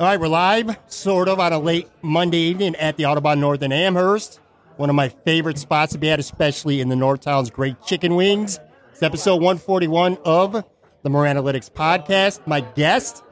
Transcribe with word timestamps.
All 0.00 0.08
right, 0.08 0.18
we're 0.18 0.26
live, 0.26 0.76
sort 0.88 1.28
of, 1.28 1.38
on 1.38 1.52
a 1.52 1.58
late 1.60 1.88
Monday 2.02 2.38
evening 2.38 2.74
at 2.76 2.96
the 2.96 3.06
Audubon 3.06 3.38
North 3.38 3.62
in 3.62 3.70
Amherst. 3.70 4.40
One 4.76 4.90
of 4.90 4.96
my 4.96 5.08
favorite 5.08 5.56
spots 5.56 5.92
to 5.92 5.98
be 5.98 6.10
at, 6.10 6.18
especially 6.18 6.80
in 6.80 6.88
the 6.88 6.96
Northtown's 6.96 7.48
Great 7.48 7.80
Chicken 7.80 8.16
Wings. 8.16 8.58
It's 8.90 9.04
episode 9.04 9.36
141 9.36 10.18
of 10.24 10.64
the 11.04 11.10
Moran 11.10 11.36
Analytics 11.36 11.70
Podcast. 11.70 12.44
My 12.44 12.60
guest 12.60 13.22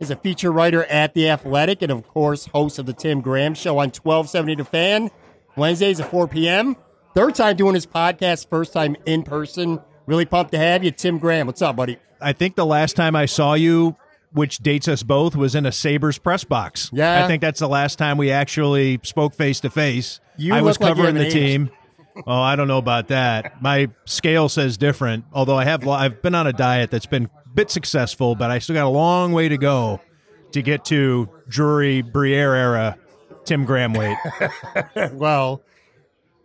is 0.00 0.10
a 0.10 0.16
feature 0.16 0.50
writer 0.50 0.84
at 0.86 1.14
The 1.14 1.30
Athletic 1.30 1.82
and, 1.82 1.92
of 1.92 2.04
course, 2.08 2.46
host 2.46 2.80
of 2.80 2.86
the 2.86 2.92
Tim 2.94 3.20
Graham 3.20 3.54
Show 3.54 3.78
on 3.78 3.90
1270 3.90 4.56
The 4.56 4.64
Fan, 4.64 5.10
Wednesdays 5.56 6.00
at 6.00 6.10
4 6.10 6.26
p.m. 6.26 6.74
Third 7.14 7.36
time 7.36 7.54
doing 7.54 7.74
his 7.74 7.86
podcast, 7.86 8.48
first 8.48 8.72
time 8.72 8.96
in 9.06 9.22
person. 9.22 9.80
Really 10.06 10.24
pumped 10.24 10.50
to 10.50 10.58
have 10.58 10.82
you, 10.82 10.90
Tim 10.90 11.18
Graham. 11.18 11.46
What's 11.46 11.62
up, 11.62 11.76
buddy? 11.76 11.96
I 12.20 12.32
think 12.32 12.56
the 12.56 12.66
last 12.66 12.96
time 12.96 13.14
I 13.14 13.26
saw 13.26 13.54
you, 13.54 13.96
which 14.32 14.58
dates 14.58 14.88
us 14.88 15.02
both, 15.02 15.36
was 15.36 15.54
in 15.54 15.66
a 15.66 15.72
Sabres 15.72 16.18
press 16.18 16.44
box. 16.44 16.90
Yeah. 16.92 17.24
I 17.24 17.26
think 17.26 17.40
that's 17.40 17.60
the 17.60 17.68
last 17.68 17.98
time 17.98 18.18
we 18.18 18.30
actually 18.30 19.00
spoke 19.02 19.34
face 19.34 19.60
to 19.60 19.70
face. 19.70 20.20
You 20.36 20.54
I 20.54 20.62
was 20.62 20.78
look 20.78 20.88
like 20.88 20.96
covering 20.96 21.14
the 21.14 21.30
team. 21.30 21.70
Oh, 22.26 22.40
I 22.40 22.56
don't 22.56 22.68
know 22.68 22.78
about 22.78 23.08
that. 23.08 23.62
My 23.62 23.88
scale 24.04 24.48
says 24.48 24.76
different. 24.76 25.24
Although 25.32 25.56
I 25.56 25.64
have, 25.64 25.86
I've 25.86 26.20
been 26.20 26.34
on 26.34 26.46
a 26.46 26.52
diet 26.52 26.90
that's 26.90 27.06
been 27.06 27.24
a 27.24 27.48
bit 27.54 27.70
successful, 27.70 28.34
but 28.34 28.50
I 28.50 28.58
still 28.58 28.74
got 28.74 28.86
a 28.86 28.88
long 28.88 29.32
way 29.32 29.48
to 29.48 29.56
go 29.56 30.00
to 30.52 30.62
get 30.62 30.84
to 30.86 31.28
Drury 31.48 32.02
Briere 32.02 32.54
era 32.54 32.98
Tim 33.44 33.64
Graham 33.64 33.92
weight. 33.92 34.18
well, 35.12 35.62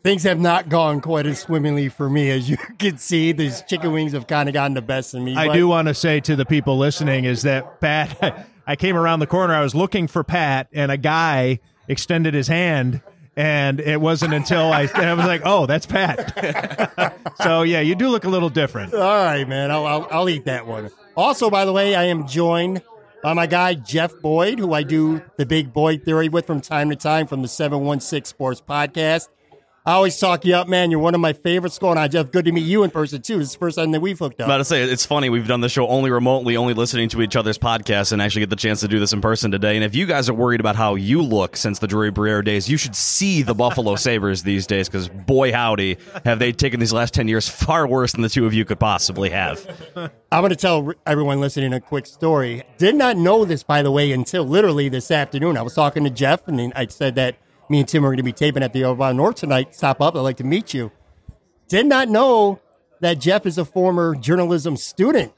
things 0.04 0.24
have 0.24 0.40
not 0.40 0.70
gone 0.70 1.02
quite 1.02 1.26
as 1.26 1.40
swimmingly 1.40 1.90
for 1.90 2.10
me 2.10 2.30
as 2.30 2.50
you 2.50 2.58
can 2.80 2.98
see. 2.98 3.32
These 3.32 3.64
chicken 3.68 3.92
wings 3.92 4.12
have 4.12 4.28
kind 4.28 4.50
of 4.50 4.54
gotten 4.54 4.74
the 4.74 4.82
best 4.82 5.14
of 5.14 5.22
me. 5.22 5.36
I 5.36 5.48
but- 5.48 5.54
do 5.54 5.68
want 5.68 5.88
to 5.88 5.94
say 5.94 6.20
to 6.22 6.36
the 6.36 6.46
people 6.46 6.78
listening 6.78 7.26
is 7.26 7.42
that 7.44 7.80
Pat, 7.80 8.48
I 8.68 8.76
came 8.76 8.96
around 8.96 9.20
the 9.20 9.28
corner, 9.28 9.54
I 9.54 9.62
was 9.62 9.74
looking 9.74 10.08
for 10.08 10.24
Pat, 10.24 10.68
and 10.74 10.92
a 10.92 10.98
guy 10.98 11.60
extended 11.88 12.34
his 12.34 12.48
hand, 12.48 13.02
and 13.36 13.80
it 13.80 14.00
wasn't 14.00 14.34
until 14.34 14.72
I, 14.72 14.88
I 14.94 15.14
was 15.14 15.26
like, 15.26 15.42
oh, 15.46 15.66
that's 15.66 15.86
Pat. 15.86 17.18
so 17.42 17.64
yeah, 17.64 17.80
you 17.82 17.96
do 17.96 18.10
look 18.10 18.26
a 18.26 18.30
little 18.30 18.50
different. 18.50 18.94
All 18.94 19.00
right, 19.00 19.48
man. 19.48 19.72
I'll, 19.72 19.86
I'll, 19.86 20.08
I'll 20.12 20.30
eat 20.30 20.46
that 20.46 20.68
one. 20.68 20.92
Also, 21.18 21.50
by 21.50 21.66
the 21.66 21.74
way, 21.74 21.96
I 21.96 22.04
am 22.06 22.28
joined 22.28 22.82
by 23.22 23.34
my 23.34 23.48
guy, 23.48 23.74
Jeff 23.74 24.14
Boyd, 24.22 24.60
who 24.60 24.74
I 24.74 24.84
do 24.84 25.22
the 25.38 25.46
Big 25.46 25.74
Boyd 25.74 26.04
Theory 26.04 26.30
with 26.30 26.46
from 26.46 26.60
time 26.62 26.90
to 26.90 26.96
time 26.96 27.26
from 27.26 27.42
the 27.42 27.48
716 27.48 28.26
Sports 28.26 28.62
Podcast. 28.62 29.30
I 29.86 29.92
always 29.92 30.18
talk 30.18 30.46
you 30.46 30.56
up, 30.56 30.70
man. 30.70 30.92
You're 30.92 31.02
one 31.02 31.14
of 31.14 31.20
my 31.20 31.34
favorites 31.34 31.78
going 31.78 31.98
on. 31.98 32.10
Jeff, 32.10 32.32
good 32.32 32.46
to 32.46 32.54
meet 32.54 32.62
you 32.64 32.84
in 32.84 32.90
person, 32.90 33.22
too. 33.22 33.40
This 33.40 33.48
is 33.48 33.54
the 33.54 33.60
first 33.60 33.78
time 33.78 33.92
that 33.92 34.00
we've 34.00 34.18
hooked 34.18 34.42
I'm 34.42 34.46
about 34.46 34.60
to 34.60 34.64
say 34.64 34.82
it's 34.82 35.06
funny 35.06 35.30
we've 35.30 35.46
done 35.46 35.60
the 35.60 35.68
show 35.68 35.90
only 35.90 36.10
remotely, 36.10 36.56
only 36.56 36.74
listening 36.74 37.10
to 37.10 37.22
each 37.22 37.36
other's 37.36 37.58
podcasts, 37.58 38.14
and 38.14 38.22
actually 38.22 38.44
get 38.44 38.50
the 38.50 38.56
chance 38.56 38.80
to 38.80 38.88
do 38.88 38.98
this 38.98 39.12
in 39.12 39.20
person 39.20 39.52
today. 39.52 39.76
And 39.76 39.84
if 39.84 39.94
you 39.94 40.06
guys 40.06 40.30
are 40.30 40.34
worried 40.34 40.62
about 40.62 40.78
how 40.78 40.96
you 40.96 41.22
look 41.22 41.58
since 41.58 41.80
the 41.80 41.88
Drury 41.88 42.12
Briere 42.12 42.42
days, 42.42 42.70
you 42.70 42.78
should 42.78 42.96
see 42.96 43.42
the 43.42 43.54
Buffalo 43.54 43.96
Sabres 43.98 44.44
these 44.44 44.66
days 44.66 44.88
because 44.88 45.10
boy 45.10 45.52
howdy, 45.52 45.98
have 46.24 46.40
they 46.40 46.54
taken 46.54 46.80
these 46.80 46.94
last 46.94 47.14
ten 47.14 47.28
years 47.28 47.50
far 47.50 47.86
worse 47.86 48.14
than 48.14 48.22
the 48.22 48.30
two 48.30 48.46
of 48.46 48.54
you 48.54 48.64
could 48.64 48.80
possibly 48.80 49.32
have. 49.32 49.68
I'm 50.32 50.42
going 50.42 50.50
to 50.50 50.56
tell 50.56 50.94
everyone 51.06 51.42
listening 51.42 51.74
a 51.74 51.82
quick 51.82 52.06
story. 52.06 52.64
Did 52.78 52.96
not 52.96 53.18
know 53.18 53.44
this, 53.44 53.64
by 53.64 53.84
the 53.84 53.92
way, 53.92 54.14
until 54.14 54.46
literally 54.46 54.88
this 54.88 55.12
afternoon. 55.12 55.58
I 55.58 55.62
was 55.62 55.76
talking 55.76 56.06
to 56.06 56.10
Jeff, 56.10 56.48
and 56.48 56.72
I 56.74 56.88
said 56.88 57.16
that 57.16 57.36
me 57.70 57.80
and 57.80 57.88
Tim 57.88 58.06
are 58.06 58.10
going 58.10 58.18
to 58.18 58.24
be 58.24 58.34
taping 58.34 58.64
at 58.64 58.74
the 58.74 58.86
Audubon 58.86 59.18
North 59.18 59.36
tonight. 59.36 59.76
Stop 59.76 60.02
up. 60.02 60.16
I'd 60.16 60.22
like 60.22 60.38
to 60.38 60.44
meet 60.44 60.74
you. 60.74 60.92
Did 61.68 61.86
not 61.86 62.10
know 62.10 62.60
that 63.00 63.20
Jeff 63.20 63.46
is 63.46 63.58
a 63.58 63.66
former 63.66 64.16
journalism 64.16 64.78
student 64.78 65.34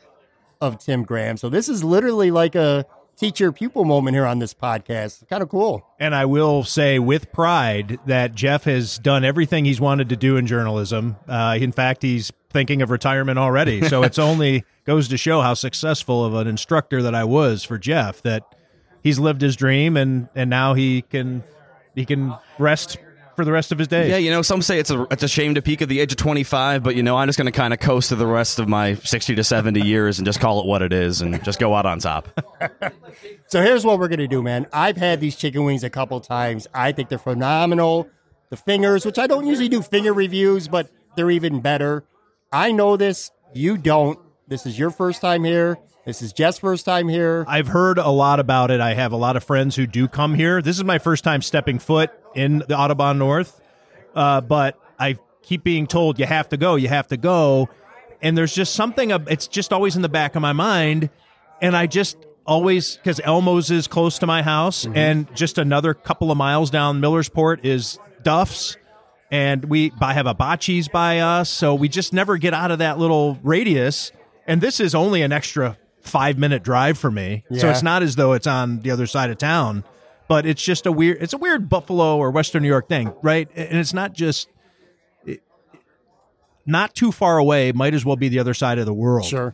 of 0.62 0.80
Tim 0.80 1.03
Graham. 1.03 1.38
So 1.38 1.50
this 1.50 1.69
is 1.69 1.84
literally 1.84 2.31
like 2.31 2.56
a 2.56 2.85
teacher 3.18 3.52
pupil 3.52 3.85
moment 3.85 4.16
here 4.16 4.25
on 4.25 4.40
this 4.40 4.53
podcast. 4.53 5.28
Kind 5.30 5.41
of 5.41 5.50
cool. 5.50 5.85
And 6.00 6.14
I 6.14 6.25
will 6.25 6.64
say 6.64 7.00
with 7.00 7.31
pride 7.31 8.00
that 8.06 8.35
Jeff 8.35 8.66
has 8.66 8.97
done 8.97 9.24
everything 9.24 9.66
he's 9.66 9.80
wanted 9.80 10.09
to 10.09 10.16
do 10.16 10.38
in 10.38 10.47
journalism. 10.47 11.16
Uh, 11.28 11.58
in 11.59 11.72
fact, 11.72 12.02
he's 12.02 12.31
thinking 12.50 12.81
of 12.81 12.90
retirement 12.90 13.40
already. 13.40 13.81
So 13.96 14.03
it's 14.03 14.19
only 14.19 14.64
goes 14.85 15.08
to 15.09 15.18
show 15.18 15.41
how 15.41 15.53
successful 15.53 16.25
of 16.25 16.34
an 16.34 16.47
instructor 16.47 17.02
that 17.03 17.14
I 17.16 17.24
was 17.24 17.64
for 17.64 17.78
Jeff 17.78 18.22
that 18.24 18.44
he's 19.03 19.19
lived 19.19 19.41
his 19.41 19.56
dream 19.56 19.96
and 19.96 20.28
and 20.35 20.50
now 20.50 20.74
he 20.74 21.03
can 21.03 21.44
he 21.96 22.06
can 22.06 22.36
rest 22.60 22.98
for 23.36 23.44
the 23.44 23.52
rest 23.52 23.72
of 23.72 23.78
his 23.78 23.88
days. 23.88 24.10
Yeah, 24.10 24.18
you 24.18 24.30
know, 24.30 24.42
some 24.42 24.62
say 24.62 24.80
it's 24.80 24.92
a 24.92 25.06
it's 25.12 25.24
a 25.24 25.28
shame 25.28 25.56
to 25.56 25.62
peak 25.62 25.82
at 25.82 25.90
the 25.90 26.00
age 26.00 26.12
of 26.12 26.18
25, 26.18 26.84
but 26.84 26.96
you 26.96 27.04
know, 27.04 27.18
I'm 27.18 27.28
just 27.28 27.38
going 27.38 27.52
to 27.52 27.52
kind 27.52 27.74
of 27.74 27.80
coast 27.80 28.10
to 28.10 28.16
the 28.16 28.26
rest 28.28 28.60
of 28.60 28.68
my 28.68 28.96
60 28.96 29.36
to 29.36 29.44
70 29.44 29.82
years 29.82 30.20
and 30.20 30.26
just 30.26 30.40
call 30.40 30.62
it 30.62 30.66
what 30.66 30.82
it 30.82 30.94
is 30.94 31.22
and 31.22 31.44
just 31.44 31.60
go 31.60 31.76
out 31.76 31.86
on 31.86 32.00
top. 32.00 32.30
So 33.48 33.62
here's 33.62 33.86
what 33.86 34.00
we're 34.00 34.08
gonna 34.08 34.28
do, 34.28 34.42
man. 34.42 34.66
I've 34.74 34.98
had 34.98 35.22
these 35.22 35.36
chicken 35.36 35.64
wings 35.64 35.84
a 35.84 35.90
couple 35.90 36.20
times. 36.20 36.68
I 36.74 36.92
think 36.92 37.10
they're 37.10 37.18
phenomenal. 37.20 38.10
The 38.50 38.58
fingers, 38.58 39.06
which 39.06 39.20
I 39.20 39.28
don't 39.28 39.46
usually 39.46 39.70
do 39.70 39.82
finger 39.82 40.14
reviews, 40.14 40.68
but 40.68 40.90
they're 41.16 41.32
even 41.32 41.62
better. 41.62 42.04
I 42.52 42.72
know 42.72 42.98
this. 42.98 43.32
You 43.54 43.78
don't. 43.78 44.20
This 44.48 44.66
is 44.66 44.78
your 44.78 44.90
first 44.90 45.22
time 45.22 45.44
here. 45.44 45.78
This 46.06 46.22
is 46.22 46.34
Jeff's 46.34 46.60
first 46.60 46.86
time 46.86 47.08
here. 47.08 47.44
I've 47.48 47.66
heard 47.66 47.98
a 47.98 48.10
lot 48.10 48.40
about 48.40 48.70
it. 48.70 48.80
I 48.80 48.94
have 48.94 49.12
a 49.12 49.16
lot 49.16 49.36
of 49.36 49.44
friends 49.44 49.76
who 49.76 49.88
do 49.88 50.08
come 50.08 50.36
here. 50.36 50.62
This 50.62 50.78
is 50.78 50.84
my 50.84 51.00
first 51.00 51.24
time 51.24 51.42
stepping 51.42 51.80
foot 51.80 52.12
in 52.36 52.60
the 52.68 52.78
Audubon 52.78 53.18
North, 53.18 53.60
uh, 54.14 54.42
but 54.42 54.80
I 55.00 55.18
keep 55.42 55.64
being 55.64 55.88
told 55.88 56.20
you 56.20 56.28
have 56.28 56.50
to 56.50 56.58
go, 56.58 56.76
you 56.76 56.90
have 56.90 57.08
to 57.08 57.18
go, 57.18 57.70
and 58.22 58.38
there's 58.38 58.54
just 58.54 58.76
something. 58.76 59.10
It's 59.10 59.48
just 59.48 59.74
always 59.74 59.96
in 59.96 60.04
the 60.04 60.10
back 60.10 60.36
of 60.36 60.44
my 60.44 60.54
mind, 60.54 61.10
and 61.60 61.76
I 61.76 61.88
just 61.88 62.18
always 62.46 62.98
because 62.98 63.20
Elmo's 63.22 63.72
is 63.72 63.88
close 63.88 64.20
to 64.20 64.28
my 64.28 64.44
house, 64.44 64.86
and 64.86 65.34
just 65.36 65.58
another 65.58 65.96
couple 65.96 66.30
of 66.30 66.38
miles 66.38 66.70
down 66.70 67.02
Millersport 67.02 67.66
is 67.66 67.98
Duff's. 68.22 68.78
And 69.32 69.66
we 69.66 69.92
I 70.00 70.14
have 70.14 70.28
a 70.28 70.36
bocce's 70.36 70.88
by 70.88 71.18
us, 71.18 71.50
so 71.50 71.74
we 71.74 71.90
just 71.90 72.14
never 72.14 72.38
get 72.38 72.54
out 72.54 72.70
of 72.70 72.78
that 72.78 73.00
little 73.00 73.40
radius. 73.42 74.12
And 74.46 74.62
this 74.62 74.80
is 74.80 74.94
only 74.94 75.24
an 75.24 75.32
extra 75.32 75.79
five 76.05 76.37
minute 76.37 76.63
drive 76.63 76.97
for 76.97 77.11
me. 77.11 77.43
So 77.49 77.69
it's 77.69 77.84
not 77.84 78.03
as 78.03 78.16
though 78.16 78.34
it's 78.34 78.47
on 78.47 78.79
the 78.79 78.91
other 78.91 79.07
side 79.07 79.29
of 79.29 79.37
town, 79.37 79.84
but 80.28 80.46
it's 80.46 80.63
just 80.63 80.85
a 80.85 80.91
weird, 80.91 81.22
it's 81.22 81.34
a 81.34 81.37
weird 81.37 81.67
Buffalo 81.69 82.17
or 82.17 82.31
Western 82.31 82.61
New 82.63 82.67
York 82.69 82.87
thing, 82.87 83.13
right? 83.22 83.49
And 83.55 83.78
it's 83.78 83.93
not 83.93 84.13
just, 84.13 84.47
it- 85.25 85.41
not 86.66 86.96
too 86.96 87.11
far 87.11 87.37
away, 87.37 87.72
might 87.72 87.93
as 87.93 88.05
well 88.05 88.16
be 88.16 88.29
the 88.29 88.40
other 88.40 88.53
side 88.53 88.79
of 88.79 88.85
the 88.85 88.93
world. 88.93 89.25
Sure. 89.25 89.53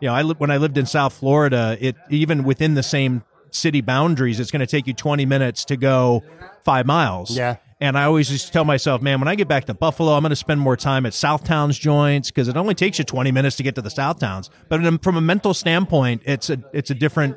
You 0.00 0.08
know, 0.08 0.14
I 0.14 0.22
li- 0.22 0.34
when 0.38 0.50
I 0.50 0.56
lived 0.58 0.76
in 0.76 0.86
South 0.86 1.14
Florida, 1.14 1.76
it 1.80 1.96
even 2.10 2.44
within 2.44 2.74
the 2.74 2.82
same 2.82 3.22
city 3.50 3.80
boundaries, 3.80 4.40
it's 4.40 4.50
going 4.50 4.60
to 4.60 4.66
take 4.66 4.86
you 4.86 4.92
20 4.92 5.24
minutes 5.26 5.64
to 5.66 5.76
go 5.76 6.22
five 6.64 6.84
miles. 6.86 7.36
Yeah. 7.36 7.56
And 7.80 7.98
I 7.98 8.04
always 8.04 8.28
just 8.28 8.52
tell 8.52 8.64
myself, 8.64 9.02
man, 9.02 9.20
when 9.20 9.28
I 9.28 9.34
get 9.34 9.48
back 9.48 9.64
to 9.66 9.74
Buffalo, 9.74 10.12
I'm 10.12 10.22
going 10.22 10.30
to 10.30 10.36
spend 10.36 10.60
more 10.60 10.76
time 10.76 11.06
at 11.06 11.12
Southtowns 11.12 11.78
joints 11.78 12.30
because 12.30 12.48
it 12.48 12.56
only 12.56 12.74
takes 12.74 12.98
you 12.98 13.04
20 13.04 13.32
minutes 13.32 13.56
to 13.56 13.62
get 13.62 13.74
to 13.74 13.82
the 13.82 13.90
Southtowns. 13.90 14.48
But 14.68 15.02
from 15.02 15.16
a 15.16 15.20
mental 15.20 15.54
standpoint, 15.54 16.22
it's 16.24 16.50
a 16.50 16.58
it's 16.72 16.90
a 16.90 16.94
different 16.94 17.36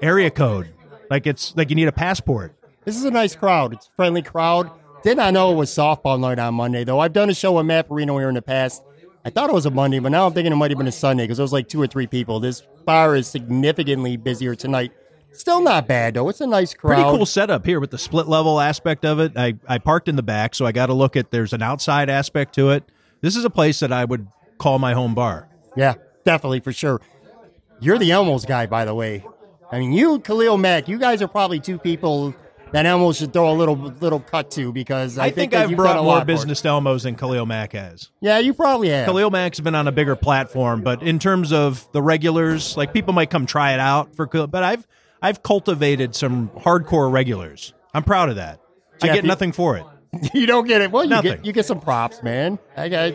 area 0.00 0.30
code. 0.30 0.74
Like 1.10 1.26
it's 1.26 1.56
like 1.56 1.70
you 1.70 1.76
need 1.76 1.88
a 1.88 1.92
passport. 1.92 2.54
This 2.84 2.96
is 2.96 3.04
a 3.04 3.10
nice 3.10 3.36
crowd. 3.36 3.72
It's 3.72 3.86
a 3.86 3.90
friendly 3.92 4.22
crowd. 4.22 4.70
Did 5.02 5.16
not 5.16 5.28
I 5.28 5.30
know 5.30 5.52
it 5.52 5.56
was 5.56 5.70
softball 5.70 6.18
night 6.18 6.38
on 6.38 6.54
Monday, 6.54 6.84
though. 6.84 7.00
I've 7.00 7.12
done 7.12 7.30
a 7.30 7.34
show 7.34 7.52
with 7.52 7.66
Matt 7.66 7.88
Parrino 7.88 8.18
here 8.18 8.28
in 8.28 8.34
the 8.34 8.42
past. 8.42 8.82
I 9.24 9.30
thought 9.30 9.50
it 9.50 9.52
was 9.52 9.66
a 9.66 9.70
Monday, 9.70 10.00
but 10.00 10.10
now 10.10 10.26
I'm 10.26 10.32
thinking 10.32 10.52
it 10.52 10.56
might 10.56 10.70
have 10.70 10.78
been 10.78 10.88
a 10.88 10.92
Sunday 10.92 11.24
because 11.24 11.38
there 11.38 11.44
was 11.44 11.52
like 11.52 11.68
two 11.68 11.80
or 11.80 11.86
three 11.86 12.08
people. 12.08 12.40
This 12.40 12.62
bar 12.84 13.14
is 13.14 13.28
significantly 13.28 14.16
busier 14.16 14.56
tonight. 14.56 14.92
Still 15.32 15.62
not 15.62 15.88
bad 15.88 16.14
though. 16.14 16.28
It's 16.28 16.40
a 16.40 16.46
nice 16.46 16.74
crowd. 16.74 16.96
Pretty 16.96 17.16
cool 17.16 17.26
setup 17.26 17.64
here 17.66 17.80
with 17.80 17.90
the 17.90 17.98
split 17.98 18.28
level 18.28 18.60
aspect 18.60 19.04
of 19.04 19.18
it. 19.18 19.32
I, 19.36 19.54
I 19.66 19.78
parked 19.78 20.08
in 20.08 20.16
the 20.16 20.22
back, 20.22 20.54
so 20.54 20.66
I 20.66 20.72
got 20.72 20.86
to 20.86 20.94
look 20.94 21.16
at 21.16 21.30
there's 21.30 21.52
an 21.52 21.62
outside 21.62 22.10
aspect 22.10 22.54
to 22.56 22.70
it. 22.70 22.84
This 23.20 23.36
is 23.36 23.44
a 23.44 23.50
place 23.50 23.80
that 23.80 23.92
I 23.92 24.04
would 24.04 24.26
call 24.58 24.78
my 24.78 24.92
home 24.92 25.14
bar. 25.14 25.48
Yeah, 25.76 25.94
definitely 26.24 26.60
for 26.60 26.72
sure. 26.72 27.00
You're 27.80 27.98
the 27.98 28.12
Elmo's 28.12 28.44
guy, 28.44 28.66
by 28.66 28.84
the 28.84 28.94
way. 28.94 29.24
I 29.70 29.78
mean, 29.78 29.92
you, 29.92 30.20
Khalil 30.20 30.58
Mack, 30.58 30.86
you 30.86 30.98
guys 30.98 31.22
are 31.22 31.28
probably 31.28 31.58
two 31.58 31.78
people 31.78 32.34
that 32.72 32.86
Elmo 32.86 33.12
should 33.12 33.32
throw 33.32 33.50
a 33.50 33.54
little 33.54 33.76
little 33.76 34.20
cut 34.20 34.50
to 34.52 34.72
because 34.72 35.18
I, 35.18 35.26
I, 35.26 35.30
think, 35.30 35.52
that 35.52 35.64
I've 35.64 35.70
you've 35.70 35.76
brought 35.76 35.98
a 35.98 36.02
more 36.02 36.24
business 36.24 36.60
to 36.62 36.68
Elmos 36.68 37.04
than 37.04 37.16
Khalil 37.16 37.46
Mack 37.46 37.72
has. 37.72 38.10
Yeah, 38.20 38.38
you 38.38 38.54
probably 38.54 38.88
have. 38.88 39.06
Khalil 39.06 39.30
Mack's 39.30 39.60
been 39.60 39.74
on 39.74 39.88
a 39.88 39.92
bigger 39.92 40.16
platform, 40.16 40.82
but 40.82 41.02
in 41.02 41.18
terms 41.18 41.52
of 41.52 41.90
the 41.92 42.02
regulars, 42.02 42.76
like 42.76 42.92
people 42.92 43.12
might 43.12 43.30
come 43.30 43.46
try 43.46 43.72
it 43.72 43.80
out 43.80 44.14
for 44.14 44.26
but 44.26 44.62
I've 44.62 44.86
I've 45.22 45.42
cultivated 45.42 46.14
some 46.14 46.48
hardcore 46.50 47.10
regulars. 47.10 47.72
I'm 47.94 48.02
proud 48.04 48.28
of 48.28 48.36
that. 48.36 48.60
I 49.00 49.06
Jeff, 49.06 49.14
get 49.16 49.24
you- 49.24 49.28
nothing 49.28 49.52
for 49.52 49.76
it. 49.76 49.84
you 50.34 50.44
don't 50.46 50.66
get 50.66 50.82
it. 50.82 50.90
Well, 50.90 51.04
you 51.04 51.10
Nothing. 51.10 51.36
get 51.36 51.46
you 51.46 51.52
get 51.52 51.64
some 51.64 51.80
props, 51.80 52.22
man. 52.22 52.58
I 52.76 52.90
got 52.90 53.14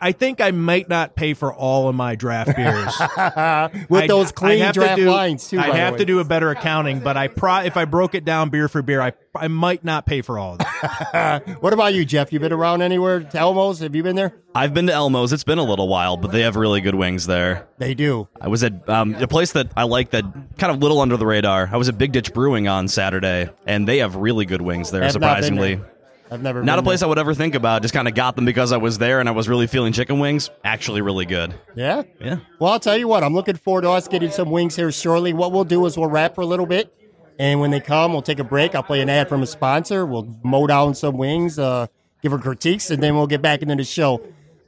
I 0.00 0.12
think 0.12 0.40
I 0.40 0.50
might 0.50 0.88
not 0.88 1.14
pay 1.16 1.34
for 1.34 1.52
all 1.52 1.88
of 1.88 1.94
my 1.94 2.14
draft 2.14 2.56
beers. 2.56 2.92
with 3.88 4.02
I'd- 4.02 4.08
those 4.08 4.28
I'd 4.28 4.34
clean 4.34 4.58
have 4.60 4.74
to 4.74 4.80
draft 4.80 4.96
do- 5.00 5.10
lines 5.10 5.48
too. 5.48 5.58
I'd 5.58 5.68
by 5.68 5.72
the 5.72 5.78
have 5.80 5.92
way. 5.94 5.98
to 5.98 6.04
do 6.04 6.20
a 6.20 6.24
better 6.24 6.50
accounting, 6.50 7.00
but 7.00 7.16
I 7.16 7.28
pro- 7.28 7.60
if 7.64 7.76
I 7.76 7.84
broke 7.84 8.14
it 8.14 8.24
down 8.24 8.50
beer 8.50 8.68
for 8.68 8.82
beer, 8.82 9.00
I 9.00 9.12
I 9.36 9.48
might 9.48 9.82
not 9.84 10.06
pay 10.06 10.22
for 10.22 10.38
all 10.38 10.52
of 10.52 10.58
them. 10.58 11.56
What 11.60 11.72
about 11.72 11.92
you, 11.94 12.04
Jeff? 12.04 12.32
You 12.32 12.38
been 12.40 12.52
around 12.52 12.82
anywhere? 12.82 13.20
to 13.20 13.38
Elmo's? 13.38 13.80
Have 13.80 13.94
you 13.96 14.02
been 14.02 14.14
there? 14.16 14.32
I've 14.54 14.72
been 14.74 14.86
to 14.86 14.92
Elmo's. 14.92 15.32
It's 15.32 15.42
been 15.44 15.58
a 15.58 15.64
little 15.64 15.88
while, 15.88 16.16
but 16.16 16.30
they 16.30 16.42
have 16.42 16.54
really 16.56 16.80
good 16.80 16.94
wings 16.94 17.26
there. 17.26 17.66
They 17.78 17.94
do. 17.94 18.28
I 18.40 18.46
was 18.48 18.62
at 18.62 18.88
um, 18.88 19.14
a 19.16 19.26
place 19.26 19.52
that 19.52 19.72
I 19.76 19.82
like 19.84 20.10
that 20.10 20.24
kind 20.58 20.72
of 20.72 20.78
little 20.80 21.00
under 21.00 21.16
the 21.16 21.26
radar. 21.26 21.68
I 21.72 21.76
was 21.76 21.88
at 21.88 21.98
Big 21.98 22.12
Ditch 22.12 22.32
Brewing 22.32 22.68
on 22.68 22.86
Saturday, 22.86 23.50
and 23.66 23.88
they 23.88 23.98
have 23.98 24.14
really 24.14 24.44
good 24.46 24.62
wings 24.62 24.92
there. 24.92 25.02
Have 25.02 25.14
not 25.14 25.20
been 25.20 25.28
surprisingly, 25.28 25.74
there. 25.76 25.93
I've 26.34 26.42
never. 26.42 26.62
not 26.62 26.78
a 26.78 26.82
been 26.82 26.86
place 26.86 27.02
I 27.02 27.06
would 27.06 27.18
ever 27.18 27.32
think 27.32 27.54
about. 27.54 27.82
Just 27.82 27.94
kind 27.94 28.08
of 28.08 28.14
got 28.14 28.36
them 28.36 28.44
because 28.44 28.72
I 28.72 28.76
was 28.76 28.98
there 28.98 29.20
and 29.20 29.28
I 29.28 29.32
was 29.32 29.48
really 29.48 29.66
feeling 29.66 29.92
chicken 29.92 30.18
wings. 30.18 30.50
Actually, 30.64 31.00
really 31.00 31.24
good. 31.24 31.54
Yeah. 31.74 32.02
Yeah. 32.20 32.38
Well, 32.58 32.72
I'll 32.72 32.80
tell 32.80 32.96
you 32.96 33.08
what. 33.08 33.22
I'm 33.22 33.34
looking 33.34 33.56
forward 33.56 33.82
to 33.82 33.90
us 33.90 34.08
getting 34.08 34.30
some 34.30 34.50
wings 34.50 34.76
here 34.76 34.90
shortly. 34.92 35.32
What 35.32 35.52
we'll 35.52 35.64
do 35.64 35.86
is 35.86 35.96
we'll 35.96 36.10
wrap 36.10 36.34
for 36.34 36.40
a 36.42 36.46
little 36.46 36.66
bit, 36.66 36.92
and 37.38 37.60
when 37.60 37.70
they 37.70 37.80
come, 37.80 38.12
we'll 38.12 38.22
take 38.22 38.38
a 38.38 38.44
break. 38.44 38.74
I'll 38.74 38.82
play 38.82 39.00
an 39.00 39.08
ad 39.08 39.28
from 39.28 39.42
a 39.42 39.46
sponsor. 39.46 40.04
We'll 40.04 40.36
mow 40.42 40.66
down 40.66 40.94
some 40.94 41.16
wings, 41.16 41.58
uh, 41.58 41.86
give 42.22 42.32
her 42.32 42.38
critiques, 42.38 42.90
and 42.90 43.02
then 43.02 43.16
we'll 43.16 43.26
get 43.26 43.40
back 43.40 43.62
into 43.62 43.76
the 43.76 43.84
show. 43.84 44.20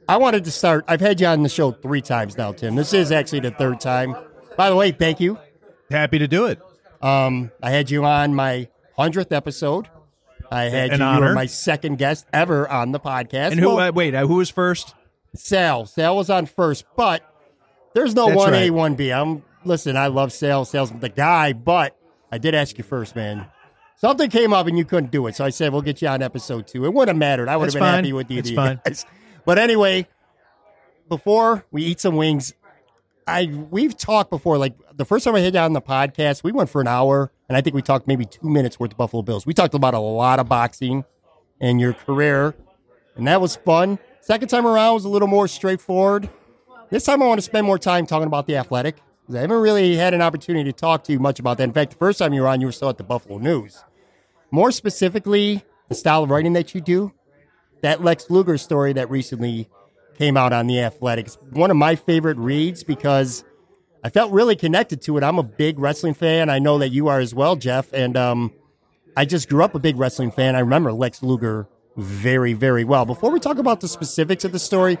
I 0.09 0.17
wanted 0.17 0.45
to 0.45 0.51
start. 0.51 0.85
I've 0.87 1.01
had 1.01 1.19
you 1.19 1.27
on 1.27 1.43
the 1.43 1.49
show 1.49 1.71
three 1.71 2.01
times 2.01 2.37
now, 2.37 2.53
Tim. 2.53 2.75
This 2.75 2.93
is 2.93 3.11
actually 3.11 3.41
the 3.41 3.51
third 3.51 3.81
time. 3.81 4.15
By 4.55 4.69
the 4.69 4.75
way, 4.75 4.91
thank 4.91 5.19
you. 5.19 5.37
Happy 5.91 6.17
to 6.17 6.27
do 6.27 6.45
it. 6.45 6.59
Um, 7.01 7.51
I 7.61 7.71
had 7.71 7.91
you 7.91 8.05
on 8.05 8.33
my 8.33 8.69
hundredth 8.95 9.31
episode. 9.31 9.87
I 10.51 10.63
had 10.65 10.91
An 10.91 10.99
you. 10.99 11.05
You 11.05 11.11
honor. 11.11 11.27
were 11.27 11.33
my 11.33 11.45
second 11.45 11.97
guest 11.97 12.25
ever 12.33 12.67
on 12.69 12.91
the 12.91 12.99
podcast. 12.99 13.51
And 13.51 13.59
who? 13.59 13.75
Well, 13.75 13.89
uh, 13.89 13.91
wait, 13.91 14.15
uh, 14.15 14.25
who 14.27 14.35
was 14.35 14.49
first? 14.49 14.95
Sal. 15.35 15.85
Sal 15.85 16.15
was 16.15 16.29
on 16.29 16.45
first, 16.45 16.85
but 16.95 17.23
there's 17.93 18.15
no 18.15 18.27
That's 18.27 18.37
one 18.37 18.53
A, 18.53 18.57
right. 18.57 18.73
one 18.73 18.95
B. 18.95 19.11
I'm 19.11 19.43
listen. 19.63 19.97
I 19.97 20.07
love 20.07 20.31
Sal. 20.31 20.65
Sal's 20.65 20.91
the 20.91 21.09
guy, 21.09 21.53
but 21.53 21.97
I 22.31 22.37
did 22.37 22.55
ask 22.55 22.77
you 22.77 22.83
first, 22.83 23.15
man. 23.15 23.47
Something 23.95 24.29
came 24.29 24.53
up 24.53 24.67
and 24.67 24.77
you 24.77 24.85
couldn't 24.85 25.11
do 25.11 25.25
it, 25.27 25.35
so 25.35 25.43
I 25.43 25.49
said 25.49 25.73
we'll 25.73 25.81
get 25.81 26.01
you 26.01 26.07
on 26.07 26.21
episode 26.21 26.67
two. 26.67 26.85
It 26.85 26.93
wouldn't 26.93 27.15
have 27.15 27.17
mattered. 27.17 27.49
I 27.49 27.57
would 27.57 27.65
have 27.65 27.73
been 27.73 27.81
fine. 27.81 27.95
happy 27.95 28.13
with 28.13 28.29
you. 28.29 28.41
You 28.43 28.55
fine. 28.55 28.79
guys. 28.85 29.05
But 29.45 29.57
anyway, 29.57 30.05
before 31.07 31.65
we 31.71 31.81
eat 31.83 32.01
some 32.01 32.17
wings, 32.17 32.53
I 33.25 33.45
we've 33.45 33.95
talked 33.95 34.29
before. 34.29 34.57
Like 34.57 34.75
the 34.93 35.05
first 35.05 35.23
time 35.23 35.35
I 35.35 35.39
hit 35.39 35.53
you 35.53 35.59
on 35.61 35.71
the 35.71 35.81
podcast, 35.81 36.43
we 36.43 36.51
went 36.51 36.69
for 36.69 36.81
an 36.81 36.87
hour, 36.87 37.31
and 37.47 37.57
I 37.57 37.61
think 37.61 37.75
we 37.75 37.81
talked 37.81 38.07
maybe 38.07 38.25
two 38.25 38.49
minutes 38.49 38.79
worth 38.79 38.91
of 38.91 38.97
Buffalo 38.97 39.23
Bills. 39.23 39.45
We 39.45 39.53
talked 39.53 39.73
about 39.73 39.93
a 39.93 39.99
lot 39.99 40.39
of 40.39 40.49
boxing 40.49 41.05
and 41.59 41.79
your 41.79 41.93
career, 41.93 42.55
and 43.15 43.27
that 43.27 43.41
was 43.41 43.55
fun. 43.55 43.99
Second 44.21 44.49
time 44.49 44.67
around 44.67 44.95
was 44.95 45.05
a 45.05 45.09
little 45.09 45.27
more 45.27 45.47
straightforward. 45.47 46.29
This 46.89 47.05
time 47.05 47.21
I 47.21 47.27
want 47.27 47.37
to 47.37 47.43
spend 47.43 47.65
more 47.65 47.79
time 47.79 48.05
talking 48.05 48.27
about 48.27 48.47
the 48.47 48.57
athletic. 48.57 48.97
I 49.29 49.39
haven't 49.39 49.57
really 49.57 49.95
had 49.95 50.13
an 50.13 50.21
opportunity 50.21 50.71
to 50.71 50.77
talk 50.77 51.03
to 51.05 51.11
you 51.11 51.19
much 51.19 51.39
about 51.39 51.57
that. 51.57 51.65
In 51.65 51.73
fact, 51.73 51.91
the 51.91 51.97
first 51.97 52.19
time 52.19 52.33
you 52.33 52.41
were 52.41 52.47
on, 52.47 52.61
you 52.61 52.67
were 52.67 52.71
still 52.71 52.89
at 52.89 52.97
the 52.97 53.03
Buffalo 53.03 53.39
News. 53.39 53.83
More 54.51 54.71
specifically, 54.71 55.63
the 55.89 55.95
style 55.95 56.23
of 56.23 56.29
writing 56.29 56.53
that 56.53 56.73
you 56.73 56.79
do, 56.79 57.11
that 57.81 58.03
Lex 58.03 58.29
Luger 58.29 58.57
story 58.57 58.93
that 58.93 59.09
recently 59.09 59.69
came 60.17 60.37
out 60.37 60.53
on 60.53 60.67
the 60.67 60.79
Athletics. 60.79 61.37
One 61.51 61.71
of 61.71 61.77
my 61.77 61.95
favorite 61.95 62.37
reads 62.37 62.83
because 62.83 63.43
I 64.07 64.09
felt 64.09 64.31
really 64.31 64.55
connected 64.55 65.01
to 65.01 65.17
it. 65.17 65.23
I'm 65.25 65.37
a 65.37 65.43
big 65.43 65.79
wrestling 65.79 66.13
fan. 66.13 66.49
I 66.49 66.59
know 66.59 66.77
that 66.77 66.91
you 66.91 67.09
are 67.09 67.19
as 67.19 67.35
well, 67.35 67.57
Jeff. 67.57 67.91
And 67.91 68.15
um, 68.15 68.53
I 69.17 69.25
just 69.25 69.49
grew 69.49 69.65
up 69.65 69.75
a 69.75 69.79
big 69.79 69.97
wrestling 69.97 70.31
fan. 70.31 70.55
I 70.55 70.59
remember 70.59 70.93
Lex 70.93 71.21
Luger 71.21 71.67
very, 71.97 72.53
very 72.53 72.85
well. 72.85 73.05
Before 73.05 73.31
we 73.31 73.41
talk 73.41 73.57
about 73.57 73.81
the 73.81 73.89
specifics 73.89 74.45
of 74.45 74.53
the 74.53 74.59
story, 74.59 74.97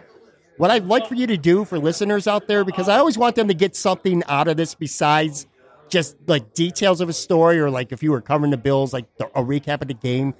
what 0.57 0.71
I'd 0.71 0.87
like 0.87 1.07
for 1.07 1.15
you 1.15 1.25
to 1.25 1.37
do 1.37 1.63
for 1.63 1.79
listeners 1.79 2.27
out 2.27 2.49
there, 2.49 2.65
because 2.65 2.89
I 2.89 2.97
always 2.97 3.17
want 3.17 3.37
them 3.37 3.47
to 3.47 3.53
get 3.53 3.77
something 3.77 4.23
out 4.27 4.49
of 4.49 4.57
this 4.57 4.75
besides 4.75 5.47
just 5.87 6.17
like 6.27 6.53
details 6.53 6.99
of 6.99 7.07
a 7.07 7.13
story 7.13 7.61
or 7.61 7.69
like 7.69 7.93
if 7.93 8.03
you 8.03 8.11
were 8.11 8.19
covering 8.19 8.51
the 8.51 8.57
Bills, 8.57 8.91
like 8.91 9.05
the, 9.15 9.27
a 9.27 9.41
recap 9.41 9.81
of 9.81 9.87
the 9.87 9.93
game. 9.93 10.33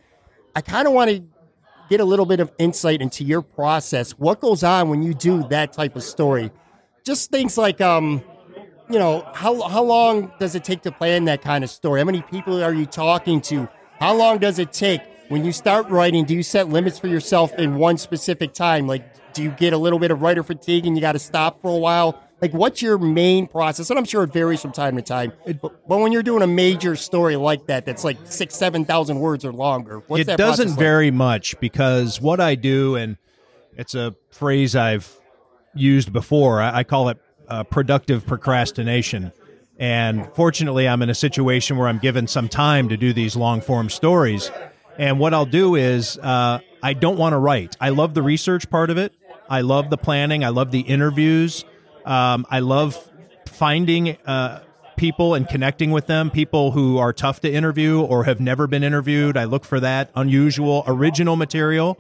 I 0.58 0.60
kind 0.60 0.90
of 0.90 0.94
want 0.94 1.10
to 1.10 1.24
get 1.90 2.02
a 2.02 2.06
little 2.06 2.25
bit 2.25 2.42
of 2.42 2.52
insight 2.58 3.02
into 3.02 3.24
your 3.24 3.42
process. 3.42 4.12
What 4.12 4.42
goes 4.42 4.62
on 4.62 4.90
when 4.90 5.04
you 5.04 5.13
do 5.13 5.48
that 5.48 5.72
type 5.72 5.96
of 5.96 6.04
story? 6.04 6.52
Just 7.06 7.31
things 7.31 7.58
like, 7.58 7.80
um, 7.80 8.22
you 8.89 9.00
know, 9.00 9.28
how 9.34 9.62
how 9.68 9.84
long 9.84 10.31
does 10.39 10.56
it 10.56 10.63
take 10.63 10.81
to 10.84 10.92
plan 10.92 11.25
that 11.25 11.42
kind 11.42 11.63
of 11.63 11.69
story? 11.69 12.00
How 12.00 12.06
many 12.06 12.22
people 12.22 12.63
are 12.63 12.74
you 12.74 12.86
talking 12.86 13.42
to? 13.42 13.68
How 14.00 14.16
long 14.16 14.38
does 14.38 14.60
it 14.60 14.72
take 14.72 15.01
when 15.30 15.44
you 15.44 15.51
start 15.51 15.89
writing? 15.89 16.25
Do 16.25 16.36
you 16.36 16.44
set 16.44 16.69
limits 16.69 17.00
for 17.00 17.07
yourself 17.07 17.54
in 17.54 17.75
one 17.75 17.98
specific 17.98 18.54
time? 18.54 18.88
Like, 18.88 19.34
do 19.34 19.44
you 19.44 19.51
get 19.51 19.74
a 19.74 19.78
little 19.78 20.00
bit 20.00 20.12
of 20.12 20.22
writer 20.22 20.44
fatigue 20.44 20.86
and 20.86 20.95
you 20.95 21.01
got 21.01 21.13
to 21.13 21.19
stop 21.19 21.62
for 21.62 21.69
a 21.69 21.78
while? 21.78 22.22
Like, 22.39 22.54
what's 22.54 22.84
your 22.84 23.00
main 23.00 23.48
process? 23.48 23.89
And 23.89 23.98
I'm 23.98 24.06
sure 24.06 24.24
it 24.24 24.31
varies 24.31 24.62
from 24.62 24.72
time 24.72 24.95
to 24.95 25.01
time. 25.01 25.34
But, 25.45 25.60
but 25.62 25.98
when 26.00 26.12
you're 26.12 26.24
doing 26.24 26.44
a 26.44 26.48
major 26.48 26.95
story 26.95 27.36
like 27.36 27.66
that, 27.66 27.84
that's 27.84 28.04
like 28.04 28.18
six, 28.25 28.56
seven 28.56 28.86
thousand 28.86 29.19
words 29.19 29.44
or 29.44 29.51
longer, 29.51 30.04
what's 30.07 30.28
it 30.28 30.38
doesn't 30.38 30.69
like? 30.69 30.80
vary 30.80 31.12
much 31.12 31.60
because 31.60 32.22
what 32.22 32.39
I 32.39 32.54
do, 32.54 32.95
and 32.95 33.18
it's 33.74 33.95
a 33.95 34.16
phrase 34.30 34.75
I've 34.75 35.12
used 35.74 36.13
before. 36.13 36.62
I, 36.62 36.80
I 36.80 36.84
call 36.84 37.10
it 37.10 37.18
uh, 37.48 37.64
productive 37.64 38.26
procrastination. 38.26 39.32
And 39.80 40.27
fortunately, 40.34 40.88
I'm 40.88 41.01
in 41.01 41.10
a 41.10 41.16
situation 41.16 41.77
where 41.77 41.88
I'm 41.88 42.00
given 42.00 42.27
some 42.27 42.50
time 42.50 42.89
to 42.89 42.98
do 42.98 43.13
these 43.13 43.36
long 43.36 43.62
form 43.62 43.89
stories. 43.89 44.51
And 44.98 45.20
what 45.20 45.34
I'll 45.34 45.46
do 45.46 45.75
is 45.75 46.18
uh, 46.18 46.60
I 46.82 46.94
don't 46.94 47.18
want 47.18 47.34
to 47.34 47.38
write. 47.38 47.77
I 47.80 47.89
love 47.89 48.13
the 48.13 48.24
research 48.24 48.70
part 48.70 48.89
of 48.89 48.98
it. 48.98 49.13
I 49.50 49.62
love 49.62 49.89
the 49.89 49.98
planning. 49.98 50.44
I 50.44 50.50
love 50.50 50.72
the 50.72 50.82
interviews. 50.82 51.63
Um, 52.06 52.46
I 52.50 52.60
love 52.60 52.98
finding 53.46 54.18
uh, 54.25 54.63
people 54.98 55.36
and 55.36 55.48
connecting 55.48 55.92
with 55.92 56.08
them, 56.08 56.32
people 56.32 56.72
who 56.72 56.98
are 56.98 57.13
tough 57.13 57.39
to 57.42 57.51
interview 57.51 58.01
or 58.01 58.24
have 58.24 58.39
never 58.39 58.68
been 58.68 58.84
interviewed. 58.84 59.38
I 59.38 59.46
look 59.46 59.63
for 59.63 59.80
that 59.80 60.10
unusual, 60.16 60.84
original 60.88 61.36
material. 61.36 61.98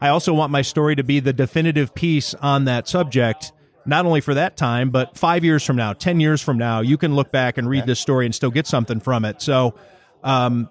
I 0.00 0.08
also 0.08 0.34
want 0.34 0.52
my 0.52 0.62
story 0.62 0.94
to 0.96 1.02
be 1.02 1.20
the 1.20 1.32
definitive 1.32 1.94
piece 1.94 2.34
on 2.34 2.66
that 2.66 2.86
subject, 2.86 3.52
not 3.86 4.06
only 4.06 4.20
for 4.20 4.34
that 4.34 4.56
time, 4.56 4.90
but 4.90 5.16
five 5.16 5.44
years 5.44 5.64
from 5.64 5.76
now, 5.76 5.92
10 5.92 6.20
years 6.20 6.40
from 6.40 6.58
now, 6.58 6.80
you 6.80 6.96
can 6.96 7.14
look 7.14 7.30
back 7.30 7.58
and 7.58 7.68
read 7.68 7.86
this 7.86 8.00
story 8.00 8.26
and 8.26 8.34
still 8.34 8.50
get 8.50 8.66
something 8.66 9.00
from 9.00 9.24
it. 9.24 9.42
So, 9.42 9.74
um, 10.22 10.70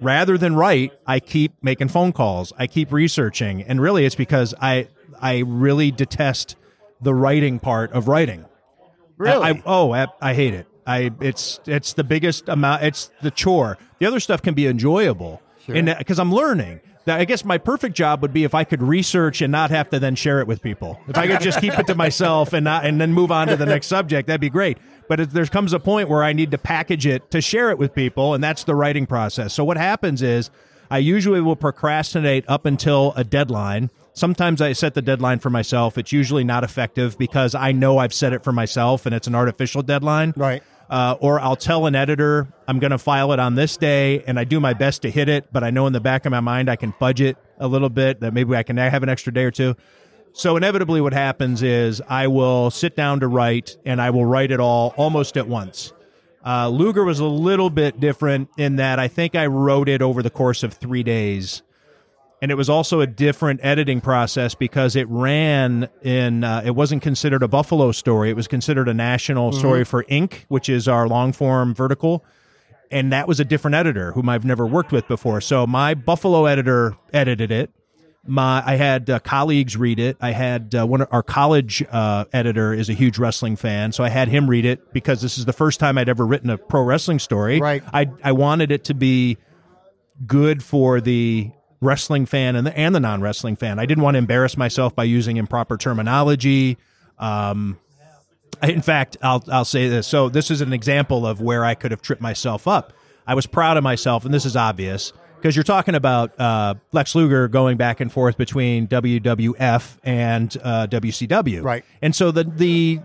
rather 0.00 0.38
than 0.38 0.54
write, 0.54 0.92
I 1.06 1.20
keep 1.20 1.54
making 1.62 1.88
phone 1.88 2.12
calls. 2.12 2.52
I 2.58 2.66
keep 2.66 2.92
researching. 2.92 3.62
And 3.62 3.80
really, 3.80 4.04
it's 4.04 4.14
because 4.14 4.54
I, 4.60 4.88
I 5.20 5.38
really 5.38 5.90
detest 5.90 6.56
the 7.00 7.14
writing 7.14 7.58
part 7.58 7.92
of 7.92 8.08
writing. 8.08 8.44
Really? 9.16 9.42
I, 9.42 9.50
I, 9.50 9.62
oh, 9.66 9.92
I, 9.92 10.06
I 10.20 10.34
hate 10.34 10.54
it. 10.54 10.66
I 10.86 11.12
it's 11.20 11.60
it's 11.66 11.92
the 11.92 12.02
biggest 12.04 12.48
amount. 12.48 12.82
It's 12.82 13.10
the 13.22 13.30
chore. 13.30 13.78
The 14.00 14.06
other 14.06 14.18
stuff 14.18 14.42
can 14.42 14.54
be 14.54 14.66
enjoyable, 14.66 15.40
and 15.68 15.94
because 15.96 16.18
I'm 16.18 16.34
learning. 16.34 16.80
That 17.04 17.18
I 17.18 17.24
guess 17.24 17.44
my 17.44 17.58
perfect 17.58 17.96
job 17.96 18.22
would 18.22 18.32
be 18.32 18.44
if 18.44 18.54
I 18.54 18.64
could 18.64 18.82
research 18.82 19.42
and 19.42 19.50
not 19.50 19.70
have 19.70 19.90
to 19.90 19.98
then 19.98 20.14
share 20.14 20.40
it 20.40 20.46
with 20.46 20.62
people. 20.62 21.00
If 21.08 21.18
I 21.18 21.26
could 21.26 21.40
just 21.40 21.60
keep 21.60 21.76
it 21.76 21.86
to 21.88 21.94
myself 21.96 22.52
and 22.52 22.64
not 22.64 22.84
and 22.86 23.00
then 23.00 23.12
move 23.12 23.32
on 23.32 23.48
to 23.48 23.56
the 23.56 23.66
next 23.66 23.88
subject, 23.88 24.28
that'd 24.28 24.40
be 24.40 24.50
great. 24.50 24.78
But 25.08 25.32
there 25.32 25.46
comes 25.46 25.72
a 25.72 25.80
point 25.80 26.08
where 26.08 26.22
I 26.22 26.32
need 26.32 26.52
to 26.52 26.58
package 26.58 27.06
it 27.06 27.30
to 27.32 27.40
share 27.40 27.70
it 27.70 27.78
with 27.78 27.94
people, 27.94 28.34
and 28.34 28.42
that's 28.42 28.64
the 28.64 28.74
writing 28.74 29.06
process. 29.06 29.52
So 29.52 29.64
what 29.64 29.76
happens 29.76 30.22
is 30.22 30.50
I 30.90 30.98
usually 30.98 31.40
will 31.40 31.56
procrastinate 31.56 32.44
up 32.48 32.66
until 32.66 33.14
a 33.16 33.24
deadline. 33.24 33.90
Sometimes 34.14 34.60
I 34.60 34.74
set 34.74 34.92
the 34.92 35.00
deadline 35.00 35.38
for 35.38 35.48
myself. 35.48 35.96
It's 35.96 36.12
usually 36.12 36.44
not 36.44 36.64
effective 36.64 37.16
because 37.16 37.54
I 37.54 37.72
know 37.72 37.96
I've 37.96 38.12
set 38.12 38.34
it 38.34 38.44
for 38.44 38.52
myself 38.52 39.06
and 39.06 39.14
it's 39.14 39.26
an 39.26 39.34
artificial 39.34 39.82
deadline. 39.82 40.34
Right. 40.36 40.62
Uh, 40.92 41.16
or 41.20 41.40
I'll 41.40 41.56
tell 41.56 41.86
an 41.86 41.94
editor 41.94 42.52
I'm 42.68 42.78
going 42.78 42.90
to 42.90 42.98
file 42.98 43.32
it 43.32 43.40
on 43.40 43.54
this 43.54 43.78
day 43.78 44.22
and 44.26 44.38
I 44.38 44.44
do 44.44 44.60
my 44.60 44.74
best 44.74 45.00
to 45.02 45.10
hit 45.10 45.26
it, 45.26 45.50
but 45.50 45.64
I 45.64 45.70
know 45.70 45.86
in 45.86 45.94
the 45.94 46.02
back 46.02 46.26
of 46.26 46.32
my 46.32 46.40
mind 46.40 46.68
I 46.68 46.76
can 46.76 46.92
fudge 46.92 47.22
it 47.22 47.38
a 47.58 47.66
little 47.66 47.88
bit 47.88 48.20
that 48.20 48.34
maybe 48.34 48.54
I 48.54 48.62
can 48.62 48.76
have 48.76 49.02
an 49.02 49.08
extra 49.08 49.32
day 49.32 49.44
or 49.44 49.50
two. 49.50 49.74
So 50.34 50.54
inevitably, 50.54 51.00
what 51.00 51.14
happens 51.14 51.62
is 51.62 52.02
I 52.08 52.26
will 52.26 52.70
sit 52.70 52.94
down 52.94 53.20
to 53.20 53.28
write, 53.28 53.78
and 53.86 54.02
I 54.02 54.10
will 54.10 54.26
write 54.26 54.50
it 54.50 54.60
all 54.60 54.92
almost 54.98 55.38
at 55.38 55.48
once. 55.48 55.94
Uh, 56.44 56.68
Luger 56.68 57.04
was 57.04 57.20
a 57.20 57.24
little 57.26 57.70
bit 57.70 57.98
different 57.98 58.50
in 58.58 58.76
that 58.76 58.98
I 58.98 59.08
think 59.08 59.34
I 59.34 59.46
wrote 59.46 59.88
it 59.88 60.02
over 60.02 60.22
the 60.22 60.30
course 60.30 60.62
of 60.62 60.74
three 60.74 61.02
days. 61.02 61.62
And 62.42 62.50
it 62.50 62.56
was 62.56 62.68
also 62.68 63.00
a 63.00 63.06
different 63.06 63.60
editing 63.62 64.00
process 64.00 64.56
because 64.56 64.96
it 64.96 65.06
ran 65.08 65.88
in, 66.02 66.42
uh, 66.42 66.62
it 66.64 66.72
wasn't 66.72 67.00
considered 67.00 67.44
a 67.44 67.46
Buffalo 67.46 67.92
story. 67.92 68.30
It 68.30 68.36
was 68.36 68.48
considered 68.48 68.88
a 68.88 68.94
national 68.94 69.52
story 69.52 69.84
for 69.84 70.02
Inc., 70.04 70.44
which 70.48 70.68
is 70.68 70.88
our 70.88 71.06
long 71.06 71.32
form 71.32 71.72
vertical. 71.72 72.24
And 72.90 73.12
that 73.12 73.28
was 73.28 73.38
a 73.38 73.44
different 73.44 73.76
editor 73.76 74.10
whom 74.10 74.28
I've 74.28 74.44
never 74.44 74.66
worked 74.66 74.90
with 74.90 75.06
before. 75.06 75.40
So 75.40 75.68
my 75.68 75.94
Buffalo 75.94 76.46
editor 76.46 76.96
edited 77.12 77.52
it. 77.52 77.70
My, 78.26 78.60
I 78.66 78.74
had 78.74 79.08
uh, 79.08 79.20
colleagues 79.20 79.76
read 79.76 80.00
it. 80.00 80.16
I 80.20 80.32
had 80.32 80.74
uh, 80.74 80.84
one 80.84 81.02
of 81.02 81.08
our 81.12 81.22
college 81.22 81.84
uh, 81.92 82.24
editor 82.32 82.74
is 82.74 82.88
a 82.88 82.92
huge 82.92 83.18
wrestling 83.18 83.54
fan, 83.54 83.92
so 83.92 84.02
I 84.02 84.08
had 84.08 84.26
him 84.26 84.50
read 84.50 84.64
it 84.64 84.92
because 84.92 85.22
this 85.22 85.38
is 85.38 85.44
the 85.44 85.52
first 85.52 85.78
time 85.80 85.96
I'd 85.96 86.08
ever 86.08 86.26
written 86.26 86.50
a 86.50 86.58
pro 86.58 86.82
wrestling 86.82 87.18
story. 87.18 87.60
Right. 87.60 87.82
I 87.92 88.10
I 88.22 88.30
wanted 88.32 88.70
it 88.70 88.84
to 88.84 88.94
be 88.94 89.38
good 90.24 90.62
for 90.62 91.00
the 91.00 91.50
wrestling 91.82 92.24
fan 92.24 92.56
and 92.56 92.66
the 92.66 92.76
and 92.78 92.94
the 92.94 93.00
non 93.00 93.20
wrestling 93.20 93.56
fan. 93.56 93.78
I 93.78 93.84
didn't 93.84 94.02
want 94.02 94.14
to 94.14 94.18
embarrass 94.18 94.56
myself 94.56 94.96
by 94.96 95.04
using 95.04 95.36
improper 95.36 95.76
terminology. 95.76 96.78
Um, 97.18 97.78
in 98.62 98.80
fact, 98.80 99.18
I'll 99.20 99.44
I'll 99.50 99.66
say 99.66 99.88
this. 99.88 100.06
So 100.06 100.28
this 100.30 100.50
is 100.50 100.62
an 100.62 100.72
example 100.72 101.26
of 101.26 101.40
where 101.42 101.64
I 101.64 101.74
could 101.74 101.90
have 101.90 102.00
tripped 102.00 102.22
myself 102.22 102.66
up. 102.66 102.94
I 103.26 103.34
was 103.34 103.46
proud 103.46 103.76
of 103.76 103.84
myself, 103.84 104.24
and 104.24 104.32
this 104.32 104.46
is 104.46 104.56
obvious 104.56 105.12
because 105.36 105.56
you're 105.56 105.64
talking 105.64 105.96
about 105.96 106.38
uh, 106.40 106.74
Lex 106.92 107.14
Luger 107.14 107.48
going 107.48 107.76
back 107.76 108.00
and 108.00 108.12
forth 108.12 108.38
between 108.38 108.86
WWF 108.86 109.98
and 110.04 110.56
uh, 110.62 110.86
WCW, 110.86 111.62
Right. 111.62 111.84
And 112.00 112.14
so 112.14 112.30
the 112.30 112.44
the 112.44 113.00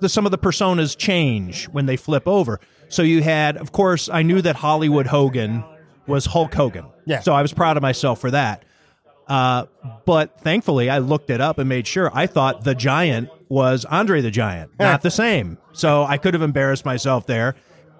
the, 0.00 0.08
some 0.08 0.24
of 0.24 0.32
the 0.32 0.38
personas 0.38 0.96
change 0.96 1.66
when 1.68 1.86
they 1.86 1.96
flip 1.96 2.26
over. 2.26 2.60
So 2.88 3.02
you 3.02 3.22
had, 3.22 3.56
of 3.56 3.72
course, 3.72 4.08
I 4.08 4.22
knew 4.22 4.40
that 4.42 4.56
Hollywood 4.56 5.08
Hogan 5.08 5.64
was 6.06 6.26
Hulk 6.26 6.54
Hogan. 6.54 6.86
Yeah. 7.06 7.20
So 7.20 7.32
I 7.32 7.40
was 7.40 7.52
proud 7.52 7.76
of 7.76 7.82
myself 7.82 8.20
for 8.20 8.30
that. 8.30 8.64
Uh, 9.26 9.66
but 10.04 10.40
thankfully, 10.40 10.88
I 10.88 10.98
looked 10.98 11.30
it 11.30 11.40
up 11.40 11.58
and 11.58 11.68
made 11.68 11.86
sure. 11.86 12.10
I 12.14 12.26
thought 12.26 12.64
the 12.64 12.74
Giant 12.74 13.30
was 13.48 13.84
Andre 13.84 14.20
the 14.20 14.30
Giant, 14.30 14.72
not 14.78 15.02
the 15.02 15.10
same. 15.10 15.58
So 15.72 16.04
I 16.04 16.18
could 16.18 16.34
have 16.34 16.42
embarrassed 16.42 16.84
myself 16.84 17.26
there. 17.26 17.56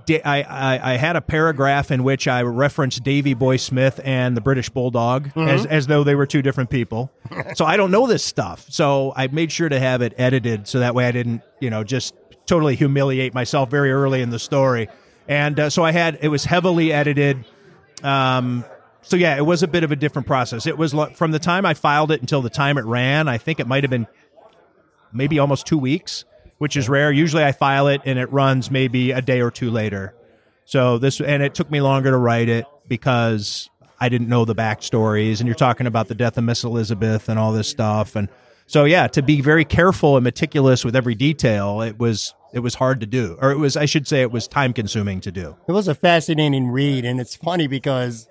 I, 0.08 0.42
I, 0.42 0.92
I 0.92 0.96
had 0.98 1.16
a 1.16 1.20
paragraph 1.20 1.90
in 1.90 2.04
which 2.04 2.28
I 2.28 2.42
referenced 2.42 3.02
Davy 3.02 3.34
Boy 3.34 3.56
Smith 3.56 4.00
and 4.04 4.36
the 4.36 4.40
British 4.40 4.68
Bulldog 4.68 5.36
as, 5.36 5.66
as 5.66 5.88
though 5.88 6.04
they 6.04 6.14
were 6.14 6.26
two 6.26 6.42
different 6.42 6.70
people. 6.70 7.10
so 7.56 7.64
I 7.64 7.76
don't 7.76 7.90
know 7.90 8.06
this 8.06 8.24
stuff. 8.24 8.66
So 8.70 9.12
I 9.16 9.26
made 9.26 9.50
sure 9.50 9.68
to 9.68 9.80
have 9.80 10.02
it 10.02 10.14
edited 10.16 10.68
so 10.68 10.78
that 10.78 10.94
way 10.94 11.06
I 11.06 11.10
didn't, 11.10 11.42
you 11.58 11.70
know, 11.70 11.82
just 11.82 12.14
totally 12.46 12.76
humiliate 12.76 13.34
myself 13.34 13.68
very 13.68 13.90
early 13.90 14.22
in 14.22 14.30
the 14.30 14.38
story. 14.38 14.86
And 15.26 15.58
uh, 15.58 15.70
so 15.70 15.82
I 15.82 15.90
had 15.90 16.18
it 16.22 16.28
was 16.28 16.44
heavily 16.44 16.92
edited. 16.92 17.44
Um, 18.04 18.64
so 19.06 19.16
yeah, 19.16 19.36
it 19.36 19.46
was 19.46 19.62
a 19.62 19.68
bit 19.68 19.84
of 19.84 19.92
a 19.92 19.96
different 19.96 20.26
process. 20.26 20.66
It 20.66 20.76
was 20.76 20.92
from 21.14 21.30
the 21.30 21.38
time 21.38 21.64
I 21.64 21.74
filed 21.74 22.10
it 22.10 22.20
until 22.20 22.42
the 22.42 22.50
time 22.50 22.76
it 22.76 22.84
ran. 22.84 23.28
I 23.28 23.38
think 23.38 23.60
it 23.60 23.68
might 23.68 23.84
have 23.84 23.90
been 23.90 24.08
maybe 25.12 25.38
almost 25.38 25.64
two 25.64 25.78
weeks, 25.78 26.24
which 26.58 26.76
is 26.76 26.88
rare. 26.88 27.12
Usually 27.12 27.44
I 27.44 27.52
file 27.52 27.86
it 27.86 28.00
and 28.04 28.18
it 28.18 28.32
runs 28.32 28.68
maybe 28.68 29.12
a 29.12 29.22
day 29.22 29.40
or 29.40 29.52
two 29.52 29.70
later. 29.70 30.12
So 30.64 30.98
this 30.98 31.20
and 31.20 31.40
it 31.40 31.54
took 31.54 31.70
me 31.70 31.80
longer 31.80 32.10
to 32.10 32.16
write 32.16 32.48
it 32.48 32.66
because 32.88 33.70
I 34.00 34.08
didn't 34.08 34.28
know 34.28 34.44
the 34.44 34.56
backstories. 34.56 35.38
And 35.38 35.46
you're 35.46 35.54
talking 35.54 35.86
about 35.86 36.08
the 36.08 36.16
death 36.16 36.36
of 36.36 36.42
Miss 36.42 36.64
Elizabeth 36.64 37.28
and 37.28 37.38
all 37.38 37.52
this 37.52 37.68
stuff. 37.68 38.16
And 38.16 38.28
so 38.66 38.86
yeah, 38.86 39.06
to 39.06 39.22
be 39.22 39.40
very 39.40 39.64
careful 39.64 40.16
and 40.16 40.24
meticulous 40.24 40.84
with 40.84 40.96
every 40.96 41.14
detail, 41.14 41.80
it 41.80 41.96
was 41.96 42.34
it 42.52 42.58
was 42.58 42.74
hard 42.74 42.98
to 43.00 43.06
do, 43.06 43.38
or 43.40 43.52
it 43.52 43.58
was 43.58 43.76
I 43.76 43.84
should 43.84 44.08
say 44.08 44.22
it 44.22 44.32
was 44.32 44.48
time 44.48 44.72
consuming 44.72 45.20
to 45.20 45.30
do. 45.30 45.56
It 45.68 45.72
was 45.72 45.86
a 45.86 45.94
fascinating 45.94 46.68
read, 46.68 47.04
and 47.04 47.20
it's 47.20 47.36
funny 47.36 47.68
because 47.68 48.26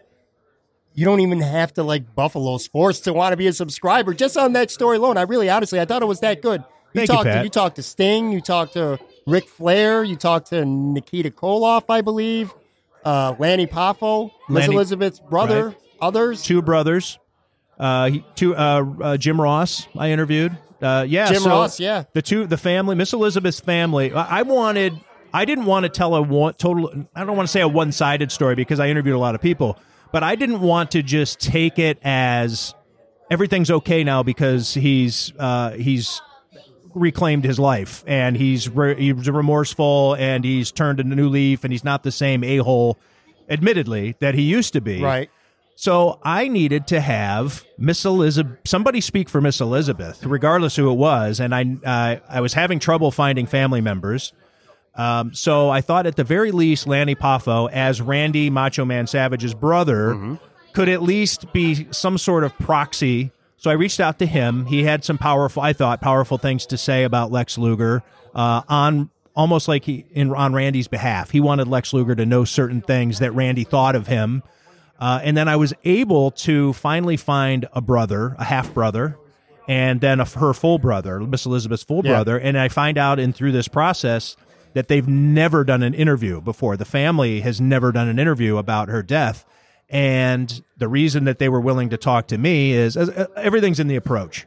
you 0.96 1.06
don't 1.06 1.20
even 1.20 1.42
have 1.42 1.74
to 1.76 1.84
like 1.84 2.16
Buffalo 2.16 2.58
sports 2.58 3.02
to 3.02 3.14
want 3.14 3.34
to 3.34 3.38
be 3.38 3.48
a 3.48 3.54
subscriber. 3.54 4.14
Just 4.14 4.38
on 4.38 4.54
that 4.54 4.72
story 4.72 4.98
alone, 4.98 5.18
I 5.18 5.24
really, 5.24 5.50
honestly, 5.50 5.80
I 5.80 5.86
thought 5.86 6.02
it 6.02 6.06
was 6.08 6.22
that 6.22 6.42
good. 6.42 6.62
You 6.94 7.06
Thank 7.06 7.10
you, 7.10 7.16
talked 7.16 7.26
to 7.26 7.44
you 7.44 7.50
talked 7.50 7.76
to 7.76 7.84
Sting, 7.84 8.32
you 8.32 8.40
talked 8.42 8.74
to 8.74 8.98
Ric 9.28 9.50
Flair, 9.50 10.04
you 10.04 10.16
talked 10.16 10.48
to 10.52 10.64
Nikita 10.64 11.30
Koloff, 11.32 11.84
I 11.90 12.00
believe, 12.02 12.54
uh, 13.04 13.36
Lanny 13.38 13.68
Poffo, 13.68 14.32
Miss 14.48 14.62
Lanny- 14.62 14.76
Elizabeth's 14.76 15.20
brother, 15.20 15.68
right. 15.68 15.78
others. 16.02 16.42
two 16.42 16.62
brothers, 16.62 17.20
uh, 17.78 18.10
he- 18.10 18.26
two 18.36 18.56
uh, 18.56 18.86
uh, 19.02 19.18
Jim 19.18 19.42
Ross. 19.42 19.88
I 19.98 20.12
interviewed. 20.12 20.58
Uh, 20.82 21.06
yeah, 21.08 21.30
Jim 21.32 21.42
so 21.42 21.50
Ross, 21.50 21.80
yeah. 21.80 22.04
the 22.14 22.22
two, 22.22 22.48
the 22.48 22.58
family, 22.58 22.96
Miss 22.96 23.12
Elizabeth's 23.12 23.60
family. 23.60 24.14
I 24.14 24.40
I 24.40 24.42
wanted, 24.44 24.94
I 25.34 25.44
didn't 25.44 25.66
want 25.66 25.84
to 25.84 25.90
tell 25.90 26.16
a 26.16 26.22
one, 26.22 26.54
total. 26.54 27.08
I 27.14 27.26
don't 27.26 27.36
want 27.36 27.48
to 27.48 27.52
say 27.52 27.60
a 27.62 27.68
one-sided 27.68 28.32
story 28.32 28.56
because 28.56 28.80
I 28.80 28.88
interviewed 28.88 29.16
a 29.16 29.20
lot 29.20 29.36
of 29.36 29.42
people, 29.42 29.78
but 30.12 30.24
I 30.24 30.36
didn't 30.36 30.62
want 30.62 30.92
to 30.92 31.04
just 31.04 31.40
take 31.40 31.80
it 31.80 32.00
as 32.04 32.74
everything's 33.30 33.72
okay 33.72 34.04
now 34.04 34.24
because 34.24 34.74
he's 34.74 35.34
uh, 35.38 35.72
he's 35.72 36.22
reclaimed 36.94 37.44
his 37.44 37.60
life 37.60 38.04
and 38.08 38.38
he's 38.38 38.70
re- 38.70 38.96
he's 38.96 39.30
remorseful 39.30 40.16
and 40.16 40.44
he's 40.44 40.72
turned 40.72 41.00
a 41.00 41.04
new 41.04 41.30
leaf 41.30 41.64
and 41.64 41.74
he's 41.74 41.84
not 41.84 42.04
the 42.04 42.12
same 42.12 42.44
a 42.44 42.58
hole, 42.58 42.98
admittedly, 43.50 44.16
that 44.20 44.34
he 44.36 44.42
used 44.44 44.74
to 44.74 44.82
be. 44.82 45.02
Right. 45.02 45.30
So 45.76 46.20
I 46.24 46.48
needed 46.48 46.88
to 46.88 47.02
have 47.02 47.66
Miss 47.78 48.06
Elizabeth, 48.06 48.60
somebody 48.64 49.02
speak 49.02 49.28
for 49.28 49.42
Miss 49.42 49.60
Elizabeth, 49.60 50.26
regardless 50.26 50.78
who 50.78 50.90
it 50.90 50.96
was, 50.96 51.42
and 51.42 51.54
I 51.54 51.76
uh, 51.86 52.20
I 52.30 52.40
was 52.40 52.54
having 52.54 52.80
trouble 52.80 53.12
finding 53.12 53.46
family 53.46 53.82
members. 53.82 54.32
Um, 54.98 55.34
so 55.34 55.70
I 55.70 55.82
thought 55.82 56.06
at 56.06 56.16
the 56.16 56.24
very 56.24 56.52
least, 56.52 56.88
Lanny 56.88 57.16
Poffo, 57.16 57.70
as 57.72 58.02
Randy 58.02 58.50
Macho 58.50 58.86
Man 58.86 59.08
Savage's 59.08 59.54
brother, 59.54 60.38
could 60.74 60.88
at 60.90 61.02
least 61.02 61.52
be 61.54 61.88
some 61.92 62.18
sort 62.18 62.44
of 62.44 62.58
proxy. 62.60 63.32
So 63.58 63.70
I 63.72 63.74
reached 63.74 64.00
out 64.00 64.20
to 64.20 64.26
him. 64.26 64.66
He 64.68 64.84
had 64.84 65.04
some 65.04 65.18
powerful, 65.18 65.62
I 65.64 65.74
thought, 65.74 66.02
powerful 66.02 66.38
things 66.38 66.66
to 66.68 66.78
say 66.78 67.04
about 67.04 67.32
Lex 67.32 67.58
Luger 67.58 68.04
uh, 68.34 68.62
on 68.70 69.10
almost 69.36 69.68
like 69.68 69.84
he 69.86 70.06
in 70.12 70.34
on 70.34 70.54
Randy's 70.54 70.88
behalf. 70.88 71.32
He 71.32 71.40
wanted 71.42 71.68
Lex 71.68 71.92
Luger 71.94 72.16
to 72.16 72.26
know 72.26 72.46
certain 72.46 72.82
things 72.82 73.20
that 73.20 73.32
Randy 73.34 73.64
thought 73.66 73.96
of 73.96 74.08
him. 74.08 74.44
Uh, 74.98 75.20
and 75.24 75.36
then 75.36 75.50
I 75.50 75.58
was 75.58 75.74
able 75.84 76.32
to 76.32 76.72
finally 76.74 77.18
find 77.18 77.68
a 77.74 77.82
brother, 77.82 78.34
a 78.40 78.46
half 78.46 78.74
brother, 78.74 79.18
and 79.68 80.00
then 80.00 80.22
a, 80.22 80.26
her 80.26 80.54
full 80.54 80.80
brother, 80.80 81.20
Miss 81.20 81.46
Elizabeth's 81.46 81.84
full 81.84 82.02
Yeah. 82.06 82.12
brother. 82.14 82.40
And 82.40 82.58
I 82.58 82.70
find 82.70 82.98
out 82.98 83.20
in 83.20 83.34
through 83.34 83.52
this 83.52 83.68
process 83.68 84.38
that 84.76 84.88
they've 84.88 85.08
never 85.08 85.64
done 85.64 85.82
an 85.82 85.94
interview 85.96 86.40
before. 86.42 86.78
The 86.78 86.86
family 86.86 87.42
has 87.42 87.60
never 87.60 87.92
done 87.92 88.08
an 88.08 88.20
interview 88.20 88.58
about 88.58 88.90
her 88.90 89.02
death. 89.02 89.46
And 89.90 90.62
the 90.78 90.88
reason 90.88 91.24
that 91.26 91.40
they 91.40 91.50
were 91.50 91.62
willing 91.62 91.90
to 91.90 91.98
talk 91.98 92.28
to 92.28 92.38
me 92.38 92.74
is 92.74 92.96
uh, 92.98 93.28
everything's 93.36 93.80
in 93.80 93.88
the 93.88 93.96
approach. 93.96 94.46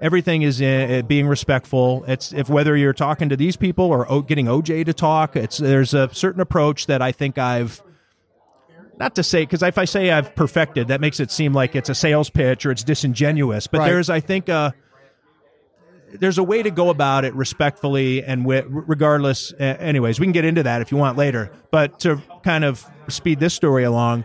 Everything 0.00 0.42
is 0.42 0.60
in, 0.60 0.90
uh, 0.90 1.02
being 1.02 1.26
respectful. 1.28 2.04
It's 2.08 2.32
if 2.32 2.48
whether 2.48 2.76
you're 2.76 2.94
talking 2.94 3.28
to 3.28 3.36
these 3.36 3.56
people 3.56 3.84
or 3.84 4.10
o- 4.10 4.22
getting 4.22 4.46
OJ 4.46 4.86
to 4.86 4.92
talk, 4.94 5.36
it's 5.36 5.58
there's 5.58 5.92
a 5.94 6.08
certain 6.14 6.40
approach 6.40 6.86
that 6.86 7.02
I 7.02 7.12
think 7.12 7.36
I've 7.38 7.82
not 8.98 9.14
to 9.16 9.22
say 9.22 9.42
because 9.42 9.62
if 9.62 9.76
I 9.78 9.84
say 9.84 10.10
I've 10.10 10.34
perfected, 10.34 10.88
that 10.88 11.00
makes 11.00 11.20
it 11.20 11.30
seem 11.30 11.52
like 11.52 11.76
it's 11.76 11.88
a 11.90 11.94
sales 11.94 12.30
pitch 12.30 12.64
or 12.66 12.70
it's 12.70 12.82
disingenuous. 12.82 13.66
But 13.66 13.80
Right. 13.80 13.90
there's, 13.90 14.08
I 14.10 14.20
think, 14.20 14.48
a 14.48 14.74
there's 16.14 16.38
a 16.38 16.42
way 16.42 16.62
to 16.62 16.70
go 16.70 16.90
about 16.90 17.24
it 17.24 17.34
respectfully 17.34 18.22
and 18.22 18.42
wi- 18.42 18.64
regardless. 18.68 19.52
Uh, 19.52 19.76
anyways, 19.78 20.18
we 20.18 20.26
can 20.26 20.32
get 20.32 20.44
into 20.44 20.62
that 20.62 20.82
if 20.82 20.90
you 20.90 20.98
want 20.98 21.16
later. 21.16 21.50
But 21.70 22.00
to 22.00 22.22
kind 22.42 22.64
of 22.64 22.84
speed 23.08 23.40
this 23.40 23.54
story 23.54 23.84
along, 23.84 24.24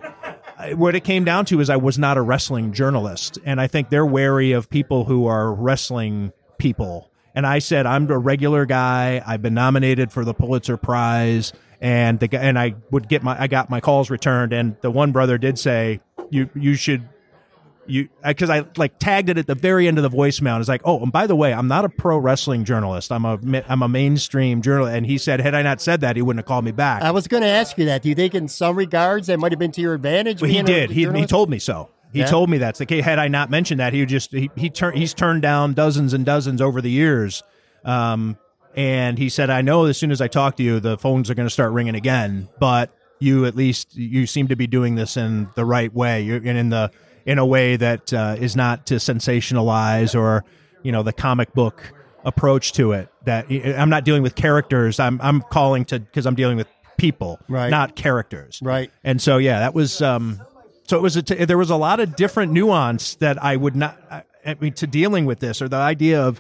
what 0.74 0.96
it 0.96 1.04
came 1.04 1.24
down 1.24 1.46
to 1.46 1.60
is 1.60 1.70
I 1.70 1.76
was 1.76 1.98
not 1.98 2.18
a 2.18 2.22
wrestling 2.22 2.74
journalist, 2.74 3.38
and 3.46 3.60
I 3.60 3.68
think 3.68 3.90
they're 3.90 4.06
wary 4.06 4.54
of 4.54 4.70
people 4.70 5.06
who 5.06 5.28
are 5.28 5.54
wrestling 5.54 6.32
people. 6.58 7.12
And 7.34 7.46
I 7.46 7.60
said 7.60 7.86
I'm 7.86 8.10
a 8.10 8.18
regular 8.18 8.66
guy. 8.66 9.22
I've 9.26 9.42
been 9.42 9.54
nominated 9.54 10.12
for 10.12 10.24
the 10.24 10.34
Pulitzer 10.34 10.78
Prize, 10.78 11.52
and 11.82 12.20
the 12.20 12.30
and 12.40 12.58
I 12.58 12.76
would 12.92 13.10
get 13.10 13.24
my 13.24 13.40
I 13.40 13.48
got 13.48 13.70
my 13.70 13.82
calls 13.82 14.10
returned, 14.10 14.54
and 14.54 14.78
the 14.82 14.90
one 14.90 15.12
brother 15.12 15.38
did 15.38 15.60
say 15.60 16.00
you 16.30 16.50
you 16.56 16.76
should 16.76 17.08
you 17.88 18.10
because 18.26 18.50
I 18.50 18.66
like 18.78 19.00
tagged 19.00 19.30
it 19.30 19.38
at 19.38 19.48
the 19.48 19.56
very 19.56 19.88
end 19.88 19.98
of 19.98 20.04
the 20.04 20.10
voicemail. 20.10 20.60
It's 20.60 20.70
like, 20.70 20.82
oh, 20.86 21.02
and 21.02 21.12
by 21.12 21.28
the 21.28 21.36
way, 21.36 21.54
I'm 21.54 21.68
not 21.68 21.86
a 21.86 21.90
pro 21.90 22.18
wrestling 22.18 22.66
journalist. 22.66 23.12
I'm 23.12 23.26
a 23.26 23.40
I'm 23.68 23.82
a 23.82 23.88
mainstream 23.88 24.62
journalist. 24.62 24.96
And 24.96 25.06
he 25.06 25.18
said, 25.18 25.40
had 25.40 25.56
I 25.56 25.62
not 25.62 25.82
said 25.82 26.02
that, 26.02 26.16
he 26.16 26.22
wouldn't 26.22 26.40
have 26.40 26.48
called 26.48 26.66
me 26.66 26.72
back. 26.72 27.02
I 27.02 27.12
was 27.12 27.28
going 27.28 27.44
to 27.44 27.50
ask 27.50 27.78
you 27.78 27.86
that. 27.86 28.02
Do 28.02 28.10
you 28.10 28.16
think, 28.16 28.36
in 28.36 28.48
some 28.48 28.76
regards, 28.76 29.28
that 29.28 29.40
might 29.40 29.52
have 29.52 29.60
been 29.60 29.72
to 29.74 29.82
your 29.82 29.94
advantage? 29.94 30.42
Well, 30.42 30.52
he 30.52 30.62
did. 30.64 30.90
He, 30.92 31.06
he 31.12 31.26
told 31.26 31.50
me 31.50 31.60
so. 31.60 31.90
He 32.12 32.20
Yeah? 32.20 32.28
told 32.28 32.50
me 32.50 32.58
that's 32.58 32.80
the 32.80 32.86
case. 32.86 33.04
Had 33.04 33.20
I 33.20 33.28
not 33.28 33.50
mentioned 33.50 33.80
that, 33.80 33.92
he 33.94 34.00
would 34.00 34.10
just 34.10 34.32
he 34.32 34.50
he 34.56 34.70
turned 34.70 34.98
he's 34.98 35.14
turned 35.14 35.42
down 35.42 35.74
dozens 35.74 36.14
and 36.14 36.26
dozens 36.26 36.62
over 36.62 36.82
the 36.82 36.92
years. 36.92 37.44
Um, 37.84 38.38
and 38.76 39.18
he 39.18 39.30
said, 39.30 39.50
I 39.50 39.62
know 39.62 39.86
as 39.86 39.98
soon 39.98 40.12
as 40.12 40.22
I 40.22 40.28
talk 40.28 40.58
to 40.58 40.64
you, 40.64 40.80
the 40.80 40.98
phones 40.98 41.30
are 41.30 41.34
going 41.36 41.46
to 41.48 41.54
start 41.54 41.72
ringing 41.72 41.96
again. 41.96 42.48
But 42.60 42.94
you 43.20 43.46
at 43.46 43.56
least 43.56 43.96
you 43.96 44.28
seem 44.28 44.48
to 44.50 44.56
be 44.56 44.68
doing 44.68 44.96
this 44.96 45.18
in 45.18 45.50
the 45.56 45.64
right 45.66 45.94
way. 45.94 46.22
You're 46.22 46.44
in 46.44 46.70
the 46.70 46.92
in 47.26 47.38
a 47.40 47.46
way 47.46 47.76
that 47.76 48.14
uh, 48.14 48.36
is 48.40 48.56
not 48.56 48.86
to 48.88 48.96
sensationalize 48.96 50.18
or 50.20 50.44
you 50.84 50.92
know 50.92 51.04
the 51.04 51.14
comic 51.14 51.54
book 51.54 51.94
approach 52.24 52.74
to 52.74 52.92
it. 52.92 53.10
That 53.26 53.48
I'm 53.50 53.90
not 53.90 54.04
dealing 54.06 54.24
with 54.24 54.36
characters. 54.36 55.00
I'm 55.00 55.20
I'm 55.22 55.42
calling 55.42 55.86
to 55.86 56.00
because 56.00 56.26
I'm 56.26 56.36
dealing 56.36 56.58
with 56.58 56.68
people, 56.98 57.40
Right. 57.50 57.70
not 57.70 57.96
characters. 57.96 58.60
Right. 58.64 58.92
And 59.04 59.22
so 59.22 59.38
yeah, 59.38 59.60
that 59.60 59.74
was 59.74 60.02
um 60.02 60.42
so 60.88 60.98
it 60.98 61.02
was 61.02 61.16
a 61.18 61.24
t- 61.24 61.46
there 61.46 61.58
was 61.58 61.70
a 61.72 61.76
lot 61.76 62.00
of 62.00 62.16
different 62.16 62.52
nuance 62.52 63.16
that 63.16 63.44
I 63.44 63.56
would 63.56 63.76
not 63.76 63.98
I, 64.12 64.24
I 64.46 64.56
mean 64.60 64.74
to 64.74 64.88
dealing 64.88 65.26
with 65.26 65.40
this 65.40 65.62
or 65.62 65.68
the 65.68 65.78
idea 65.78 66.22
of 66.22 66.40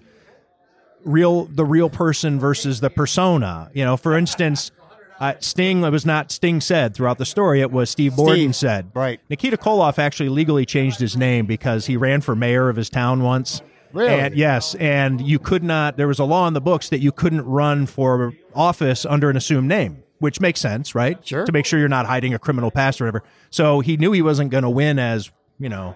real 1.04 1.46
the 1.46 1.66
real 1.66 1.90
person 1.90 2.40
versus 2.40 2.80
the 2.80 2.90
persona. 2.90 3.70
You 3.74 3.86
know, 3.86 3.98
for 3.98 4.18
instance, 4.18 4.72
uh, 5.20 5.34
Sting 5.40 5.84
it 5.84 5.90
was 5.90 6.06
not 6.06 6.32
Sting 6.32 6.62
said 6.62 6.94
throughout 6.96 7.18
the 7.18 7.26
story. 7.26 7.62
It 7.62 7.72
was 7.72 7.90
Steve 7.90 8.16
Borden 8.16 8.36
Steve, 8.36 8.56
said. 8.56 8.92
right. 8.94 9.20
Nikita 9.30 9.58
Koloff 9.58 9.98
actually 10.00 10.30
legally 10.30 10.66
changed 10.66 11.00
his 11.00 11.16
name 11.16 11.46
because 11.46 11.86
he 11.86 11.98
ran 11.98 12.22
for 12.22 12.36
mayor 12.36 12.70
of 12.70 12.76
his 12.76 12.90
town 12.90 13.24
once. 13.24 13.62
Really? 13.94 14.10
And 14.10 14.36
yes, 14.36 14.76
and 14.76 15.22
you 15.22 15.40
could 15.40 15.64
not. 15.64 15.96
There 15.96 16.08
was 16.08 16.20
a 16.20 16.26
law 16.26 16.48
in 16.48 16.54
the 16.54 16.62
books 16.62 16.90
that 16.90 17.00
you 17.00 17.14
couldn't 17.14 17.44
run 17.46 17.86
for 17.86 18.34
office 18.54 19.06
under 19.06 19.30
an 19.30 19.38
assumed 19.38 19.70
name, 19.70 20.04
which 20.20 20.42
makes 20.42 20.60
sense, 20.60 20.94
right? 20.94 21.26
Sure. 21.26 21.46
To 21.46 21.52
make 21.54 21.66
sure 21.66 21.80
you're 21.80 21.88
not 21.88 22.06
hiding 22.06 22.34
a 22.34 22.40
criminal 22.40 22.72
past 22.72 23.00
or 23.00 23.06
whatever. 23.06 23.24
So 23.52 23.80
he 23.80 23.96
knew 23.96 24.12
he 24.12 24.22
wasn't 24.22 24.52
going 24.52 24.64
to 24.64 24.70
win 24.70 25.00
as 25.00 25.32
you 25.60 25.70
know 25.70 25.96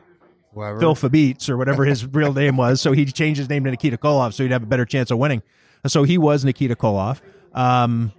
Whatever. 0.54 0.80
Phil 0.80 0.96
Fabeats 0.96 1.50
or 1.50 1.58
whatever 1.58 1.84
his 1.84 2.06
real 2.14 2.34
name 2.34 2.56
was. 2.56 2.80
So 2.80 2.94
he 2.94 3.06
changed 3.06 3.38
his 3.38 3.50
name 3.50 3.66
to 3.66 3.72
Nikita 3.72 3.98
Koloff 3.98 4.34
so 4.34 4.44
he'd 4.44 4.52
have 4.52 4.64
a 4.64 4.68
better 4.68 4.86
chance 4.86 5.12
of 5.12 5.18
winning. 5.18 5.44
So 5.86 6.04
he 6.04 6.18
was 6.18 6.46
Nikita 6.46 6.76
Koloff. 6.76 7.20
Um, 7.54 8.14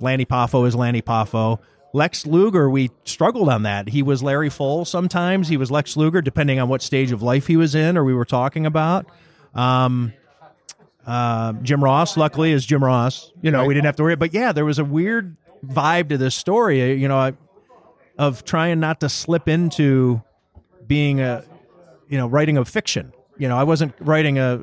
Lanny 0.00 0.24
Poffo 0.24 0.66
is 0.66 0.74
Lanny 0.74 1.02
Poffo. 1.02 1.58
Lex 1.92 2.26
Luger, 2.26 2.68
we 2.68 2.90
struggled 3.04 3.48
on 3.48 3.62
that. 3.62 3.88
He 3.88 4.02
was 4.02 4.22
Larry 4.22 4.50
Pfohl 4.50 4.86
sometimes. 4.86 5.48
He 5.48 5.56
was 5.56 5.70
Lex 5.70 5.96
Luger, 5.96 6.20
depending 6.20 6.58
on 6.58 6.68
what 6.68 6.82
stage 6.82 7.10
of 7.10 7.22
life 7.22 7.46
he 7.46 7.56
was 7.56 7.74
in 7.74 7.96
or 7.96 8.04
we 8.04 8.12
were 8.12 8.24
talking 8.24 8.66
about. 8.66 9.06
Um, 9.54 10.12
uh, 11.06 11.54
Jim 11.62 11.82
Ross, 11.82 12.16
luckily, 12.16 12.52
is 12.52 12.66
Jim 12.66 12.84
Ross. 12.84 13.32
You 13.40 13.50
know, 13.50 13.64
we 13.64 13.74
didn't 13.74 13.86
have 13.86 13.96
to 13.96 14.02
worry. 14.02 14.16
But 14.16 14.34
yeah, 14.34 14.52
there 14.52 14.64
was 14.64 14.78
a 14.78 14.84
weird 14.84 15.36
vibe 15.64 16.10
to 16.10 16.18
this 16.18 16.34
story. 16.34 16.94
You 16.94 17.08
know, 17.08 17.34
of 18.18 18.44
trying 18.44 18.80
not 18.80 19.00
to 19.00 19.08
slip 19.08 19.48
into 19.48 20.22
being 20.86 21.20
a 21.20 21.44
you 22.08 22.18
know 22.18 22.26
writing 22.26 22.58
a 22.58 22.64
fiction 22.64 23.12
you 23.38 23.48
know 23.48 23.56
i 23.56 23.64
wasn't 23.64 23.94
writing 24.00 24.38
a 24.38 24.60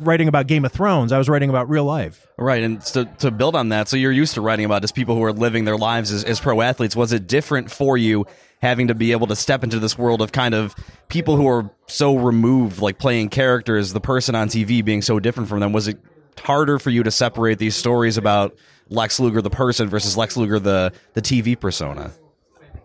writing 0.00 0.28
about 0.28 0.46
game 0.46 0.64
of 0.64 0.72
thrones 0.72 1.12
i 1.12 1.18
was 1.18 1.28
writing 1.28 1.48
about 1.50 1.68
real 1.68 1.84
life 1.84 2.26
Right, 2.42 2.64
and 2.64 2.80
to, 2.86 3.04
to 3.18 3.30
build 3.30 3.54
on 3.54 3.68
that, 3.68 3.88
so 3.88 3.96
you're 3.96 4.10
used 4.10 4.34
to 4.34 4.40
writing 4.40 4.64
about 4.64 4.82
just 4.82 4.94
people 4.96 5.14
who 5.14 5.22
are 5.22 5.32
living 5.32 5.64
their 5.64 5.76
lives 5.76 6.10
as, 6.10 6.24
as 6.24 6.40
pro 6.40 6.60
athletes. 6.60 6.96
Was 6.96 7.12
it 7.12 7.28
different 7.28 7.70
for 7.70 7.96
you 7.96 8.26
having 8.60 8.88
to 8.88 8.94
be 8.94 9.12
able 9.12 9.28
to 9.28 9.36
step 9.36 9.62
into 9.62 9.78
this 9.78 9.96
world 9.96 10.20
of 10.20 10.32
kind 10.32 10.54
of 10.54 10.74
people 11.08 11.36
who 11.36 11.46
are 11.46 11.70
so 11.86 12.16
removed, 12.16 12.80
like 12.80 12.98
playing 12.98 13.28
characters, 13.28 13.92
the 13.92 14.00
person 14.00 14.34
on 14.34 14.48
TV 14.48 14.84
being 14.84 15.02
so 15.02 15.20
different 15.20 15.48
from 15.48 15.60
them? 15.60 15.72
Was 15.72 15.86
it 15.86 15.98
harder 16.38 16.80
for 16.80 16.90
you 16.90 17.04
to 17.04 17.10
separate 17.12 17.58
these 17.58 17.76
stories 17.76 18.16
about 18.16 18.56
Lex 18.88 19.20
Luger, 19.20 19.40
the 19.40 19.50
person, 19.50 19.88
versus 19.88 20.16
Lex 20.16 20.36
Luger, 20.36 20.58
the 20.58 20.92
the 21.14 21.22
TV 21.22 21.58
persona? 21.58 22.10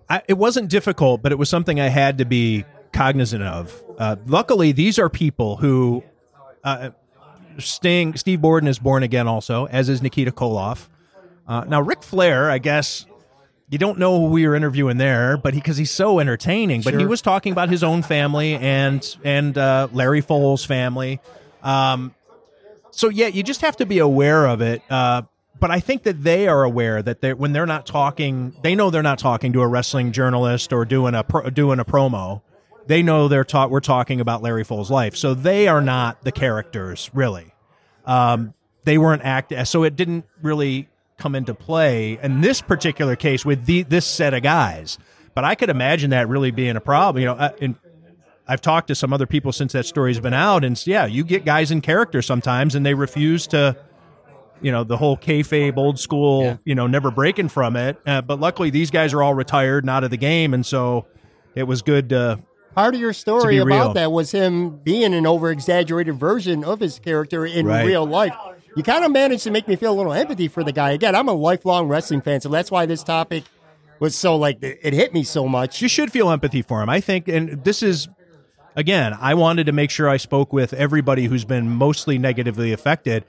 I, 0.09 0.21
it 0.27 0.37
wasn't 0.37 0.69
difficult 0.69 1.21
but 1.21 1.33
it 1.33 1.35
was 1.37 1.49
something 1.49 1.81
i 1.81 1.89
had 1.89 2.19
to 2.19 2.25
be 2.25 2.63
cognizant 2.91 3.43
of 3.43 3.83
uh, 3.97 4.15
luckily 4.25 4.71
these 4.71 4.99
are 4.99 5.09
people 5.09 5.57
who 5.57 6.03
uh, 6.63 6.89
Sting, 7.59 8.15
Steve 8.15 8.41
Borden 8.41 8.67
is 8.67 8.79
born 8.79 9.03
again 9.03 9.27
also, 9.27 9.65
as 9.67 9.89
is 9.89 10.01
Nikita 10.01 10.31
Koloff. 10.31 10.87
Uh, 11.47 11.63
now, 11.67 11.81
Ric 11.81 12.03
Flair, 12.03 12.51
I 12.51 12.57
guess 12.57 13.05
you 13.69 13.77
don't 13.77 13.99
know 13.99 14.19
who 14.19 14.27
we 14.27 14.47
were 14.47 14.55
interviewing 14.55 14.97
there, 14.97 15.37
but 15.37 15.53
he 15.53 15.59
because 15.59 15.77
he's 15.77 15.91
so 15.91 16.19
entertaining. 16.19 16.81
But 16.81 16.99
he 16.99 17.05
was 17.05 17.21
talking 17.21 17.51
about 17.51 17.69
his 17.69 17.83
own 17.83 18.03
family 18.03 18.55
and 18.55 19.17
and 19.23 19.57
uh, 19.57 19.87
Larry 19.91 20.21
Pfohl's 20.21 20.65
family. 20.65 21.19
Um, 21.63 22.13
so 22.91 23.09
yeah, 23.09 23.27
you 23.27 23.43
just 23.43 23.61
have 23.61 23.77
to 23.77 23.85
be 23.85 23.99
aware 23.99 24.45
of 24.45 24.61
it. 24.61 24.81
Uh, 24.89 25.23
but 25.59 25.71
I 25.71 25.79
think 25.79 26.03
that 26.03 26.23
they 26.23 26.47
are 26.47 26.63
aware 26.63 27.01
that 27.01 27.21
they 27.21 27.33
when 27.33 27.53
they're 27.53 27.65
not 27.65 27.85
talking, 27.85 28.55
they 28.61 28.75
know 28.75 28.89
they're 28.89 29.01
not 29.01 29.19
talking 29.19 29.53
to 29.53 29.61
a 29.61 29.67
wrestling 29.67 30.11
journalist 30.11 30.71
or 30.71 30.85
doing 30.85 31.15
a 31.15 31.23
pro, 31.23 31.49
doing 31.49 31.79
a 31.79 31.85
promo. 31.85 32.41
They 32.87 33.03
know 33.03 33.27
they're 33.27 33.43
taught 33.43 33.69
we're 33.69 33.79
talking 33.81 34.21
about 34.21 34.41
Larry 34.41 34.63
Pfohl's 34.63 34.89
life, 34.89 35.15
so 35.15 35.33
they 35.33 35.67
are 35.67 35.81
not 35.81 36.23
the 36.23 36.31
characters 36.31 37.09
really. 37.13 37.53
Um, 38.05 38.53
they 38.85 38.97
weren't 38.97 39.23
act, 39.23 39.53
so 39.67 39.83
it 39.83 39.95
didn't 39.97 40.25
really 40.41 40.87
come 41.17 41.35
into 41.35 41.53
play 41.53 42.17
in 42.21 42.41
this 42.41 42.61
particular 42.61 43.15
case 43.15 43.43
with 43.43 43.65
the, 43.65 43.83
this 43.83 44.05
set 44.05 44.33
of 44.33 44.43
guys. 44.43 44.97
But 45.33 45.43
I 45.43 45.55
could 45.55 45.69
imagine 45.69 46.11
that 46.11 46.29
really 46.29 46.51
being 46.51 46.77
a 46.77 46.81
problem. 46.81 47.21
You 47.21 47.27
know, 47.27 47.33
uh, 47.33 47.51
in, 47.59 47.75
I've 48.47 48.61
talked 48.61 48.87
to 48.87 48.95
some 48.95 49.11
other 49.11 49.25
people 49.25 49.51
since 49.51 49.73
that 49.73 49.85
story's 49.85 50.19
been 50.19 50.33
out, 50.33 50.63
and 50.63 50.81
yeah, 50.87 51.05
you 51.05 51.25
get 51.25 51.43
guys 51.43 51.69
in 51.69 51.81
character 51.81 52.21
sometimes, 52.21 52.75
and 52.75 52.85
they 52.85 52.93
refuse 52.93 53.45
to, 53.47 53.75
you 54.61 54.71
know, 54.71 54.85
the 54.85 54.95
whole 54.95 55.17
kayfabe, 55.17 55.75
old 55.75 55.99
school, 55.99 56.57
you 56.63 56.73
know, 56.75 56.87
never 56.87 57.11
breaking 57.11 57.49
from 57.49 57.75
it. 57.75 57.97
Uh, 58.05 58.21
but 58.21 58.39
luckily, 58.39 58.69
these 58.69 58.89
guys 58.89 59.13
are 59.13 59.21
all 59.21 59.33
retired 59.33 59.83
and 59.83 59.89
out 59.89 60.05
of 60.05 60.11
the 60.11 60.17
game, 60.17 60.53
and 60.53 60.65
so 60.65 61.05
it 61.55 61.63
was 61.63 61.81
good. 61.81 62.09
To, 62.09 62.39
Part 62.77 62.93
of 62.93 63.01
your 63.01 63.13
story 63.13 63.57
about 63.57 63.65
real. 63.85 63.93
that 63.93 64.11
was 64.11 64.31
him 64.31 64.77
being 64.83 65.13
an 65.15 65.25
over 65.25 65.49
exaggerated 65.49 66.15
version 66.15 66.63
of 66.63 66.79
his 66.79 66.99
character 66.99 67.43
in 67.45 67.65
Right. 67.65 67.83
real 67.85 68.05
life. 68.05 68.33
You 68.75 68.83
kind 68.83 69.03
of 69.03 69.11
managed 69.11 69.43
to 69.45 69.51
make 69.51 69.67
me 69.67 69.75
feel 69.75 69.91
a 69.91 69.97
little 69.97 70.13
empathy 70.13 70.47
for 70.47 70.63
the 70.63 70.71
guy. 70.71 70.91
Again, 70.91 71.15
I'm 71.15 71.27
a 71.27 71.33
lifelong 71.33 71.87
wrestling 71.87 72.21
fan, 72.21 72.39
so 72.41 72.49
that's 72.49 72.69
why 72.69 72.85
this 72.85 73.01
topic 73.01 73.45
was 73.99 74.15
so 74.15 74.35
like 74.35 74.59
it 74.61 74.93
hit 74.93 75.11
me 75.11 75.23
so 75.23 75.47
much. 75.47 75.81
you 75.81 75.87
should 75.87 76.11
feel 76.11 76.29
empathy 76.29 76.61
for 76.61 76.83
him. 76.83 76.89
I 76.89 76.99
think, 77.01 77.27
and 77.27 77.63
this 77.63 77.81
is 77.81 78.07
again, 78.75 79.17
I 79.19 79.33
wanted 79.33 79.65
to 79.65 79.71
make 79.71 79.89
sure 79.89 80.07
I 80.07 80.17
spoke 80.17 80.53
with 80.53 80.71
everybody 80.73 81.25
who's 81.25 81.45
been 81.45 81.67
mostly 81.71 82.19
negatively 82.19 82.71
affected. 82.71 83.25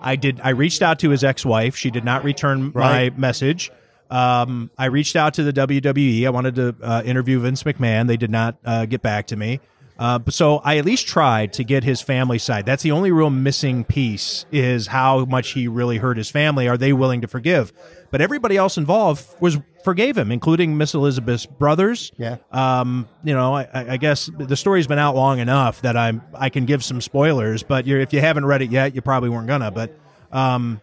I 0.00 0.14
did. 0.14 0.40
I 0.44 0.50
reached 0.50 0.80
out 0.80 1.00
to 1.00 1.10
his 1.10 1.24
ex-wife. 1.24 1.74
She 1.76 1.90
did 1.90 2.04
not 2.04 2.22
return 2.22 2.70
Right. 2.72 3.12
my 3.12 3.18
message. 3.18 3.72
Um, 4.12 4.70
I 4.76 4.86
reached 4.86 5.16
out 5.16 5.34
to 5.34 5.42
the 5.42 5.52
WWE. 5.54 6.26
I 6.26 6.30
wanted 6.30 6.54
to 6.56 6.76
uh, 6.82 7.02
interview 7.04 7.40
Vince 7.40 7.62
McMahon. 7.62 8.06
They 8.06 8.18
did 8.18 8.30
not 8.30 8.56
uh, 8.62 8.84
get 8.84 9.00
back 9.00 9.28
to 9.28 9.36
me. 9.36 9.60
Uh, 9.98 10.18
so 10.28 10.58
I 10.58 10.78
at 10.78 10.84
least 10.84 11.06
tried 11.06 11.52
to 11.54 11.64
get 11.64 11.84
his 11.84 12.02
family 12.02 12.38
side. 12.38 12.66
That's 12.66 12.82
the 12.82 12.90
only 12.90 13.10
real 13.10 13.30
missing 13.30 13.84
piece 13.84 14.44
is 14.52 14.88
how 14.88 15.24
much 15.26 15.52
he 15.52 15.66
really 15.68 15.98
hurt 15.98 16.16
his 16.16 16.28
family. 16.28 16.68
Are 16.68 16.76
they 16.76 16.92
willing 16.92 17.22
to 17.22 17.28
forgive? 17.28 17.72
But 18.10 18.20
everybody 18.20 18.56
else 18.56 18.76
involved 18.76 19.24
was 19.40 19.58
forgave 19.84 20.18
him, 20.18 20.30
including 20.30 20.76
Miss 20.76 20.92
Elizabeth's 20.92 21.46
brothers. 21.46 22.12
Yeah. 22.18 22.36
Um, 22.50 23.08
you 23.24 23.32
know, 23.32 23.54
I, 23.54 23.68
I 23.72 23.96
guess 23.96 24.28
the 24.38 24.56
story's 24.56 24.86
been 24.86 24.98
out 24.98 25.14
long 25.14 25.38
enough 25.38 25.82
that 25.82 25.96
I'm 25.96 26.20
I 26.34 26.50
can 26.50 26.66
give 26.66 26.84
some 26.84 27.00
spoilers. 27.00 27.62
But 27.62 27.86
you're, 27.86 28.00
if 28.00 28.12
you 28.12 28.20
haven't 28.20 28.44
read 28.44 28.60
it 28.60 28.70
yet, 28.70 28.94
you 28.94 29.00
probably 29.00 29.30
weren't 29.30 29.46
gonna. 29.46 29.70
But 29.70 29.96
um, 30.32 30.80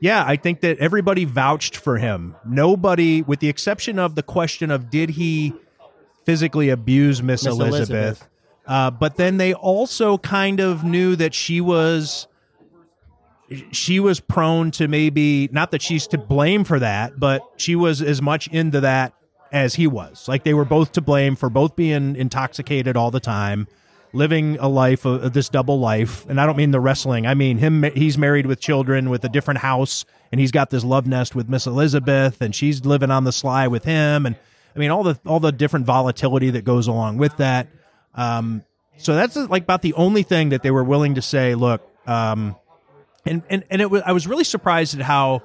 yeah, 0.00 0.24
I 0.26 0.36
think 0.36 0.60
that 0.60 0.78
everybody 0.78 1.24
vouched 1.24 1.76
for 1.76 1.98
him. 1.98 2.36
Nobody, 2.44 3.22
with 3.22 3.40
the 3.40 3.48
exception 3.48 3.98
of 3.98 4.14
the 4.14 4.22
question 4.22 4.70
of 4.70 4.90
did 4.90 5.10
he 5.10 5.54
physically 6.24 6.68
abuse 6.68 7.22
Miss 7.22 7.44
Miss 7.44 7.52
Elizabeth? 7.52 7.90
Elizabeth. 7.90 8.28
Uh, 8.66 8.90
but 8.90 9.16
then 9.16 9.38
they 9.38 9.54
also 9.54 10.18
kind 10.18 10.60
of 10.60 10.84
knew 10.84 11.16
that 11.16 11.34
she 11.34 11.60
was 11.60 12.26
she 13.72 13.98
was 13.98 14.20
prone 14.20 14.70
to 14.70 14.86
maybe 14.86 15.48
not 15.52 15.70
that 15.70 15.80
she's 15.80 16.06
to 16.08 16.18
blame 16.18 16.64
for 16.64 16.78
that, 16.78 17.18
but 17.18 17.42
she 17.56 17.74
was 17.74 18.02
as 18.02 18.20
much 18.20 18.46
into 18.48 18.80
that 18.82 19.14
as 19.50 19.76
he 19.76 19.86
was. 19.86 20.28
Like 20.28 20.44
they 20.44 20.54
were 20.54 20.66
both 20.66 20.92
to 20.92 21.00
blame 21.00 21.34
for 21.34 21.48
both 21.48 21.74
being 21.74 22.14
intoxicated 22.14 22.96
all 22.96 23.10
the 23.10 23.20
time, 23.20 23.66
living 24.12 24.58
a 24.58 24.68
life 24.68 25.04
of 25.04 25.32
this 25.32 25.48
double 25.48 25.78
life. 25.78 26.26
And 26.28 26.40
I 26.40 26.46
don't 26.46 26.56
mean 26.56 26.70
the 26.70 26.80
wrestling. 26.80 27.26
I 27.26 27.34
mean 27.34 27.58
him. 27.58 27.82
He's 27.94 28.18
married 28.18 28.46
with 28.46 28.60
children 28.60 29.10
with 29.10 29.24
a 29.24 29.28
different 29.28 29.60
house, 29.60 30.04
and 30.32 30.40
he's 30.40 30.50
got 30.50 30.70
this 30.70 30.84
love 30.84 31.06
nest 31.06 31.34
with 31.34 31.48
Miss 31.48 31.66
Elizabeth, 31.66 32.40
and 32.40 32.54
she's 32.54 32.84
living 32.84 33.10
on 33.10 33.24
the 33.24 33.32
sly 33.32 33.66
with 33.66 33.84
him. 33.84 34.26
And 34.26 34.36
I 34.74 34.78
mean 34.78 34.90
all 34.90 35.02
the 35.02 35.18
all 35.26 35.40
the 35.40 35.52
different 35.52 35.86
volatility 35.86 36.50
that 36.50 36.64
goes 36.64 36.86
along 36.86 37.18
with 37.18 37.36
that. 37.38 37.68
Um, 38.14 38.64
so 38.96 39.14
that's 39.14 39.36
like 39.36 39.62
about 39.62 39.82
the 39.82 39.94
only 39.94 40.22
thing 40.22 40.48
that 40.48 40.62
they 40.62 40.70
were 40.70 40.84
willing 40.84 41.14
to 41.14 41.22
say. 41.22 41.54
Look. 41.54 41.82
Um, 42.06 42.56
and 43.26 43.42
and 43.50 43.64
and 43.70 43.82
it 43.82 43.90
was 43.90 44.02
I 44.04 44.12
was 44.12 44.26
really 44.26 44.44
surprised 44.44 44.94
at 44.98 45.02
how 45.02 45.42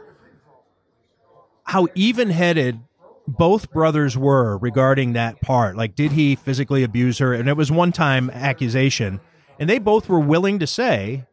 how 1.64 1.88
even 1.96 2.30
headed 2.30 2.80
both 3.28 3.72
brothers 3.72 4.18
were 4.18 4.58
regarding 4.58 5.14
that 5.14 5.42
part. 5.42 5.78
Like, 5.78 5.96
did 5.96 6.12
he 6.12 6.36
physically 6.36 6.84
abuse 6.84 7.20
her? 7.20 7.34
And 7.34 7.48
it 7.48 7.58
was 7.58 7.72
one 7.72 7.92
time 7.92 8.30
accusation, 8.30 9.20
and 9.60 9.70
they 9.70 9.80
both 9.80 10.10
were 10.10 10.20
willing 10.20 10.60
to 10.60 10.68
say, 10.68 11.26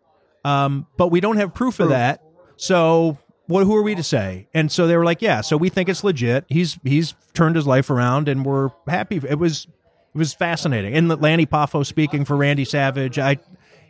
um, 0.44 0.86
but 0.96 1.08
we 1.08 1.20
don't 1.20 1.36
have 1.36 1.52
proof 1.54 1.80
of 1.80 1.88
that. 1.90 2.22
So 2.56 3.18
what? 3.46 3.64
Who 3.64 3.74
are 3.76 3.82
we 3.82 3.94
to 3.94 4.02
say? 4.02 4.48
And 4.54 4.70
so 4.70 4.86
they 4.86 4.96
were 4.96 5.04
like, 5.04 5.20
yeah. 5.20 5.40
So 5.40 5.56
we 5.56 5.68
think 5.68 5.88
it's 5.88 6.04
legit. 6.04 6.44
He's 6.48 6.78
he's 6.84 7.14
turned 7.34 7.56
his 7.56 7.66
life 7.66 7.90
around, 7.90 8.28
and 8.28 8.44
we're 8.44 8.70
happy. 8.86 9.20
It 9.28 9.38
was 9.38 9.66
it 10.14 10.18
was 10.18 10.32
fascinating. 10.34 10.94
And 10.94 11.08
Lanny 11.20 11.46
Poffo 11.46 11.84
speaking 11.84 12.24
for 12.24 12.36
Randy 12.36 12.64
Savage, 12.64 13.18
I 13.18 13.38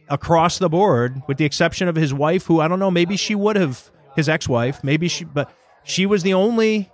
across 0.08 0.58
the 0.58 0.68
board, 0.68 1.22
with 1.28 1.38
the 1.38 1.44
exception 1.44 1.88
of 1.88 1.96
his 1.96 2.12
wife, 2.12 2.46
who 2.46 2.60
I 2.60 2.68
don't 2.68 2.80
know, 2.80 2.90
maybe 2.90 3.16
she 3.16 3.34
would 3.34 3.56
have 3.56 3.90
his 4.16 4.28
ex-wife, 4.28 4.82
maybe 4.82 5.06
she, 5.08 5.24
but 5.24 5.52
she 5.84 6.04
was 6.04 6.24
the 6.24 6.34
only, 6.34 6.90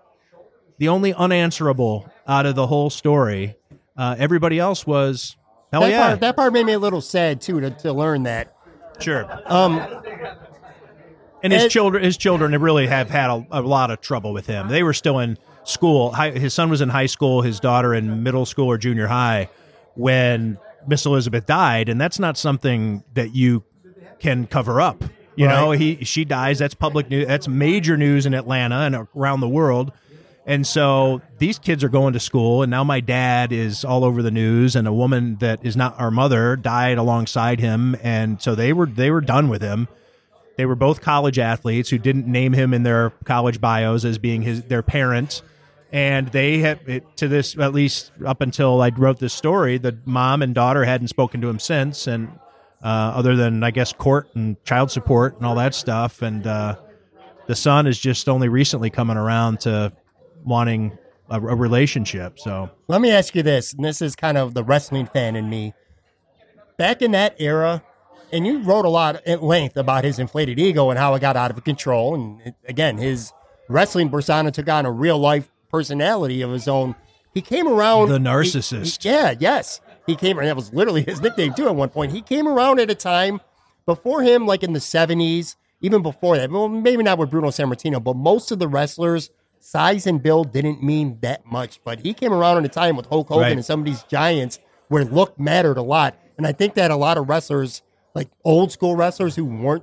the 0.79 0.89
only 0.89 1.13
unanswerable 1.15 2.11
out 2.27 2.47
of 2.47 2.55
the 2.55 2.67
whole 2.67 2.91
story. 2.91 3.57
Uh, 3.97 4.15
everybody 4.19 4.59
else 4.59 4.87
was 4.87 5.37
hell 5.73 5.83
that 5.83 5.91
yeah, 5.91 6.07
part 6.09 6.21
that 6.21 6.37
part 6.37 6.53
made 6.53 6.67
me 6.67 6.73
a 6.73 6.79
little 6.79 7.01
sad 7.01 7.41
too 7.41 7.61
to, 7.61 7.71
to 7.71 7.93
learn 7.93 8.25
that 8.25 8.57
Sure. 9.01 9.27
Um, 9.47 9.79
and 11.43 11.53
his 11.53 11.65
Ed- 11.65 11.71
children, 11.71 12.03
his 12.03 12.17
children 12.17 12.59
really 12.61 12.87
have 12.87 13.11
had 13.11 13.31
a, 13.31 13.47
a 13.51 13.61
lot 13.61 13.91
of 13.91 14.01
trouble 14.01 14.33
with 14.33 14.47
him. 14.47 14.69
They 14.69 14.83
were 14.83 14.95
still 14.95 15.19
in 15.19 15.39
school. 15.65 16.13
Hi, 16.13 16.31
his 16.31 16.55
son 16.55 16.71
was 16.71 16.81
in 16.81 16.89
high 16.89 17.07
school. 17.07 17.43
His 17.43 17.61
daughter 17.61 17.95
in 17.95 18.23
middle 18.23 18.47
school 18.47 18.67
or 18.67 18.79
junior 18.79 19.07
high 19.07 19.49
when 19.95 20.59
Miss 20.87 21.07
Elizabeth 21.07 21.47
died, 21.47 21.89
and 21.89 22.01
that's 22.01 22.19
not 22.19 22.37
something 22.37 23.05
that 23.15 23.35
you 23.35 23.65
can 24.19 24.47
cover 24.47 24.81
up. 24.81 25.05
You 25.37 25.47
know, 25.47 25.73
he 25.73 26.03
she 26.05 26.25
dies. 26.25 26.59
That's 26.59 26.75
public 26.75 27.11
news. 27.11 27.27
That's 27.27 27.47
major 27.47 27.99
news 27.99 28.25
in 28.25 28.33
Atlanta 28.33 28.77
and 28.77 29.07
around 29.15 29.41
the 29.41 29.49
world. 29.49 29.93
And 30.49 30.65
so 30.65 31.23
these 31.39 31.59
kids 31.59 31.83
are 31.83 31.89
going 31.89 32.13
to 32.13 32.21
school, 32.21 32.63
and 32.63 32.71
now 32.71 32.85
my 32.85 33.01
dad 33.01 33.51
is 33.53 33.85
all 33.85 34.05
over 34.05 34.23
the 34.23 34.31
news, 34.31 34.77
and 34.77 34.87
a 34.87 34.93
woman 34.93 35.37
that 35.41 35.67
is 35.67 35.77
not 35.77 35.99
our 35.99 36.13
mother 36.13 36.55
died 36.55 36.99
alongside 36.99 37.59
him, 37.59 37.97
and 38.01 38.41
so 38.41 38.55
they 38.55 38.73
were 38.73 38.87
they 38.87 39.11
were 39.11 39.21
done 39.21 39.49
with 39.49 39.61
him. 39.61 39.89
They 40.57 40.65
were 40.65 40.77
both 40.77 41.01
college 41.01 41.41
athletes 41.41 41.91
who 41.91 41.99
didn't 41.99 42.29
name 42.29 42.53
him 42.53 42.73
in 42.73 42.85
their 42.85 43.11
college 43.25 43.61
bios 43.61 44.05
as 44.05 44.19
being 44.19 44.43
his 44.43 44.63
their 44.63 44.85
parent, 44.85 45.43
and 45.91 46.29
they 46.29 46.59
have 46.59 46.89
it, 46.89 47.17
to 47.17 47.27
this 47.27 47.59
at 47.59 47.75
least 47.75 48.13
up 48.25 48.41
until 48.41 48.81
I 48.81 48.91
wrote 48.91 49.19
this 49.19 49.35
story. 49.35 49.79
The 49.79 49.99
mom 50.05 50.43
and 50.43 50.55
daughter 50.55 50.85
hadn't 50.85 51.09
spoken 51.09 51.41
to 51.41 51.49
him 51.49 51.59
since, 51.59 52.07
and 52.07 52.29
uh, 52.85 52.87
other 53.17 53.35
than 53.35 53.65
I 53.65 53.73
guess 53.73 53.93
court 53.93 54.29
and 54.37 54.63
child 54.65 54.93
support 54.93 55.39
and 55.39 55.45
all 55.45 55.57
that 55.57 55.75
stuff, 55.75 56.23
and 56.23 56.47
uh, 56.47 56.77
the 57.49 57.57
son 57.57 57.89
is 57.89 57.99
just 57.99 58.29
only 58.29 58.49
recently 58.49 58.91
coming 58.91 59.17
around 59.17 59.59
to 59.63 59.93
wanting 60.47 60.97
a, 61.29 61.37
a 61.41 61.55
relationship. 61.57 62.39
So 62.39 62.71
Let 62.89 63.01
me 63.01 63.11
ask 63.11 63.35
you 63.35 63.43
this, 63.43 63.73
and 63.73 63.85
this 63.85 64.01
is 64.01 64.15
kind 64.17 64.39
of 64.39 64.55
the 64.55 64.63
wrestling 64.65 65.07
fan 65.07 65.37
in 65.37 65.51
me. 65.51 65.75
Back 66.79 67.01
in 67.03 67.13
that 67.13 67.37
era, 67.39 67.83
and 68.33 68.47
you 68.47 68.61
wrote 68.63 68.85
a 68.85 68.89
lot 68.89 69.17
at 69.27 69.43
length 69.43 69.77
about 69.77 70.05
his 70.05 70.19
inflated 70.19 70.59
ego 70.59 70.91
and 70.91 70.99
how 70.99 71.15
it 71.15 71.21
got 71.21 71.37
out 71.37 71.51
of 71.51 71.63
control. 71.65 72.15
And 72.15 72.41
it- 72.45 72.55
again, 72.69 72.99
his 72.99 73.33
wrestling 73.69 74.11
persona 74.11 74.51
took 74.51 74.69
on 74.69 74.85
a 74.87 74.93
real 74.93 75.19
life 75.19 75.51
personality 75.71 76.43
of 76.43 76.51
his 76.51 76.69
own. 76.69 76.95
He 77.33 77.41
came 77.41 77.67
around 77.69 78.09
The 78.09 78.19
narcissist. 78.19 79.03
he- 79.03 79.09
yeah, 79.09 79.35
yes, 79.39 79.81
he 80.07 80.17
came. 80.17 80.39
around. 80.39 80.47
that 80.49 80.57
was 80.57 80.73
literally 80.73 81.03
his 81.03 81.21
nickname 81.21 81.55
too. 81.55 81.67
At 81.67 81.75
one 81.77 81.89
point, 81.89 82.13
he 82.13 82.21
came 82.23 82.47
around 82.47 82.79
at 82.81 82.91
a 82.91 82.95
time 82.95 83.41
before 83.87 84.23
him, 84.23 84.47
like 84.47 84.63
in 84.63 84.73
the 84.73 84.81
seventies, 84.81 85.57
even 85.81 86.03
before 86.03 86.37
that. 86.37 86.51
Well, 86.51 86.69
maybe 86.69 87.03
not 87.03 87.19
with 87.19 87.31
Bruno 87.31 87.49
Sammartino, 87.49 88.03
but 88.03 88.17
most 88.17 88.51
of 88.53 88.59
the 88.59 88.69
wrestlers. 88.69 89.31
Size 89.69 90.07
and 90.07 90.23
build 90.23 90.53
didn't 90.53 90.81
mean 90.81 91.19
that 91.23 91.45
much, 91.45 91.81
but 91.85 91.99
he 91.99 92.15
came 92.15 92.33
around 92.33 92.57
in 92.59 92.65
a 92.65 92.69
time 92.69 92.97
with 92.97 93.07
Hulk 93.07 93.27
Hogan 93.27 93.43
Right. 93.43 93.53
and 93.53 93.65
some 93.65 93.81
of 93.81 93.87
these 93.87 94.05
giants 94.05 94.61
where 94.87 95.05
look 95.05 95.41
mattered 95.41 95.77
a 95.77 95.83
lot. 95.83 96.17
And 96.39 96.47
I 96.47 96.53
think 96.53 96.75
that 96.75 96.93
a 96.93 96.97
lot 96.97 97.19
of 97.19 97.29
wrestlers, 97.29 97.83
like 98.15 98.29
old 98.45 98.71
school 98.71 98.95
wrestlers 98.95 99.35
who 99.35 99.45
weren't 99.45 99.83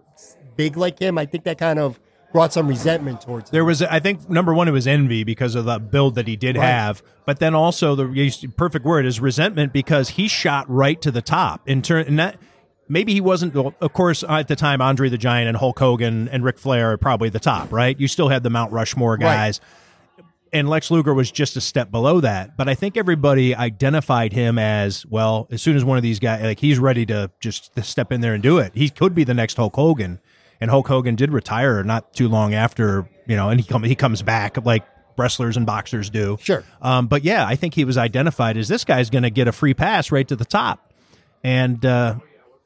big 0.55 0.77
like 0.77 0.99
him, 0.99 1.17
I 1.17 1.25
think 1.25 1.43
that 1.43 1.57
kind 1.57 1.79
of 1.79 1.99
brought 2.31 2.53
some 2.53 2.65
resentment 2.69 3.19
towards 3.19 3.49
him. 3.49 3.55
There 3.55 3.65
was, 3.65 3.81
I 3.81 3.99
think, 3.99 4.29
number 4.29 4.53
one, 4.53 4.69
it 4.69 4.71
was 4.71 4.87
envy 4.87 5.25
because 5.25 5.53
of 5.53 5.65
the 5.65 5.79
build 5.79 6.15
that 6.15 6.29
he 6.29 6.37
did 6.37 6.55
Right. 6.55 6.65
have, 6.65 7.03
but 7.25 7.39
then 7.39 7.53
also 7.53 7.93
the 7.93 8.53
perfect 8.55 8.85
word 8.85 9.05
is 9.05 9.19
resentment 9.19 9.73
because 9.73 10.11
he 10.11 10.29
shot 10.29 10.65
right 10.69 11.01
to 11.01 11.11
the 11.11 11.21
top 11.21 11.67
in 11.67 11.81
turn. 11.81 12.05
And 12.07 12.17
that 12.19 12.37
maybe 12.87 13.13
he 13.13 13.21
wasn't. 13.21 13.53
well, 13.53 13.73
Of 13.81 13.93
course, 13.93 14.23
at 14.27 14.47
the 14.47 14.55
time, 14.55 14.81
Andre 14.81 15.09
the 15.09 15.17
Giant 15.17 15.47
and 15.47 15.57
Hulk 15.57 15.79
Hogan 15.79 16.27
and 16.29 16.43
Ric 16.43 16.57
Flair 16.57 16.93
are 16.93 16.97
probably 16.97 17.29
the 17.29 17.39
top, 17.39 17.71
right? 17.71 17.99
You 17.99 18.07
still 18.07 18.29
had 18.29 18.43
the 18.43 18.49
Mount 18.49 18.71
Rushmore 18.71 19.17
guys. 19.17 19.59
And 20.51 20.69
Lex 20.69 20.91
Luger 20.91 21.15
was 21.15 21.31
just 21.31 21.57
a 21.57 21.61
step 21.61 21.89
below 21.89 22.21
that, 22.21 22.55
but 22.55 22.69
I 22.69 22.75
think 22.75 22.95
everybody 22.95 23.55
identified 23.55 24.33
him 24.33 24.59
as 24.59 25.03
well. 25.07 25.47
As 25.49 25.63
soon 25.63 25.75
as 25.75 25.83
one 25.83 25.97
of 25.97 26.03
these 26.03 26.19
guys, 26.19 26.43
like 26.43 26.59
he's 26.59 26.77
ready 26.77 27.07
to 27.07 27.31
just 27.39 27.73
to 27.75 27.81
step 27.81 28.11
in 28.11 28.21
there 28.21 28.35
and 28.35 28.43
do 28.43 28.59
it. 28.59 28.71
He 28.75 28.89
could 28.89 29.15
be 29.15 29.23
the 29.23 29.33
next 29.33 29.55
Hulk 29.57 29.75
Hogan, 29.75 30.19
and 30.61 30.69
Hulk 30.69 30.87
Hogan 30.87 31.15
did 31.15 31.31
retire 31.33 31.83
not 31.83 32.13
too 32.13 32.29
long 32.29 32.53
after, 32.53 33.09
you 33.25 33.35
know, 33.35 33.49
and 33.49 33.59
he 33.59 33.65
come 33.65 33.81
he 33.81 33.95
comes 33.95 34.21
back 34.21 34.63
like 34.63 34.83
wrestlers 35.17 35.57
and 35.57 35.65
boxers 35.65 36.11
do. 36.11 36.37
Sure. 36.39 36.63
Um, 36.83 37.07
but 37.07 37.23
yeah, 37.23 37.47
I 37.47 37.55
think 37.55 37.73
he 37.73 37.83
was 37.83 37.97
identified 37.97 38.55
as 38.55 38.67
this 38.67 38.85
guy's 38.85 39.09
going 39.09 39.23
to 39.23 39.31
get 39.31 39.47
a 39.47 39.51
free 39.51 39.73
pass 39.73 40.11
right 40.11 40.27
to 40.27 40.35
the 40.35 40.45
top, 40.45 40.93
and 41.43 41.83
uh, 41.83 42.17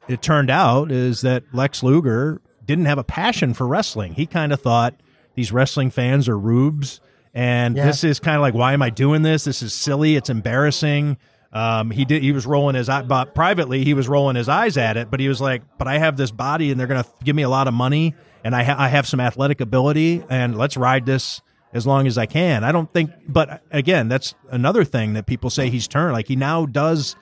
it 0.08 0.22
turned 0.22 0.50
out 0.50 0.90
is 0.90 1.20
that 1.22 1.44
Lex 1.52 1.82
Luger 1.82 2.40
didn't 2.66 2.86
have 2.86 2.98
a 2.98 3.04
passion 3.04 3.54
for 3.54 3.66
wrestling. 3.66 4.14
He 4.14 4.26
kind 4.26 4.52
of 4.52 4.60
thought 4.60 4.94
these 5.34 5.52
wrestling 5.52 5.90
fans 5.90 6.28
are 6.28 6.38
rubes, 6.38 7.00
and 7.34 7.76
Yeah. 7.76 7.86
this 7.86 8.04
is 8.04 8.18
kind 8.20 8.36
of 8.36 8.42
like, 8.42 8.54
why 8.54 8.72
am 8.72 8.82
I 8.82 8.90
doing 8.90 9.22
this? 9.22 9.44
This 9.44 9.62
is 9.62 9.72
silly. 9.72 10.16
It's 10.16 10.30
embarrassing. 10.30 11.16
Um, 11.52 11.90
he 11.90 12.04
did. 12.04 12.22
He 12.22 12.32
was 12.32 12.44
rolling 12.46 12.74
his 12.74 12.88
eye, 12.90 13.02
but 13.02 13.34
privately 13.34 13.82
he 13.84 13.94
was 13.94 14.06
rolling 14.08 14.36
his 14.36 14.48
eyes 14.50 14.76
at 14.76 14.96
it. 14.98 15.10
But 15.10 15.18
he 15.20 15.28
was 15.28 15.40
like, 15.40 15.62
"But 15.78 15.88
I 15.88 15.96
have 15.98 16.16
this 16.18 16.30
body, 16.30 16.70
and 16.70 16.78
they're 16.78 16.86
going 16.86 17.02
to 17.02 17.08
give 17.24 17.34
me 17.34 17.42
a 17.42 17.48
lot 17.48 17.66
of 17.68 17.72
money, 17.74 18.14
and 18.44 18.54
I, 18.54 18.64
ha- 18.64 18.76
I 18.78 18.88
have 18.88 19.06
some 19.08 19.18
athletic 19.20 19.62
ability, 19.62 20.22
and 20.28 20.58
let's 20.58 20.76
ride 20.76 21.06
this 21.06 21.40
as 21.72 21.86
long 21.86 22.06
as 22.06 22.18
I 22.18 22.26
can." 22.26 22.64
I 22.64 22.72
don't 22.72 22.92
think. 22.92 23.12
But 23.26 23.62
again, 23.70 24.08
that's 24.08 24.34
another 24.50 24.84
thing 24.84 25.14
that 25.14 25.24
people 25.24 25.48
say 25.48 25.70
he's 25.70 25.88
turned. 25.88 26.12
Like 26.12 26.28
he 26.28 26.36
now 26.36 26.66
does. 26.66 27.16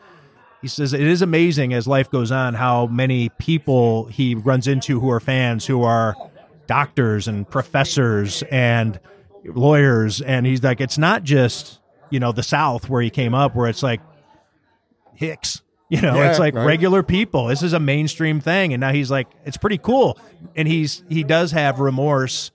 He 0.63 0.69
says 0.69 0.93
it 0.93 1.01
is 1.01 1.23
amazing 1.23 1.73
as 1.75 1.87
life 1.87 2.11
goes 2.11 2.33
on 2.33 2.55
how 2.55 2.87
many 2.87 3.29
people 3.39 4.07
he 4.07 4.35
runs 4.35 4.67
into 4.67 4.99
who 5.01 5.11
are 5.11 5.21
fans 5.21 5.67
who 5.67 5.83
are 5.83 6.17
doctors 6.67 7.29
and 7.29 7.49
professors 7.49 8.43
and 8.51 8.99
lawyers. 9.45 10.21
And 10.21 10.47
he's 10.47 10.63
like 10.63 10.81
it's 10.81 10.99
not 10.99 11.23
just 11.23 11.81
you 12.11 12.19
know 12.21 12.33
the 12.33 12.43
south 12.43 12.89
where 12.89 13.03
he 13.03 13.11
came 13.11 13.35
up 13.35 13.55
where 13.55 13.69
it's 13.69 13.83
like 13.83 14.01
hicks 15.15 15.63
you 15.89 16.01
know 16.01 16.15
Yeah, 16.17 16.31
it's 16.31 16.39
like 16.39 16.55
right. 16.55 16.65
regular 16.65 17.03
people. 17.03 17.47
This 17.47 17.63
is 17.63 17.73
a 17.73 17.81
mainstream 17.81 18.41
thing. 18.41 18.73
And 18.73 18.81
now 18.81 18.93
he's 18.93 19.11
like 19.11 19.29
it's 19.45 19.57
pretty 19.57 19.79
cool. 19.79 20.19
And 20.57 20.67
he's 20.67 21.05
he 21.09 21.23
does 21.23 21.53
have 21.53 21.79
remorse 21.81 22.51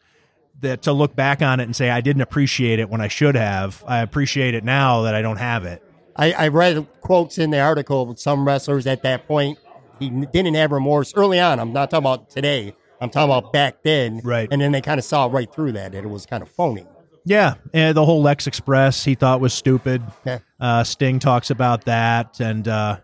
that 0.61 0.81
to 0.83 0.91
look 0.93 1.15
back 1.15 1.41
on 1.41 1.59
it 1.59 1.63
and 1.63 1.75
say 1.75 1.89
i 1.89 2.01
didn't 2.01 2.21
appreciate 2.21 2.77
it 2.79 2.87
when 2.89 3.01
i 3.01 3.07
should 3.07 3.35
have. 3.35 3.83
I 3.87 3.99
appreciate 3.99 4.53
it 4.53 4.63
now 4.63 5.03
that 5.03 5.15
i 5.15 5.21
don't 5.21 5.37
have 5.37 5.65
it 5.65 5.81
I, 6.15 6.33
I 6.33 6.47
read 6.49 6.87
quotes 7.01 7.37
in 7.37 7.51
the 7.51 7.59
article 7.59 8.05
with 8.05 8.19
some 8.19 8.45
wrestlers 8.45 8.87
at 8.87 9.03
that 9.03 9.27
point. 9.27 9.57
He 9.99 10.09
didn't 10.09 10.55
have 10.55 10.71
remorse 10.71 11.13
early 11.15 11.39
on. 11.39 11.59
I'm 11.59 11.73
not 11.73 11.91
talking 11.91 12.03
about 12.03 12.29
today. 12.29 12.75
I'm 12.99 13.09
talking 13.09 13.31
about 13.31 13.53
back 13.53 13.83
then. 13.83 14.21
Right. 14.23 14.47
And 14.51 14.61
then 14.61 14.71
they 14.71 14.81
kind 14.81 14.99
of 14.99 15.03
saw 15.03 15.25
right 15.25 15.51
through 15.53 15.73
that, 15.73 15.91
that 15.91 16.03
it 16.03 16.09
was 16.09 16.25
kind 16.25 16.41
of 16.41 16.49
phony. 16.49 16.85
Yeah, 17.23 17.55
and 17.71 17.95
the 17.95 18.03
whole 18.03 18.21
Lex 18.23 18.47
Express 18.47 19.03
he 19.03 19.13
thought 19.13 19.39
was 19.39 19.53
stupid. 19.53 20.01
Yeah. 20.25 20.39
Uh, 20.59 20.83
Sting 20.83 21.19
talks 21.19 21.51
about 21.51 21.85
that, 21.85 22.39
and 22.39 22.67
uh, 22.67 22.97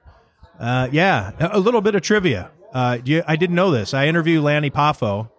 uh, 0.60 0.88
yeah, 0.92 1.34
a 1.40 1.60
little 1.60 1.82
bit 1.82 1.94
of 1.94 2.02
trivia. 2.02 2.50
Uh, 2.74 2.98
you, 3.06 3.22
I 3.28 3.36
didn't 3.36 3.56
know 3.56 3.70
this. 3.70 3.94
I 3.94 4.08
interviewed 4.08 4.44
Lanny 4.44 4.72
Poffo, 4.72 5.30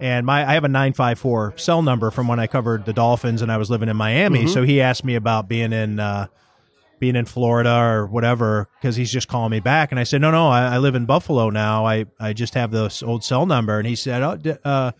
and 0.00 0.24
my 0.24 0.48
I 0.48 0.54
have 0.54 0.64
a 0.64 0.68
nine 0.68 0.94
five 0.94 1.18
four 1.18 1.52
cell 1.58 1.82
number 1.82 2.10
from 2.10 2.26
when 2.26 2.40
I 2.40 2.46
covered 2.46 2.86
the 2.86 2.94
Dolphins 2.94 3.42
and 3.42 3.52
I 3.52 3.58
was 3.58 3.68
living 3.68 3.90
in 3.90 3.96
Miami. 3.98 4.46
So 4.46 4.62
he 4.62 4.80
asked 4.80 5.04
me 5.04 5.14
about 5.14 5.46
being 5.46 5.74
in 5.74 6.00
uh, 6.00 6.28
being 6.98 7.16
in 7.16 7.24
Florida 7.26 7.74
or 7.76 8.06
whatever 8.06 8.68
because 8.80 8.96
he's 8.96 9.10
just 9.12 9.28
calling 9.28 9.50
me 9.50 9.60
back, 9.60 9.90
and 9.92 9.98
I 10.00 10.04
said 10.04 10.20
no, 10.20 10.30
no, 10.30 10.48
I, 10.48 10.74
I 10.74 10.78
live 10.78 10.94
in 10.94 11.04
Buffalo 11.06 11.50
now. 11.50 11.84
I 11.86 12.06
I 12.18 12.32
just 12.32 12.54
have 12.54 12.70
this 12.70 13.02
old 13.02 13.22
cell 13.24 13.46
number, 13.46 13.78
and 13.78 13.86
he 13.86 13.94
said, 13.96 14.22
oh. 14.22 14.36
d- 14.36 14.54
Uh, 14.64 14.92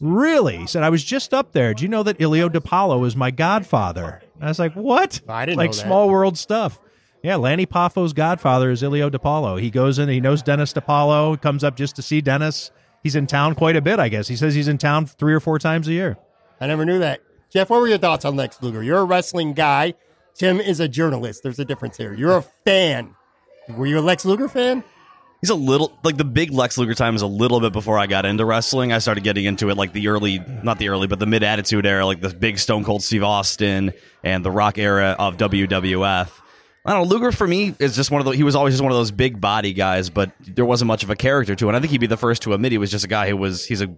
Really? 0.00 0.58
He 0.58 0.66
said, 0.68 0.84
I 0.84 0.90
was 0.90 1.02
just 1.02 1.34
up 1.34 1.50
there. 1.50 1.74
Do 1.74 1.82
you 1.82 1.88
know 1.88 2.04
that 2.04 2.18
Ilio 2.18 2.48
DiPaolo 2.48 3.04
is 3.04 3.16
my 3.16 3.32
godfather? 3.32 4.22
And 4.36 4.44
I 4.44 4.46
was 4.48 4.58
like, 4.60 4.74
what? 4.74 5.20
I 5.28 5.44
didn't 5.44 5.58
like 5.58 5.74
small 5.74 6.08
world 6.08 6.38
stuff. 6.38 6.78
Yeah, 7.20 7.34
Lanny 7.34 7.66
Poffo's 7.66 8.12
godfather 8.12 8.70
is 8.70 8.80
Ilio 8.82 9.10
DiPaolo. 9.10 9.60
He 9.60 9.70
goes 9.70 9.98
in, 9.98 10.08
he 10.08 10.20
knows 10.20 10.40
Dennis 10.40 10.72
DiPaolo, 10.72 11.40
comes 11.42 11.64
up 11.64 11.76
just 11.76 11.96
to 11.96 12.02
see 12.02 12.20
Dennis. 12.20 12.70
He's 13.02 13.16
in 13.16 13.26
town 13.26 13.56
quite 13.56 13.74
a 13.74 13.80
bit, 13.80 13.98
I 13.98 14.08
guess. 14.08 14.28
He 14.28 14.36
says 14.36 14.54
he's 14.54 14.68
in 14.68 14.78
town 14.78 15.06
three 15.06 15.34
or 15.34 15.40
four 15.40 15.58
times 15.58 15.88
a 15.88 15.92
year. 15.92 16.16
I 16.60 16.68
never 16.68 16.84
knew 16.84 17.00
that. 17.00 17.20
Jeff, 17.50 17.68
what 17.68 17.80
were 17.80 17.88
your 17.88 17.98
thoughts 17.98 18.24
on 18.24 18.36
Lex 18.36 18.62
Luger? 18.62 18.84
You're 18.84 18.98
a 18.98 19.04
wrestling 19.04 19.52
guy. 19.52 19.94
Tim 20.38 20.60
is 20.60 20.78
a 20.78 20.86
journalist. 20.86 21.42
There's 21.42 21.58
a 21.58 21.64
difference 21.64 21.96
here. 21.96 22.14
You're 22.14 22.36
a 22.36 22.42
fan. 22.64 23.14
Were 23.68 23.86
you 23.86 23.98
a 23.98 24.00
Lex 24.00 24.24
Luger 24.24 24.48
fan? 24.48 24.84
He's 25.40 25.50
a 25.50 25.54
little 25.54 25.98
like 26.04 26.16
the 26.16 26.24
big 26.24 26.52
Lex 26.52 26.78
Luger 26.78 26.94
time 26.94 27.14
is 27.14 27.22
a 27.22 27.26
little 27.26 27.60
bit 27.60 27.72
before 27.72 27.98
I 27.98 28.06
got 28.06 28.24
into 28.24 28.44
wrestling. 28.44 28.92
I 28.92 28.98
started 28.98 29.24
getting 29.24 29.44
into 29.44 29.68
it 29.68 29.76
like 29.76 29.92
the 29.92 30.08
early, 30.08 30.38
not 30.62 30.78
the 30.78 30.88
early, 30.88 31.06
but 31.06 31.18
the 31.18 31.26
mid 31.26 31.42
Attitude 31.42 31.86
era, 31.86 32.06
like 32.06 32.20
the 32.20 32.30
big 32.30 32.58
Stone 32.58 32.84
Cold 32.84 33.02
Steve 33.02 33.22
Austin 33.22 33.92
and 34.24 34.44
the 34.44 34.50
Rock 34.50 34.78
era 34.78 35.16
of 35.18 35.36
WWF. 35.36 36.30
I 36.84 36.92
don't 36.92 37.08
know. 37.08 37.14
Luger 37.14 37.32
for 37.32 37.46
me 37.46 37.74
is 37.78 37.94
just 37.94 38.10
one 38.10 38.20
of 38.20 38.24
the. 38.24 38.32
He 38.32 38.44
was 38.44 38.54
always 38.56 38.74
just 38.74 38.82
one 38.82 38.92
of 38.92 38.98
those 38.98 39.10
big 39.10 39.40
body 39.40 39.72
guys, 39.72 40.08
but 40.08 40.32
there 40.40 40.64
wasn't 40.64 40.86
much 40.86 41.02
of 41.02 41.10
a 41.10 41.16
character 41.16 41.54
to 41.54 41.66
it. 41.66 41.68
And 41.68 41.76
I 41.76 41.80
think 41.80 41.90
he'd 41.90 41.98
be 41.98 42.06
the 42.06 42.16
first 42.16 42.42
to 42.42 42.52
admit 42.52 42.72
he 42.72 42.78
was 42.78 42.90
just 42.90 43.04
a 43.04 43.08
guy 43.08 43.28
who 43.28 43.36
was. 43.36 43.64
He's 43.64 43.82
a. 43.82 43.94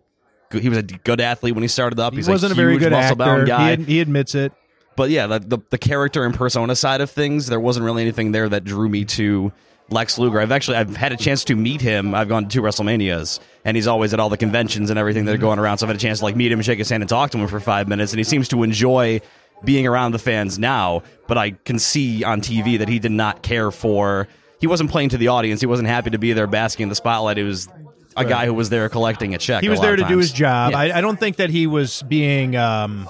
He 0.52 0.68
was 0.68 0.78
a 0.78 0.82
good 0.82 1.20
athlete 1.20 1.54
when 1.54 1.62
he 1.62 1.68
started 1.68 2.00
up. 2.00 2.12
He 2.12 2.18
He's 2.18 2.28
wasn't 2.28 2.50
a, 2.50 2.54
a, 2.54 2.56
very 2.56 2.76
good 2.76 2.90
muscle-bound 2.90 3.46
guy. 3.46 3.76
He, 3.76 3.84
he 3.84 4.00
admits 4.00 4.34
it. 4.34 4.52
But 5.00 5.08
yeah, 5.08 5.28
the, 5.28 5.38
the 5.38 5.58
the 5.70 5.78
character 5.78 6.26
and 6.26 6.34
persona 6.34 6.76
side 6.76 7.00
of 7.00 7.10
things, 7.10 7.46
there 7.46 7.58
wasn't 7.58 7.86
really 7.86 8.02
anything 8.02 8.32
there 8.32 8.46
that 8.50 8.64
drew 8.64 8.86
me 8.86 9.06
to 9.06 9.50
Lex 9.88 10.18
Luger. 10.18 10.38
I've 10.38 10.52
actually 10.52 10.76
I've 10.76 10.94
had 10.94 11.10
a 11.12 11.16
chance 11.16 11.42
to 11.44 11.56
meet 11.56 11.80
him. 11.80 12.14
I've 12.14 12.28
gone 12.28 12.42
to 12.42 12.48
two 12.50 12.60
WrestleManias, 12.60 13.40
and 13.64 13.78
he's 13.78 13.86
always 13.86 14.12
at 14.12 14.20
all 14.20 14.28
the 14.28 14.36
conventions 14.36 14.90
and 14.90 14.98
everything 14.98 15.24
that 15.24 15.34
are 15.34 15.38
going 15.38 15.58
around. 15.58 15.78
So 15.78 15.86
I've 15.86 15.88
had 15.88 15.96
a 15.96 16.00
chance 16.00 16.18
to 16.18 16.26
like 16.26 16.36
meet 16.36 16.52
him, 16.52 16.60
shake 16.60 16.76
his 16.76 16.90
hand, 16.90 17.02
and 17.02 17.08
talk 17.08 17.30
to 17.30 17.38
him 17.38 17.48
for 17.48 17.60
five 17.60 17.88
minutes, 17.88 18.12
and 18.12 18.18
he 18.18 18.24
seems 18.24 18.48
to 18.48 18.62
enjoy 18.62 19.22
being 19.64 19.86
around 19.86 20.12
the 20.12 20.18
fans 20.18 20.58
now. 20.58 21.02
But 21.26 21.38
I 21.38 21.52
can 21.52 21.78
see 21.78 22.22
on 22.22 22.42
TV 22.42 22.76
that 22.80 22.90
he 22.90 22.98
did 22.98 23.12
not 23.12 23.42
care 23.42 23.70
for. 23.70 24.28
He 24.60 24.66
wasn't 24.66 24.90
playing 24.90 25.08
to 25.08 25.16
the 25.16 25.28
audience. 25.28 25.62
He 25.62 25.66
wasn't 25.66 25.88
happy 25.88 26.10
to 26.10 26.18
be 26.18 26.34
there 26.34 26.46
basking 26.46 26.82
in 26.82 26.88
the 26.90 26.94
spotlight. 26.94 27.38
It 27.38 27.44
was 27.44 27.70
a 28.18 28.26
guy 28.26 28.44
who 28.44 28.52
was 28.52 28.68
there 28.68 28.86
collecting 28.90 29.34
a 29.34 29.38
check. 29.38 29.62
he 29.62 29.70
was 29.70 29.80
there 29.80 29.96
to 29.96 30.04
do 30.04 30.18
his 30.18 30.30
job. 30.30 30.72
Yeah. 30.72 30.78
I, 30.78 30.98
I 30.98 31.00
don't 31.00 31.18
think 31.18 31.36
that 31.36 31.48
he 31.48 31.66
was 31.66 32.02
being 32.02 32.54
um, 32.54 33.08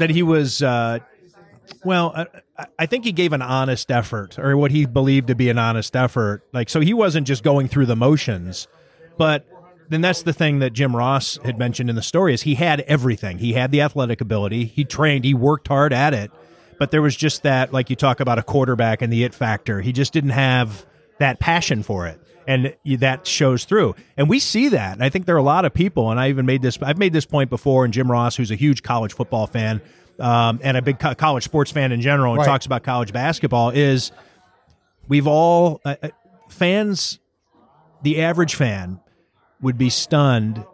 that 0.00 0.10
he 0.10 0.22
was. 0.22 0.62
Uh, 0.62 0.98
well, 1.84 2.12
I, 2.58 2.66
I 2.80 2.86
think 2.86 3.04
he 3.04 3.12
gave 3.12 3.32
an 3.32 3.42
honest 3.42 3.90
effort, 3.90 4.38
or 4.38 4.56
what 4.56 4.70
he 4.70 4.86
believed 4.86 5.28
to 5.28 5.34
be 5.34 5.48
an 5.48 5.58
honest 5.58 5.94
effort. 5.94 6.42
Like, 6.52 6.68
so 6.68 6.80
he 6.80 6.92
wasn't 6.92 7.26
just 7.26 7.44
going 7.44 7.68
through 7.68 7.86
the 7.86 7.96
motions, 7.96 8.66
but 9.16 9.46
then 9.88 10.00
that's 10.00 10.22
the 10.22 10.32
thing 10.32 10.60
that 10.60 10.72
Jim 10.72 10.94
Ross 10.94 11.38
had 11.44 11.58
mentioned 11.58 11.90
in 11.90 11.96
the 11.96 12.02
story 12.02 12.32
is 12.32 12.42
he 12.42 12.54
had 12.54 12.80
everything. 12.82 13.38
He 13.38 13.54
had 13.54 13.72
the 13.72 13.80
athletic 13.80 14.20
ability. 14.20 14.66
He 14.66 14.84
trained. 14.84 15.24
He 15.24 15.34
worked 15.34 15.68
hard 15.68 15.92
at 15.92 16.14
it. 16.14 16.30
But 16.78 16.92
there 16.92 17.02
was 17.02 17.14
just 17.16 17.42
that, 17.42 17.72
like 17.72 17.90
you 17.90 17.96
talk 17.96 18.20
about 18.20 18.38
a 18.38 18.42
quarterback 18.42 19.02
and 19.02 19.12
the 19.12 19.24
it 19.24 19.34
factor. 19.34 19.80
He 19.80 19.92
just 19.92 20.12
didn't 20.12 20.30
have 20.30 20.86
that 21.18 21.40
passion 21.40 21.82
for 21.82 22.06
it. 22.06 22.20
And 22.50 22.74
that 22.98 23.28
shows 23.28 23.64
through. 23.64 23.94
And 24.16 24.28
we 24.28 24.40
see 24.40 24.70
that. 24.70 24.94
And 24.94 25.04
I 25.04 25.08
think 25.08 25.26
there 25.26 25.36
are 25.36 25.38
a 25.38 25.42
lot 25.42 25.64
of 25.64 25.72
people, 25.72 26.10
and 26.10 26.18
I 26.18 26.30
even 26.30 26.46
made 26.46 26.62
this, 26.62 26.78
I've 26.82 26.98
made 26.98 27.12
this 27.12 27.24
point 27.24 27.48
before, 27.48 27.84
and 27.84 27.94
Jim 27.94 28.10
Ross, 28.10 28.34
who's 28.34 28.50
a 28.50 28.56
huge 28.56 28.82
college 28.82 29.12
football 29.12 29.46
fan 29.46 29.80
um, 30.18 30.58
and 30.64 30.76
a 30.76 30.82
big 30.82 30.98
co- 30.98 31.14
college 31.14 31.44
sports 31.44 31.70
fan 31.70 31.92
in 31.92 32.00
general, 32.00 32.32
and 32.32 32.38
Right. 32.40 32.46
talks 32.46 32.66
about 32.66 32.82
college 32.82 33.12
basketball, 33.12 33.70
is 33.70 34.10
we've 35.06 35.28
all, 35.28 35.80
uh, 35.84 35.94
uh, 36.02 36.08
fans, 36.48 37.20
the 38.02 38.20
average 38.20 38.56
fan 38.56 38.98
would 39.62 39.78
be 39.78 39.88
stunned 39.88 40.64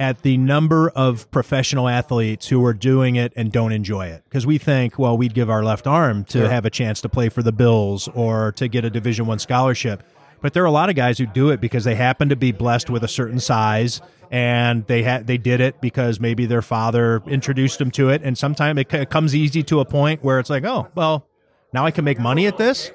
at 0.00 0.22
the 0.22 0.38
number 0.38 0.88
of 0.90 1.30
professional 1.30 1.86
athletes 1.88 2.48
who 2.48 2.64
are 2.64 2.72
doing 2.74 3.16
it 3.16 3.32
and 3.36 3.52
don't 3.52 3.72
enjoy 3.72 4.06
it 4.06 4.22
because 4.24 4.46
we 4.46 4.58
think 4.58 4.98
well 4.98 5.16
we'd 5.16 5.32
give 5.34 5.48
our 5.48 5.64
left 5.64 5.86
arm 5.86 6.22
to 6.22 6.46
have 6.48 6.66
a 6.66 6.70
chance 6.70 7.00
to 7.00 7.08
play 7.08 7.30
for 7.30 7.42
the 7.42 7.50
bills 7.52 8.06
or 8.14 8.52
to 8.52 8.68
get 8.68 8.84
a 8.84 8.90
division 8.90 9.24
one 9.26 9.38
scholarship 9.38 10.02
but 10.40 10.52
there 10.52 10.62
are 10.62 10.66
a 10.66 10.70
lot 10.70 10.88
of 10.88 10.96
guys 10.96 11.18
who 11.18 11.26
do 11.26 11.50
it 11.50 11.60
because 11.60 11.84
they 11.84 11.94
happen 11.94 12.28
to 12.28 12.36
be 12.36 12.52
blessed 12.52 12.90
with 12.90 13.02
a 13.04 13.08
certain 13.08 13.40
size 13.40 14.00
and 14.30 14.86
they 14.86 15.02
had 15.02 15.26
they 15.26 15.38
did 15.38 15.60
it 15.60 15.80
because 15.80 16.18
maybe 16.18 16.46
their 16.46 16.62
father 16.62 17.22
introduced 17.26 17.78
them 17.78 17.90
to 17.92 18.08
it 18.08 18.22
and 18.24 18.36
sometimes 18.36 18.80
it, 18.80 18.90
c- 18.90 18.98
it 18.98 19.10
comes 19.10 19.34
easy 19.34 19.62
to 19.62 19.78
a 19.80 19.84
point 19.84 20.22
where 20.24 20.40
it's 20.40 20.50
like 20.50 20.64
oh 20.64 20.88
well 20.96 21.26
now 21.72 21.86
i 21.86 21.90
can 21.90 22.04
make 22.04 22.18
money 22.18 22.46
at 22.46 22.58
this 22.58 22.90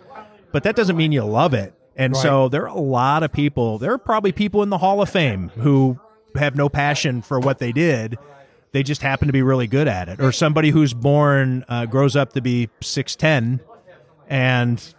but 0.52 0.64
that 0.64 0.76
doesn't 0.76 0.98
mean 0.98 1.12
you 1.12 1.24
love 1.24 1.54
it. 1.54 1.74
And 1.96 2.16
so 2.16 2.50
there 2.50 2.64
are 2.64 2.76
a 2.76 2.80
lot 2.80 3.24
of 3.24 3.32
people. 3.32 3.78
There 3.78 3.94
are 3.94 3.98
probably 3.98 4.32
people 4.32 4.64
in 4.64 4.70
the 4.70 4.78
Hall 4.80 5.02
of 5.02 5.10
Fame 5.10 5.50
who 5.56 6.00
have 6.36 6.56
no 6.56 6.68
passion 6.70 7.22
for 7.22 7.40
what 7.40 7.60
they 7.60 7.72
did. 7.72 8.18
They 8.72 8.84
just 8.84 9.02
happen 9.02 9.28
to 9.28 9.34
be 9.34 9.42
really 9.42 9.68
good 9.68 9.88
at 9.88 10.10
it. 10.10 10.22
Or 10.22 10.32
somebody 10.32 10.70
who's 10.72 10.94
born 10.94 11.66
uh, 11.68 11.86
grows 11.86 12.16
up 12.16 12.34
to 12.34 12.42
be 12.42 12.70
six 12.82 13.16
ten, 13.16 13.60
and 14.30 14.94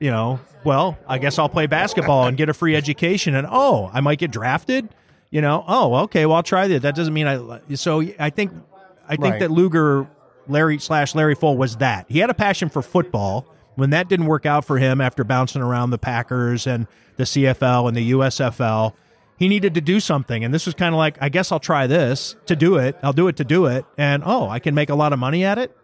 you 0.00 0.10
know, 0.10 0.40
well, 0.64 0.98
I 1.06 1.18
guess 1.18 1.38
I'll 1.38 1.48
play 1.48 1.66
basketball 1.66 2.26
and 2.26 2.36
get 2.36 2.48
a 2.48 2.54
free 2.54 2.74
education. 2.74 3.34
And 3.34 3.46
oh, 3.48 3.90
I 3.92 4.00
might 4.00 4.18
get 4.18 4.30
drafted. 4.30 4.88
You 5.30 5.40
know, 5.40 5.64
oh, 5.68 5.94
okay, 6.04 6.26
well, 6.26 6.36
I'll 6.36 6.42
try 6.42 6.66
that. 6.68 6.82
That 6.82 6.96
doesn't 6.96 7.14
mean 7.14 7.28
I. 7.28 7.60
So 7.76 8.00
I 8.18 8.30
think, 8.30 8.50
I 9.06 9.10
think 9.10 9.22
Right. 9.22 9.40
that 9.40 9.50
Luger, 9.50 10.08
Larry 10.48 10.78
slash 10.78 11.14
Larry 11.14 11.36
Pfohl 11.36 11.56
was 11.56 11.76
that 11.76 12.06
he 12.08 12.18
had 12.18 12.30
a 12.30 12.34
passion 12.34 12.68
for 12.68 12.82
football. 12.82 13.46
When 13.76 13.90
that 13.90 14.08
didn't 14.08 14.26
work 14.26 14.44
out 14.44 14.64
for 14.64 14.78
him 14.78 15.00
after 15.00 15.22
bouncing 15.22 15.62
around 15.62 15.90
the 15.90 15.98
Packers 15.98 16.66
and 16.66 16.86
the 17.16 17.22
CFL 17.24 17.86
and 17.86 17.96
the 17.96 18.10
USFL, 18.10 18.92
he 19.38 19.48
needed 19.48 19.74
to 19.74 19.80
do 19.80 20.00
something. 20.00 20.44
And 20.44 20.52
this 20.52 20.66
was 20.66 20.74
kind 20.74 20.94
of 20.94 20.98
like, 20.98 21.16
I 21.20 21.28
guess 21.28 21.52
I'll 21.52 21.60
try 21.60 21.86
this 21.86 22.34
to 22.46 22.56
do 22.56 22.76
it. 22.76 22.98
I'll 23.02 23.12
do 23.14 23.28
it 23.28 23.36
to 23.36 23.44
do 23.44 23.66
it. 23.66 23.86
And 23.96 24.22
oh, 24.26 24.48
I 24.48 24.58
can 24.58 24.74
make 24.74 24.90
a 24.90 24.94
lot 24.94 25.12
of 25.12 25.18
money 25.18 25.44
at 25.44 25.56
it 25.58 25.74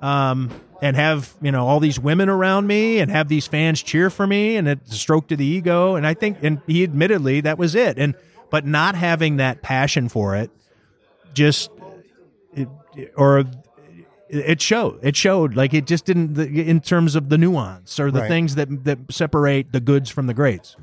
um, 0.00 0.50
and 0.82 0.96
have 0.96 1.34
you 1.40 1.50
know 1.52 1.66
all 1.66 1.80
these 1.80 1.98
women 1.98 2.28
around 2.28 2.66
me 2.66 2.98
and 2.98 3.10
have 3.10 3.28
these 3.28 3.46
fans 3.46 3.82
cheer 3.82 4.10
for 4.10 4.26
me 4.26 4.56
and 4.56 4.68
it's 4.68 4.92
a 4.92 4.96
stroke 4.98 5.28
to 5.28 5.36
the 5.36 5.44
ego 5.44 5.94
and 5.94 6.06
i 6.06 6.14
think 6.14 6.38
and 6.42 6.60
he 6.66 6.82
admittedly 6.82 7.40
that 7.40 7.58
was 7.58 7.74
it 7.74 7.98
and 7.98 8.14
but 8.50 8.66
not 8.66 8.94
having 8.94 9.36
that 9.36 9.62
passion 9.62 10.08
for 10.08 10.36
it 10.36 10.50
just 11.32 11.70
it, 12.54 12.68
or 13.16 13.44
it 14.28 14.60
showed 14.60 14.98
it 15.02 15.16
showed 15.16 15.54
like 15.54 15.72
it 15.74 15.86
just 15.86 16.04
didn't 16.06 16.36
in 16.38 16.80
terms 16.80 17.14
of 17.14 17.28
the 17.28 17.38
nuance 17.38 17.98
or 18.00 18.10
the 18.10 18.20
Right. 18.20 18.28
things 18.28 18.54
that 18.56 18.84
that 18.84 18.98
separate 19.10 19.72
the 19.72 19.80
goods 19.80 20.10
from 20.10 20.26
the 20.26 20.34
greats 20.34 20.76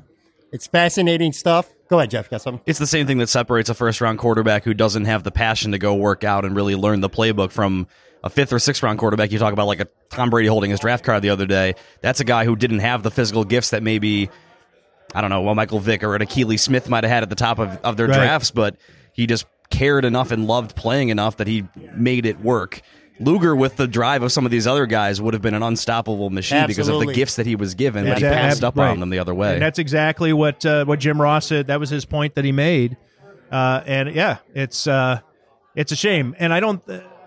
It's 0.52 0.66
fascinating 0.66 1.32
stuff. 1.32 1.70
Go 1.88 1.98
ahead, 1.98 2.10
Jeff. 2.10 2.28
Got 2.30 2.40
something? 2.42 2.62
It's 2.66 2.78
the 2.78 2.86
same 2.86 3.06
thing 3.06 3.18
that 3.18 3.28
separates 3.28 3.68
a 3.70 3.74
first 3.74 4.00
round 4.02 4.18
quarterback 4.18 4.64
who 4.64 4.72
doesn't 4.74 5.04
have 5.06 5.22
the 5.24 5.30
passion 5.30 5.72
to 5.72 5.78
go 5.78 5.94
work 5.94 6.24
out 6.24 6.44
and 6.44 6.54
really 6.56 6.74
learn 6.74 7.00
the 7.00 7.08
playbook 7.10 7.52
from 7.52 7.86
a 8.24 8.30
fifth 8.30 8.52
or 8.52 8.58
sixth 8.58 8.82
round 8.82 8.98
quarterback. 8.98 9.32
You 9.32 9.38
talk 9.38 9.52
about 9.52 9.66
like 9.66 9.80
a 9.80 9.88
Tom 10.10 10.30
Brady 10.30 10.48
holding 10.48 10.70
his 10.70 10.80
draft 10.80 11.04
card 11.04 11.22
the 11.22 11.30
other 11.30 11.46
day. 11.46 11.74
That's 12.00 12.20
a 12.20 12.24
guy 12.24 12.44
who 12.44 12.56
didn't 12.56 12.80
have 12.80 13.02
the 13.02 13.10
physical 13.10 13.44
gifts 13.44 13.70
that 13.70 13.82
maybe, 13.82 14.30
I 15.14 15.20
don't 15.20 15.30
know, 15.30 15.42
well, 15.42 15.54
Michael 15.54 15.80
Vick 15.80 16.02
or 16.02 16.14
an 16.14 16.22
Akili 16.22 16.58
Smith 16.58 16.88
might 16.88 17.04
have 17.04 17.10
had 17.10 17.22
at 17.22 17.28
the 17.28 17.36
top 17.36 17.58
of, 17.58 17.78
of 17.82 17.96
their 17.96 18.06
Right. 18.06 18.16
drafts, 18.16 18.50
but 18.50 18.76
he 19.12 19.26
just 19.26 19.46
cared 19.70 20.04
enough 20.04 20.30
and 20.30 20.46
loved 20.46 20.76
playing 20.76 21.08
enough 21.08 21.38
that 21.38 21.46
he 21.46 21.64
made 21.94 22.26
it 22.26 22.40
work. 22.40 22.82
Luger, 23.20 23.54
with 23.54 23.76
the 23.76 23.86
drive 23.86 24.22
of 24.22 24.32
some 24.32 24.44
of 24.44 24.50
these 24.50 24.66
other 24.66 24.86
guys, 24.86 25.20
would 25.20 25.34
have 25.34 25.42
been 25.42 25.54
an 25.54 25.62
unstoppable 25.62 26.30
machine 26.30 26.66
because 26.66 26.88
of 26.88 26.98
the 26.98 27.12
gifts 27.12 27.36
that 27.36 27.46
he 27.46 27.54
was 27.56 27.74
given, 27.74 28.04
but 28.04 28.18
he 28.18 28.24
passed 28.24 28.64
up 28.64 28.76
right. 28.76 28.90
on 28.90 29.00
them 29.00 29.10
the 29.10 29.18
other 29.18 29.34
way. 29.34 29.52
And 29.54 29.62
that's 29.62 29.78
exactly 29.78 30.32
what 30.32 30.64
uh, 30.66 30.84
what 30.86 30.98
Jim 30.98 31.20
Ross 31.20 31.46
said. 31.46 31.68
That 31.68 31.78
was 31.78 31.88
his 31.88 32.04
point 32.04 32.34
that 32.34 32.44
he 32.44 32.52
made. 32.52 32.96
Uh, 33.50 33.82
and 33.86 34.14
yeah, 34.14 34.38
it's 34.54 34.86
uh, 34.86 35.20
it's 35.76 35.92
a 35.92 35.96
shame. 35.96 36.34
And 36.38 36.52
I 36.52 36.60
don't, 36.60 36.82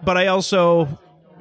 but 0.05 0.17
I 0.17 0.27
also, 0.27 0.87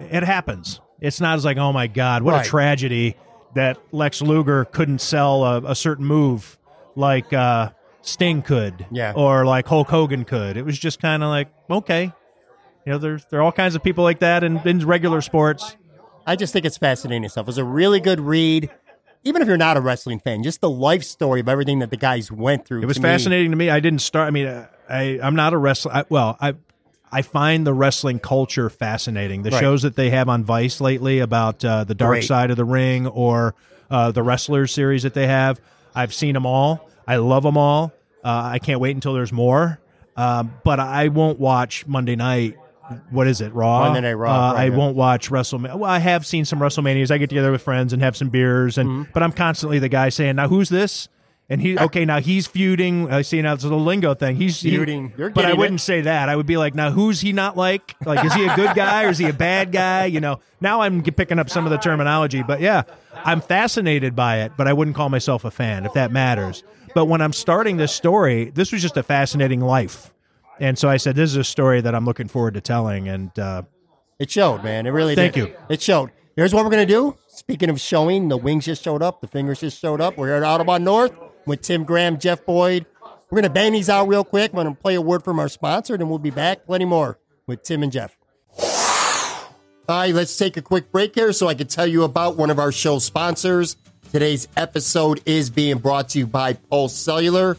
it 0.00 0.22
happens. 0.22 0.80
It's 1.00 1.20
not 1.20 1.36
as 1.36 1.44
like, 1.44 1.56
oh 1.58 1.72
my 1.72 1.86
God, 1.86 2.22
what 2.22 2.32
Right. 2.32 2.46
a 2.46 2.48
tragedy 2.48 3.16
that 3.54 3.78
Lex 3.92 4.20
Luger 4.22 4.64
couldn't 4.64 5.00
sell 5.00 5.44
a, 5.44 5.62
a 5.72 5.74
certain 5.74 6.04
move 6.06 6.58
like 6.96 7.32
uh, 7.32 7.70
Sting 8.02 8.42
could, 8.42 8.86
Yeah. 8.90 9.12
or 9.14 9.44
like 9.44 9.66
Hulk 9.66 9.88
Hogan 9.88 10.24
could. 10.24 10.56
It 10.56 10.64
was 10.64 10.78
just 10.78 11.00
kind 11.00 11.22
of 11.22 11.28
like, 11.28 11.48
okay, 11.70 12.04
you 12.86 12.92
know, 12.92 12.98
there's 12.98 13.24
there 13.26 13.40
are 13.40 13.42
all 13.42 13.52
kinds 13.52 13.74
of 13.74 13.82
people 13.82 14.04
like 14.04 14.18
that 14.20 14.42
in, 14.44 14.58
in 14.66 14.84
regular 14.86 15.20
sports. 15.20 15.76
I 16.26 16.36
just 16.36 16.52
think 16.52 16.64
it's 16.64 16.78
fascinating 16.78 17.28
stuff. 17.28 17.44
It 17.44 17.46
was 17.46 17.58
a 17.58 17.64
really 17.64 18.00
good 18.00 18.20
read. 18.20 18.70
Even 19.24 19.40
if 19.40 19.48
you're 19.48 19.56
not 19.56 19.76
a 19.78 19.80
wrestling 19.80 20.20
fan, 20.20 20.42
just 20.42 20.60
the 20.60 20.68
life 20.68 21.02
story 21.02 21.40
of 21.40 21.48
everything 21.48 21.78
that 21.78 21.88
the 21.90 21.96
guys 21.96 22.30
went 22.30 22.66
through. 22.66 22.82
It 22.82 22.86
was 22.86 22.96
to 22.96 23.02
me- 23.02 23.08
fascinating 23.08 23.50
to 23.52 23.56
me. 23.56 23.70
I 23.70 23.80
didn't 23.80 24.00
start. 24.00 24.26
I 24.28 24.30
mean, 24.30 24.46
I 24.88 25.18
I'm 25.22 25.34
not 25.34 25.54
a 25.54 25.58
wrestler. 25.58 25.92
I, 25.94 26.04
well, 26.10 26.36
I 26.40 26.54
I 27.14 27.22
find 27.22 27.66
the 27.66 27.72
wrestling 27.72 28.18
culture 28.18 28.68
fascinating. 28.68 29.42
The 29.42 29.50
Right. 29.50 29.60
shows 29.60 29.82
that 29.82 29.94
they 29.96 30.10
have 30.10 30.28
on 30.28 30.42
Vice 30.44 30.80
lately 30.80 31.20
about 31.20 31.64
uh, 31.64 31.84
the 31.84 31.94
dark 31.94 32.10
Great. 32.14 32.24
side 32.24 32.50
of 32.50 32.56
the 32.56 32.64
ring 32.64 33.06
or 33.06 33.54
uh, 33.90 34.10
the 34.10 34.22
wrestlers 34.22 34.72
series 34.72 35.04
that 35.04 35.14
they 35.14 35.26
have, 35.28 35.60
I've 35.94 36.12
seen 36.12 36.34
them 36.34 36.44
all. 36.46 36.90
I 37.06 37.16
love 37.16 37.42
them 37.44 37.56
all. 37.56 37.92
Uh, 38.24 38.50
I 38.54 38.58
can't 38.58 38.80
wait 38.80 38.94
until 38.96 39.14
there's 39.14 39.32
more. 39.32 39.78
Um, 40.16 40.54
but 40.64 40.80
I 40.80 41.08
won't 41.08 41.38
watch 41.38 41.86
Monday 41.86 42.16
night. 42.16 42.56
What 43.10 43.26
is 43.26 43.40
it? 43.40 43.54
Raw. 43.54 43.80
Monday 43.84 44.00
Night 44.02 44.12
Raw, 44.14 44.50
Uh, 44.50 44.54
right, 44.54 44.72
I 44.72 44.76
won't 44.76 44.94
watch 44.96 45.30
WrestleMania. 45.30 45.76
Well, 45.76 45.90
I 45.90 45.98
have 45.98 46.26
seen 46.26 46.44
some 46.44 46.58
WrestleManias. 46.58 47.10
I 47.10 47.16
get 47.18 47.30
together 47.30 47.50
with 47.50 47.62
friends 47.62 47.92
and 47.94 48.02
have 48.02 48.14
some 48.16 48.28
beers, 48.28 48.76
and 48.76 48.88
Mm-hmm. 48.88 49.10
but 49.14 49.22
I'm 49.22 49.32
constantly 49.32 49.78
the 49.78 49.88
guy 49.88 50.10
saying, 50.10 50.36
"Now 50.36 50.48
who's 50.48 50.68
this?" 50.68 51.08
And 51.50 51.60
he 51.60 51.78
okay, 51.78 52.06
now 52.06 52.20
he's 52.20 52.46
feuding. 52.46 53.12
I 53.12 53.20
see 53.20 53.42
now 53.42 53.52
it's 53.52 53.64
a 53.64 53.68
lingo 53.68 54.14
thing. 54.14 54.36
He's 54.36 54.60
he- 54.62 54.70
Feuding. 54.70 55.12
You're 55.18 55.28
but 55.28 55.44
I 55.44 55.52
wouldn't 55.52 55.80
it. 55.80 55.84
say 55.84 56.00
that. 56.00 56.30
I 56.30 56.36
would 56.36 56.46
be 56.46 56.56
like, 56.56 56.74
now 56.74 56.90
who's 56.90 57.20
he 57.20 57.32
not 57.34 57.54
like? 57.54 57.94
Like, 58.06 58.24
is 58.24 58.32
he 58.32 58.46
a 58.46 58.56
good 58.56 58.74
guy 58.74 59.04
or 59.04 59.08
is 59.10 59.18
he 59.18 59.28
a 59.28 59.32
bad 59.34 59.70
guy? 59.70 60.06
You 60.06 60.20
know. 60.20 60.40
Now 60.62 60.80
I'm 60.80 61.02
picking 61.02 61.38
up 61.38 61.50
some 61.50 61.66
of 61.66 61.70
the 61.70 61.76
terminology, 61.76 62.42
but 62.42 62.60
yeah, 62.62 62.84
I'm 63.14 63.42
fascinated 63.42 64.16
by 64.16 64.40
it. 64.40 64.52
But 64.56 64.68
I 64.68 64.72
wouldn't 64.72 64.96
call 64.96 65.10
myself 65.10 65.44
a 65.44 65.50
fan, 65.50 65.84
if 65.84 65.92
that 65.92 66.10
matters. 66.10 66.64
But 66.94 67.06
when 67.06 67.20
I'm 67.20 67.34
starting 67.34 67.76
this 67.76 67.92
story, 67.92 68.50
this 68.50 68.72
was 68.72 68.80
just 68.80 68.96
a 68.96 69.02
fascinating 69.02 69.60
life, 69.60 70.14
and 70.60 70.78
so 70.78 70.88
I 70.88 70.96
said, 70.96 71.14
this 71.16 71.28
is 71.30 71.36
a 71.36 71.44
story 71.44 71.80
that 71.82 71.94
I'm 71.94 72.04
looking 72.06 72.28
forward 72.28 72.54
to 72.54 72.60
telling. 72.62 73.08
And 73.08 73.36
uh, 73.38 73.62
It 74.18 74.30
showed, 74.30 74.62
man. 74.64 74.86
It 74.86 74.90
really 74.90 75.14
Thank 75.14 75.34
did. 75.34 75.48
you. 75.48 75.56
It 75.68 75.82
showed. 75.82 76.10
Here's 76.36 76.54
what 76.54 76.64
we're 76.64 76.70
going 76.70 76.86
to 76.86 76.92
do. 76.92 77.16
Speaking 77.28 77.68
of 77.68 77.80
showing, 77.80 78.28
the 78.28 78.36
wings 78.36 78.64
just 78.64 78.82
showed 78.82 79.02
up. 79.02 79.20
The 79.20 79.26
fingers 79.28 79.60
just 79.60 79.78
showed 79.80 80.00
up. 80.00 80.16
We're 80.16 80.28
here 80.28 80.36
at 80.36 80.42
Audubon 80.44 80.82
North 80.84 81.12
with 81.46 81.62
Tim 81.62 81.84
Graham, 81.84 82.18
Jeff 82.18 82.44
Boyd. 82.44 82.86
We're 83.30 83.36
going 83.36 83.42
to 83.44 83.50
bang 83.50 83.72
these 83.72 83.88
out 83.88 84.08
real 84.08 84.24
quick. 84.24 84.52
I'm 84.52 84.56
going 84.62 84.74
to 84.74 84.80
play 84.80 84.94
a 84.94 85.00
word 85.00 85.24
from 85.24 85.38
our 85.38 85.48
sponsor, 85.48 85.94
and 85.94 86.08
we'll 86.08 86.18
be 86.18 86.30
back. 86.30 86.66
Plenty 86.66 86.84
more 86.84 87.18
with 87.46 87.62
Tim 87.62 87.82
and 87.82 87.90
Jeff. 87.90 88.16
All 89.86 89.96
right, 89.96 90.14
let's 90.14 90.36
take 90.36 90.56
a 90.56 90.62
quick 90.62 90.90
break 90.90 91.14
here 91.14 91.32
so 91.32 91.48
I 91.48 91.54
can 91.54 91.66
tell 91.66 91.86
you 91.86 92.04
about 92.04 92.36
one 92.36 92.50
of 92.50 92.58
our 92.58 92.72
show 92.72 92.98
sponsors. 92.98 93.76
Today's 94.12 94.48
episode 94.56 95.20
is 95.26 95.50
being 95.50 95.78
brought 95.78 96.10
to 96.10 96.20
you 96.20 96.26
by 96.26 96.54
Pulse 96.54 96.96
Cellular. 96.96 97.56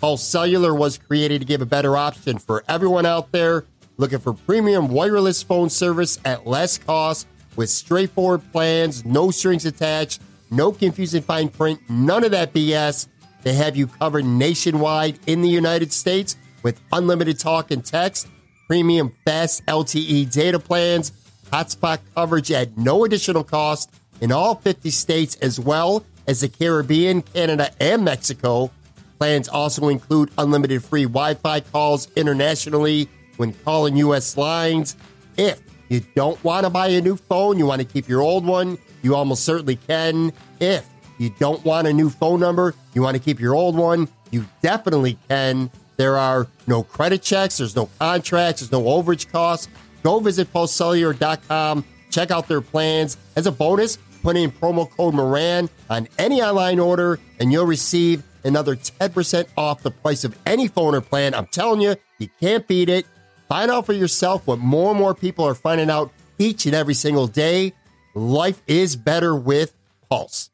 Pulse 0.00 0.24
Cellular 0.24 0.74
was 0.74 0.98
created 0.98 1.40
to 1.40 1.46
give 1.46 1.60
a 1.60 1.66
better 1.66 1.96
option 1.96 2.38
for 2.38 2.64
everyone 2.68 3.06
out 3.06 3.30
there 3.32 3.64
looking 3.98 4.20
for 4.20 4.32
premium 4.32 4.88
wireless 4.88 5.42
phone 5.42 5.68
service 5.68 6.18
at 6.24 6.46
less 6.46 6.78
cost 6.78 7.26
with 7.56 7.68
straightforward 7.68 8.40
plans, 8.52 9.04
no 9.04 9.30
strings 9.30 9.66
attached, 9.66 10.22
no 10.50 10.72
confusing 10.72 11.20
fine 11.20 11.48
print, 11.48 11.80
none 11.90 12.24
of 12.24 12.30
that 12.30 12.54
BS. 12.54 13.08
They 13.48 13.54
have 13.54 13.76
you 13.76 13.86
covered 13.86 14.26
nationwide 14.26 15.20
in 15.26 15.40
the 15.40 15.48
United 15.48 15.90
States 15.90 16.36
with 16.62 16.78
unlimited 16.92 17.38
talk 17.38 17.70
and 17.70 17.82
text, 17.82 18.28
premium 18.66 19.10
fast 19.24 19.64
LTE 19.64 20.30
data 20.30 20.58
plans, 20.58 21.12
hotspot 21.50 22.00
coverage 22.14 22.52
at 22.52 22.76
no 22.76 23.06
additional 23.06 23.42
cost 23.42 23.90
in 24.20 24.32
all 24.32 24.56
50 24.56 24.90
states 24.90 25.36
as 25.36 25.58
well 25.58 26.04
as 26.26 26.42
the 26.42 26.50
Caribbean, 26.50 27.22
Canada, 27.22 27.70
and 27.80 28.04
Mexico. 28.04 28.70
Plans 29.18 29.48
also 29.48 29.88
include 29.88 30.30
unlimited 30.36 30.84
free 30.84 31.04
Wi 31.04 31.32
Fi 31.32 31.60
calls 31.60 32.06
internationally 32.16 33.08
when 33.38 33.54
calling 33.54 33.96
U.S. 33.96 34.36
lines. 34.36 34.94
If 35.38 35.62
you 35.88 36.00
don't 36.14 36.44
want 36.44 36.66
to 36.66 36.70
buy 36.70 36.88
a 36.88 37.00
new 37.00 37.16
phone, 37.16 37.56
you 37.56 37.64
want 37.64 37.80
to 37.80 37.88
keep 37.88 38.10
your 38.10 38.20
old 38.20 38.44
one, 38.44 38.76
you 39.00 39.14
almost 39.14 39.42
certainly 39.44 39.76
can. 39.76 40.34
If 40.60 40.86
you 41.18 41.30
don't 41.38 41.64
want 41.64 41.86
a 41.86 41.92
new 41.92 42.10
phone 42.10 42.40
number, 42.40 42.74
you 42.94 43.02
want 43.02 43.16
to 43.16 43.22
keep 43.22 43.40
your 43.40 43.54
old 43.54 43.76
one, 43.76 44.08
you 44.30 44.44
definitely 44.62 45.18
can. 45.28 45.70
There 45.96 46.16
are 46.16 46.46
no 46.66 46.82
credit 46.82 47.22
checks, 47.22 47.58
there's 47.58 47.74
no 47.74 47.88
contracts, 47.98 48.60
there's 48.60 48.72
no 48.72 48.82
overage 48.82 49.30
costs. 49.30 49.68
Go 50.02 50.20
visit 50.20 50.52
postcellular.com, 50.52 51.84
check 52.10 52.30
out 52.30 52.46
their 52.46 52.60
plans. 52.60 53.16
As 53.34 53.46
a 53.46 53.52
bonus, 53.52 53.98
put 54.22 54.36
in 54.36 54.50
promo 54.50 54.88
code 54.90 55.14
Moran 55.14 55.68
on 55.90 56.08
any 56.18 56.40
online 56.40 56.78
order, 56.78 57.18
and 57.40 57.52
you'll 57.52 57.66
receive 57.66 58.22
another 58.44 58.76
10% 58.76 59.46
off 59.56 59.82
the 59.82 59.90
price 59.90 60.24
of 60.24 60.36
any 60.46 60.68
phone 60.68 60.94
or 60.94 61.00
plan. 61.00 61.34
I'm 61.34 61.46
telling 61.46 61.80
you, 61.80 61.96
you 62.18 62.28
can't 62.40 62.66
beat 62.68 62.88
it. 62.88 63.06
Find 63.48 63.70
out 63.70 63.86
for 63.86 63.92
yourself 63.92 64.46
what 64.46 64.58
more 64.58 64.90
and 64.90 64.98
more 64.98 65.14
people 65.14 65.44
are 65.46 65.54
finding 65.54 65.90
out 65.90 66.12
each 66.38 66.66
and 66.66 66.74
every 66.74 66.94
single 66.94 67.26
day. 67.26 67.72
Life 68.14 68.62
is 68.66 68.94
better 68.94 69.34
with 69.34 69.74
Pulse. 70.08 70.50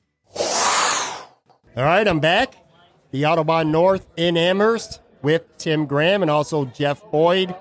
All 1.76 1.82
right, 1.82 2.06
I'm 2.06 2.20
back. 2.20 2.54
The 3.10 3.22
Autobahn 3.22 3.70
North 3.70 4.06
in 4.16 4.37
Amherst 4.37 5.00
with 5.22 5.42
Tim 5.58 5.87
Graham 5.87 6.22
and 6.22 6.30
also 6.30 6.66
Jeff 6.66 7.02
Boyd. 7.10 7.52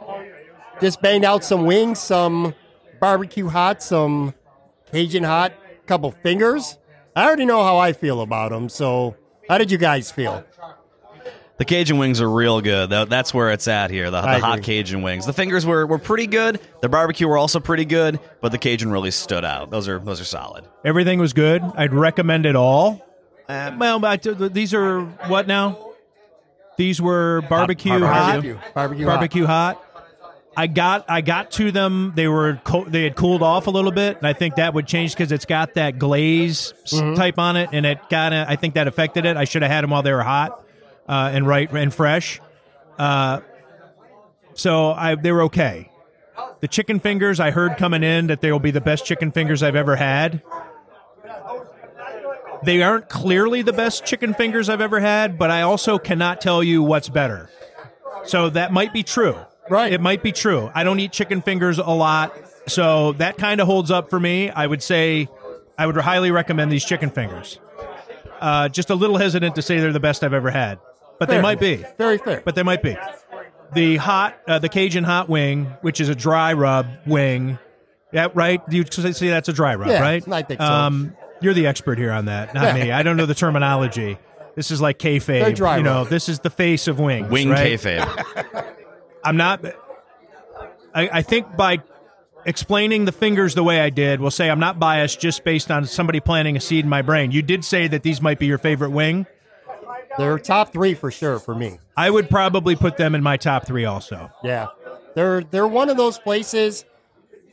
Just 0.80 1.02
banged 1.02 1.26
out 1.26 1.44
some 1.44 1.66
wings, 1.66 2.00
some 2.00 2.54
barbecue 3.00 3.48
hot, 3.50 3.82
some 3.82 4.36
Cajun 4.92 5.24
hot, 5.24 5.54
couple 5.88 6.12
fingers. 6.12 6.78
I 7.16 7.26
already 7.26 7.46
know 7.46 7.64
how 7.64 7.78
I 7.78 7.94
feel 7.94 8.22
about 8.22 8.52
them. 8.52 8.70
So, 8.70 9.16
how 9.50 9.58
did 9.58 9.72
you 9.72 9.80
guys 9.80 10.12
feel? 10.12 10.44
The 11.58 11.66
Cajun 11.66 11.98
wings 11.98 12.22
are 12.22 12.30
real 12.30 12.62
good. 12.62 12.90
That's 12.90 13.34
where 13.34 13.52
it's 13.52 13.68
at 13.68 13.90
here. 13.90 14.12
The, 14.12 14.22
the 14.22 14.40
hot. 14.40 14.62
Cajun 14.62 15.02
wings. 15.02 15.26
The 15.26 15.34
fingers 15.34 15.66
were, 15.66 15.88
were 15.88 16.00
pretty 16.00 16.28
good. 16.28 16.60
The 16.82 16.90
barbecue 16.90 17.28
were 17.28 17.38
also 17.38 17.60
pretty 17.60 17.86
good, 17.86 18.20
but 18.42 18.52
the 18.52 18.60
Cajun 18.60 18.92
really 18.92 19.12
stood 19.12 19.46
out. 19.46 19.72
Those 19.72 19.88
are 19.88 19.98
those 19.98 20.22
are 20.22 20.26
solid. 20.26 20.66
Everything 20.86 21.20
was 21.20 21.34
good. 21.34 21.64
I'd 21.76 21.94
recommend 21.94 22.46
it 22.46 22.56
all. 22.56 23.04
Uh, 23.50 23.76
well, 23.78 24.00
but 24.00 24.24
these 24.54 24.74
are 24.74 25.02
what 25.28 25.48
now? 25.48 25.92
These 26.78 27.02
were 27.02 27.42
barbecue 27.50 27.92
hot, 28.00 28.00
Barbecue. 28.02 28.58
Barbecue. 28.74 29.06
barbecue 29.06 29.46
hot. 29.46 29.84
I 30.56 30.68
got 30.68 31.06
I 31.10 31.22
got 31.22 31.52
to 31.54 31.72
them. 31.72 32.14
They 32.16 32.28
were 32.28 32.60
co- 32.64 32.86
they 32.86 33.04
had 33.04 33.16
cooled 33.16 33.42
off 33.44 33.68
a 33.68 33.72
little 33.72 33.92
bit, 33.92 34.18
and 34.18 34.28
I 34.28 34.34
think 34.34 34.56
that 34.56 34.74
would 34.74 34.86
change 34.88 35.14
because 35.14 35.32
it's 35.32 35.46
got 35.46 35.74
that 35.76 35.98
glaze 36.00 36.74
s- 36.86 37.00
type 37.18 37.38
on 37.40 37.56
it, 37.58 37.70
and 37.74 37.86
it 37.86 38.00
kind 38.10 38.34
of 38.34 38.48
I 38.48 38.56
think 38.56 38.76
that 38.76 38.88
affected 38.88 39.26
it. 39.26 39.36
I 39.36 39.46
should 39.46 39.62
have 39.64 39.72
had 39.72 39.84
them 39.84 39.90
while 39.92 40.04
they 40.04 40.14
were 40.14 40.22
hot 40.24 40.64
uh, 41.10 41.32
and 41.34 41.48
right 41.48 41.72
and 41.72 41.94
fresh. 41.94 42.40
Uh, 43.00 43.42
so 44.54 44.92
I 44.92 45.16
they 45.16 45.32
were 45.32 45.44
okay. 45.44 45.90
The 46.60 46.68
chicken 46.68 47.00
fingers 47.00 47.40
I 47.40 47.52
heard 47.52 47.78
coming 47.78 48.04
in 48.04 48.28
that 48.28 48.42
they 48.42 48.52
will 48.52 48.60
be 48.60 48.72
the 48.72 48.82
best 48.82 49.06
chicken 49.06 49.32
fingers 49.32 49.62
I've 49.64 49.76
ever 49.76 49.96
had. 49.96 50.42
They 52.64 52.82
aren't 52.82 53.10
clearly 53.10 53.62
the 53.62 53.74
best 53.74 54.06
chicken 54.06 54.34
fingers 54.34 54.70
I've 54.70 54.82
ever 54.82 55.00
had, 55.00 55.38
but 55.38 55.52
I 55.52 55.62
also 55.62 55.98
cannot 55.98 56.42
tell 56.42 56.64
you 56.64 56.82
what's 56.82 57.10
better. 57.10 57.50
So 58.26 58.50
that 58.52 58.72
might 58.72 58.94
be 58.94 59.04
true. 59.04 59.36
Right. 59.70 59.92
It 59.92 60.02
might 60.02 60.24
be 60.24 60.32
true. 60.32 60.72
I 60.74 60.84
don't 60.84 61.00
eat 61.00 61.12
chicken 61.12 61.42
fingers 61.42 61.78
a 61.78 61.90
lot, 61.90 62.34
so 62.68 63.14
that 63.14 63.38
kind 63.38 63.62
of 63.62 63.68
holds 63.68 63.92
up 63.92 64.10
for 64.10 64.20
me. 64.20 64.50
I 64.50 64.68
would 64.68 64.84
say 64.84 65.28
I 65.78 65.86
would 65.88 65.98
highly 65.98 66.32
recommend 66.32 66.72
these 66.72 66.86
chicken 66.86 67.10
fingers. 67.10 67.60
Uh, 68.40 68.68
just 68.70 68.90
a 68.90 68.96
little 68.96 69.18
hesitant 69.18 69.56
to 69.56 69.62
say 69.62 69.80
they're 69.80 69.94
the 69.94 70.00
best 70.02 70.24
I've 70.24 70.34
ever 70.34 70.52
had, 70.52 70.80
but 71.18 71.30
they 71.30 71.42
might 71.42 71.60
be. 71.60 71.84
Very 71.98 72.18
fair. 72.18 72.42
But 72.44 72.56
they 72.56 72.64
might 72.64 72.84
be. 72.84 72.98
The 73.74 73.96
hot, 73.98 74.38
uh, 74.48 74.60
the 74.60 74.70
Cajun 74.70 75.04
hot 75.04 75.30
wing, 75.30 75.66
which 75.82 76.00
is 76.00 76.10
a 76.10 76.16
dry 76.16 76.54
rub 76.54 76.88
wing. 77.06 77.58
Yeah, 78.12 78.28
right. 78.34 78.62
You 78.70 78.84
say 78.92 79.30
that's 79.30 79.50
a 79.50 79.54
dry 79.54 79.76
rub, 79.76 79.90
Yeah, 79.90 80.02
right? 80.02 80.28
I 80.32 80.42
think 80.44 80.62
so. 80.62 80.68
Um, 80.68 81.16
you're 81.44 81.54
the 81.54 81.68
expert 81.68 81.98
here 81.98 82.12
on 82.12 82.26
that, 82.26 82.54
not 82.54 82.76
me. 82.76 82.92
I 82.92 83.04
don't 83.04 83.18
know 83.18 83.26
the 83.26 83.36
terminology. 83.36 84.18
This 84.56 84.72
is 84.72 84.82
like 84.82 85.00
They're 85.00 85.20
kayfabe. 85.20 85.56
dry 85.56 85.78
you 85.78 85.84
know, 85.84 86.00
rub. 86.02 86.10
this 86.10 86.30
is 86.30 86.40
the 86.40 86.50
face 86.50 86.88
of 86.88 87.00
wings. 87.00 87.30
Wing 87.30 87.50
right? 87.50 87.80
kayfabe. 87.80 88.76
I'm 89.24 89.38
not. 89.38 89.66
I, 90.94 91.10
I 91.12 91.22
think 91.24 91.56
by 91.56 91.82
explaining 92.46 93.06
the 93.06 93.12
fingers 93.12 93.56
the 93.56 93.64
way 93.64 93.80
I 93.80 93.90
did, 93.90 94.20
we'll 94.20 94.32
say 94.32 94.50
I'm 94.50 94.60
not 94.60 94.80
biased 94.80 95.20
just 95.20 95.44
based 95.44 95.72
on 95.72 95.86
somebody 95.86 96.20
planting 96.20 96.56
a 96.56 96.60
seed 96.60 96.84
in 96.86 96.90
my 96.90 97.02
brain. 97.02 97.32
You 97.32 97.42
did 97.42 97.66
say 97.66 97.88
that 97.88 98.04
these 98.04 98.22
might 98.22 98.38
be 98.38 98.46
your 98.46 98.58
favorite 98.58 98.92
wing. 98.92 99.26
They're 100.18 100.38
top 100.38 100.72
three 100.72 100.94
for 100.94 101.10
sure 101.10 101.40
for 101.40 101.56
me. 101.56 101.80
I 101.98 102.10
would 102.10 102.30
probably 102.30 102.76
put 102.76 102.98
them 102.98 103.16
in 103.16 103.24
my 103.24 103.38
top 103.38 103.66
three 103.66 103.86
also. 103.86 104.30
Yeah. 104.44 104.68
They're 105.16 105.42
they're 105.44 105.68
one 105.68 105.90
of 105.90 105.98
those 105.98 106.18
places. 106.20 106.86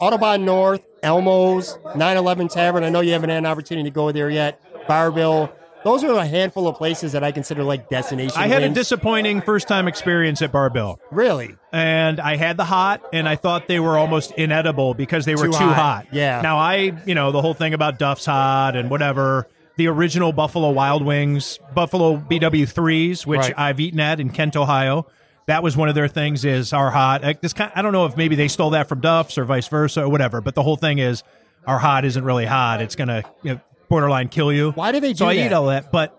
Autobahn 0.00 0.42
North, 0.44 0.80
Elmo's, 1.02 1.78
911 1.94 2.48
Tavern. 2.48 2.84
I 2.84 2.88
know 2.88 3.00
you 3.00 3.12
haven't 3.12 3.30
had 3.30 3.38
an 3.38 3.46
opportunity 3.46 3.88
to 3.90 3.94
go 3.94 4.12
there 4.12 4.30
yet. 4.30 4.60
Bar-Bill. 4.88 5.52
Those 5.82 6.04
are 6.04 6.12
a 6.18 6.26
handful 6.26 6.68
of 6.68 6.76
places 6.76 7.12
that 7.12 7.24
I 7.24 7.32
consider 7.32 7.62
like 7.64 7.88
destination. 7.88 8.36
I 8.38 8.48
had 8.48 8.62
a 8.62 8.68
disappointing 8.68 9.40
first 9.40 9.66
time 9.66 9.88
experience 9.88 10.42
at 10.42 10.52
Bar-Bill. 10.52 11.00
really. 11.10 11.56
and 11.72 12.20
I 12.20 12.36
had 12.36 12.56
the 12.58 12.64
hot, 12.64 13.02
and 13.14 13.28
I 13.28 13.36
thought 13.36 13.66
they 13.66 13.80
were 13.80 13.96
almost 13.96 14.32
inedible 14.32 14.92
because 14.94 15.24
they 15.24 15.34
were 15.36 15.46
Too 15.46 15.52
too, 15.52 15.58
hot. 15.58 15.74
hot. 15.74 16.06
Yeah. 16.12 16.40
Now 16.42 16.58
I, 16.58 16.92
you 17.06 17.14
know, 17.14 17.30
the 17.32 17.40
whole 17.40 17.54
thing 17.54 17.72
about 17.74 17.98
Duff's 17.98 18.26
hot 18.26 18.76
and 18.76 18.90
whatever. 18.90 19.46
The 19.76 19.86
original 19.86 20.32
Buffalo 20.32 20.70
Wild 20.70 21.02
Wings, 21.02 21.58
Buffalo 21.74 22.16
BW 22.18 22.68
threes, 22.68 23.26
which 23.26 23.38
Right. 23.40 23.54
I've 23.56 23.80
eaten 23.80 24.00
at 24.00 24.20
in 24.20 24.28
Kent, 24.30 24.56
Ohio. 24.56 25.06
That 25.46 25.62
was 25.62 25.76
one 25.76 25.88
of 25.88 25.94
their 25.94 26.08
things. 26.08 26.44
Is 26.44 26.72
our 26.72 26.90
hot? 26.90 27.22
Like, 27.22 27.40
this 27.40 27.52
kind, 27.52 27.72
I 27.74 27.82
don't 27.82 27.92
know 27.92 28.06
if 28.06 28.16
maybe 28.16 28.36
they 28.36 28.46
stole 28.48 28.70
that 28.70 28.88
from 28.88 29.00
Duff's 29.00 29.36
or 29.36 29.44
vice 29.44 29.66
versa 29.68 30.02
or 30.02 30.08
whatever. 30.08 30.40
But 30.40 30.54
the 30.54 30.62
whole 30.62 30.76
thing 30.76 30.98
is 30.98 31.22
our 31.66 31.78
hot 31.78 32.04
isn't 32.04 32.22
really 32.24 32.46
hot. 32.46 32.80
It's 32.82 32.94
gonna 32.94 33.22
you 33.42 33.54
know, 33.54 33.60
borderline 33.88 34.28
kill 34.28 34.52
you. 34.52 34.70
Why 34.72 34.92
do 34.92 35.00
they 35.00 35.12
So 35.14 35.24
do 35.24 35.30
I 35.30 35.36
that? 35.36 35.46
eat 35.46 35.52
all 35.52 35.66
that, 35.66 35.90
but 35.90 36.16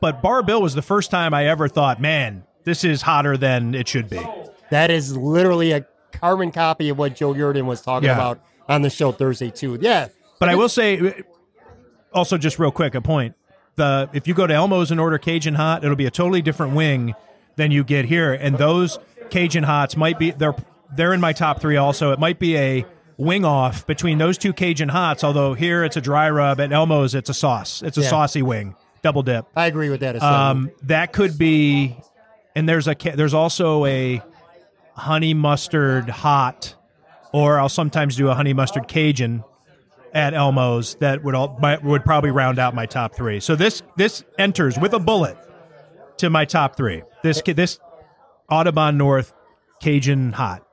but 0.00 0.22
Bar 0.22 0.42
Bill 0.42 0.60
was 0.62 0.74
the 0.74 0.82
first 0.82 1.10
time 1.10 1.32
I 1.34 1.46
ever 1.46 1.68
thought, 1.68 2.00
man, 2.00 2.44
this 2.64 2.82
is 2.82 3.02
hotter 3.02 3.36
than 3.36 3.74
it 3.74 3.86
should 3.88 4.08
be. 4.08 4.20
That 4.70 4.90
is 4.90 5.16
literally 5.16 5.72
a 5.72 5.86
carbon 6.12 6.50
copy 6.50 6.88
of 6.88 6.98
what 6.98 7.14
Joe 7.14 7.34
Yerdon 7.34 7.66
was 7.66 7.82
talking 7.82 8.06
Yeah. 8.08 8.14
about 8.14 8.40
on 8.68 8.82
the 8.82 8.90
show 8.90 9.12
Thursday 9.12 9.50
too. 9.50 9.78
Yeah. 9.80 10.08
But 10.38 10.48
I 10.48 10.54
will 10.54 10.68
say, 10.68 11.22
also 12.12 12.38
just 12.38 12.58
real 12.58 12.70
quick, 12.72 12.94
a 12.94 13.00
point: 13.00 13.34
the 13.76 14.08
if 14.12 14.26
you 14.26 14.34
go 14.34 14.46
to 14.46 14.54
Elmo's 14.54 14.90
and 14.90 14.98
order 15.00 15.18
Cajun 15.18 15.54
hot, 15.54 15.84
it'll 15.84 15.96
be 15.96 16.06
a 16.06 16.10
totally 16.10 16.42
different 16.42 16.74
wing 16.74 17.14
than 17.56 17.70
you 17.70 17.84
get 17.84 18.04
here, 18.06 18.32
and 18.32 18.56
those 18.58 18.98
Cajun 19.30 19.64
hots 19.64 19.96
might 19.96 20.18
be 20.18 20.30
they're 20.30 20.54
they're 20.94 21.12
in 21.14 21.20
my 21.20 21.32
top 21.32 21.60
three. 21.60 21.76
Also, 21.76 22.12
it 22.12 22.18
might 22.18 22.38
be 22.38 22.56
a 22.56 22.86
wing 23.16 23.44
off 23.44 23.86
between 23.86 24.18
those 24.18 24.36
two 24.38 24.52
Cajun 24.52 24.88
hots. 24.88 25.22
Although 25.24 25.54
here 25.54 25.84
it's 25.84 25.96
a 25.96 26.00
dry 26.00 26.28
rub, 26.30 26.60
at 26.60 26.72
Elmo's 26.72 27.14
it's 27.14 27.30
a 27.30 27.34
sauce. 27.34 27.82
It's 27.82 27.96
a 27.98 28.02
Yeah. 28.02 28.08
saucy 28.08 28.42
wing, 28.42 28.74
double 29.02 29.22
dip. 29.22 29.46
I 29.56 29.66
agree 29.66 29.88
with 29.88 30.00
that. 30.00 30.22
Um, 30.22 30.70
that 30.82 31.12
could 31.12 31.38
be, 31.38 31.96
and 32.54 32.68
there's 32.68 32.88
a 32.88 32.94
there's 33.14 33.34
also 33.34 33.86
a 33.86 34.22
honey 34.94 35.34
mustard 35.34 36.08
hot, 36.10 36.74
or 37.32 37.58
I'll 37.58 37.68
sometimes 37.68 38.16
do 38.16 38.28
a 38.28 38.34
honey 38.34 38.52
mustard 38.52 38.88
Cajun 38.88 39.44
at 40.14 40.34
Elmo's 40.34 40.96
that 40.96 41.24
would 41.24 41.34
all 41.34 41.56
might, 41.60 41.82
would 41.82 42.04
probably 42.04 42.30
round 42.30 42.58
out 42.58 42.74
my 42.74 42.84
top 42.84 43.14
three. 43.14 43.40
So 43.40 43.56
this 43.56 43.82
this 43.96 44.24
enters 44.38 44.78
with 44.78 44.92
a 44.92 44.98
bullet 44.98 45.38
to 46.22 46.30
my 46.30 46.44
top 46.44 46.76
three. 46.76 47.02
This 47.22 47.42
this 47.44 47.78
Audubon 48.48 48.96
North 48.96 49.34
Cajun 49.80 50.32
hot. 50.32 50.64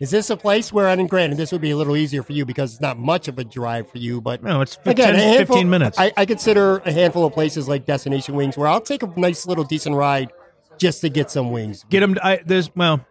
Is 0.00 0.10
this 0.12 0.30
a 0.30 0.36
place 0.36 0.72
where, 0.72 0.86
and 0.86 1.10
granted, 1.10 1.38
this 1.38 1.50
would 1.50 1.60
be 1.60 1.72
a 1.72 1.76
little 1.76 1.96
easier 1.96 2.22
for 2.22 2.32
you 2.32 2.44
because 2.46 2.74
it's 2.74 2.80
not 2.80 2.98
much 2.98 3.26
of 3.26 3.36
a 3.38 3.42
drive 3.44 3.90
for 3.90 3.98
you, 3.98 4.20
but 4.20 4.44
No, 4.44 4.60
it's 4.60 4.78
again, 4.84 5.16
handful- 5.16 5.56
15 5.56 5.68
minutes. 5.68 5.98
I, 5.98 6.12
I 6.16 6.24
consider 6.24 6.78
a 6.84 6.92
handful 6.92 7.24
of 7.24 7.32
places 7.32 7.68
like 7.68 7.84
Destination 7.84 8.36
Wings 8.36 8.56
where 8.56 8.68
I'll 8.68 8.80
take 8.80 9.02
a 9.02 9.08
nice 9.16 9.44
little 9.46 9.64
decent 9.64 9.96
ride 9.96 10.30
just 10.78 11.00
to 11.00 11.08
get 11.08 11.32
some 11.32 11.50
wings. 11.50 11.84
Get 11.90 12.00
them. 12.00 12.16
I, 12.22 12.36
this 12.46 12.70
well, 12.76 13.04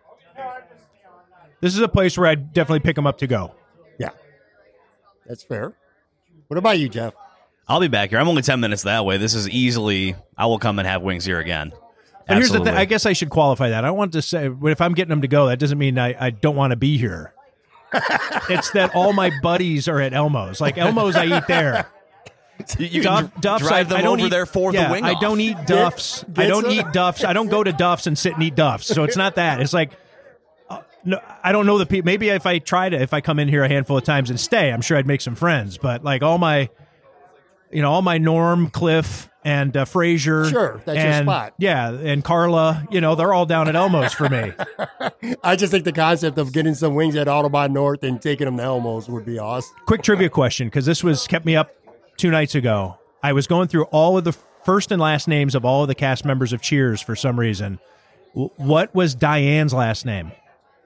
this 1.60 1.74
is 1.74 1.82
a 1.82 1.89
place 1.89 2.18
where 2.18 2.28
I 2.28 2.32
would 2.32 2.54
definitely 2.54 2.80
pick 2.82 2.95
them 2.95 3.06
up 3.08 3.18
to 3.18 3.28
go. 3.28 3.54
Yeah, 4.00 4.12
that's 5.26 5.43
fair. 5.43 5.76
What 6.48 6.58
about 6.58 6.80
you, 6.80 6.88
Jeff? 6.88 7.14
I'll 7.68 7.82
be 7.82 7.89
back 7.89 8.12
here. 8.12 8.20
I'm 8.20 8.30
only 8.30 8.43
ten 8.43 8.62
minutes 8.62 8.84
that 8.84 9.04
way. 9.04 9.18
This 9.18 9.34
is 9.34 9.50
easily. 9.50 10.16
I 10.38 10.45
will 10.45 10.60
come 10.60 10.80
and 10.80 10.88
have 10.88 11.02
wings 11.02 11.26
here 11.26 11.39
again. 11.39 11.74
But 12.28 12.38
here's 12.38 12.51
the 12.51 12.63
thing. 12.63 12.73
I 12.75 12.86
guess 12.86 13.05
I 13.05 13.13
should 13.13 13.30
qualify 13.30 13.69
that. 13.69 13.86
I 13.86 13.91
want 13.91 14.13
to 14.13 14.21
say, 14.21 14.47
but 14.49 14.71
if 14.71 14.82
I'm 14.82 14.93
getting 14.93 15.09
them 15.09 15.21
to 15.21 15.28
go, 15.28 15.47
that 15.47 15.59
doesn't 15.59 15.78
mean 15.78 15.97
I, 15.97 16.15
I 16.28 16.30
don't 16.30 16.55
want 16.55 16.71
to 16.71 16.78
be 16.78 16.97
here. 16.97 17.34
it's 18.49 18.71
that 18.71 18.93
all 18.95 19.13
my 19.13 19.32
buddies 19.41 19.88
are 19.88 20.01
at 20.01 20.13
Elmo's. 20.13 20.59
Like 20.59 20.78
Elmo's, 20.78 21.15
I 21.15 21.38
eat 21.38 21.47
there. 21.47 21.88
You, 22.80 23.03
Duff, 23.03 23.32
can 23.32 23.39
Duff's, 23.41 23.67
drive 23.67 23.86
I, 23.86 23.89
them 23.89 23.97
I 23.99 24.01
don't 24.01 24.17
over 24.19 24.25
eat, 24.28 24.30
there 24.32 24.47
for 24.47 24.73
yeah, 24.73 24.88
the 24.88 24.93
wing. 24.93 25.03
I 25.03 25.13
don't 25.19 25.39
eat 25.39 25.55
Duff's. 25.67 26.23
I 26.23 26.28
get 26.41 26.47
don't 26.47 26.63
some- 26.63 26.71
eat 26.71 26.91
Duff's. 26.91 27.23
I 27.23 27.32
don't 27.32 27.49
go 27.49 27.63
to 27.63 27.71
Duff's 27.71 28.07
and 28.07 28.17
sit 28.17 28.34
and 28.34 28.41
eat 28.41 28.55
Duff's. 28.55 28.88
So 28.88 29.03
it's 29.03 29.15
not 29.15 29.36
that. 29.36 29.61
It's 29.61 29.73
like. 29.73 29.91
uh, 30.67 30.82
No, 31.05 31.21
I 31.43 31.51
don't 31.51 31.67
know 31.67 31.78
the 31.78 31.86
people. 31.86 32.07
Maybe 32.07 32.30
if 32.30 32.47
I 32.47 32.57
try 32.57 32.89
to, 32.89 32.99
if 32.99 33.13
I 33.13 33.21
come 33.21 33.38
in 33.38 33.47
here 33.47 33.63
a 33.63 33.67
handful 33.69 33.95
of 33.95 34.03
times 34.05 34.32
and 34.32 34.39
stay, 34.39 34.71
I'm 34.73 34.82
sure 34.82 34.97
I'd 34.97 35.05
make 35.05 35.21
some 35.21 35.36
friends. 35.36 35.78
But 35.78 36.03
like 36.03 36.23
all 36.23 36.39
my, 36.39 36.69
you 37.71 37.84
know, 37.84 37.91
all 37.91 38.01
my 38.01 38.17
Norm, 38.17 38.71
Cliff, 38.71 39.30
and 39.48 39.78
uh, 39.78 39.86
Frasier. 39.86 40.50
Sure, 40.50 40.82
that's 40.84 41.02
your 41.02 41.24
spot. 41.24 41.54
Yeah, 41.58 41.91
and 41.91 42.22
Carla. 42.24 42.86
You 42.91 43.00
know, 43.00 43.16
they're 43.16 43.34
all 43.34 43.45
down 43.45 43.70
at 43.70 43.76
Elmo's 43.78 44.14
for 44.14 44.28
me. 44.28 44.52
I 45.43 45.56
just 45.56 45.72
think 45.72 45.86
the 45.86 45.93
concept 45.93 46.38
of 46.38 46.52
getting 46.52 46.76
some 46.76 46.95
wings 46.95 47.16
at 47.16 47.28
Autobahn 47.28 47.72
North 47.72 48.04
and 48.04 48.22
taking 48.22 48.45
them 48.45 48.58
to 48.58 48.64
Elmo's 48.64 49.08
would 49.10 49.26
be 49.26 49.39
awesome. 49.39 49.74
Quick 49.86 50.02
trivia 50.02 50.30
question, 50.30 50.68
because 50.68 50.86
this 50.86 51.02
was 51.02 51.28
kept 51.28 51.45
me 51.45 51.56
up 51.56 51.72
two 52.18 52.30
nights 52.30 52.56
ago. 52.56 52.98
I 53.24 53.32
was 53.32 53.48
going 53.48 53.70
through 53.70 53.86
all 53.86 54.18
of 54.18 54.26
the 54.26 54.34
first 54.66 54.91
and 54.91 55.02
last 55.02 55.30
names 55.30 55.56
of 55.56 55.64
all 55.64 55.82
of 55.84 55.88
the 55.88 55.95
cast 55.95 56.26
members 56.26 56.52
of 56.52 56.62
Cheers 56.62 57.02
for 57.02 57.16
some 57.16 57.39
reason. 57.39 57.80
W- 58.34 58.52
what 58.58 58.93
was 58.93 59.16
Diane's 59.16 59.74
last 59.74 60.06
name? 60.06 60.34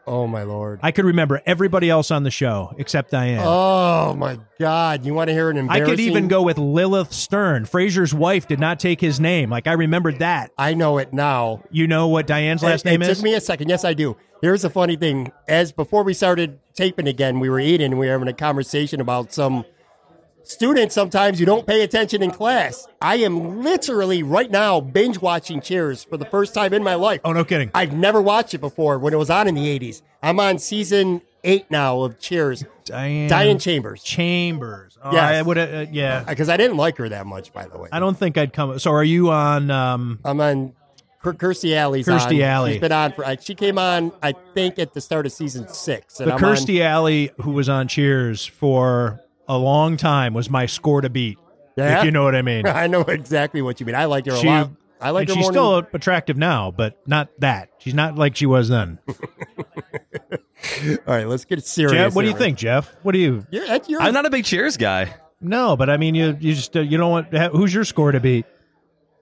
Oh 0.08 0.28
my 0.28 0.44
lord. 0.44 0.80
I 0.82 0.92
could 0.92 1.06
remember 1.06 1.42
everybody 1.46 1.90
else 1.90 2.12
on 2.12 2.24
the 2.24 2.32
show 2.32 2.74
except 2.78 3.12
Diane. 3.12 3.44
Oh 3.46 4.14
my 4.16 4.40
god. 4.60 5.06
You 5.06 5.14
want 5.14 5.28
to 5.28 5.34
hear 5.34 5.50
an 5.50 5.58
embarrassing? 5.58 5.86
I 5.86 5.90
could 5.90 6.00
even 6.00 6.28
go 6.28 6.42
with 6.42 6.58
Lilith 6.58 7.14
Stern. 7.14 7.66
Frasier's 7.66 8.14
wife 8.14 8.48
did 8.48 8.60
not 8.60 8.80
take 8.80 9.00
his 9.00 9.20
name. 9.20 9.50
Like 9.50 9.68
I 9.68 9.74
remembered 9.74 10.20
that. 10.20 10.52
I 10.58 10.74
know 10.74 10.98
it 10.98 11.14
now. 11.14 11.64
You 11.70 11.88
know 11.88 12.08
what 12.08 12.28
Diane's 12.28 12.64
last 12.64 12.86
it, 12.86 12.90
name 12.90 13.02
it 13.04 13.10
is? 13.10 13.18
took 13.18 13.24
me 13.24 13.36
a 13.36 13.42
second. 13.42 13.70
Yes, 13.70 13.86
I 13.86 13.94
do. 13.94 14.18
Here's 14.42 14.64
the 14.64 14.70
funny 14.72 14.96
thing. 14.96 15.32
As 15.48 15.72
before 15.72 16.04
we 16.04 16.14
started 16.16 16.60
taping 16.74 17.08
again, 17.08 17.40
we 17.40 17.50
were 17.50 17.60
eating 17.60 17.92
and 17.92 18.00
we 18.00 18.08
were 18.08 18.12
having 18.12 18.28
a 18.28 18.34
conversation 18.34 19.00
about 19.00 19.32
some 19.32 19.66
students 20.44 20.94
sometimes 20.96 21.40
you 21.40 21.46
don't 21.46 21.66
pay 21.68 21.82
attention 21.84 22.22
in 22.24 22.32
class. 22.32 22.88
I 23.02 23.16
am 23.18 23.62
literally 23.64 24.24
right 24.24 24.50
now 24.52 24.80
binge 24.82 25.20
watching 25.22 25.62
Cheers 25.62 26.04
for 26.04 26.18
the 26.18 26.26
first 26.26 26.54
time 26.54 26.74
in 26.74 26.84
my 26.84 26.96
life. 26.96 27.22
oh 27.24 27.34
no 27.34 27.44
kidding. 27.44 27.72
I've 27.74 27.94
never 27.94 28.22
watched 28.22 28.54
it 28.54 28.60
before 28.60 29.00
when 29.00 29.14
it 29.14 29.18
was 29.18 29.30
on 29.30 29.48
in 29.48 29.56
the 29.56 29.80
80s. 29.80 30.02
I'm 30.24 30.40
on 30.40 30.58
season 30.60 31.22
eight 31.44 31.70
now 31.72 32.02
of 32.02 32.20
Cheers. 32.20 32.64
Diane 32.86 33.30
Diane 33.30 33.58
Chambers. 33.60 34.04
Chambers. 34.04 34.98
Oh, 35.04 35.12
Yes. 35.12 35.36
I 35.36 35.42
would 35.42 35.58
uh, 35.58 35.86
yeah. 35.92 36.24
Because 36.24 36.50
I 36.50 36.58
didn't 36.58 36.78
like 36.78 36.98
her 36.98 37.10
that 37.10 37.26
much, 37.26 37.52
by 37.54 37.66
the 37.68 37.78
way. 37.78 37.90
I 37.92 38.00
don't 38.00 38.18
think 38.18 38.38
I'd 38.38 38.54
come. 38.54 38.78
So 38.80 38.92
are 38.92 39.04
you 39.04 39.30
on 39.32 39.72
um 39.72 40.20
I'm 40.26 40.40
on 40.42 40.74
Kirstie 41.24 41.76
Alley's 41.76 42.08
Kirstie 42.08 42.38
on. 42.38 42.42
Alley. 42.42 42.72
She's 42.74 42.82
been 42.82 42.92
on 42.92 43.12
for. 43.14 43.24
uh, 43.24 43.36
She 43.40 43.54
came 43.54 43.78
on, 43.78 44.12
I 44.24 44.34
think, 44.56 44.80
at 44.80 44.94
the 44.94 45.02
start 45.02 45.28
of 45.28 45.32
season 45.32 45.68
six. 45.68 46.20
And 46.20 46.30
the 46.30 46.34
I'm 46.36 46.44
on- 46.44 46.56
Kirstie 46.56 46.82
Alley 46.82 47.32
who 47.42 47.52
was 47.52 47.70
on 47.70 47.88
Cheers 47.88 48.46
for 48.46 49.20
a 49.52 49.58
long 49.58 49.98
time 49.98 50.34
was 50.34 50.50
my 50.50 50.66
score 50.66 51.02
to 51.02 51.10
beat. 51.10 51.38
Yeah? 51.76 52.00
If 52.00 52.06
you 52.06 52.12
know 52.12 52.24
what 52.24 52.36
I 52.36 52.42
mean. 52.42 52.66
I 52.68 52.88
know 52.88 53.02
exactly 53.02 53.62
what 53.62 53.80
you 53.80 53.86
mean. 53.86 53.96
I 53.96 54.06
liked 54.06 54.28
her 54.28 54.36
She- 54.36 54.48
a 54.48 54.52
lot. 54.52 54.72
I 55.04 55.10
like 55.10 55.22
and 55.22 55.30
her 55.30 55.34
she's 55.36 55.46
more. 55.46 55.52
still 55.52 55.76
than, 55.82 55.88
attractive 55.94 56.38
now, 56.38 56.70
but 56.70 57.00
not 57.08 57.30
that. 57.40 57.70
She's 57.80 57.96
not 57.96 58.16
like 58.18 58.36
she 58.36 58.46
was 58.46 58.70
then. 58.70 59.00
all 59.08 59.16
right, 61.08 61.28
let's 61.28 61.46
get 61.46 61.66
serious. 61.66 61.94
Jeff, 61.94 62.16
what 62.16 62.22
do 62.22 62.28
you 62.30 62.38
think, 62.38 62.58
Jeff? 62.58 62.96
What 63.02 63.14
do 63.14 63.18
you? 63.20 63.46
You're, 63.50 63.66
that's 63.66 63.90
your, 63.90 64.02
I'm 64.02 64.14
not 64.14 64.26
a 64.26 64.30
big 64.30 64.46
Cheers 64.46 64.78
guy. 64.78 65.14
No, 65.40 65.76
but 65.76 65.90
I 65.90 65.98
mean, 65.98 66.14
you 66.14 66.38
you 66.40 66.54
just 66.54 66.76
uh, 66.78 66.82
you 66.82 66.98
don't 66.98 67.10
want. 67.10 67.34
Who's 67.52 67.74
your 67.74 67.84
score 67.84 68.12
to 68.12 68.20
beat? 68.20 68.46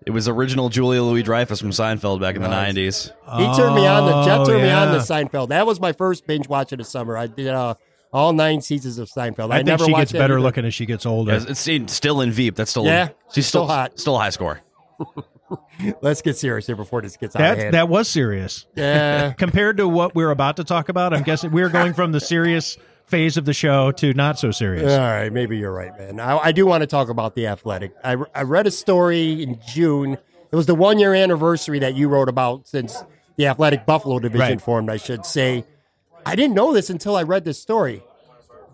It 0.06 0.12
was 0.12 0.28
original 0.28 0.70
Julia 0.70 1.02
Louis 1.02 1.24
Dreyfus 1.24 1.60
from 1.62 1.70
Seinfeld 1.72 2.20
back 2.20 2.36
in 2.36 2.42
the 2.42 2.48
Nice. 2.48 2.74
90s. 2.74 3.12
he 3.38 3.58
turned 3.58 3.76
me 3.76 3.86
on. 3.86 4.06
The 4.06 4.24
Jeff 4.26 4.40
Oh, 4.42 4.46
turned 4.46 4.64
me 4.64 4.70
on 4.72 4.88
yeah. 4.90 4.94
to 4.96 5.00
Seinfeld. 5.00 5.50
That 5.50 5.66
was 5.66 5.80
my 5.80 5.92
first 5.94 6.26
binge 6.26 6.48
watch 6.48 6.72
of 6.72 6.78
the 6.78 6.84
summer. 6.86 7.18
I 7.18 7.28
did 7.28 7.48
uh, 7.48 7.76
all 8.12 8.34
nine 8.34 8.62
seasons 8.62 8.98
of 8.98 9.10
Seinfeld. 9.10 9.52
I, 9.52 9.56
I, 9.56 9.58
think 9.58 9.68
never 9.68 9.86
she 9.86 9.94
gets 9.94 10.12
better 10.12 10.36
either. 10.36 10.40
looking 10.42 10.66
as 10.66 10.74
she 10.74 10.86
gets 10.86 11.06
older. 11.06 11.34
It's, 11.48 11.68
it's 11.68 11.94
still 11.94 12.22
in 12.22 12.32
Veep. 12.32 12.56
That's 12.56 12.72
still 12.72 12.86
Yeah, 12.86 13.10
she's 13.34 13.46
still, 13.46 13.66
still 13.66 13.68
hot. 13.68 14.00
Still 14.00 14.16
a 14.16 14.20
high 14.20 14.30
score. 14.30 14.62
Let's 16.02 16.22
get 16.22 16.38
serious 16.38 16.68
here 16.68 16.76
before 16.76 17.02
this 17.02 17.18
gets 17.18 17.36
out 17.36 17.42
of 17.42 17.48
That 17.58 17.58
hand. 17.62 17.74
that 17.74 17.90
was 17.90 18.08
serious. 18.10 18.66
yeah. 18.76 19.32
Compared 19.38 19.78
to 19.78 19.88
what 19.88 20.14
we're 20.14 20.30
about 20.32 20.58
to 20.58 20.64
talk 20.64 20.90
about, 20.90 21.14
I'm 21.14 21.24
guessing 21.24 21.52
we're 21.52 21.70
going 21.70 21.94
from 21.94 22.12
the 22.12 22.20
serious 22.20 22.78
phase 23.06 23.38
of 23.38 23.46
the 23.46 23.54
show 23.54 23.92
to 23.94 24.14
not 24.14 24.38
so 24.38 24.52
serious. 24.52 24.92
All 24.92 25.00
right, 25.00 25.32
maybe 25.34 25.58
you're 25.58 25.72
right, 25.74 25.98
man. 25.98 26.20
I, 26.20 26.38
I 26.38 26.52
do 26.52 26.66
want 26.68 26.82
to 26.82 26.88
talk 26.88 27.10
about 27.10 27.34
the 27.34 27.48
athletic. 27.48 27.94
I, 28.04 28.18
I 28.36 28.44
read 28.44 28.68
a 28.68 28.72
story 28.72 29.42
in 29.42 29.60
June. 29.68 30.14
It 30.52 30.56
was 30.56 30.68
the 30.68 30.76
one 30.76 31.00
year 31.00 31.14
anniversary 31.16 31.80
that 31.80 31.96
you 31.96 32.10
wrote 32.10 32.30
about 32.30 32.68
since 32.68 33.04
the 33.38 33.48
athletic 33.48 33.86
Buffalo 33.88 34.20
division 34.20 34.40
Right. 34.48 34.62
formed, 34.62 34.90
I 34.92 34.98
should 34.98 35.26
say. 35.26 35.66
I 36.26 36.36
didn't 36.36 36.56
know 36.56 36.74
this 36.74 36.90
until 36.90 37.16
I 37.16 37.24
read 37.24 37.46
this 37.46 37.60
story. 37.60 38.04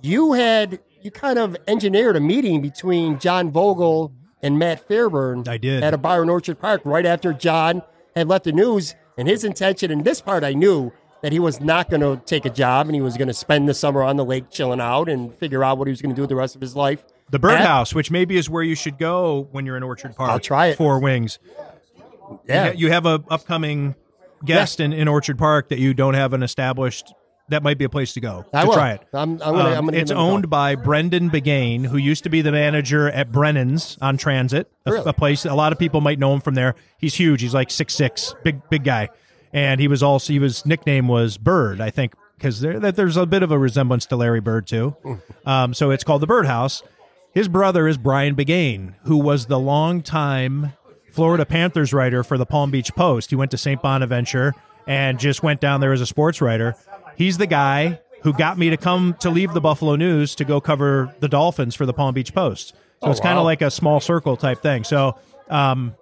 You 0.02 0.34
had, 0.34 0.80
you 1.02 1.12
kind 1.12 1.40
of 1.40 1.56
engineered 1.68 2.16
a 2.16 2.20
meeting 2.20 2.62
between 2.62 3.20
John 3.20 3.52
Vogl 3.52 4.12
and 4.42 4.60
Matt 4.60 4.88
Fairburn. 4.88 5.48
I 5.48 5.58
did. 5.58 5.84
At 5.84 5.94
a 5.94 5.98
bar 5.98 6.22
in 6.24 6.30
Orchard 6.30 6.60
Park 6.60 6.82
right 6.86 7.06
after 7.06 7.34
John 7.34 7.82
had 8.16 8.28
left 8.28 8.44
the 8.46 8.52
news. 8.52 8.96
And 9.18 9.28
his 9.28 9.44
intention, 9.44 9.92
and 9.92 10.04
this 10.04 10.22
part 10.22 10.44
I 10.44 10.54
knew, 10.54 10.92
that 11.22 11.32
he 11.32 11.40
was 11.40 11.60
not 11.62 11.90
going 11.90 12.02
to 12.02 12.22
take 12.26 12.46
a 12.46 12.50
job 12.50 12.88
and 12.88 12.94
he 12.94 13.02
was 13.02 13.18
going 13.18 13.30
to 13.30 13.34
spend 13.34 13.68
the 13.68 13.74
summer 13.74 14.04
on 14.04 14.16
the 14.18 14.26
lake 14.26 14.52
chilling 14.52 14.82
out 14.82 15.10
and 15.10 15.34
figure 15.34 15.64
out 15.64 15.78
what 15.78 15.88
he 15.88 15.92
was 15.92 16.02
going 16.02 16.14
to 16.14 16.16
do 16.16 16.22
with 16.22 16.30
the 16.30 16.36
rest 16.36 16.54
of 16.54 16.62
his 16.62 16.76
life. 16.76 17.04
The 17.32 17.40
birdhouse, 17.40 17.96
which 17.96 18.12
maybe 18.12 18.38
is 18.38 18.50
where 18.50 18.62
you 18.62 18.76
should 18.76 19.00
go 19.00 19.48
when 19.52 19.66
you're 19.66 19.78
in 19.78 19.82
Orchard 19.84 20.16
Park. 20.16 20.30
I'll 20.30 20.40
try 20.40 20.68
it. 20.68 20.78
Four 20.78 21.00
wings. 21.00 21.40
Yeah. 22.48 22.74
You 22.74 22.92
have 22.92 23.08
a 23.08 23.24
upcoming 23.30 23.96
guest 24.44 24.80
in, 24.80 24.94
in 24.94 25.08
Orchard 25.08 25.40
Park 25.40 25.70
that 25.70 25.80
you 25.80 25.94
don't 25.96 26.14
have 26.14 26.34
an 26.34 26.44
established. 26.44 27.12
That 27.50 27.62
might 27.62 27.78
be 27.78 27.86
a 27.86 27.90
place 27.90 28.14
to 28.14 28.20
go 28.22 28.44
I 28.54 28.62
to 28.62 28.68
will. 28.68 28.74
try 28.74 28.92
it. 28.94 29.02
I'm, 29.14 29.34
I'm 29.34 29.38
gonna. 29.38 29.58
Um, 29.60 29.68
I'm 29.78 29.86
gonna. 29.86 29.98
it's 29.98 30.10
give 30.10 30.18
him 30.18 30.24
a 30.24 30.28
owned 30.28 30.44
call. 30.46 30.50
by 30.50 30.76
Brendan 30.76 31.30
Biggane, 31.30 31.86
who 31.86 31.98
used 31.98 32.24
to 32.24 32.30
be 32.30 32.42
the 32.42 32.52
manager 32.52 33.08
at 33.10 33.32
Brennan's 33.32 33.98
on 34.02 34.18
Transit, 34.18 34.72
a, 34.86 34.92
Really? 34.94 35.10
a 35.10 35.14
place 35.14 35.46
a 35.46 35.54
lot 35.54 35.72
of 35.72 35.78
people 35.78 36.02
might 36.02 36.18
know 36.18 36.34
him 36.34 36.42
from 36.42 36.56
there. 36.56 36.74
He's 36.98 37.14
huge. 37.16 37.42
He's 37.42 37.54
like 37.54 37.70
six 37.70 37.94
six, 37.94 38.34
big 38.44 38.68
big 38.70 38.84
guy, 38.84 39.10
and 39.54 39.80
he 39.80 39.88
was 39.88 40.02
also 40.02 40.34
he 40.34 40.40
was 40.40 40.66
nickname 40.66 41.08
was 41.08 41.38
Bird, 41.38 41.80
I 41.82 41.92
think, 41.92 42.14
because 42.38 42.62
there 42.62 42.80
that 42.80 42.96
there's 42.96 43.16
a 43.16 43.28
bit 43.28 43.44
of 43.44 43.52
a 43.52 43.60
resemblance 43.60 44.08
to 44.08 44.16
Larry 44.16 44.42
Bird 44.42 44.66
too. 44.68 44.96
Um, 45.46 45.76
so 45.76 45.92
it's 45.92 46.04
called 46.04 46.24
the 46.24 46.28
Birdhouse. 46.28 46.82
His 47.32 47.48
brother 47.48 47.88
is 47.88 48.00
Brian 48.00 48.34
Biggane, 48.36 48.96
who 49.04 49.18
was 49.18 49.46
the 49.46 49.60
longtime 49.60 50.74
Florida 51.12 51.46
Panthers 51.46 51.94
writer 51.94 52.24
for 52.24 52.38
the 52.40 52.48
Palm 52.48 52.72
Beach 52.72 52.96
Post. 52.96 53.30
He 53.30 53.36
went 53.36 53.52
to 53.52 53.58
St. 53.58 53.80
Bonaventure 53.82 54.54
and 54.88 55.20
just 55.20 55.44
went 55.44 55.62
down 55.62 55.82
there 55.82 55.94
as 55.94 56.02
a 56.02 56.06
sports 56.08 56.42
writer. 56.42 56.76
He's 57.18 57.38
the 57.38 57.48
guy 57.48 58.00
who 58.24 58.34
got 58.34 58.58
me 58.58 58.70
to 58.72 58.78
come 58.78 59.16
to 59.20 59.30
leave 59.30 59.54
the 59.54 59.62
Buffalo 59.62 59.96
News 59.96 60.36
to 60.36 60.46
go 60.46 60.60
cover 60.60 61.14
the 61.20 61.28
Dolphins 61.28 61.76
for 61.76 61.86
the 61.86 61.94
Palm 61.94 62.14
Beach 62.14 62.34
Post. 62.34 62.70
So 62.70 62.76
Oh, 63.04 63.12
it's 63.12 63.20
kind 63.20 63.36
wow. 63.36 63.42
of 63.42 63.46
like 63.46 63.62
a 63.62 63.70
small 63.70 64.00
circle 64.00 64.36
type 64.38 64.62
thing. 64.62 64.84
So 64.84 65.18
um, 65.50 65.94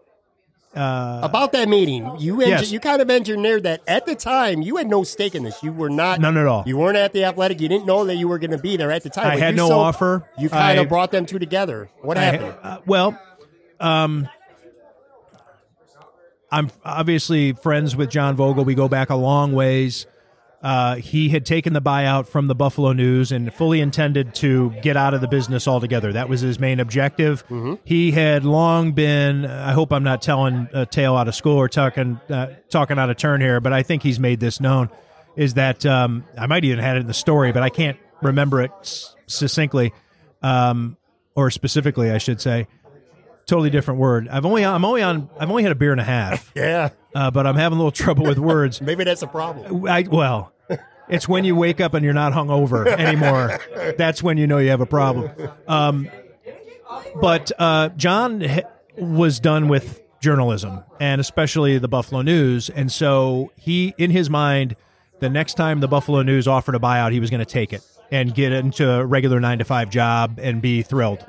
about 0.74 1.52
that 1.52 1.68
meeting. 1.70 2.16
You 2.20 2.38
engi- 2.38 2.48
Yes. 2.48 2.72
you 2.72 2.80
kind 2.80 3.02
of 3.02 3.10
engineered 3.12 3.64
that 3.64 3.82
at 3.88 4.06
the 4.06 4.16
time. 4.16 4.62
You 4.62 4.78
had 4.78 4.88
no 4.88 5.04
stake 5.04 5.36
in 5.36 5.44
this. 5.44 5.62
You 5.62 5.72
were 5.74 5.90
not 5.90 6.20
None 6.22 6.38
at 6.38 6.48
all. 6.48 6.64
You 6.66 6.78
weren't 6.78 6.98
at 6.98 7.12
the 7.14 7.26
athletic. 7.26 7.60
You 7.62 7.68
didn't 7.68 7.86
know 7.86 8.06
that 8.06 8.16
you 8.16 8.28
were 8.28 8.40
going 8.40 8.52
to 8.52 8.58
be 8.58 8.78
there 8.78 8.92
at 8.92 9.04
the 9.04 9.10
time. 9.10 9.28
I 9.28 9.36
had 9.38 9.56
no 9.56 9.68
so- 9.68 9.80
offer. 9.80 10.24
You 10.38 10.50
kind 10.50 10.80
I- 10.80 10.82
of 10.82 10.90
brought 10.90 11.12
them 11.12 11.26
two 11.26 11.40
together. 11.40 11.90
What 12.02 12.18
I- 12.18 12.22
happened? 12.22 12.56
uh, 12.64 12.78
well, 12.86 13.20
um, 13.80 14.30
I'm 16.52 16.70
obviously 16.86 17.54
friends 17.54 17.96
with 17.96 18.10
John 18.12 18.38
Vogl. 18.38 18.64
We 18.66 18.76
go 18.76 18.88
back 18.88 19.10
a 19.10 19.16
long 19.16 19.54
ways. 19.54 20.06
Uh, 20.64 20.96
he 20.96 21.28
had 21.28 21.46
taken 21.46 21.74
the 21.74 21.82
buyout 21.82 22.26
from 22.26 22.48
the 22.48 22.56
Buffalo 22.56 22.94
News 22.94 23.34
and 23.34 23.54
fully 23.54 23.82
intended 23.82 24.34
to 24.36 24.70
get 24.82 24.96
out 24.96 25.14
of 25.14 25.20
the 25.20 25.28
business 25.28 25.68
altogether. 25.68 26.14
That 26.14 26.30
was 26.30 26.40
his 26.40 26.58
main 26.58 26.80
objective. 26.80 27.44
He 27.84 28.12
had 28.12 28.46
long 28.46 28.94
been. 28.94 29.46
I 29.46 29.74
hope 29.74 29.92
I'm 29.92 30.04
not 30.04 30.22
telling 30.22 30.70
a 30.74 30.86
tale 30.86 31.18
out 31.18 31.28
of 31.28 31.36
school 31.36 31.58
or 31.58 31.68
talking 31.68 32.18
uh, 32.30 32.48
talking 32.70 32.98
out 32.98 33.10
of 33.10 33.18
turn 33.18 33.42
here, 33.42 33.60
but 33.60 33.74
I 33.74 33.84
think 33.84 34.04
he's 34.04 34.22
made 34.22 34.40
this 34.40 34.62
known. 34.62 34.90
Is 35.36 35.56
that 35.56 35.86
um, 35.86 36.24
I 36.38 36.46
might 36.48 36.64
even 36.64 36.80
had 36.80 36.96
it 36.96 37.02
in 37.02 37.08
the 37.08 37.14
story, 37.14 37.52
but 37.52 37.62
I 37.62 37.70
can't 37.70 37.98
remember 38.22 38.62
it 38.62 38.72
s- 38.82 39.14
succinctly 39.28 39.92
um, 40.44 40.96
or 41.36 41.52
specifically, 41.52 42.10
I 42.10 42.20
should 42.20 42.40
say. 42.40 42.68
Totally 43.46 43.70
different 43.70 44.00
word. 44.00 44.30
I've 44.30 44.46
only 44.46 44.64
I'm 44.64 44.86
only 44.86 45.02
on 45.02 45.30
I've 45.38 45.50
only 45.50 45.64
had 45.64 45.74
a 45.74 45.76
beer 45.76 45.92
and 45.92 46.00
a 46.00 46.06
half, 46.06 46.54
yeah, 46.56 46.92
uh, 47.14 47.30
but 47.32 47.46
I'm 47.46 47.58
having 47.58 47.76
a 47.76 47.80
little 47.82 47.92
trouble 47.92 48.24
with 48.26 48.40
words. 48.40 48.80
maybe 48.82 49.04
that's 49.04 49.22
a 49.24 49.28
problem. 49.28 49.86
I, 49.86 50.04
well, 50.10 50.53
it's 51.10 51.28
when 51.28 51.44
you 51.44 51.56
wake 51.56 51.82
up 51.82 51.94
and 51.94 52.04
you're 52.04 52.14
not 52.14 52.34
hungover 52.34 52.88
anymore. 52.98 53.60
That's 53.98 54.22
when 54.24 54.38
you 54.38 54.48
know 54.48 54.58
you 54.58 54.70
have 54.70 54.82
a 54.82 54.86
problem. 54.86 55.32
Um, 55.68 56.10
but 57.20 57.52
uh, 57.60 57.90
John 57.90 58.42
h- 58.42 58.64
was 58.98 59.40
done 59.40 59.68
with 59.68 60.02
journalism 60.22 60.84
and 61.00 61.20
especially 61.20 61.78
the 61.78 61.88
Buffalo 61.88 62.22
News, 62.22 62.70
and 62.70 62.92
so 62.92 63.52
he, 63.58 63.94
in 63.98 64.12
his 64.12 64.30
mind, 64.30 64.76
the 65.20 65.30
next 65.30 65.56
time 65.56 65.80
the 65.80 65.88
Buffalo 65.88 66.22
News 66.22 66.48
offered 66.48 66.76
a 66.76 66.80
buyout, 66.80 67.12
he 67.12 67.20
was 67.20 67.30
going 67.30 67.40
to 67.40 67.46
take 67.46 67.74
it 67.74 67.82
and 68.12 68.34
get 68.36 68.52
into 68.52 68.90
a 68.90 69.06
regular 69.06 69.40
nine 69.40 69.58
to 69.60 69.66
five 69.66 69.90
job 69.90 70.40
and 70.42 70.62
be 70.62 70.82
thrilled. 70.82 71.26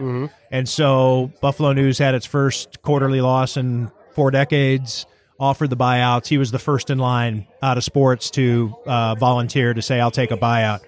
And 0.51 0.69
so 0.69 1.33
Buffalo 1.41 1.73
News 1.73 1.99
had 1.99 2.15
its 2.15 2.27
first 2.27 2.83
quarterly 2.83 3.21
loss 3.21 3.57
in 3.57 3.91
four 4.13 4.31
decades. 4.31 5.07
Offered 5.45 5.69
the 5.69 5.77
buyouts. 5.77 6.27
He 6.27 6.39
was 6.39 6.51
the 6.51 6.59
first 6.59 6.89
in 6.89 6.99
line 6.99 7.47
out 7.63 7.77
of 7.77 7.85
sports 7.85 8.31
to 8.31 8.75
uh, 8.87 9.15
volunteer 9.17 9.75
to 9.75 9.83
say, 9.83 10.01
"I'll 10.01 10.11
take 10.11 10.31
a 10.31 10.39
buyout." 10.39 10.81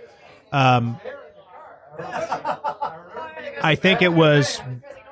Um, 0.51 0.99
I 3.63 3.75
think 3.75 4.01
it 4.01 4.13
was 4.13 4.61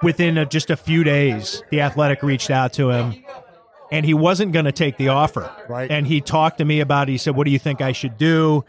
within 0.02 0.38
a, 0.38 0.46
just 0.46 0.70
a 0.70 0.76
few 0.76 1.04
days, 1.04 1.62
the 1.70 1.82
athletic 1.82 2.22
reached 2.22 2.50
out 2.50 2.72
to 2.74 2.90
him 2.90 3.24
and 3.90 4.04
he 4.06 4.14
wasn't 4.14 4.52
going 4.52 4.64
to 4.64 4.72
take 4.72 4.96
the 4.96 5.08
offer. 5.08 5.50
Right. 5.68 5.90
And 5.90 6.06
he 6.06 6.20
talked 6.20 6.58
to 6.58 6.64
me 6.64 6.80
about 6.80 7.08
it. 7.08 7.12
He 7.12 7.18
said, 7.18 7.36
What 7.36 7.44
do 7.44 7.50
you 7.50 7.58
think 7.58 7.80
I 7.80 7.92
should 7.92 8.18
do? 8.18 8.64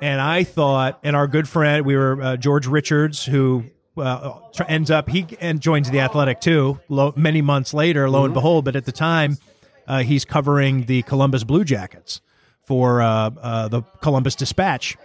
And 0.00 0.20
I 0.20 0.44
thought, 0.44 0.98
and 1.02 1.16
our 1.16 1.26
good 1.26 1.48
friend, 1.48 1.86
we 1.86 1.96
were 1.96 2.20
uh, 2.20 2.36
George 2.36 2.66
Richards, 2.66 3.24
who 3.24 3.64
tr- 3.96 4.64
ends 4.68 4.90
up 4.90 5.08
he 5.08 5.26
and 5.40 5.60
joins 5.60 5.90
the 5.90 6.00
Athletic 6.00 6.40
too. 6.40 6.80
Lo, 6.88 7.12
many 7.16 7.42
months 7.42 7.72
later, 7.72 8.10
lo 8.10 8.24
and 8.24 8.34
behold, 8.34 8.64
but 8.64 8.76
at 8.76 8.84
the 8.84 8.92
time, 8.92 9.38
uh, 9.86 10.02
he's 10.02 10.24
covering 10.24 10.84
the 10.84 11.02
Columbus 11.02 11.44
Blue 11.44 11.64
Jackets 11.64 12.20
for 12.62 13.02
uh, 13.02 13.30
uh, 13.40 13.68
the 13.68 13.82
Columbus 14.00 14.34
Dispatch, 14.34 14.96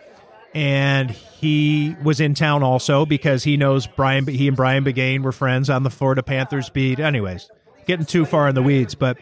and 0.53 1.11
he 1.11 1.95
was 2.03 2.19
in 2.19 2.33
town 2.33 2.63
also 2.63 3.05
because 3.05 3.43
he 3.43 3.57
knows 3.57 3.87
Brian. 3.87 4.25
He 4.27 4.47
and 4.47 4.57
Brian 4.57 4.83
Biggane 4.83 5.21
were 5.21 5.31
friends 5.31 5.69
on 5.69 5.83
the 5.83 5.89
Florida 5.89 6.23
Panthers 6.23 6.69
beat. 6.69 6.99
Anyways, 6.99 7.49
getting 7.85 8.05
too 8.05 8.25
far 8.25 8.47
in 8.47 8.55
the 8.55 8.63
weeds, 8.63 8.95
but 8.95 9.17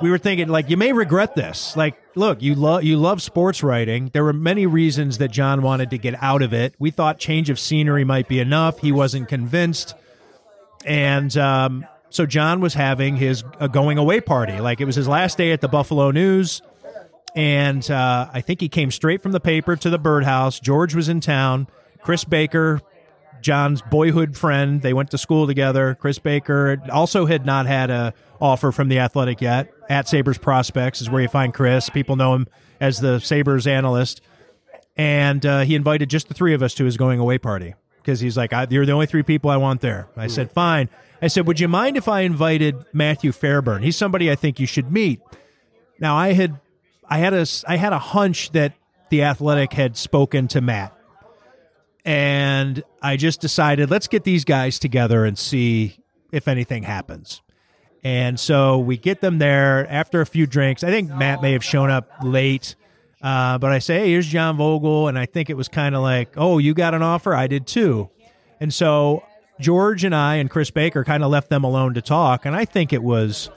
we 0.00 0.10
were 0.10 0.18
thinking 0.18 0.48
like 0.48 0.70
you 0.70 0.76
may 0.76 0.92
regret 0.92 1.34
this. 1.34 1.76
Like, 1.76 2.00
look, 2.14 2.42
you 2.42 2.54
love 2.54 2.84
you 2.84 2.96
love 2.96 3.22
sports 3.22 3.62
writing. 3.62 4.10
There 4.12 4.24
were 4.24 4.32
many 4.32 4.66
reasons 4.66 5.18
that 5.18 5.30
John 5.30 5.62
wanted 5.62 5.90
to 5.90 5.98
get 5.98 6.20
out 6.22 6.42
of 6.42 6.52
it. 6.52 6.74
We 6.78 6.90
thought 6.90 7.18
change 7.18 7.50
of 7.50 7.58
scenery 7.58 8.04
might 8.04 8.28
be 8.28 8.40
enough. 8.40 8.78
He 8.78 8.92
wasn't 8.92 9.28
convinced, 9.28 9.94
and 10.84 11.36
um, 11.36 11.86
so 12.10 12.26
John 12.26 12.60
was 12.60 12.74
having 12.74 13.16
his 13.16 13.44
a 13.60 13.68
going 13.68 13.98
away 13.98 14.20
party. 14.20 14.60
Like 14.60 14.80
it 14.80 14.84
was 14.84 14.96
his 14.96 15.08
last 15.08 15.38
day 15.38 15.52
at 15.52 15.60
the 15.60 15.68
Buffalo 15.68 16.10
News, 16.10 16.62
and 17.34 17.88
uh, 17.90 18.28
I 18.32 18.40
think 18.40 18.60
he 18.60 18.68
came 18.68 18.90
straight 18.90 19.22
from 19.22 19.32
the 19.32 19.40
paper 19.40 19.76
to 19.76 19.90
the 19.90 19.98
birdhouse. 19.98 20.60
George 20.60 20.94
was 20.94 21.08
in 21.08 21.20
town. 21.20 21.68
Chris 22.02 22.24
Baker, 22.24 22.80
John's 23.40 23.82
boyhood 23.82 24.36
friend. 24.36 24.82
They 24.82 24.92
went 24.92 25.10
to 25.10 25.18
school 25.18 25.46
together. 25.46 25.94
Chris 25.94 26.18
Baker 26.18 26.80
also 26.90 27.26
had 27.26 27.44
not 27.44 27.66
had 27.66 27.90
a 27.90 28.14
offer 28.40 28.72
from 28.72 28.88
the 28.88 28.98
Athletic 28.98 29.40
yet. 29.40 29.72
At 29.88 30.08
Sabres 30.08 30.38
Prospects 30.38 31.00
is 31.00 31.10
where 31.10 31.22
you 31.22 31.28
find 31.28 31.52
Chris. 31.52 31.88
People 31.88 32.16
know 32.16 32.34
him 32.34 32.46
as 32.80 33.00
the 33.00 33.18
Sabres 33.18 33.66
analyst, 33.66 34.20
and 34.96 35.44
uh, 35.44 35.60
he 35.60 35.74
invited 35.74 36.10
just 36.10 36.28
the 36.28 36.34
three 36.34 36.54
of 36.54 36.62
us 36.62 36.74
to 36.74 36.84
his 36.84 36.96
going 36.96 37.20
away 37.20 37.38
party 37.38 37.74
because 37.96 38.20
he's 38.20 38.36
like, 38.36 38.52
"You're 38.70 38.86
the 38.86 38.92
only 38.92 39.06
three 39.06 39.22
people 39.22 39.50
I 39.50 39.56
want 39.56 39.80
there." 39.80 40.08
I 40.16 40.28
said, 40.28 40.50
"Fine." 40.52 40.88
I 41.20 41.28
said, 41.28 41.46
"Would 41.46 41.60
you 41.60 41.68
mind 41.68 41.96
if 41.96 42.08
I 42.08 42.20
invited 42.20 42.84
Matthew 42.92 43.32
Fairburn? 43.32 43.82
He's 43.82 43.96
somebody 43.96 44.30
I 44.30 44.34
think 44.34 44.60
you 44.60 44.66
should 44.66 44.92
meet." 44.92 45.20
Now 46.00 46.16
I 46.16 46.32
had, 46.32 46.60
I 47.08 47.18
had 47.18 47.34
a, 47.34 47.46
I 47.66 47.76
had 47.76 47.92
a 47.92 47.98
hunch 47.98 48.52
that 48.52 48.74
the 49.10 49.22
Athletic 49.22 49.72
had 49.72 49.96
spoken 49.96 50.46
to 50.48 50.60
Matt 50.60 50.98
and 52.08 52.82
I 53.02 53.18
just 53.18 53.42
decided 53.42 53.90
let's 53.90 54.08
get 54.08 54.24
these 54.24 54.46
guys 54.46 54.78
together 54.78 55.26
and 55.26 55.38
see 55.38 55.98
if 56.32 56.48
anything 56.48 56.84
happens. 56.84 57.42
And 58.02 58.40
so 58.40 58.78
we 58.78 58.96
get 58.96 59.20
them 59.20 59.38
there 59.38 59.86
after 59.90 60.22
a 60.22 60.26
few 60.26 60.46
drinks. 60.46 60.82
I 60.82 60.88
think 60.88 61.10
Matt 61.10 61.42
may 61.42 61.52
have 61.52 61.62
shown 61.62 61.90
up 61.90 62.08
late, 62.22 62.76
uh, 63.20 63.58
but 63.58 63.72
I 63.72 63.80
say, 63.80 63.98
hey, 63.98 64.10
here's 64.12 64.26
John 64.26 64.56
Vogl. 64.56 65.10
And 65.10 65.18
I 65.18 65.26
think 65.26 65.50
it 65.50 65.54
was 65.54 65.68
kind 65.68 65.94
of 65.94 66.00
like, 66.00 66.32
oh, 66.38 66.56
you 66.56 66.72
got 66.72 66.94
an 66.94 67.02
offer? 67.02 67.34
I 67.34 67.46
did 67.46 67.66
too. 67.66 68.08
And 68.58 68.72
so 68.72 69.22
George 69.60 70.04
and 70.04 70.14
I 70.14 70.36
and 70.36 70.48
Chris 70.48 70.70
Baker 70.70 71.04
kind 71.04 71.22
of 71.22 71.30
left 71.30 71.50
them 71.50 71.64
alone 71.64 71.94
to 71.94 72.02
talk. 72.02 72.46
And 72.46 72.54
I 72.54 72.64
think 72.64 72.92
it 72.92 73.02
was 73.02 73.50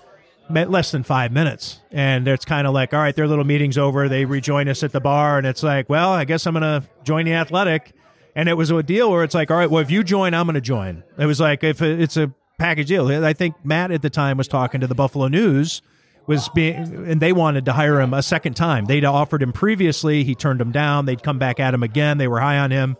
less 0.49 0.91
than 0.91 1.03
five 1.03 1.31
minutes. 1.31 1.79
And 1.91 2.27
it's 2.27 2.45
kind 2.45 2.67
of 2.67 2.73
like, 2.73 2.93
all 2.93 2.99
right, 2.99 3.15
their 3.15 3.27
little 3.27 3.45
meeting's 3.45 3.77
over. 3.77 4.09
They 4.09 4.25
rejoin 4.25 4.67
us 4.67 4.83
at 4.83 4.91
the 4.91 4.99
bar. 4.99 5.37
And 5.37 5.47
it's 5.47 5.63
like, 5.63 5.89
well, 5.89 6.11
I 6.11 6.25
guess 6.25 6.45
I'm 6.45 6.53
going 6.53 6.63
to 6.63 6.87
join 7.03 7.25
the 7.25 7.33
athletic. 7.33 7.93
And 8.35 8.49
it 8.49 8.53
was 8.55 8.71
a 8.71 8.81
deal 8.81 9.11
where 9.11 9.23
it's 9.23 9.35
like, 9.35 9.51
all 9.51 9.57
right, 9.57 9.69
well, 9.69 9.81
if 9.81 9.91
you 9.91 10.03
join, 10.03 10.33
I'm 10.33 10.45
going 10.45 10.55
to 10.55 10.61
join. 10.61 11.03
It 11.17 11.25
was 11.25 11.39
like, 11.39 11.63
if 11.63 11.81
it's 11.81 12.17
a 12.17 12.33
package 12.61 12.87
deal. 12.87 13.25
I 13.25 13.33
think 13.33 13.55
Matt 13.65 13.91
at 13.91 14.01
the 14.01 14.09
time 14.09 14.37
was 14.37 14.47
talking 14.47 14.81
to 14.81 14.87
the 14.87 14.95
Buffalo 14.95 15.27
News 15.27 15.81
was 16.27 16.47
being 16.49 16.75
and 16.75 17.19
they 17.19 17.33
wanted 17.33 17.65
to 17.65 17.73
hire 17.73 17.99
him 17.99 18.13
a 18.13 18.21
second 18.21 18.53
time. 18.53 18.85
They'd 18.85 19.03
offered 19.03 19.41
him 19.41 19.51
previously, 19.51 20.23
he 20.23 20.35
turned 20.35 20.59
them 20.59 20.71
down. 20.71 21.05
They'd 21.05 21.23
come 21.23 21.39
back 21.39 21.59
at 21.59 21.73
him 21.73 21.81
again. 21.81 22.19
They 22.19 22.27
were 22.27 22.39
high 22.39 22.59
on 22.59 22.71
him. 22.71 22.95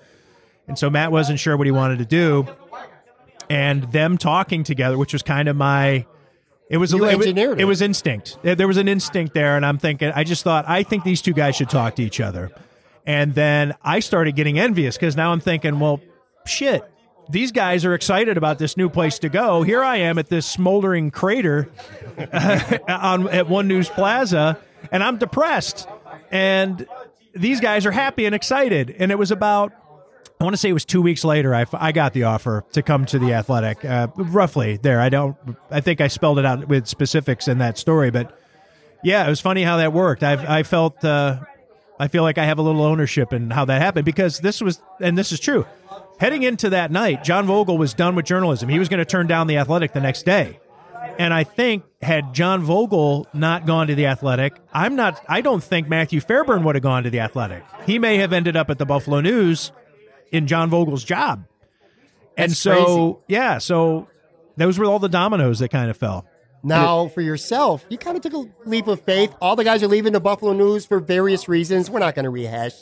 And 0.68 0.78
so 0.78 0.90
Matt 0.90 1.12
wasn't 1.12 1.40
sure 1.40 1.56
what 1.56 1.68
he 1.68 1.72
wanted 1.72 2.00
to 2.00 2.06
do. 2.06 2.48
And 3.52 3.84
them 3.92 4.18
talking 4.18 4.64
together, 4.64 4.98
which 4.98 5.14
was 5.14 5.24
kind 5.24 5.48
of 5.48 5.56
my 5.56 6.06
it 6.70 6.78
was 6.78 6.94
You 6.94 7.04
a, 7.04 7.20
it, 7.20 7.38
it. 7.38 7.60
it 7.60 7.66
was 7.66 7.82
instinct. 7.82 8.38
There 8.44 8.68
was 8.68 8.78
an 8.78 8.88
instinct 8.88 9.34
there 9.34 9.58
and 9.58 9.66
I'm 9.66 9.78
thinking 9.78 10.12
I 10.16 10.24
just 10.24 10.44
thought 10.44 10.64
I 10.70 10.84
think 10.84 11.04
these 11.04 11.22
two 11.22 11.34
guys 11.34 11.58
should 11.58 11.70
talk 11.70 11.96
to 11.98 12.04
each 12.04 12.22
other. 12.22 12.50
And 13.06 13.36
then 13.36 13.74
I 13.82 14.00
started 14.00 14.36
getting 14.36 14.58
envious 14.58 14.96
because 14.96 15.18
now 15.18 15.32
I'm 15.34 15.42
thinking, 15.42 15.80
well, 15.80 16.00
shit, 16.46 16.84
these 17.30 17.52
guys 17.52 17.86
are 17.86 17.94
excited 17.94 18.38
about 18.38 18.60
this 18.60 18.78
new 18.78 18.90
place 18.90 19.20
to 19.20 19.30
go. 19.30 19.64
Here 19.64 19.84
I 19.84 19.98
am 19.98 20.18
at 20.18 20.28
this 20.28 20.46
smoldering 20.46 21.12
crater 21.12 21.70
on 22.88 23.28
at 23.30 23.50
One 23.50 23.68
News 23.68 23.90
Plaza, 23.90 24.58
and 24.92 25.04
I'm 25.04 25.18
depressed. 25.18 25.88
And 26.30 26.86
these 27.34 27.60
guys 27.60 27.86
are 27.86 27.92
happy 27.92 28.26
and 28.26 28.36
excited. 28.36 28.96
And 28.98 29.12
it 29.12 29.18
was 29.18 29.32
about, 29.32 29.74
I 30.42 30.44
want 30.44 30.56
to 30.56 30.58
say 30.58 30.70
it 30.70 30.74
was 30.74 30.86
two 30.86 31.04
weeks 31.04 31.24
later, 31.24 31.54
I, 31.54 31.68
I 31.74 31.92
got 31.92 32.14
the 32.14 32.24
offer 32.24 32.66
to 32.72 32.82
come 32.82 33.06
to 33.06 33.20
the 33.20 33.34
Athletic, 33.34 33.86
uh, 33.86 34.08
roughly 34.16 34.78
there. 34.78 35.00
I 35.00 35.10
don't, 35.10 35.38
I 35.70 35.82
think 35.82 36.02
I 36.02 36.08
spelled 36.08 36.40
it 36.40 36.46
out 36.48 36.68
with 36.68 36.88
specifics 36.88 37.48
in 37.48 37.60
that 37.60 37.78
story, 37.78 38.10
but 38.10 38.36
yeah, 39.04 39.24
it 39.24 39.30
was 39.30 39.40
funny 39.40 39.62
how 39.62 39.78
that 39.78 39.94
worked. 39.94 40.24
I've, 40.24 40.44
I 40.50 40.64
felt, 40.64 41.06
uh, 41.06 41.42
I 42.00 42.08
feel 42.08 42.24
like 42.24 42.40
I 42.40 42.46
have 42.46 42.58
a 42.58 42.64
little 42.64 42.82
ownership 42.82 43.34
in 43.34 43.52
how 43.52 43.66
that 43.66 43.84
happened 43.84 44.06
because 44.06 44.40
this 44.40 44.62
was, 44.62 44.82
and 45.00 45.16
this 45.16 45.32
is 45.32 45.40
true. 45.40 45.68
Heading 46.20 46.42
into 46.42 46.72
that 46.72 46.90
night, 46.90 47.24
John 47.24 47.46
Vogl 47.46 47.78
was 47.78 47.94
done 47.94 48.16
with 48.16 48.26
journalism. 48.26 48.68
He 48.68 48.80
was 48.80 48.90
going 48.90 48.98
to 48.98 49.06
turn 49.06 49.28
down 49.28 49.46
the 49.46 49.58
Athletic 49.58 49.94
the 49.94 50.02
next 50.02 50.26
day. 50.26 50.60
And 51.20 51.36
I 51.36 51.44
think 51.44 51.84
had 52.02 52.34
John 52.34 52.66
Vogl 52.66 53.28
not 53.32 53.68
gone 53.68 53.86
to 53.88 53.96
the 53.96 54.08
Athletic, 54.08 54.56
I'm 54.74 54.96
not 54.96 55.24
I 55.30 55.42
don't 55.42 55.64
think 55.64 55.88
Matthew 55.88 56.20
Fairburn 56.20 56.64
would 56.64 56.74
have 56.74 56.82
gone 56.82 57.04
to 57.04 57.12
the 57.12 57.20
Athletic. 57.20 57.64
He 57.86 58.00
may 58.00 58.18
have 58.18 58.34
ended 58.34 58.56
up 58.56 58.72
at 58.72 58.80
the 58.80 58.88
Buffalo 58.88 59.22
News 59.22 59.72
in 60.32 60.48
John 60.48 60.70
Vogl's 60.70 61.04
job. 61.04 61.46
and 62.38 62.52
That's 62.52 62.60
so, 62.60 63.14
crazy. 63.14 63.18
yeah, 63.28 63.58
so 63.58 64.08
those 64.58 64.80
were 64.80 64.86
all 64.86 65.00
the 65.00 65.10
dominoes 65.10 65.60
that 65.60 65.70
kind 65.70 65.90
of 65.90 65.98
fell. 65.98 66.26
Now, 66.64 67.08
for 67.08 67.22
yourself, 67.22 67.84
you 67.90 67.98
kind 67.98 68.16
of 68.16 68.22
took 68.22 68.34
a 68.34 68.70
leap 68.70 68.88
of 68.88 69.02
faith. 69.02 69.34
All 69.42 69.56
the 69.56 69.64
guys 69.64 69.82
are 69.82 69.88
leaving 69.88 70.14
the 70.14 70.20
Buffalo 70.20 70.54
News 70.54 70.86
for 70.86 71.00
various 71.00 71.50
reasons. 71.50 71.90
We're 71.90 72.00
not 72.00 72.14
going 72.14 72.26
to 72.26 72.30
rehash, 72.30 72.74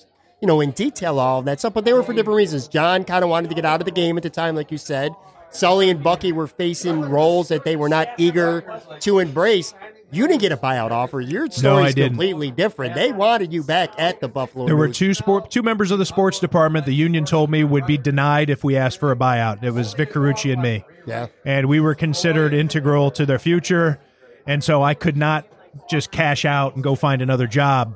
you 0.41 0.47
know, 0.47 0.59
in 0.59 0.71
detail 0.71 1.17
all 1.17 1.39
of 1.39 1.45
that 1.45 1.59
stuff, 1.59 1.73
but 1.73 1.85
they 1.85 1.93
were 1.93 2.03
for 2.03 2.11
different 2.13 2.35
reasons. 2.35 2.67
John 2.67 3.05
kind 3.05 3.23
of 3.23 3.29
wanted 3.29 3.47
to 3.49 3.55
get 3.55 3.63
out 3.63 3.79
of 3.79 3.85
the 3.85 3.91
game 3.91 4.17
at 4.17 4.23
the 4.23 4.29
time, 4.29 4.55
like 4.55 4.69
you 4.71 4.77
said. 4.77 5.13
Sully 5.51 5.89
and 5.89 6.03
Bucky 6.03 6.33
were 6.33 6.45
facing 6.45 7.01
roles 7.01 7.47
that 7.47 7.63
they 7.63 7.75
were 7.77 7.87
not 7.89 8.09
eager 8.17 8.81
to 8.99 9.19
embrace. 9.19 9.73
You 10.11 10.27
didn't 10.27 10.41
get 10.41 10.51
a 10.51 10.57
buyout 10.57 10.91
offer. 10.91 11.21
Your 11.21 11.49
story's 11.51 11.93
didn't. 11.93 12.11
completely 12.11 12.49
different. 12.49 12.95
They 12.95 13.11
wanted 13.11 13.53
you 13.53 13.63
back 13.63 13.93
at 13.99 14.19
the 14.19 14.27
Buffalo 14.27 14.65
There 14.65 14.75
were 14.75 14.87
two 14.89 15.13
sport 15.13 15.51
two 15.51 15.61
members 15.61 15.91
of 15.91 15.99
the 15.99 16.05
sports 16.05 16.39
department 16.39 16.85
the 16.85 16.95
union 16.95 17.25
told 17.25 17.51
me 17.51 17.63
would 17.63 17.85
be 17.85 17.97
denied 17.97 18.49
if 18.49 18.63
we 18.63 18.75
asked 18.75 18.99
for 18.99 19.11
a 19.11 19.15
buyout. 19.15 19.63
It 19.63 19.71
was 19.71 19.93
Vic 19.93 20.11
Carucci 20.11 20.51
and 20.51 20.61
me. 20.61 20.83
Yeah. 21.05 21.27
And 21.45 21.67
we 21.67 21.79
were 21.79 21.93
considered 21.93 22.53
integral 22.53 23.11
to 23.11 23.25
their 23.25 23.39
future. 23.39 23.99
And 24.47 24.63
so 24.63 24.81
I 24.81 24.95
could 24.95 25.15
not 25.17 25.47
just 25.89 26.11
cash 26.11 26.43
out 26.43 26.73
and 26.73 26.83
go 26.83 26.95
find 26.95 27.21
another 27.21 27.45
job, 27.45 27.95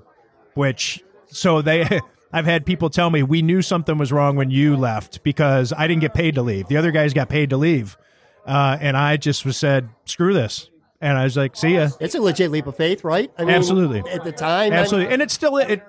which 0.53 1.03
so 1.27 1.61
they 1.63 1.99
I've 2.31 2.45
had 2.45 2.65
people 2.65 2.89
tell 2.89 3.09
me 3.09 3.23
we 3.23 3.41
knew 3.41 3.61
something 3.61 3.97
was 3.97 4.11
wrong 4.11 4.35
when 4.35 4.51
you 4.51 4.75
left 4.75 5.23
because 5.23 5.73
I 5.75 5.87
didn't 5.87 6.01
get 6.01 6.13
paid 6.13 6.35
to 6.35 6.41
leave. 6.41 6.67
The 6.67 6.77
other 6.77 6.91
guys 6.91 7.13
got 7.13 7.29
paid 7.29 7.51
to 7.51 7.57
leave. 7.57 7.97
Uh, 8.45 8.77
and 8.81 8.97
I 8.97 9.17
just 9.17 9.45
was 9.45 9.55
said, 9.55 9.89
screw 10.05 10.33
this. 10.33 10.69
And 11.03 11.17
I 11.17 11.25
was 11.25 11.35
like, 11.35 11.57
see 11.57 11.73
ya. 11.73 11.89
It's 11.99 12.15
a 12.15 12.21
legit 12.21 12.49
leap 12.49 12.65
of 12.65 12.77
faith, 12.77 13.03
right? 13.03 13.29
I 13.37 13.43
Absolutely. 13.43 14.09
At 14.09 14.23
the 14.23 14.31
time, 14.31 14.71
Absolutely. 14.71 15.13
And 15.13 15.21
it's 15.21 15.33
still 15.33 15.57
it 15.57 15.83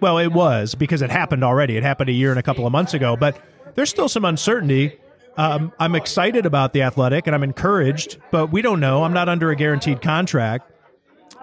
well, 0.00 0.18
it 0.18 0.32
was 0.32 0.74
because 0.74 1.00
it 1.00 1.10
happened 1.10 1.44
already. 1.44 1.76
It 1.76 1.84
happened 1.84 2.10
a 2.10 2.12
year 2.12 2.30
and 2.30 2.40
a 2.40 2.42
couple 2.42 2.66
of 2.66 2.72
months 2.72 2.92
ago, 2.92 3.16
but 3.16 3.40
there's 3.76 3.88
still 3.88 4.08
some 4.08 4.24
uncertainty. 4.24 4.98
Um, 5.36 5.72
I'm 5.78 5.94
excited 5.94 6.44
about 6.44 6.72
the 6.72 6.82
athletic 6.82 7.28
and 7.28 7.36
I'm 7.36 7.44
encouraged, 7.44 8.18
but 8.32 8.50
we 8.50 8.60
don't 8.60 8.80
know. 8.80 9.04
I'm 9.04 9.12
not 9.12 9.28
under 9.28 9.52
a 9.52 9.56
guaranteed 9.56 10.02
contract. 10.02 10.72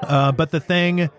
Uh, 0.02 0.34
but 0.34 0.52
the 0.52 0.60
thing, 0.60 1.04
uh, 1.04 1.10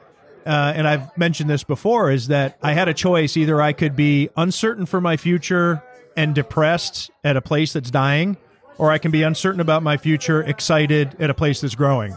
and 0.45 0.87
I've 0.87 1.17
mentioned 1.17 1.49
this 1.49 1.65
before, 1.65 2.11
is 2.11 2.29
that 2.29 2.59
I 2.63 2.75
had 2.75 2.89
a 2.89 2.95
choice. 2.95 3.39
Either 3.39 3.63
I 3.63 3.73
could 3.73 3.97
be 3.97 4.29
uncertain 4.37 4.85
for 4.85 5.01
my 5.01 5.17
future 5.17 5.83
and 6.15 6.35
depressed 6.35 7.11
at 7.25 7.39
a 7.39 7.41
place 7.41 7.73
that's 7.73 7.91
dying, 7.91 8.37
or 8.79 8.91
I 8.91 8.99
can 8.99 9.11
be 9.11 9.23
uncertain 9.23 9.61
about 9.61 9.83
my 9.83 9.97
future, 9.97 10.43
excited 10.43 11.17
at 11.21 11.31
a 11.31 11.35
place 11.35 11.61
that's 11.61 11.75
growing. 11.75 12.17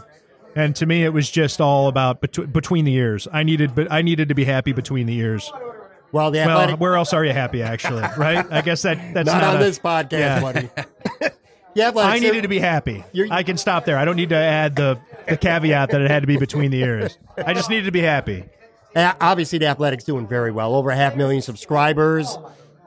And 0.56 0.74
to 0.76 0.86
me, 0.86 1.04
it 1.04 1.12
was 1.12 1.30
just 1.30 1.60
all 1.60 1.86
about 1.88 2.20
betw- 2.20 2.52
between 2.52 2.84
the 2.84 2.94
ears. 2.94 3.28
I 3.32 3.42
needed, 3.44 3.74
but 3.74 3.90
I 3.90 4.02
needed 4.02 4.28
to 4.28 4.34
be 4.34 4.44
happy 4.44 4.72
between 4.72 5.06
the 5.06 5.16
ears. 5.16 5.50
well, 6.12 6.30
the 6.30 6.38
Well, 6.40 6.76
where 6.76 6.96
else 6.96 7.12
are 7.12 7.24
you 7.24 7.32
happy? 7.32 7.62
Actually, 7.62 8.02
right? 8.18 8.44
I 8.50 8.60
guess 8.60 8.82
that 8.82 9.14
that's 9.14 9.26
not, 9.26 9.40
not, 9.42 9.54
on 9.56 9.62
a- 9.62 9.64
this 9.64 9.78
podcast, 9.78 10.10
Yeah. 10.12 10.40
buddy. 10.40 10.70
athletic. 11.76 12.12
I 12.12 12.18
needed 12.18 12.42
to 12.42 12.48
be 12.48 12.58
happy. 12.58 13.04
I 13.30 13.42
can 13.44 13.56
stop 13.56 13.84
there. 13.84 13.96
I 13.96 14.04
don't 14.04 14.16
need 14.16 14.30
to 14.30 14.36
add 14.36 14.76
the 14.76 14.98
the 15.28 15.36
caveat 15.36 15.90
that 15.90 16.00
it 16.00 16.10
had 16.10 16.22
to 16.22 16.26
be 16.26 16.36
between 16.36 16.70
the 16.72 16.82
ears. 16.82 17.16
I 17.36 17.54
just 17.54 17.70
needed 17.70 17.84
to 17.84 17.92
be 17.92 18.00
happy. 18.00 18.44
Obviously, 18.96 19.58
the 19.60 19.66
Athletics 19.66 20.02
doing 20.02 20.26
very 20.26 20.50
well, 20.50 20.74
over 20.74 20.90
a 20.90 20.96
half 20.96 21.14
million 21.14 21.42
subscribers. 21.42 22.36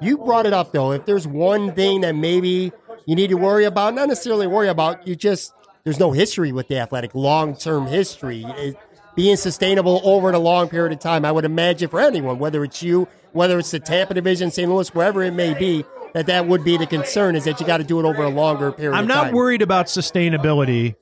You 0.01 0.17
brought 0.17 0.45
it 0.45 0.51
up 0.51 0.73
though. 0.73 0.91
If 0.91 1.05
there's 1.05 1.25
one 1.25 1.71
thing 1.73 2.01
that 2.01 2.13
maybe 2.15 2.73
you 3.05 3.15
need 3.15 3.29
to 3.29 3.37
worry 3.37 3.65
about, 3.65 3.93
not 3.93 4.07
necessarily 4.07 4.47
worry 4.47 4.67
about, 4.67 5.07
you 5.07 5.15
just 5.15 5.53
there's 5.83 5.99
no 5.99 6.11
history 6.11 6.51
with 6.51 6.67
the 6.67 6.79
Athletic, 6.79 7.13
long 7.13 7.55
term 7.55 7.87
history, 7.87 8.43
it, 8.57 8.77
being 9.15 9.35
sustainable 9.35 10.01
over 10.03 10.31
a 10.31 10.39
long 10.39 10.69
period 10.69 10.93
of 10.93 10.99
time. 10.99 11.25
I 11.25 11.31
would 11.31 11.45
imagine 11.45 11.89
for 11.89 11.99
anyone, 11.99 12.39
whether 12.39 12.63
it's 12.63 12.81
you, 12.81 13.07
whether 13.31 13.59
it's 13.59 13.71
the 13.71 13.79
Tampa 13.79 14.13
division, 14.13 14.49
St. 14.49 14.69
Louis, 14.69 14.93
wherever 14.95 15.21
it 15.21 15.33
may 15.33 15.53
be, 15.53 15.85
that 16.13 16.27
that 16.27 16.47
would 16.47 16.63
be 16.63 16.77
the 16.77 16.85
concern 16.85 17.35
is 17.35 17.43
that 17.45 17.59
you 17.59 17.67
got 17.67 17.77
to 17.77 17.83
do 17.83 17.99
it 17.99 18.05
over 18.05 18.23
a 18.23 18.29
longer 18.29 18.71
period. 18.71 18.97
I'm 18.97 19.07
not 19.07 19.33
worried 19.33 19.61
about 19.61 19.87
sustainability 19.87 20.95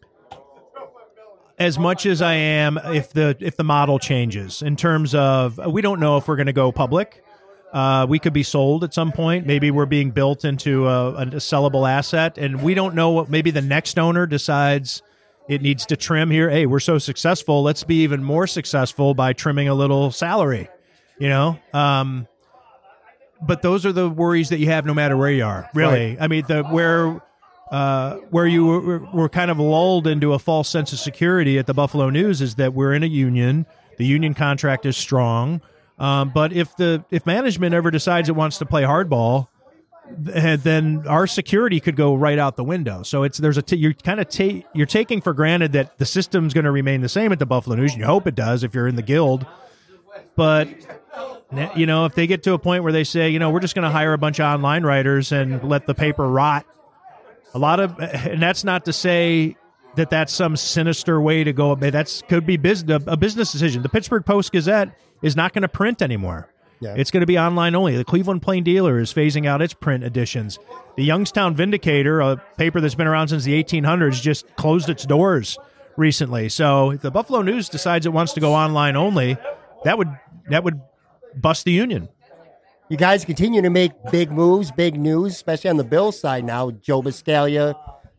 as 1.59 1.77
much 1.77 2.07
as 2.07 2.21
I 2.21 2.33
am 2.33 2.79
if 2.85 3.13
the 3.13 3.37
if 3.39 3.55
the 3.55 3.63
model 3.63 3.99
changes 3.99 4.61
in 4.63 4.75
terms 4.75 5.13
of 5.13 5.59
we 5.67 5.81
don't 5.81 5.99
know 5.99 6.17
if 6.17 6.27
we're 6.27 6.37
going 6.37 6.47
to 6.47 6.53
go 6.53 6.71
public. 6.71 7.23
Uh, 7.71 8.05
we 8.09 8.19
could 8.19 8.33
be 8.33 8.43
sold 8.43 8.83
at 8.83 8.93
some 8.93 9.11
point. 9.11 9.45
Maybe 9.45 9.71
we're 9.71 9.85
being 9.85 10.11
built 10.11 10.43
into 10.43 10.87
a, 10.87 11.13
a 11.13 11.25
sellable 11.25 11.89
asset, 11.89 12.37
and 12.37 12.61
we 12.61 12.73
don't 12.73 12.95
know 12.95 13.11
what. 13.11 13.29
Maybe 13.29 13.51
the 13.51 13.61
next 13.61 13.97
owner 13.97 14.25
decides 14.25 15.01
it 15.47 15.61
needs 15.61 15.85
to 15.87 15.95
trim 15.95 16.29
here. 16.31 16.49
Hey, 16.49 16.65
we're 16.65 16.79
so 16.79 16.97
successful. 16.97 17.63
Let's 17.63 17.83
be 17.83 18.03
even 18.03 18.23
more 18.23 18.47
successful 18.47 19.13
by 19.13 19.33
trimming 19.33 19.69
a 19.69 19.73
little 19.73 20.11
salary. 20.11 20.69
You 21.17 21.29
know, 21.29 21.59
um, 21.73 22.27
but 23.41 23.61
those 23.61 23.85
are 23.85 23.91
the 23.91 24.09
worries 24.09 24.49
that 24.49 24.59
you 24.59 24.67
have 24.67 24.85
no 24.85 24.93
matter 24.93 25.15
where 25.15 25.31
you 25.31 25.45
are. 25.45 25.69
Really, 25.73 26.17
I 26.19 26.27
mean, 26.27 26.43
the 26.47 26.63
where 26.63 27.21
uh, 27.71 28.15
where 28.31 28.47
you 28.47 28.65
were, 28.65 28.99
were 29.13 29.29
kind 29.29 29.49
of 29.49 29.59
lulled 29.59 30.07
into 30.07 30.33
a 30.33 30.39
false 30.39 30.67
sense 30.67 30.91
of 30.91 30.99
security 30.99 31.57
at 31.57 31.67
the 31.67 31.73
Buffalo 31.73 32.09
News 32.09 32.41
is 32.41 32.55
that 32.55 32.73
we're 32.73 32.93
in 32.93 33.03
a 33.03 33.07
union. 33.07 33.65
The 33.97 34.05
union 34.05 34.33
contract 34.33 34.85
is 34.85 34.97
strong, 34.97 35.61
um, 36.01 36.31
but 36.33 36.51
if 36.51 36.75
the 36.77 37.05
if 37.11 37.27
management 37.27 37.75
ever 37.75 37.91
decides 37.91 38.27
it 38.27 38.35
wants 38.35 38.57
to 38.57 38.65
play 38.65 38.81
hardball, 38.81 39.49
then 40.09 41.05
our 41.07 41.27
security 41.27 41.79
could 41.79 41.95
go 41.95 42.15
right 42.15 42.39
out 42.39 42.55
the 42.55 42.63
window. 42.63 43.03
So 43.03 43.21
it's 43.21 43.37
there's 43.37 43.57
a 43.57 43.61
t- 43.61 43.75
you're 43.75 43.93
kind 43.93 44.19
of 44.19 44.27
ta- 44.27 44.67
you're 44.73 44.87
taking 44.87 45.21
for 45.21 45.31
granted 45.33 45.73
that 45.73 45.99
the 45.99 46.05
system's 46.07 46.55
going 46.55 46.65
to 46.65 46.71
remain 46.71 47.01
the 47.01 47.09
same 47.09 47.31
at 47.31 47.37
the 47.37 47.45
Buffalo 47.45 47.75
News. 47.75 47.95
You 47.95 48.05
hope 48.05 48.25
it 48.25 48.33
does 48.33 48.63
if 48.63 48.73
you're 48.73 48.87
in 48.87 48.95
the 48.95 49.03
guild, 49.03 49.45
but 50.35 50.67
you 51.75 51.85
know 51.85 52.05
if 52.05 52.15
they 52.15 52.25
get 52.25 52.41
to 52.43 52.53
a 52.53 52.59
point 52.59 52.81
where 52.81 52.91
they 52.91 53.03
say 53.03 53.29
you 53.29 53.37
know 53.37 53.51
we're 53.51 53.59
just 53.59 53.75
going 53.75 53.83
to 53.83 53.91
hire 53.91 54.13
a 54.13 54.17
bunch 54.17 54.39
of 54.39 54.51
online 54.51 54.83
writers 54.83 55.31
and 55.31 55.63
let 55.63 55.85
the 55.85 55.93
paper 55.93 56.27
rot 56.27 56.65
a 57.53 57.59
lot 57.59 57.79
of 57.79 57.99
and 57.99 58.41
that's 58.41 58.63
not 58.63 58.85
to 58.85 58.93
say 58.93 59.55
that 59.97 60.09
that's 60.09 60.33
some 60.33 60.55
sinister 60.55 61.21
way 61.21 61.43
to 61.43 61.51
go 61.51 61.75
that's 61.75 62.21
could 62.23 62.45
be 62.45 62.55
business, 62.55 63.03
a 63.05 63.17
business 63.17 63.51
decision 63.51 63.81
the 63.81 63.89
pittsburgh 63.89 64.25
post 64.25 64.51
gazette 64.51 64.97
is 65.21 65.35
not 65.35 65.53
going 65.53 65.61
to 65.61 65.67
print 65.67 66.01
anymore 66.01 66.49
Yeah. 66.79 66.95
it's 66.97 67.11
going 67.11 67.21
to 67.21 67.27
be 67.27 67.37
online 67.37 67.75
only 67.75 67.95
the 67.97 68.03
cleveland 68.05 68.41
plain 68.41 68.63
dealer 68.63 68.99
is 68.99 69.13
phasing 69.13 69.45
out 69.45 69.61
its 69.61 69.73
print 69.73 70.03
editions 70.03 70.57
the 70.97 71.03
youngstown 71.03 71.55
vindicator 71.55 72.21
a 72.21 72.37
paper 72.57 72.81
that's 72.81 72.95
been 72.95 73.07
around 73.07 73.27
since 73.29 73.43
the 73.43 73.61
1800s 73.63 74.21
just 74.21 74.53
closed 74.55 74.89
its 74.89 75.05
doors 75.05 75.57
recently 75.97 76.49
so 76.49 76.91
if 76.91 77.01
the 77.01 77.11
buffalo 77.11 77.41
news 77.41 77.69
decides 77.69 78.05
it 78.05 78.13
wants 78.13 78.33
to 78.33 78.39
go 78.39 78.53
online 78.53 78.95
only 78.95 79.37
that 79.83 79.97
would 79.97 80.09
that 80.49 80.63
would 80.63 80.79
bust 81.35 81.65
the 81.65 81.71
union 81.71 82.07
You 82.89 82.97
guys 82.97 83.23
continue 83.23 83.61
to 83.61 83.69
make 83.69 83.93
big 84.11 84.31
moves, 84.33 84.69
big 84.69 84.99
news, 84.99 85.31
especially 85.31 85.69
on 85.69 85.77
the 85.77 85.85
Bills 85.85 86.19
side 86.19 86.43
now. 86.43 86.71
Joe 86.71 87.01
Buscaglia 87.01 87.73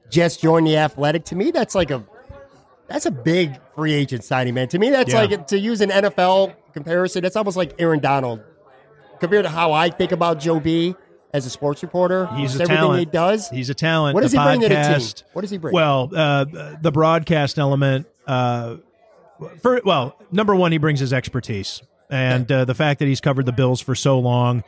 just 0.09 0.41
joined 0.41 0.67
the 0.67 0.79
Athletic. 0.79 1.27
To 1.27 1.37
me, 1.37 1.51
that's 1.51 1.75
like 1.75 1.91
a 1.91 2.03
that's 2.89 3.05
a 3.05 3.11
big 3.11 3.61
free 3.75 3.93
agent 3.93 4.25
signing, 4.25 4.55
man. 4.55 4.69
To 4.69 4.79
me, 4.79 4.89
that's 4.89 5.13
Yeah. 5.13 5.25
like 5.25 5.47
to 5.49 5.59
use 5.59 5.83
an 5.83 5.91
NFL 5.91 6.55
comparison. 6.73 7.25
It's 7.25 7.37
almost 7.37 7.57
like 7.57 7.75
Aaron 7.79 8.01
Donald 8.01 8.41
compared 9.21 9.45
to 9.45 9.51
how 9.51 9.73
I 9.73 9.91
think 9.91 10.13
about 10.13 10.41
Joe 10.41 10.61
B 10.61 10.95
as 11.33 11.47
a 11.47 11.51
sports 11.51 11.83
reporter. 11.83 12.27
He's 12.37 12.59
a 12.59 12.63
everything 12.63 12.77
talent. 12.77 12.99
he 12.99 13.05
does. 13.07 13.49
He's 13.51 13.71
a 13.71 13.75
talent. 13.75 14.15
What 14.15 14.23
does 14.23 14.33
The 14.33 14.41
he 14.41 14.45
bring 14.47 14.61
to 14.61 14.69
the 14.69 14.99
team? 14.99 15.27
What 15.33 15.43
does 15.43 15.51
he 15.51 15.59
bring? 15.59 15.75
Well, 15.75 16.11
uh, 16.15 16.45
the 16.81 16.93
broadcast 16.93 17.59
element. 17.59 18.07
Uh, 18.27 18.77
for 19.61 19.81
well, 19.85 20.17
number 20.31 20.55
one, 20.55 20.73
he 20.73 20.79
brings 20.79 21.01
his 21.01 21.13
expertise, 21.13 21.83
and 22.11 22.51
uh, 22.51 22.65
the 22.65 22.75
fact 22.75 22.99
that 23.01 23.07
he's 23.07 23.21
covered 23.21 23.47
the 23.47 23.53
Bills 23.53 23.81
for 23.81 23.95
so 23.95 24.19
long, 24.19 24.63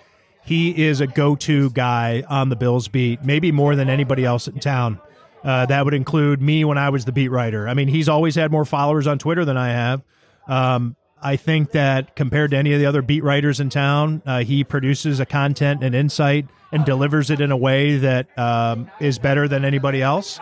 he 0.44 0.84
is 0.84 1.00
a 1.00 1.06
go-to 1.06 1.70
guy 1.70 2.24
on 2.28 2.48
the 2.48 2.56
Bills 2.56 2.88
beat, 2.88 3.22
maybe 3.24 3.52
more 3.52 3.76
than 3.76 3.88
anybody 3.88 4.24
else 4.24 4.48
in 4.48 4.58
town. 4.58 5.00
Uh, 5.44 5.66
that 5.66 5.84
would 5.84 5.94
include 5.94 6.40
me 6.40 6.64
when 6.64 6.78
I 6.78 6.88
was 6.88 7.04
the 7.04 7.12
beat 7.12 7.28
writer. 7.28 7.68
I 7.68 7.74
mean, 7.74 7.86
he's 7.86 8.08
always 8.08 8.34
had 8.34 8.50
more 8.50 8.64
followers 8.64 9.06
on 9.06 9.18
Twitter 9.18 9.44
than 9.44 9.56
I 9.58 9.68
have. 9.68 10.02
Um, 10.48 10.96
I 11.24 11.36
think 11.36 11.70
that 11.70 12.14
compared 12.16 12.50
to 12.50 12.58
any 12.58 12.74
of 12.74 12.80
the 12.80 12.84
other 12.84 13.00
beat 13.00 13.24
writers 13.24 13.58
in 13.58 13.70
town, 13.70 14.20
uh, 14.26 14.40
he 14.40 14.62
produces 14.62 15.20
a 15.20 15.26
content 15.26 15.82
and 15.82 15.94
insight 15.94 16.46
and 16.70 16.84
delivers 16.84 17.30
it 17.30 17.40
in 17.40 17.50
a 17.50 17.56
way 17.56 17.96
that 17.96 18.38
um, 18.38 18.90
is 19.00 19.18
better 19.18 19.48
than 19.48 19.64
anybody 19.64 20.02
else. 20.02 20.38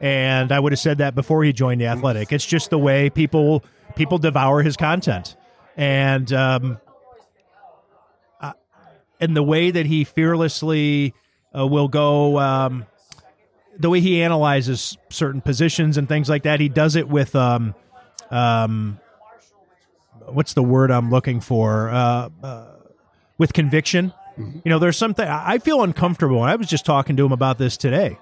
And 0.00 0.50
I 0.50 0.58
would 0.58 0.72
have 0.72 0.80
said 0.80 0.98
that 0.98 1.14
before 1.14 1.44
he 1.44 1.52
joined 1.52 1.80
the 1.80 1.86
Athletic. 1.86 2.32
It's 2.32 2.44
just 2.44 2.70
the 2.70 2.78
way 2.78 3.10
people 3.10 3.64
people 3.94 4.18
devour 4.18 4.60
his 4.62 4.76
content, 4.76 5.36
and 5.76 6.30
um, 6.32 6.78
uh, 8.40 8.54
and 9.20 9.36
the 9.36 9.42
way 9.42 9.70
that 9.70 9.86
he 9.86 10.02
fearlessly 10.02 11.14
uh, 11.56 11.64
will 11.64 11.88
go. 11.88 12.40
Um, 12.40 12.86
the 13.78 13.88
way 13.88 14.00
he 14.00 14.20
analyzes 14.20 14.98
certain 15.10 15.40
positions 15.40 15.96
and 15.96 16.08
things 16.08 16.28
like 16.28 16.42
that, 16.42 16.60
he 16.60 16.68
does 16.68 16.96
it 16.96 17.08
with 17.08 17.34
um, 17.36 17.74
um, 18.30 19.00
what's 20.26 20.54
the 20.54 20.62
word 20.62 20.90
I'm 20.90 21.10
looking 21.10 21.40
for? 21.40 21.90
Uh, 21.90 22.28
uh, 22.42 22.66
with 23.38 23.52
conviction. 23.52 24.12
You 24.36 24.62
know, 24.64 24.80
there's 24.80 24.96
something 24.96 25.26
I 25.26 25.58
feel 25.58 25.82
uncomfortable. 25.82 26.42
I 26.42 26.56
was 26.56 26.66
just 26.66 26.84
talking 26.84 27.16
to 27.16 27.24
him 27.24 27.30
about 27.30 27.56
this 27.56 27.76
today, 27.76 28.18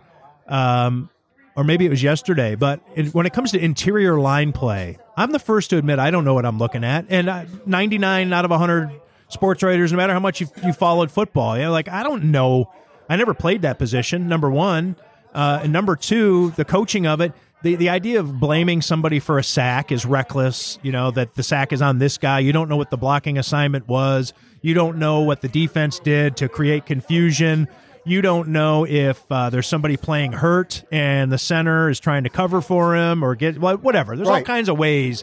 um, 0.46 1.08
or 1.56 1.64
maybe 1.64 1.86
it 1.86 1.88
was 1.88 2.02
yesterday. 2.02 2.54
But 2.54 2.80
in, 2.94 3.06
when 3.08 3.24
it 3.24 3.32
comes 3.32 3.52
to 3.52 3.58
interior 3.58 4.20
line 4.20 4.52
play, 4.52 4.98
I'm 5.16 5.32
the 5.32 5.38
first 5.38 5.70
to 5.70 5.78
admit 5.78 5.98
I 5.98 6.10
don't 6.10 6.26
know 6.26 6.34
what 6.34 6.44
I'm 6.44 6.58
looking 6.58 6.84
at. 6.84 7.06
And 7.08 7.30
uh, 7.30 7.44
99 7.64 8.30
out 8.30 8.44
of 8.44 8.50
100 8.50 8.90
sports 9.28 9.62
writers, 9.62 9.90
no 9.90 9.96
matter 9.96 10.12
how 10.12 10.20
much 10.20 10.42
you 10.42 10.48
you 10.62 10.74
followed 10.74 11.10
football, 11.10 11.56
you 11.56 11.64
know, 11.64 11.72
like 11.72 11.88
I 11.88 12.02
don't 12.02 12.24
know. 12.24 12.70
I 13.08 13.16
never 13.16 13.32
played 13.32 13.62
that 13.62 13.78
position. 13.78 14.28
Number 14.28 14.50
one, 14.50 14.96
uh, 15.34 15.60
and 15.62 15.72
number 15.72 15.96
two, 15.96 16.50
the 16.56 16.64
coaching 16.64 17.06
of 17.06 17.22
it. 17.22 17.32
The, 17.62 17.76
the 17.76 17.88
idea 17.88 18.18
of 18.20 18.40
blaming 18.40 18.82
somebody 18.82 19.20
for 19.20 19.38
a 19.38 19.44
sack 19.44 19.92
is 19.92 20.04
reckless. 20.04 20.78
You 20.82 20.92
know, 20.92 21.10
that 21.12 21.34
the 21.34 21.42
sack 21.42 21.72
is 21.72 21.80
on 21.80 21.98
this 21.98 22.18
guy. 22.18 22.40
You 22.40 22.52
don't 22.52 22.68
know 22.68 22.76
what 22.76 22.90
the 22.90 22.96
blocking 22.96 23.38
assignment 23.38 23.86
was. 23.88 24.32
You 24.62 24.74
don't 24.74 24.98
know 24.98 25.20
what 25.20 25.40
the 25.40 25.48
defense 25.48 25.98
did 25.98 26.36
to 26.38 26.48
create 26.48 26.86
confusion. 26.86 27.68
You 28.04 28.20
don't 28.20 28.48
know 28.48 28.84
if 28.84 29.22
uh, 29.30 29.50
there's 29.50 29.68
somebody 29.68 29.96
playing 29.96 30.32
hurt 30.32 30.82
and 30.90 31.30
the 31.30 31.38
center 31.38 31.88
is 31.88 32.00
trying 32.00 32.24
to 32.24 32.30
cover 32.30 32.60
for 32.60 32.96
him 32.96 33.22
or 33.22 33.36
get 33.36 33.58
whatever. 33.58 34.16
There's 34.16 34.28
all 34.28 34.42
kinds 34.42 34.68
of 34.68 34.76
ways. 34.76 35.22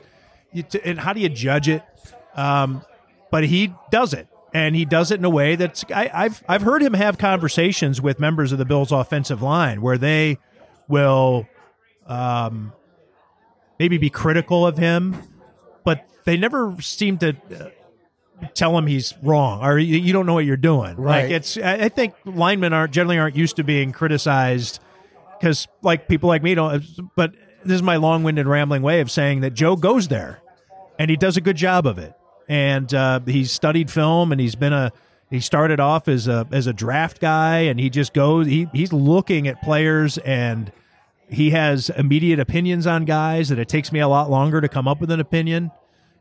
You 0.53 0.63
t- 0.63 0.79
and 0.85 0.97
how 0.99 1.11
do 1.13 1.19
you 1.19 1.29
judge 1.29 1.67
it? 1.67 1.83
Um, 2.35 2.83
but 3.31 3.43
he 3.43 3.73
does 3.91 4.13
it, 4.13 4.27
and 4.53 4.75
he 4.75 4.85
does 4.85 5.11
it 5.11 5.19
in 5.19 5.25
a 5.25 5.29
way 5.29 5.55
that's 5.55 5.83
I, 5.93 6.09
I've 6.13 6.43
I've 6.47 6.61
heard 6.61 6.81
him 6.81 6.93
have 6.93 7.17
conversations 7.17 8.01
with 8.01 8.19
members 8.19 8.51
of 8.51 8.57
the 8.57 8.65
Bills' 8.65 8.91
offensive 8.91 9.41
line 9.41 9.81
where 9.81 9.97
they 9.97 10.37
will 10.87 11.47
um, 12.09 12.73
maybe 13.79 13.97
be 13.97 14.09
critical 14.09 14.67
of 14.67 14.77
him, 14.77 15.15
but 15.85 16.05
they 16.25 16.35
never 16.35 16.75
seem 16.81 17.17
to 17.19 17.29
uh, 17.29 18.45
tell 18.53 18.77
him 18.77 18.87
he's 18.87 19.13
wrong 19.23 19.63
or 19.63 19.77
you, 19.77 19.97
you 19.97 20.11
don't 20.11 20.25
know 20.25 20.33
what 20.33 20.45
you're 20.45 20.57
doing. 20.57 20.97
Right. 20.97 21.23
Like 21.23 21.31
it's 21.31 21.57
I, 21.57 21.73
I 21.85 21.89
think 21.89 22.13
linemen 22.25 22.73
aren't 22.73 22.91
generally 22.91 23.17
aren't 23.17 23.35
used 23.35 23.55
to 23.55 23.63
being 23.63 23.91
criticized 23.93 24.81
because 25.39 25.67
like 25.81 26.07
people 26.09 26.27
like 26.27 26.43
me 26.43 26.55
don't. 26.55 26.83
But 27.15 27.33
this 27.63 27.75
is 27.75 27.83
my 27.83 27.95
long-winded 27.95 28.47
rambling 28.47 28.81
way 28.81 28.99
of 28.99 29.09
saying 29.09 29.41
that 29.41 29.53
Joe 29.53 29.75
goes 29.75 30.07
there 30.09 30.41
and 30.99 31.09
he 31.09 31.15
does 31.15 31.37
a 31.37 31.41
good 31.41 31.55
job 31.55 31.87
of 31.87 31.97
it. 31.97 32.13
And 32.47 32.91
uh, 32.93 33.19
he's 33.27 33.51
studied 33.51 33.91
film, 33.91 34.31
and 34.31 34.41
he's 34.41 34.55
been 34.55 34.73
a. 34.73 34.91
He 35.29 35.39
started 35.39 35.79
off 35.79 36.07
as 36.07 36.27
a 36.27 36.47
as 36.51 36.65
a 36.65 36.73
draft 36.73 37.21
guy, 37.21 37.59
and 37.59 37.79
he 37.79 37.91
just 37.91 38.11
goes. 38.11 38.47
He 38.47 38.67
he's 38.73 38.91
looking 38.91 39.47
at 39.47 39.61
players, 39.61 40.17
and 40.17 40.71
he 41.29 41.51
has 41.51 41.89
immediate 41.91 42.39
opinions 42.39 42.87
on 42.87 43.05
guys 43.05 43.49
that 43.49 43.59
it 43.59 43.67
takes 43.67 43.91
me 43.91 43.99
a 43.99 44.07
lot 44.07 44.29
longer 44.29 44.61
to 44.61 44.67
come 44.67 44.87
up 44.87 44.99
with 44.99 45.11
an 45.11 45.19
opinion. 45.19 45.71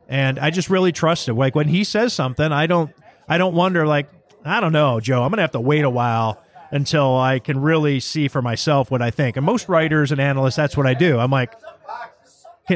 And 0.07 0.39
I 0.39 0.49
just 0.49 0.69
really 0.69 0.91
trust 0.91 1.27
it. 1.27 1.33
Like 1.33 1.55
when 1.55 1.67
he 1.67 1.83
says 1.83 2.13
something, 2.13 2.51
I 2.51 2.67
don't 2.67 2.91
I 3.27 3.37
don't 3.37 3.53
wonder. 3.55 3.85
Like 3.85 4.09
I 4.45 4.59
don't 4.59 4.73
know, 4.73 4.99
Joe. 4.99 5.23
I'm 5.23 5.29
gonna 5.29 5.41
have 5.43 5.51
to 5.51 5.59
wait 5.59 5.83
a 5.83 5.89
while 5.89 6.41
until 6.71 7.17
I 7.17 7.39
can 7.39 7.59
really 7.59 7.99
see 7.99 8.27
for 8.27 8.41
myself 8.41 8.91
what 8.91 9.01
I 9.01 9.11
think. 9.11 9.37
And 9.37 9.45
most 9.45 9.67
writers 9.69 10.11
and 10.11 10.21
analysts, 10.21 10.55
that's 10.55 10.77
what 10.77 10.85
I 10.85 10.93
do. 10.93 11.17
I'm 11.19 11.31
like, 11.31 11.53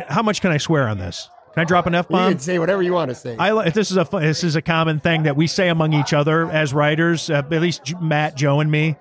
how 0.08 0.24
much 0.24 0.42
can 0.42 0.52
I 0.52 0.58
swear 0.58 0.88
on 0.88 0.98
this? 0.98 1.30
Can 1.54 1.62
I 1.62 1.66
drop 1.66 1.86
an 1.86 1.94
f 1.94 2.08
you 2.10 2.16
bomb? 2.16 2.32
can 2.32 2.40
say 2.40 2.58
whatever 2.58 2.82
you 2.82 2.94
want 2.94 3.10
to 3.10 3.16
say. 3.16 3.36
I 3.38 3.70
this 3.70 3.92
is 3.92 3.98
a 3.98 4.08
this 4.12 4.44
is 4.44 4.56
a 4.56 4.62
common 4.62 5.00
thing 5.00 5.24
that 5.24 5.36
we 5.36 5.46
say 5.46 5.70
among 5.70 5.94
each 5.94 6.12
other 6.14 6.50
as 6.50 6.74
writers. 6.74 7.30
Uh, 7.30 7.44
at 7.50 7.52
least 7.62 7.84
J- 7.84 7.96
Matt, 8.02 8.36
Joe, 8.36 8.60
and 8.60 8.72
me, 8.72 8.96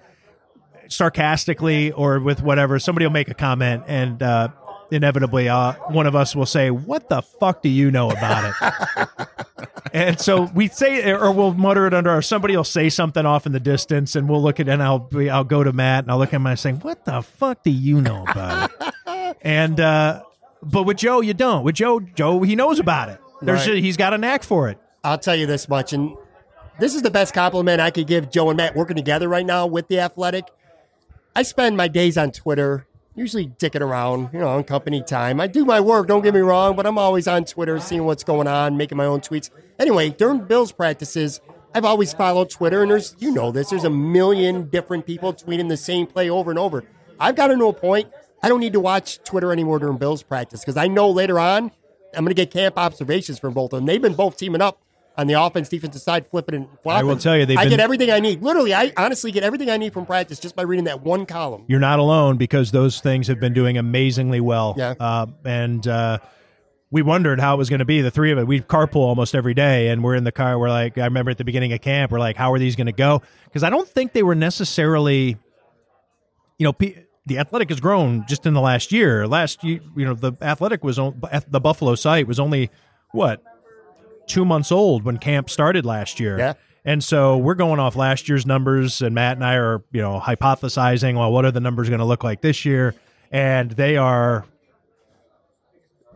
sarcastically 0.92 1.92
or 1.92 2.20
with 2.20 2.42
whatever. 2.42 2.78
Somebody 2.78 3.06
will 3.06 3.12
make 3.12 3.28
a 3.28 3.34
comment, 3.34 3.84
and 3.86 4.22
uh, 4.22 4.48
inevitably, 4.90 5.48
uh, 5.48 5.72
one 5.88 6.06
of 6.06 6.14
us 6.14 6.36
will 6.36 6.46
say, 6.46 6.70
"What 6.70 7.08
the 7.08 7.22
fuck 7.22 7.62
do 7.62 7.68
you 7.68 7.90
know 7.90 8.10
about 8.10 8.52
it?" 8.96 9.08
and 9.92 10.20
so 10.20 10.42
we 10.54 10.68
say, 10.68 11.10
or 11.12 11.32
we'll 11.32 11.54
mutter 11.54 11.86
it 11.86 11.94
under. 11.94 12.14
Or 12.16 12.22
somebody 12.22 12.56
will 12.56 12.64
say 12.64 12.88
something 12.88 13.24
off 13.26 13.46
in 13.46 13.52
the 13.52 13.60
distance, 13.60 14.16
and 14.16 14.28
we'll 14.28 14.42
look 14.42 14.60
at, 14.60 14.68
and 14.68 14.82
I'll 14.82 14.98
be, 14.98 15.30
I'll 15.30 15.44
go 15.44 15.64
to 15.64 15.72
Matt, 15.72 16.04
and 16.04 16.10
I'll 16.10 16.18
look 16.18 16.28
at 16.28 16.36
him 16.36 16.46
and 16.46 16.52
I 16.52 16.56
say, 16.56 16.72
"What 16.72 17.04
the 17.04 17.22
fuck 17.22 17.62
do 17.62 17.70
you 17.70 18.00
know 18.00 18.24
about 18.26 18.70
it?" 18.80 19.36
and 19.42 19.80
uh, 19.80 20.22
but 20.62 20.84
with 20.84 20.98
Joe, 20.98 21.20
you 21.20 21.34
don't. 21.34 21.64
With 21.64 21.74
Joe, 21.74 22.00
Joe, 22.00 22.42
he 22.42 22.54
knows 22.56 22.78
about 22.78 23.08
it. 23.08 23.18
There's 23.40 23.66
Right. 23.66 23.82
he's 23.82 23.96
got 23.96 24.14
a 24.14 24.18
knack 24.18 24.44
for 24.44 24.68
it. 24.68 24.78
I'll 25.02 25.18
tell 25.18 25.34
you 25.34 25.46
this 25.46 25.68
much, 25.68 25.92
and 25.92 26.16
this 26.78 26.94
is 26.94 27.02
the 27.02 27.10
best 27.10 27.34
compliment 27.34 27.80
I 27.80 27.90
could 27.90 28.06
give 28.06 28.30
Joe 28.30 28.50
and 28.50 28.56
Matt 28.56 28.76
working 28.76 28.96
together 28.96 29.28
right 29.28 29.44
now 29.44 29.66
with 29.66 29.88
the 29.88 29.98
Athletic. 30.00 30.44
I 31.34 31.42
spend 31.42 31.78
my 31.78 31.88
days 31.88 32.18
on 32.18 32.30
Twitter, 32.30 32.86
usually 33.14 33.46
dicking 33.46 33.80
around, 33.80 34.28
you 34.34 34.38
know, 34.40 34.48
on 34.48 34.64
company 34.64 35.02
time. 35.02 35.40
I 35.40 35.46
do 35.46 35.64
my 35.64 35.80
work, 35.80 36.06
don't 36.06 36.22
get 36.22 36.34
me 36.34 36.40
wrong, 36.40 36.76
but 36.76 36.84
I'm 36.84 36.98
always 36.98 37.26
on 37.26 37.46
Twitter, 37.46 37.80
seeing 37.80 38.04
what's 38.04 38.22
going 38.22 38.46
on, 38.46 38.76
making 38.76 38.98
my 38.98 39.06
own 39.06 39.20
tweets. 39.20 39.48
Anyway, 39.78 40.10
during 40.10 40.40
Bills 40.40 40.72
practices, 40.72 41.40
I've 41.74 41.86
always 41.86 42.12
followed 42.12 42.50
Twitter, 42.50 42.82
and 42.82 42.90
there's, 42.90 43.16
you 43.18 43.32
know 43.32 43.50
this, 43.50 43.70
there's 43.70 43.84
a 43.84 43.90
million 43.90 44.68
different 44.68 45.06
people 45.06 45.32
tweeting 45.32 45.70
the 45.70 45.76
same 45.78 46.06
play 46.06 46.28
over 46.28 46.50
and 46.50 46.58
over. 46.58 46.84
I've 47.18 47.36
gotten 47.36 47.58
to 47.60 47.66
a 47.66 47.72
point, 47.72 48.10
I 48.42 48.48
don't 48.48 48.60
need 48.60 48.74
to 48.74 48.80
watch 48.80 49.22
Twitter 49.24 49.52
anymore 49.52 49.78
during 49.78 49.96
Bills 49.96 50.22
practice 50.22 50.60
because 50.60 50.76
I 50.76 50.88
know 50.88 51.08
later 51.08 51.38
on 51.38 51.70
I'm 52.14 52.24
going 52.24 52.28
to 52.28 52.34
get 52.34 52.50
camp 52.50 52.76
observations 52.76 53.38
from 53.38 53.54
both 53.54 53.72
of 53.72 53.78
them. 53.78 53.86
They've 53.86 54.02
been 54.02 54.14
both 54.14 54.36
teaming 54.36 54.60
up 54.60 54.82
on 55.16 55.26
the 55.26 55.34
offense 55.34 55.68
defensive 55.68 56.00
side, 56.00 56.26
flipping 56.26 56.54
and 56.54 56.68
flopping. 56.82 57.00
I 57.00 57.02
will 57.04 57.16
tell 57.18 57.36
you, 57.36 57.44
they've 57.44 57.58
I 57.58 57.64
been- 57.64 57.70
get 57.70 57.80
everything 57.80 58.10
I 58.10 58.20
need. 58.20 58.42
Literally, 58.42 58.72
I 58.74 58.92
honestly 58.96 59.30
get 59.30 59.42
everything 59.42 59.68
I 59.70 59.76
need 59.76 59.92
from 59.92 60.06
practice 60.06 60.38
just 60.38 60.56
by 60.56 60.62
reading 60.62 60.84
that 60.86 61.02
one 61.02 61.26
column. 61.26 61.64
You're 61.68 61.80
not 61.80 61.98
alone 61.98 62.36
because 62.38 62.70
those 62.70 63.00
things 63.00 63.26
have 63.28 63.38
been 63.38 63.52
doing 63.52 63.76
amazingly 63.76 64.40
well. 64.40 64.74
Yeah. 64.76 64.94
Uh, 64.98 65.26
and 65.44 65.86
uh, 65.86 66.18
we 66.90 67.02
wondered 67.02 67.40
how 67.40 67.54
it 67.54 67.58
was 67.58 67.68
going 67.68 67.80
to 67.80 67.84
be. 67.84 68.00
The 68.00 68.10
three 68.10 68.32
of 68.32 68.38
it, 68.38 68.46
we 68.46 68.60
carpool 68.60 68.96
almost 68.96 69.34
every 69.34 69.54
day, 69.54 69.88
and 69.88 70.02
we're 70.02 70.14
in 70.14 70.24
the 70.24 70.32
car. 70.32 70.58
We're 70.58 70.70
like, 70.70 70.96
I 70.98 71.04
remember 71.04 71.30
at 71.30 71.38
the 71.38 71.44
beginning 71.44 71.72
of 71.72 71.80
camp, 71.82 72.10
we're 72.10 72.18
like, 72.18 72.36
how 72.36 72.52
are 72.52 72.58
these 72.58 72.76
going 72.76 72.86
to 72.86 72.92
go? 72.92 73.20
Because 73.44 73.62
I 73.62 73.70
don't 73.70 73.88
think 73.88 74.12
they 74.14 74.22
were 74.22 74.34
necessarily, 74.34 75.36
you 76.58 76.64
know, 76.64 76.72
pe- 76.72 77.04
the 77.26 77.38
athletic 77.38 77.68
has 77.68 77.80
grown 77.80 78.24
just 78.26 78.46
in 78.46 78.54
the 78.54 78.60
last 78.60 78.92
year. 78.92 79.26
Last 79.28 79.62
year, 79.62 79.80
you 79.96 80.04
know, 80.04 80.14
the 80.14 80.32
athletic 80.42 80.82
was 80.82 80.98
on, 80.98 81.20
the 81.48 81.60
Buffalo 81.60 81.94
site 81.94 82.26
was 82.26 82.40
only 82.40 82.70
what 83.12 83.42
two 84.26 84.44
months 84.44 84.72
old 84.72 85.04
when 85.04 85.18
camp 85.18 85.50
started 85.50 85.84
last 85.86 86.20
year. 86.20 86.38
Yeah. 86.38 86.54
And 86.84 87.02
so 87.04 87.36
we're 87.38 87.54
going 87.54 87.78
off 87.78 87.94
last 87.94 88.28
year's 88.28 88.44
numbers, 88.44 89.02
and 89.02 89.14
Matt 89.14 89.36
and 89.36 89.44
I 89.44 89.54
are, 89.54 89.84
you 89.92 90.02
know, 90.02 90.20
hypothesizing, 90.20 91.16
well, 91.16 91.30
what 91.30 91.44
are 91.44 91.52
the 91.52 91.60
numbers 91.60 91.88
going 91.88 92.00
to 92.00 92.04
look 92.04 92.24
like 92.24 92.40
this 92.40 92.64
year? 92.64 92.94
And 93.30 93.70
they 93.70 93.96
are, 93.96 94.44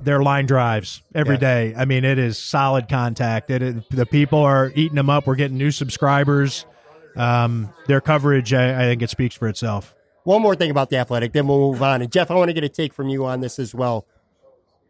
they're 0.03 0.23
line 0.23 0.47
drives 0.47 1.03
every 1.15 1.35
Yeah. 1.37 1.41
day. 1.41 1.75
I 1.77 1.85
mean, 1.85 2.05
it 2.05 2.19
is 2.19 2.37
solid 2.37 2.89
contact. 2.89 3.49
It 3.51 3.63
is, 3.63 3.75
the 3.91 4.07
people 4.07 4.41
are 4.41 4.73
eating 4.75 4.97
them 4.97 5.09
up. 5.09 5.27
We're 5.27 5.37
getting 5.37 5.57
new 5.57 5.71
subscribers. 5.71 6.67
Um, 7.17 7.73
their 7.87 8.01
coverage, 8.01 8.53
I, 8.53 8.83
I 8.83 8.83
think 8.87 9.03
it 9.03 9.09
speaks 9.11 9.35
for 9.37 9.49
itself. 9.49 9.95
One 10.25 10.43
more 10.43 10.57
thing 10.57 10.73
about 10.73 10.91
the 10.91 10.97
athletic, 10.97 11.33
then 11.33 11.47
we'll 11.47 11.71
move 11.73 11.83
on. 11.83 12.03
And 12.03 12.11
Jeff, 12.11 12.31
I 12.31 12.35
want 12.35 12.49
to 12.49 12.53
get 12.53 12.65
a 12.65 12.69
take 12.69 12.93
from 12.93 13.09
you 13.09 13.25
on 13.25 13.41
this 13.41 13.61
as 13.61 13.73
well. 13.73 14.05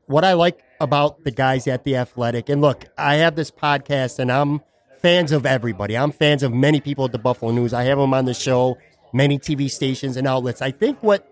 What 0.07 0.25
I 0.25 0.33
like 0.33 0.61
about 0.81 1.25
the 1.25 1.31
guys 1.31 1.67
at 1.67 1.85
the 1.85 1.97
athletic, 1.97 2.49
and 2.49 2.61
look, 2.61 2.87
I 2.99 3.17
have 3.17 3.37
this 3.37 3.51
podcast 3.51 4.19
and 4.19 4.31
I'm 4.31 4.61
fans 5.01 5.33
of 5.33 5.47
everybody. 5.47 5.97
I'm 5.97 6.13
fans 6.13 6.43
of 6.43 6.53
many 6.53 6.81
people 6.81 7.05
at 7.05 7.13
the 7.13 7.19
Buffalo 7.19 7.53
News. 7.53 7.73
I 7.73 7.85
have 7.85 7.99
them 7.99 8.13
on 8.13 8.25
the 8.25 8.35
show, 8.35 8.77
many 9.13 9.39
TV 9.39 9.71
stations 9.71 10.17
and 10.17 10.27
outlets. 10.27 10.61
I 10.61 10.71
think 10.71 11.03
what 11.03 11.31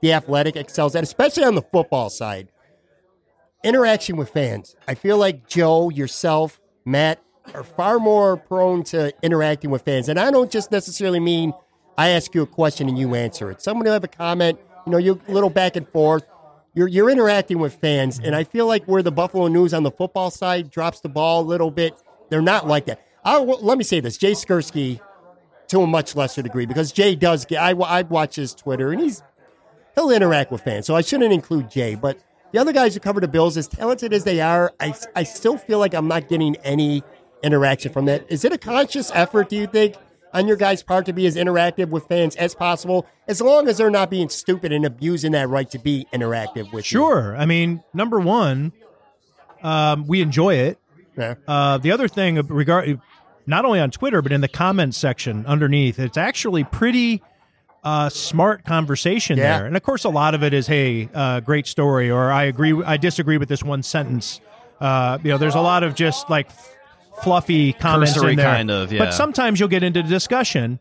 the 0.00 0.12
athletic 0.12 0.56
excels 0.56 0.94
at, 0.94 1.02
especially 1.02 1.44
on 1.44 1.54
the 1.54 1.62
football 1.62 2.10
side, 2.10 2.48
interaction 3.64 4.16
with 4.16 4.30
fans. 4.30 4.76
I 4.86 4.94
feel 4.94 5.18
like 5.18 5.48
Joe, 5.48 5.90
yourself, 5.90 6.60
Matt 6.84 7.20
are 7.54 7.64
far 7.64 7.98
more 7.98 8.36
prone 8.36 8.82
to 8.84 9.12
interacting 9.22 9.70
with 9.70 9.82
fans. 9.82 10.08
And 10.08 10.18
I 10.18 10.30
don't 10.30 10.50
just 10.50 10.70
necessarily 10.70 11.20
mean 11.20 11.52
I 11.98 12.10
ask 12.10 12.34
you 12.34 12.42
a 12.42 12.46
question 12.46 12.88
and 12.88 12.98
you 12.98 13.14
answer 13.14 13.50
it. 13.50 13.62
Someone 13.62 13.86
will 13.86 13.92
have 13.92 14.04
a 14.04 14.08
comment, 14.08 14.58
you 14.84 14.92
know, 14.92 14.98
you're 14.98 15.18
a 15.28 15.32
little 15.32 15.50
back 15.50 15.76
and 15.76 15.88
forth. 15.88 16.24
You're, 16.76 16.88
you're 16.88 17.10
interacting 17.10 17.58
with 17.58 17.74
fans. 17.74 18.18
And 18.18 18.26
mm-hmm. 18.26 18.36
I 18.36 18.44
feel 18.44 18.66
like 18.66 18.84
where 18.84 19.02
the 19.02 19.10
Buffalo 19.10 19.48
News 19.48 19.74
on 19.74 19.82
the 19.82 19.90
football 19.90 20.30
side 20.30 20.70
drops 20.70 21.00
the 21.00 21.08
ball 21.08 21.40
a 21.40 21.46
little 21.46 21.72
bit, 21.72 21.94
they're 22.28 22.42
not 22.42 22.68
like 22.68 22.86
that. 22.86 23.04
I, 23.24 23.38
let 23.38 23.78
me 23.78 23.82
say 23.82 23.98
this 23.98 24.16
Jay 24.16 24.32
Skurski, 24.32 25.00
to 25.68 25.80
a 25.80 25.86
much 25.86 26.14
lesser 26.14 26.42
degree, 26.42 26.66
because 26.66 26.92
Jay 26.92 27.16
does 27.16 27.44
get, 27.44 27.60
I, 27.60 27.70
I 27.70 28.02
watch 28.02 28.36
his 28.36 28.54
Twitter 28.54 28.92
and 28.92 29.00
he's, 29.00 29.22
he'll 29.96 30.10
interact 30.10 30.52
with 30.52 30.62
fans. 30.62 30.86
So 30.86 30.94
I 30.94 31.00
shouldn't 31.00 31.32
include 31.32 31.70
Jay, 31.70 31.96
but 31.96 32.20
the 32.52 32.60
other 32.60 32.72
guys 32.72 32.94
who 32.94 33.00
cover 33.00 33.20
the 33.20 33.26
Bills, 33.26 33.56
as 33.56 33.66
talented 33.66 34.12
as 34.12 34.22
they 34.22 34.40
are, 34.40 34.72
I, 34.78 34.94
I 35.16 35.24
still 35.24 35.58
feel 35.58 35.80
like 35.80 35.92
I'm 35.94 36.06
not 36.06 36.28
getting 36.28 36.54
any 36.56 37.02
interaction 37.42 37.92
from 37.92 38.04
that. 38.04 38.24
Is 38.28 38.44
it 38.44 38.52
a 38.52 38.58
conscious 38.58 39.10
effort, 39.12 39.48
do 39.48 39.56
you 39.56 39.66
think, 39.66 39.96
on 40.36 40.46
your 40.46 40.56
guys' 40.56 40.82
part 40.82 41.06
to 41.06 41.12
be 41.12 41.26
as 41.26 41.34
interactive 41.36 41.88
with 41.88 42.06
fans 42.06 42.36
as 42.36 42.54
possible, 42.54 43.06
as 43.26 43.40
long 43.40 43.68
as 43.68 43.78
they're 43.78 43.90
not 43.90 44.10
being 44.10 44.28
stupid 44.28 44.70
and 44.72 44.84
abusing 44.84 45.32
that 45.32 45.48
right 45.48 45.70
to 45.70 45.78
be 45.78 46.06
interactive 46.12 46.64
with 46.72 46.84
you? 46.92 46.98
Sure. 47.00 47.34
I 47.36 47.46
mean, 47.46 47.82
number 47.94 48.20
one, 48.20 48.72
um, 49.62 50.06
we 50.06 50.20
enjoy 50.20 50.54
it. 50.54 50.78
Yeah. 51.16 51.34
Uh, 51.48 51.78
the 51.78 51.90
other 51.92 52.08
thing, 52.08 52.36
regard 52.48 53.00
not 53.46 53.64
only 53.64 53.80
on 53.80 53.90
Twitter 53.90 54.20
but 54.20 54.32
in 54.32 54.40
the 54.42 54.48
comments 54.48 54.98
section 54.98 55.46
underneath, 55.46 55.98
it's 55.98 56.18
actually 56.18 56.64
pretty 56.64 57.22
uh, 57.84 58.08
smart 58.08 58.64
conversation 58.64 59.38
Yeah. 59.38 59.58
there. 59.58 59.66
And 59.66 59.76
of 59.76 59.82
course, 59.82 60.04
a 60.04 60.08
lot 60.08 60.34
of 60.34 60.42
it 60.42 60.52
is, 60.52 60.66
"Hey, 60.66 61.08
uh, 61.14 61.40
great 61.40 61.66
story," 61.68 62.10
or 62.10 62.32
"I 62.32 62.42
agree, 62.44 62.82
I 62.84 62.96
disagree 62.96 63.38
with 63.38 63.48
this 63.48 63.62
one 63.62 63.82
sentence." 63.82 64.40
Uh, 64.80 65.18
you 65.22 65.30
know, 65.30 65.38
there's 65.38 65.54
a 65.54 65.60
lot 65.60 65.82
of 65.84 65.94
just 65.94 66.28
like 66.28 66.50
fluffy 67.22 67.72
comments 67.72 68.14
Cursory 68.14 68.32
in 68.32 68.36
there. 68.36 68.46
kind 68.46 68.70
of, 68.70 68.92
yeah. 68.92 68.98
But 68.98 69.12
sometimes 69.14 69.58
you'll 69.60 69.68
get 69.68 69.82
into 69.82 70.02
discussion 70.02 70.78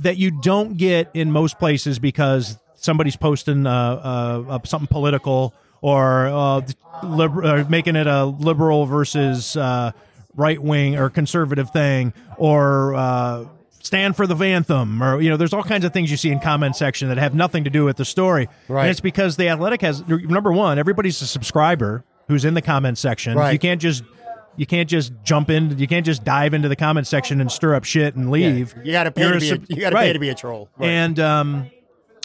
that 0.00 0.16
you 0.18 0.30
don't 0.30 0.76
get 0.76 1.10
in 1.14 1.32
most 1.32 1.58
places 1.58 1.98
because 1.98 2.58
somebody's 2.74 3.16
posting 3.16 3.66
uh, 3.66 3.70
uh, 3.70 4.44
uh, 4.54 4.58
something 4.64 4.88
political 4.88 5.54
or 5.80 6.26
uh, 6.26 6.60
liber- 7.02 7.44
uh, 7.44 7.64
making 7.68 7.96
it 7.96 8.06
a 8.06 8.24
liberal 8.26 8.84
versus 8.86 9.56
uh, 9.56 9.92
right 10.34 10.60
wing 10.62 10.96
or 10.96 11.08
conservative 11.08 11.70
thing 11.70 12.12
or 12.36 12.94
uh, 12.94 13.44
stand 13.82 14.16
for 14.16 14.26
the 14.26 14.34
anthem 14.44 15.02
or 15.02 15.20
you 15.20 15.30
know 15.30 15.36
there's 15.36 15.52
all 15.54 15.62
kinds 15.62 15.84
of 15.84 15.92
things 15.92 16.10
you 16.10 16.16
see 16.16 16.30
in 16.30 16.40
comment 16.40 16.74
section 16.76 17.08
that 17.08 17.16
have 17.18 17.34
nothing 17.34 17.64
to 17.64 17.70
do 17.70 17.84
with 17.84 17.96
the 17.96 18.04
story 18.04 18.48
Right. 18.68 18.82
and 18.82 18.90
it's 18.90 19.00
because 19.00 19.36
the 19.36 19.48
athletic 19.48 19.80
has 19.82 20.06
number 20.08 20.52
one 20.52 20.78
everybody's 20.78 21.22
a 21.22 21.26
subscriber 21.26 22.04
who's 22.28 22.44
in 22.44 22.54
the 22.54 22.62
comment 22.62 22.98
section 22.98 23.36
Right. 23.38 23.52
you 23.52 23.58
can't 23.58 23.80
just 23.80 24.02
you 24.56 24.66
can't 24.66 24.88
just 24.88 25.12
jump 25.22 25.50
in 25.50 25.78
you 25.78 25.86
can't 25.86 26.06
just 26.06 26.24
dive 26.24 26.54
into 26.54 26.68
the 26.68 26.76
comment 26.76 27.06
section 27.06 27.40
and 27.40 27.50
stir 27.50 27.74
up 27.74 27.84
shit 27.84 28.14
and 28.16 28.30
leave 28.30 28.74
You 28.84 28.92
got 28.92 29.04
to 29.04 29.10
pay 29.10 29.22
You're 29.22 29.38
to 29.38 29.40
be. 29.40 29.50
a, 29.50 29.76
you 29.76 29.80
got 29.80 29.90
to 29.90 29.94
right. 29.96 30.06
pay 30.06 30.12
to 30.12 30.18
be 30.18 30.28
a 30.28 30.34
troll. 30.34 30.68
Right. 30.76 30.88
and 30.88 31.20
um, 31.20 31.70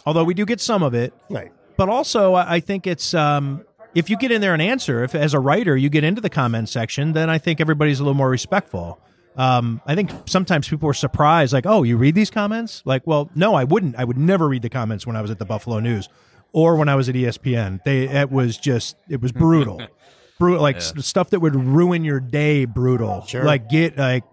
although 0.06 0.24
we 0.24 0.34
do 0.34 0.44
get 0.44 0.60
some 0.60 0.82
of 0.82 0.94
it, 0.94 1.12
right. 1.30 1.52
but 1.76 1.88
also 1.88 2.34
I 2.34 2.54
I 2.54 2.60
think 2.60 2.86
it's 2.86 3.14
um, 3.14 3.64
if 3.94 4.08
you 4.08 4.16
get 4.16 4.30
in 4.30 4.40
there 4.40 4.52
and 4.52 4.62
answer, 4.62 5.04
if 5.04 5.14
as 5.14 5.34
a 5.34 5.40
writer 5.40 5.76
you 5.76 5.90
get 5.90 6.04
into 6.04 6.20
the 6.20 6.30
comment 6.30 6.68
section, 6.68 7.12
then 7.12 7.28
I 7.28 7.38
think 7.38 7.60
everybody's 7.60 8.00
a 8.00 8.02
little 8.02 8.14
more 8.14 8.30
respectful. 8.30 8.98
Um, 9.36 9.80
I 9.86 9.94
think 9.94 10.10
sometimes 10.26 10.68
people 10.68 10.88
are 10.88 10.94
surprised, 10.94 11.52
like, 11.52 11.64
"Oh, 11.66 11.82
you 11.82 11.96
read 11.96 12.14
these 12.14 12.30
comments?" 12.30 12.82
Like, 12.84 13.06
well, 13.06 13.30
no, 13.34 13.54
I 13.54 13.64
wouldn't. 13.64 13.96
I 13.96 14.04
would 14.04 14.18
never 14.18 14.48
read 14.48 14.62
the 14.62 14.68
comments 14.68 15.06
when 15.06 15.16
I 15.16 15.22
was 15.22 15.30
at 15.30 15.38
the 15.38 15.46
Buffalo 15.46 15.80
News 15.80 16.08
or 16.52 16.76
when 16.76 16.88
I 16.88 16.94
was 16.94 17.08
at 17.08 17.14
ESPN. 17.14 17.82
They 17.84 18.08
it 18.08 18.30
was 18.30 18.58
just 18.58 18.96
it 19.08 19.20
was 19.22 19.32
brutal, 19.32 19.80
brutal, 20.42 20.62
like 20.62 20.76
s- 20.76 20.92
stuff 21.06 21.30
that 21.30 21.40
would 21.40 21.54
ruin 21.54 22.04
your 22.04 22.20
day. 22.20 22.64
Brutal, 22.64 23.24
Sure. 23.26 23.44
Like 23.44 23.68
get 23.68 23.96
like 23.96 24.24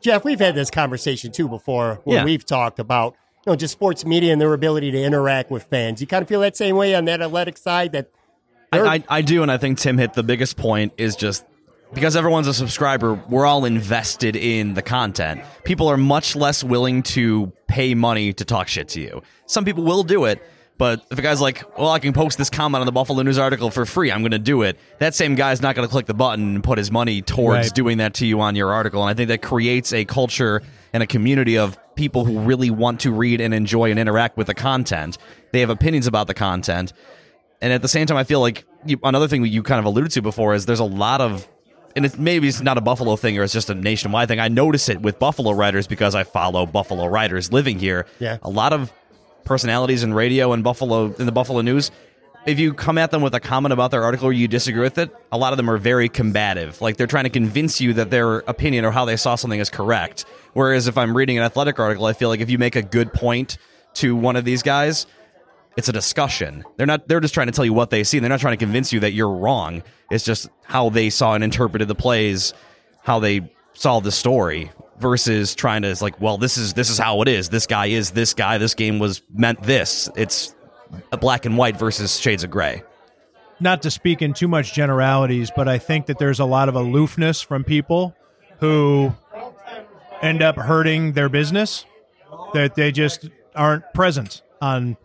Jeff, 0.00 0.24
we've 0.24 0.40
had 0.40 0.54
this 0.54 0.70
conversation 0.70 1.30
too 1.32 1.48
before 1.48 2.00
when 2.04 2.16
Yeah. 2.18 2.24
we've 2.24 2.44
talked 2.44 2.78
about 2.78 3.14
you 3.46 3.52
know 3.52 3.56
just 3.56 3.72
sports 3.72 4.04
media 4.04 4.32
and 4.32 4.40
their 4.40 4.52
ability 4.52 4.90
to 4.92 5.02
interact 5.02 5.50
with 5.50 5.64
fans. 5.64 6.00
You 6.00 6.06
kind 6.06 6.22
of 6.22 6.28
feel 6.28 6.40
that 6.40 6.56
same 6.56 6.76
way 6.76 6.94
on 6.94 7.04
that 7.06 7.20
athletic 7.22 7.56
side 7.56 7.92
that 7.92 8.10
I, 8.72 8.80
I, 8.96 9.04
I 9.08 9.22
do, 9.22 9.42
and 9.42 9.52
I 9.52 9.58
think 9.58 9.78
Tim 9.78 9.98
hit 9.98 10.14
the 10.14 10.22
biggest 10.22 10.56
point 10.56 10.92
is 10.96 11.14
just 11.14 11.44
because 11.92 12.16
everyone's 12.16 12.46
a 12.48 12.54
subscriber, 12.54 13.12
we're 13.28 13.44
all 13.44 13.66
invested 13.66 14.34
in 14.34 14.72
the 14.72 14.80
content. 14.80 15.42
People 15.64 15.88
are 15.88 15.98
much 15.98 16.34
less 16.34 16.64
willing 16.64 17.02
to 17.02 17.52
pay 17.68 17.94
money 17.94 18.32
to 18.32 18.44
talk 18.46 18.66
shit 18.68 18.88
to 18.88 19.00
you. 19.00 19.22
Some 19.44 19.66
people 19.66 19.84
will 19.84 20.02
do 20.04 20.24
it, 20.24 20.42
but 20.82 21.06
if 21.12 21.18
a 21.20 21.22
guy's 21.22 21.40
like, 21.40 21.62
well, 21.78 21.90
I 21.90 22.00
can 22.00 22.12
post 22.12 22.38
this 22.38 22.50
comment 22.50 22.80
on 22.80 22.86
the 22.86 22.90
Buffalo 22.92 23.22
News 23.22 23.38
article 23.38 23.70
for 23.70 23.86
free, 23.86 24.10
I'm 24.10 24.20
going 24.22 24.32
to 24.32 24.38
do 24.40 24.62
it, 24.62 24.76
that 24.98 25.14
same 25.14 25.36
guy's 25.36 25.62
not 25.62 25.76
going 25.76 25.86
to 25.86 25.92
click 25.92 26.06
the 26.06 26.12
button 26.14 26.56
and 26.56 26.64
put 26.64 26.76
his 26.76 26.90
money 26.90 27.22
towards 27.22 27.66
Right. 27.68 27.74
doing 27.74 27.98
that 27.98 28.14
to 28.14 28.26
you 28.26 28.40
on 28.40 28.56
your 28.56 28.72
article. 28.72 29.00
And 29.00 29.08
I 29.08 29.14
think 29.14 29.28
that 29.28 29.42
creates 29.42 29.92
a 29.92 30.04
culture 30.04 30.60
and 30.92 31.00
a 31.00 31.06
community 31.06 31.56
of 31.56 31.78
people 31.94 32.24
who 32.24 32.40
really 32.40 32.68
want 32.68 32.98
to 33.02 33.12
read 33.12 33.40
and 33.40 33.54
enjoy 33.54 33.92
and 33.92 34.00
interact 34.00 34.36
with 34.36 34.48
the 34.48 34.54
content. 34.54 35.18
They 35.52 35.60
have 35.60 35.70
opinions 35.70 36.08
about 36.08 36.26
the 36.26 36.34
content. 36.34 36.92
And 37.60 37.72
at 37.72 37.80
the 37.80 37.86
same 37.86 38.08
time, 38.08 38.16
I 38.16 38.24
feel 38.24 38.40
like 38.40 38.64
you, 38.84 38.98
another 39.04 39.28
thing 39.28 39.42
that 39.42 39.50
you 39.50 39.62
kind 39.62 39.78
of 39.78 39.84
alluded 39.84 40.10
to 40.10 40.20
before 40.20 40.52
is 40.52 40.66
there's 40.66 40.80
a 40.80 40.84
lot 40.84 41.20
of, 41.20 41.46
and 41.94 42.04
it's 42.04 42.18
maybe 42.18 42.48
it's 42.48 42.60
not 42.60 42.76
a 42.76 42.80
Buffalo 42.80 43.14
thing 43.14 43.38
or 43.38 43.44
it's 43.44 43.52
just 43.52 43.70
a 43.70 43.74
nationwide 43.76 44.26
thing. 44.26 44.40
I 44.40 44.48
notice 44.48 44.88
it 44.88 45.00
with 45.00 45.20
Buffalo 45.20 45.52
writers 45.52 45.86
because 45.86 46.16
I 46.16 46.24
follow 46.24 46.66
Buffalo 46.66 47.06
writers 47.06 47.52
living 47.52 47.78
here. 47.78 48.06
Yeah. 48.18 48.38
a 48.42 48.50
lot 48.50 48.72
of 48.72 48.92
personalities 49.44 50.02
in 50.02 50.14
radio 50.14 50.52
and 50.52 50.64
Buffalo 50.64 51.12
in 51.14 51.26
the 51.26 51.32
Buffalo 51.32 51.60
news. 51.60 51.90
If 52.44 52.58
you 52.58 52.74
come 52.74 52.98
at 52.98 53.12
them 53.12 53.22
with 53.22 53.34
a 53.34 53.40
comment 53.40 53.72
about 53.72 53.92
their 53.92 54.02
article 54.02 54.26
or 54.28 54.32
you 54.32 54.48
disagree 54.48 54.82
with 54.82 54.98
it, 54.98 55.14
a 55.30 55.38
lot 55.38 55.52
of 55.52 55.58
them 55.58 55.70
are 55.70 55.78
very 55.78 56.08
combative. 56.08 56.80
Like 56.80 56.96
they're 56.96 57.06
trying 57.06 57.24
to 57.24 57.30
convince 57.30 57.80
you 57.80 57.92
that 57.94 58.10
their 58.10 58.38
opinion 58.38 58.84
or 58.84 58.90
how 58.90 59.04
they 59.04 59.16
saw 59.16 59.36
something 59.36 59.60
is 59.60 59.70
correct. 59.70 60.24
Whereas 60.52 60.88
if 60.88 60.98
I'm 60.98 61.16
reading 61.16 61.38
an 61.38 61.44
athletic 61.44 61.78
article, 61.78 62.06
I 62.06 62.14
feel 62.14 62.28
like 62.28 62.40
if 62.40 62.50
you 62.50 62.58
make 62.58 62.74
a 62.74 62.82
good 62.82 63.12
point 63.12 63.58
to 63.94 64.16
one 64.16 64.34
of 64.34 64.44
these 64.44 64.62
guys, 64.62 65.06
it's 65.76 65.88
a 65.88 65.92
discussion. 65.92 66.64
They're 66.76 66.86
not 66.86 67.06
they're 67.06 67.20
just 67.20 67.34
trying 67.34 67.46
to 67.46 67.52
tell 67.52 67.64
you 67.64 67.72
what 67.72 67.90
they 67.90 68.02
see. 68.04 68.18
They're 68.18 68.28
not 68.28 68.40
trying 68.40 68.58
to 68.58 68.64
convince 68.64 68.92
you 68.92 69.00
that 69.00 69.12
you're 69.12 69.32
wrong. 69.32 69.82
It's 70.10 70.24
just 70.24 70.48
how 70.64 70.90
they 70.90 71.10
saw 71.10 71.34
and 71.34 71.44
interpreted 71.44 71.88
the 71.88 71.94
plays, 71.94 72.54
how 73.00 73.20
they 73.20 73.52
saw 73.72 74.00
the 74.00 74.12
story 74.12 74.70
versus 75.02 75.54
trying 75.54 75.82
to 75.82 75.88
it's 75.88 76.00
like, 76.00 76.18
well, 76.20 76.38
this 76.38 76.56
is 76.56 76.72
this 76.72 76.88
is 76.88 76.96
how 76.98 77.20
it 77.20 77.28
is. 77.28 77.50
This 77.50 77.66
guy 77.66 77.86
is 77.86 78.12
this 78.12 78.32
guy. 78.32 78.56
This 78.56 78.72
game 78.74 78.98
was 78.98 79.20
meant 79.34 79.62
this. 79.62 80.08
It's 80.16 80.54
a 81.10 81.16
black 81.18 81.44
and 81.44 81.58
white 81.58 81.76
versus 81.76 82.18
shades 82.18 82.44
of 82.44 82.50
gray. 82.50 82.82
not 83.60 83.82
to 83.82 83.90
speak 83.90 84.22
in 84.22 84.32
too 84.32 84.48
much 84.48 84.72
generalities, 84.72 85.50
but 85.54 85.68
I 85.68 85.78
think 85.78 86.06
that 86.06 86.18
there's 86.18 86.40
a 86.40 86.44
lot 86.46 86.68
of 86.70 86.74
aloofness 86.74 87.42
from 87.42 87.64
people 87.64 88.14
who 88.60 89.12
end 90.22 90.40
up 90.42 90.56
hurting 90.56 91.12
their 91.12 91.28
business 91.28 91.84
that 92.54 92.74
they 92.74 92.92
just 92.92 93.28
aren't 93.54 93.84
present 93.94 94.42
on 94.60 94.96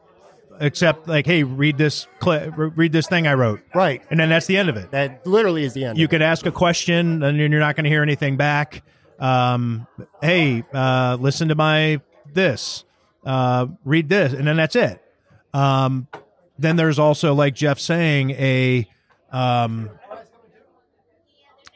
except 0.60 1.08
like 1.08 1.26
hey 1.28 1.44
read 1.44 1.78
this 1.78 2.08
cli 2.20 2.50
read 2.56 2.92
this 2.92 3.08
thing 3.08 3.28
i 3.28 3.34
wrote 3.34 3.60
Right. 3.76 4.02
and 4.10 4.20
then 4.20 4.30
that's 4.30 4.48
the 4.48 4.58
end 4.58 4.70
of 4.70 4.78
it 4.78 4.90
That 4.92 5.26
literally 5.28 5.64
is 5.64 5.74
the 5.74 5.86
end. 5.86 5.98
you 6.00 6.08
could 6.08 6.22
ask 6.24 6.46
a 6.48 6.52
question 6.52 7.22
and 7.24 7.38
you're 7.38 7.50
not 7.60 7.76
going 7.76 7.84
to 7.84 7.90
hear 7.90 8.02
anything 8.02 8.38
back 8.38 8.84
um, 9.20 9.88
hey 10.22 10.64
uh, 10.74 11.18
listen 11.20 11.48
to 11.48 11.56
my 11.56 12.02
this 12.34 12.84
uh, 13.26 13.68
read 13.86 14.10
this 14.10 14.34
and 14.34 14.48
then 14.48 14.58
that's 14.58 14.76
it 14.76 15.02
um, 15.54 16.08
then 16.60 16.76
there's 16.76 17.00
also 17.00 17.34
like 17.34 17.56
jeff 17.56 17.80
saying 17.80 18.32
a 18.32 18.88
um, 19.32 19.90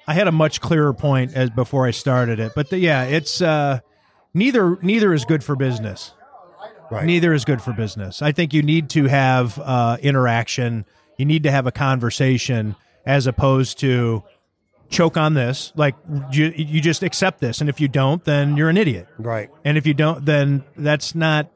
i 0.08 0.14
had 0.14 0.28
a 0.28 0.32
much 0.32 0.62
clearer 0.62 0.94
point 0.94 1.34
as 1.34 1.50
before 1.50 1.86
i 1.86 1.92
started 1.92 2.40
it 2.40 2.52
but 2.56 2.70
the, 2.70 2.78
yeah 2.78 3.04
it's 3.04 3.42
uh, 3.42 3.80
neither 4.34 4.78
neither 4.82 5.14
is 5.14 5.26
good 5.26 5.44
for 5.44 5.56
business 5.56 6.14
Right. 6.92 7.06
neither 7.06 7.34
is 7.34 7.46
good 7.46 7.62
for 7.62 7.72
business. 7.72 8.22
I 8.22 8.34
think 8.34 8.54
you 8.54 8.62
need 8.62 8.90
to 8.90 9.06
have 9.06 9.58
uh, 9.58 9.96
interaction. 10.02 10.84
You 11.18 11.24
need 11.24 11.44
to 11.44 11.52
have 11.52 11.66
a 11.66 11.72
conversation 11.72 12.76
as 13.06 13.28
opposed 13.28 13.80
to 13.80 14.24
choke 14.92 15.18
on 15.18 15.34
this. 15.34 15.74
Like 15.76 15.96
you, 16.32 16.54
you 16.56 16.82
just 16.82 17.02
accept 17.02 17.40
this, 17.40 17.62
and 17.62 17.70
if 17.70 17.82
you 17.82 17.88
don't, 17.88 18.24
then 18.24 18.56
you're 18.58 18.70
an 18.70 18.78
idiot. 18.78 19.08
Right. 19.18 19.50
And 19.66 19.78
if 19.78 19.88
you 19.88 19.94
don't, 19.94 20.24
then 20.26 20.64
that's 20.78 21.16
not 21.16 21.50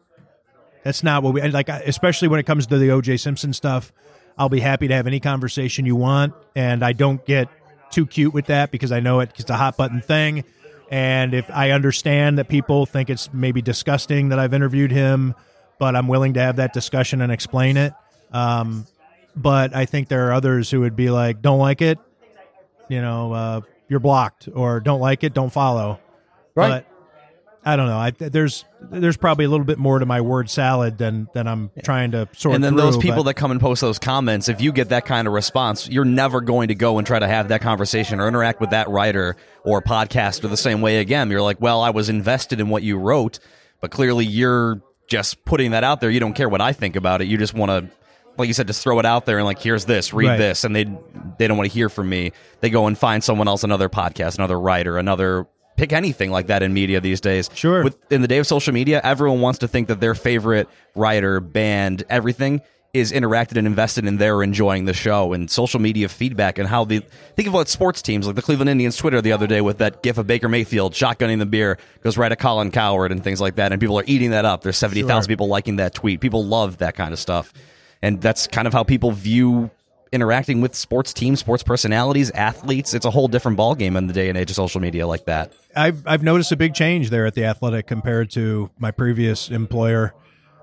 that's 0.84 1.04
not 1.04 1.22
what 1.22 1.34
we 1.34 1.42
like. 1.50 1.70
Especially 1.70 2.28
when 2.28 2.40
it 2.40 2.46
comes 2.46 2.68
to 2.68 2.78
the 2.78 2.92
O.J. 2.92 3.18
Simpson 3.18 3.54
stuff, 3.54 3.92
I'll 4.38 4.50
be 4.50 4.60
happy 4.60 4.88
to 4.88 4.96
have 4.96 5.06
any 5.08 5.20
conversation 5.20 5.86
you 5.86 5.96
want, 5.96 6.34
and 6.56 6.84
I 6.84 6.94
don't 6.94 7.24
get 7.26 7.50
too 7.92 8.06
cute 8.06 8.34
with 8.34 8.48
that 8.48 8.72
because 8.72 8.92
I 8.92 9.00
know 9.00 9.20
it, 9.20 9.32
it's 9.38 9.50
a 9.50 9.56
hot 9.56 9.78
button 9.78 10.02
thing. 10.02 10.44
And 10.90 11.34
if 11.34 11.50
I 11.50 11.72
understand 11.72 12.38
that 12.38 12.48
people 12.48 12.86
think 12.86 13.10
it's 13.10 13.34
maybe 13.34 13.62
disgusting 13.62 14.30
that 14.30 14.38
I've 14.40 14.54
interviewed 14.54 14.92
him, 14.92 15.34
but 15.80 15.96
I'm 15.96 16.08
willing 16.08 16.36
to 16.36 16.40
have 16.40 16.58
that 16.58 16.74
discussion 16.74 17.22
and 17.22 17.32
explain 17.32 17.78
it. 17.78 17.94
Um, 18.32 18.86
but 19.36 19.76
I 19.76 19.86
think 19.86 20.08
there 20.08 20.28
are 20.28 20.34
others 20.34 20.70
who 20.70 20.82
would 20.82 20.96
be 20.96 21.10
like, 21.10 21.42
"Don't 21.42 21.60
like 21.60 21.82
it, 21.82 21.98
you 22.90 23.02
know, 23.02 23.34
uh, 23.34 23.62
you're 23.90 24.00
blocked," 24.00 24.50
or 24.54 24.80
"Don't 24.80 25.00
like 25.00 25.24
it, 25.24 25.34
don't 25.34 25.52
follow." 25.52 26.00
Right. 26.56 26.70
But 26.70 26.96
I 27.68 27.76
don't 27.78 27.88
know. 27.88 27.98
I, 27.98 28.12
there's 28.12 28.64
there's 28.80 29.18
probably 29.18 29.46
a 29.46 29.50
little 29.50 29.66
bit 29.66 29.80
more 29.80 29.98
to 29.98 30.06
my 30.06 30.22
word 30.22 30.52
salad 30.52 31.00
than 31.00 31.28
than 31.34 31.48
I'm 31.48 31.72
trying 31.84 32.12
to 32.12 32.30
sort 32.34 32.54
and 32.54 32.64
then 32.64 32.74
through, 32.74 32.82
those 32.82 32.98
people 32.98 33.24
but- 33.24 33.32
that 33.32 33.34
come 33.34 33.50
and 33.50 33.60
post 33.60 33.82
those 33.82 33.98
comments, 33.98 34.50
if 34.50 34.62
you 34.62 34.72
get 34.72 34.90
that 34.90 35.06
kind 35.06 35.28
of 35.28 35.34
response, 35.34 35.90
you're 35.90 36.06
never 36.06 36.42
going 36.42 36.68
to 36.68 36.76
go 36.76 37.00
and 37.00 37.08
try 37.08 37.18
to 37.18 37.28
have 37.28 37.48
that 37.48 37.62
conversation 37.62 38.20
or 38.20 38.28
interact 38.28 38.62
with 38.62 38.70
that 38.70 38.88
writer 38.90 39.36
or 39.64 39.82
podcaster 39.82 40.48
the 40.48 40.56
same 40.56 40.82
way 40.82 41.00
again. 41.00 41.32
You're 41.32 41.42
like, 41.42 41.60
well, 41.60 41.82
I 41.82 41.90
was 41.90 42.08
invested 42.08 42.60
in 42.60 42.70
what 42.70 42.84
you 42.84 42.98
wrote, 42.98 43.40
but 43.82 43.90
clearly 43.90 44.26
you're 44.26 44.80
just 45.08 45.44
putting 45.44 45.72
that 45.72 45.84
out 45.84 46.02
there. 46.02 46.12
You 46.12 46.20
don't 46.20 46.34
care 46.34 46.50
what 46.50 46.62
I 46.62 46.72
think 46.72 46.96
about 46.96 47.22
it. 47.22 47.28
You 47.28 47.40
just 47.40 47.56
want 47.56 47.72
to, 47.72 47.96
like 48.38 48.48
you 48.48 48.54
said, 48.54 48.68
just 48.68 48.82
throw 48.84 49.00
it 49.00 49.06
out 49.06 49.26
there 49.26 49.38
and 49.38 49.46
like, 49.46 49.60
here's 49.60 49.86
this, 49.86 50.14
read 50.14 50.28
Right. 50.28 50.38
this, 50.38 50.64
and 50.64 50.76
they 50.76 50.86
they 51.38 51.48
don't 51.48 51.58
want 51.58 51.70
to 51.70 51.74
hear 51.74 51.90
from 51.90 52.10
me. 52.10 52.32
They 52.62 52.70
go 52.70 52.88
and 52.88 52.98
find 52.98 53.24
someone 53.24 53.48
else, 53.48 53.64
another 53.64 53.90
podcast, 53.90 54.36
another 54.38 54.60
writer, 54.60 54.98
another. 54.98 55.48
Pick 55.78 55.92
anything 55.92 56.32
like 56.32 56.48
that 56.48 56.64
in 56.64 56.74
media 56.74 57.02
these 57.02 57.20
days. 57.20 57.50
Sure. 57.54 57.84
With 57.84 57.98
in 58.10 58.22
the 58.22 58.30
day 58.30 58.38
of 58.38 58.48
social 58.48 58.74
media, 58.74 59.02
everyone 59.04 59.42
wants 59.42 59.60
to 59.60 59.68
think 59.68 59.90
that 59.90 60.00
their 60.00 60.16
favorite 60.16 60.70
writer, 60.96 61.42
band, 61.42 62.04
everything 62.10 62.62
is 62.94 63.12
interacted 63.12 63.58
and 63.58 63.68
invested 63.68 64.06
in 64.06 64.16
their 64.16 64.42
enjoying 64.42 64.86
the 64.86 64.94
show 64.94 65.34
and 65.34 65.52
social 65.52 65.82
media 65.82 66.08
feedback 66.08 66.58
and 66.58 66.70
how 66.70 66.86
the 66.86 67.00
think 67.36 67.46
of 67.46 67.54
what 67.54 67.68
sports 67.68 68.02
teams 68.02 68.26
like 68.26 68.38
the 68.38 68.42
Cleveland 68.42 68.70
Indians 68.70 68.96
Twitter 68.96 69.22
the 69.22 69.34
other 69.34 69.48
day 69.48 69.60
with 69.60 69.80
that 69.80 70.02
gif 70.02 70.18
of 70.18 70.26
Baker 70.28 70.48
Mayfield 70.48 70.94
shotgunning 70.94 71.40
the 71.40 71.46
beer 71.46 71.78
goes 72.04 72.18
right 72.18 72.32
at 72.32 72.40
Colin 72.40 72.72
Cowherd 72.72 73.12
and 73.12 73.22
things 73.22 73.42
like 73.42 73.56
that 73.56 73.74
and 73.74 73.82
people 73.82 74.00
are 74.00 74.06
eating 74.08 74.30
that 74.32 74.46
up. 74.46 74.62
There's 74.62 74.78
seventy 74.78 75.04
thousand 75.04 75.28
people 75.28 75.50
liking 75.50 75.76
that 75.76 75.94
tweet. 75.94 76.22
People 76.22 76.46
love 76.46 76.78
that 76.78 76.96
kind 76.96 77.12
of 77.12 77.20
stuff. 77.20 77.52
And 78.06 78.22
that's 78.22 78.46
kind 78.46 78.68
of 78.68 78.74
how 78.74 78.84
people 78.84 79.12
view 79.12 79.72
interacting 80.12 80.62
with 80.62 80.76
sports 80.76 81.12
teams, 81.12 81.40
sports 81.40 81.64
personalities, 81.64 82.30
athletes. 82.30 82.94
It's 82.94 83.04
a 83.04 83.10
whole 83.10 83.28
different 83.28 83.58
ballgame 83.58 83.98
in 83.98 84.06
the 84.06 84.14
day 84.14 84.30
and 84.30 84.38
age 84.38 84.52
of 84.52 84.56
social 84.56 84.80
media 84.80 85.08
like 85.08 85.26
that. 85.26 85.54
I've 85.76 86.06
I've 86.06 86.22
noticed 86.22 86.52
a 86.52 86.56
big 86.56 86.76
change 86.76 87.10
there 87.10 87.26
at 87.26 87.34
the 87.34 87.46
Athletic 87.46 87.88
compared 87.88 88.30
to 88.32 88.70
my 88.78 88.92
previous 88.92 89.50
employer 89.50 90.14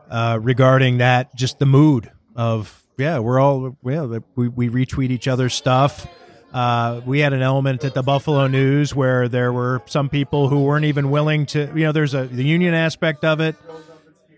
uh, 0.09 0.38
regarding 0.40 0.99
that. 0.99 1.34
Just 1.34 1.59
the 1.59 1.66
mood 1.66 2.12
of 2.36 2.80
yeah, 2.97 3.18
we're 3.18 3.40
all 3.40 3.76
yeah, 3.84 4.20
we 4.36 4.47
we 4.47 4.68
retweet 4.68 5.11
each 5.11 5.26
other's 5.26 5.55
stuff. 5.55 6.07
Uh, 6.53 7.01
we 7.05 7.18
had 7.18 7.32
an 7.32 7.43
element 7.43 7.82
at 7.82 7.93
the 7.93 8.05
Buffalo 8.05 8.47
News 8.47 8.95
where 8.95 9.26
there 9.26 9.53
were 9.53 9.82
some 9.86 10.09
people 10.09 10.49
who 10.49 10.62
weren't 10.62 10.84
even 10.84 11.11
willing 11.11 11.47
to. 11.47 11.72
You 11.74 11.86
know, 11.86 11.93
there's 11.93 12.14
a 12.14 12.24
the 12.24 12.45
union 12.45 12.72
aspect 12.72 13.24
of 13.24 13.40
it. 13.40 13.57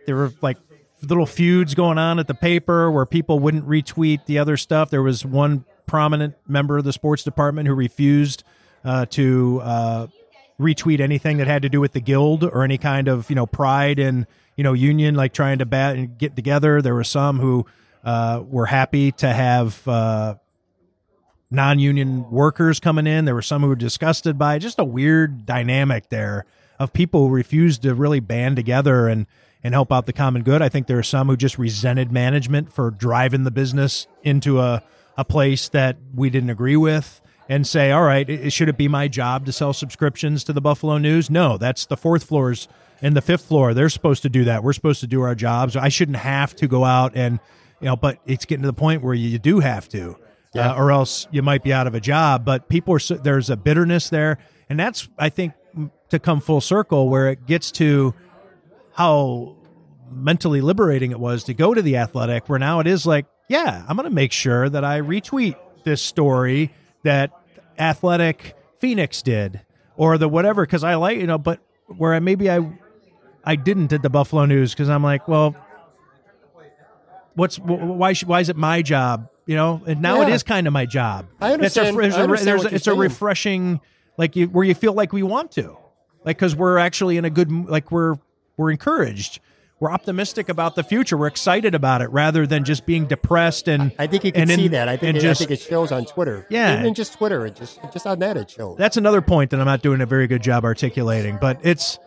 There 0.06 0.16
were 0.16 0.32
like 0.40 0.56
little 1.08 1.26
feuds 1.26 1.74
going 1.74 1.98
on 1.98 2.18
at 2.18 2.26
the 2.26 2.34
paper 2.34 2.90
where 2.90 3.06
people 3.06 3.38
wouldn't 3.38 3.66
retweet 3.66 4.26
the 4.26 4.38
other 4.38 4.56
stuff. 4.56 4.90
There 4.90 5.02
was 5.02 5.24
one 5.24 5.64
prominent 5.86 6.34
member 6.46 6.78
of 6.78 6.84
the 6.84 6.92
sports 6.92 7.22
department 7.22 7.68
who 7.68 7.74
refused 7.74 8.44
uh, 8.84 9.06
to 9.06 9.60
uh, 9.62 10.06
retweet 10.58 11.00
anything 11.00 11.38
that 11.38 11.46
had 11.46 11.62
to 11.62 11.68
do 11.68 11.80
with 11.80 11.92
the 11.92 12.00
guild 12.00 12.44
or 12.44 12.62
any 12.62 12.78
kind 12.78 13.08
of 13.08 13.28
you 13.28 13.36
know 13.36 13.46
pride 13.46 13.98
and 13.98 14.26
you 14.56 14.64
know 14.64 14.72
union 14.72 15.14
like 15.14 15.32
trying 15.32 15.58
to 15.58 15.66
bat 15.66 15.96
and 15.96 16.18
get 16.18 16.36
together. 16.36 16.80
There 16.80 16.94
were 16.94 17.04
some 17.04 17.38
who 17.38 17.66
uh, 18.04 18.42
were 18.46 18.66
happy 18.66 19.12
to 19.12 19.32
have 19.32 19.86
uh, 19.88 20.36
non-union 21.50 22.30
workers 22.30 22.80
coming 22.80 23.06
in. 23.06 23.24
There 23.24 23.34
were 23.34 23.42
some 23.42 23.62
who 23.62 23.68
were 23.68 23.76
disgusted 23.76 24.38
by 24.38 24.56
it. 24.56 24.60
just 24.60 24.78
a 24.78 24.84
weird 24.84 25.46
dynamic 25.46 26.08
there 26.08 26.44
of 26.78 26.92
people 26.92 27.28
who 27.28 27.34
refused 27.34 27.82
to 27.82 27.94
really 27.94 28.20
band 28.20 28.56
together 28.56 29.08
and 29.08 29.26
and 29.64 29.74
help 29.74 29.90
out 29.90 30.06
the 30.06 30.12
common 30.12 30.42
good. 30.42 30.62
I 30.62 30.68
think 30.68 30.86
there 30.86 30.98
are 30.98 31.02
some 31.02 31.28
who 31.28 31.36
just 31.36 31.58
resented 31.58 32.12
management 32.12 32.72
for 32.72 32.90
driving 32.90 33.44
the 33.44 33.50
business 33.50 34.06
into 34.22 34.60
a 34.60 34.82
a 35.16 35.24
place 35.24 35.68
that 35.68 35.96
we 36.14 36.28
didn't 36.28 36.50
agree 36.50 36.76
with 36.76 37.20
and 37.48 37.66
say, 37.66 37.92
all 37.92 38.02
right, 38.02 38.28
it, 38.28 38.52
should 38.52 38.68
it 38.68 38.76
be 38.76 38.88
my 38.88 39.06
job 39.06 39.46
to 39.46 39.52
sell 39.52 39.72
subscriptions 39.72 40.42
to 40.42 40.52
the 40.52 40.60
Buffalo 40.60 40.98
News? 40.98 41.30
No, 41.30 41.56
that's 41.56 41.86
the 41.86 41.96
fourth 41.96 42.24
floors 42.24 42.66
and 43.00 43.16
the 43.16 43.22
fifth 43.22 43.44
floor. 43.44 43.74
They're 43.74 43.88
supposed 43.88 44.22
to 44.22 44.28
do 44.28 44.44
that. 44.44 44.64
We're 44.64 44.72
supposed 44.72 45.00
to 45.00 45.06
do 45.06 45.22
our 45.22 45.36
jobs. 45.36 45.76
I 45.76 45.88
shouldn't 45.88 46.16
have 46.16 46.56
to 46.56 46.66
go 46.66 46.84
out 46.84 47.12
and 47.14 47.38
you 47.80 47.86
know, 47.86 47.96
but 47.96 48.18
it's 48.26 48.44
getting 48.44 48.62
to 48.62 48.68
the 48.68 48.72
point 48.72 49.02
where 49.02 49.14
you 49.14 49.38
do 49.38 49.60
have 49.60 49.88
to 49.90 50.16
uh, 50.54 50.74
or 50.76 50.92
else 50.92 51.26
you 51.30 51.42
might 51.42 51.62
be 51.62 51.72
out 51.72 51.86
of 51.86 51.94
a 51.94 52.00
job. 52.00 52.44
But 52.44 52.68
people 52.68 52.94
are 52.94 52.98
so, 52.98 53.16
there's 53.16 53.50
a 53.50 53.56
bitterness 53.56 54.08
there, 54.08 54.38
and 54.68 54.78
that's 54.78 55.08
I 55.18 55.28
think 55.28 55.54
to 56.10 56.18
come 56.18 56.40
full 56.40 56.60
circle 56.60 57.08
where 57.08 57.28
it 57.28 57.46
gets 57.46 57.70
to 57.72 58.14
how 58.94 59.56
mentally 60.10 60.60
liberating 60.60 61.10
it 61.10 61.20
was 61.20 61.44
to 61.44 61.54
go 61.54 61.74
to 61.74 61.82
the 61.82 61.96
athletic. 61.96 62.48
Where 62.48 62.58
now 62.58 62.80
it 62.80 62.86
is 62.86 63.04
like, 63.06 63.26
yeah, 63.48 63.84
I'm 63.88 63.96
going 63.96 64.08
to 64.08 64.14
make 64.14 64.32
sure 64.32 64.68
that 64.68 64.84
I 64.84 65.00
retweet 65.00 65.56
this 65.84 66.00
story 66.02 66.72
that 67.02 67.30
athletic 67.78 68.56
Phoenix 68.78 69.20
did 69.22 69.60
or 69.96 70.16
the 70.18 70.28
whatever 70.28 70.64
because 70.64 70.82
I 70.84 70.94
like 70.94 71.18
you 71.18 71.26
know, 71.26 71.38
but 71.38 71.60
where 71.98 72.14
I 72.14 72.20
maybe 72.20 72.50
I 72.50 72.60
I 73.44 73.56
didn't 73.56 73.92
at 73.92 74.02
the 74.02 74.08
Buffalo 74.10 74.46
News 74.46 74.72
because 74.72 74.88
I'm 74.88 75.02
like, 75.02 75.28
well, 75.28 75.54
what's 77.34 77.56
wh- 77.56 77.66
why 77.68 78.12
should, 78.12 78.28
why 78.28 78.40
is 78.40 78.48
it 78.48 78.56
my 78.56 78.80
job 78.82 79.28
you 79.46 79.56
know 79.56 79.82
and 79.86 80.00
now 80.00 80.22
it 80.22 80.28
Yeah. 80.28 80.34
is 80.34 80.42
kind 80.42 80.66
of 80.66 80.72
my 80.72 80.86
job 80.86 81.26
I 81.40 81.52
understand- 81.52 81.88
it's 81.88 81.96
a, 81.96 82.00
there's 82.00 82.14
I 82.14 82.20
a, 82.20 82.22
understand 82.22 82.48
there's 82.60 82.72
a, 82.72 82.74
it's 82.74 82.86
a 82.86 82.94
refreshing 82.94 83.80
like 84.16 84.36
you, 84.36 84.46
where 84.46 84.64
you 84.64 84.74
feel 84.74 84.92
like 84.92 85.12
we 85.12 85.22
want 85.22 85.50
to 85.52 85.76
like 86.24 86.36
because 86.38 86.54
we're 86.56 86.78
actually 86.78 87.16
in 87.16 87.24
a 87.24 87.30
good 87.30 87.50
like 87.50 87.90
we're 87.90 88.14
we're 88.56 88.70
encouraged 88.70 89.40
we're 89.80 89.90
optimistic 89.90 90.48
about 90.48 90.76
the 90.76 90.82
future 90.84 91.16
we're 91.16 91.26
excited 91.26 91.74
about 91.74 92.00
it 92.00 92.08
rather 92.10 92.46
than 92.46 92.64
just 92.64 92.86
being 92.86 93.06
depressed 93.06 93.68
and 93.68 93.92
I 93.98 94.06
think 94.06 94.24
you 94.24 94.32
can 94.32 94.42
and 94.42 94.50
in- 94.52 94.58
see 94.58 94.68
that. 94.68 94.88
I 94.88 94.96
think 94.96 95.16
it, 95.16 95.20
just 95.20 95.42
I 95.42 95.46
think 95.46 95.60
it 95.60 95.62
shows 95.62 95.92
on 95.92 96.04
Twitter. 96.06 96.46
Yeah. 96.48 96.80
even 96.80 96.94
just 96.94 97.14
Twitter. 97.14 97.44
It 97.46 97.56
just 97.56 97.80
just 97.92 98.06
on 98.06 98.18
that 98.20 98.36
it 98.36 98.50
shows. 98.50 98.76
that's 98.78 98.96
another 98.96 99.20
point 99.20 99.50
that 99.50 99.60
I'm 99.60 99.66
not 99.66 99.82
doing 99.82 100.00
a 100.00 100.06
very 100.06 100.26
good 100.26 100.42
job 100.42 100.64
articulating 100.64 101.38
but 101.40 101.58
it's 101.62 101.98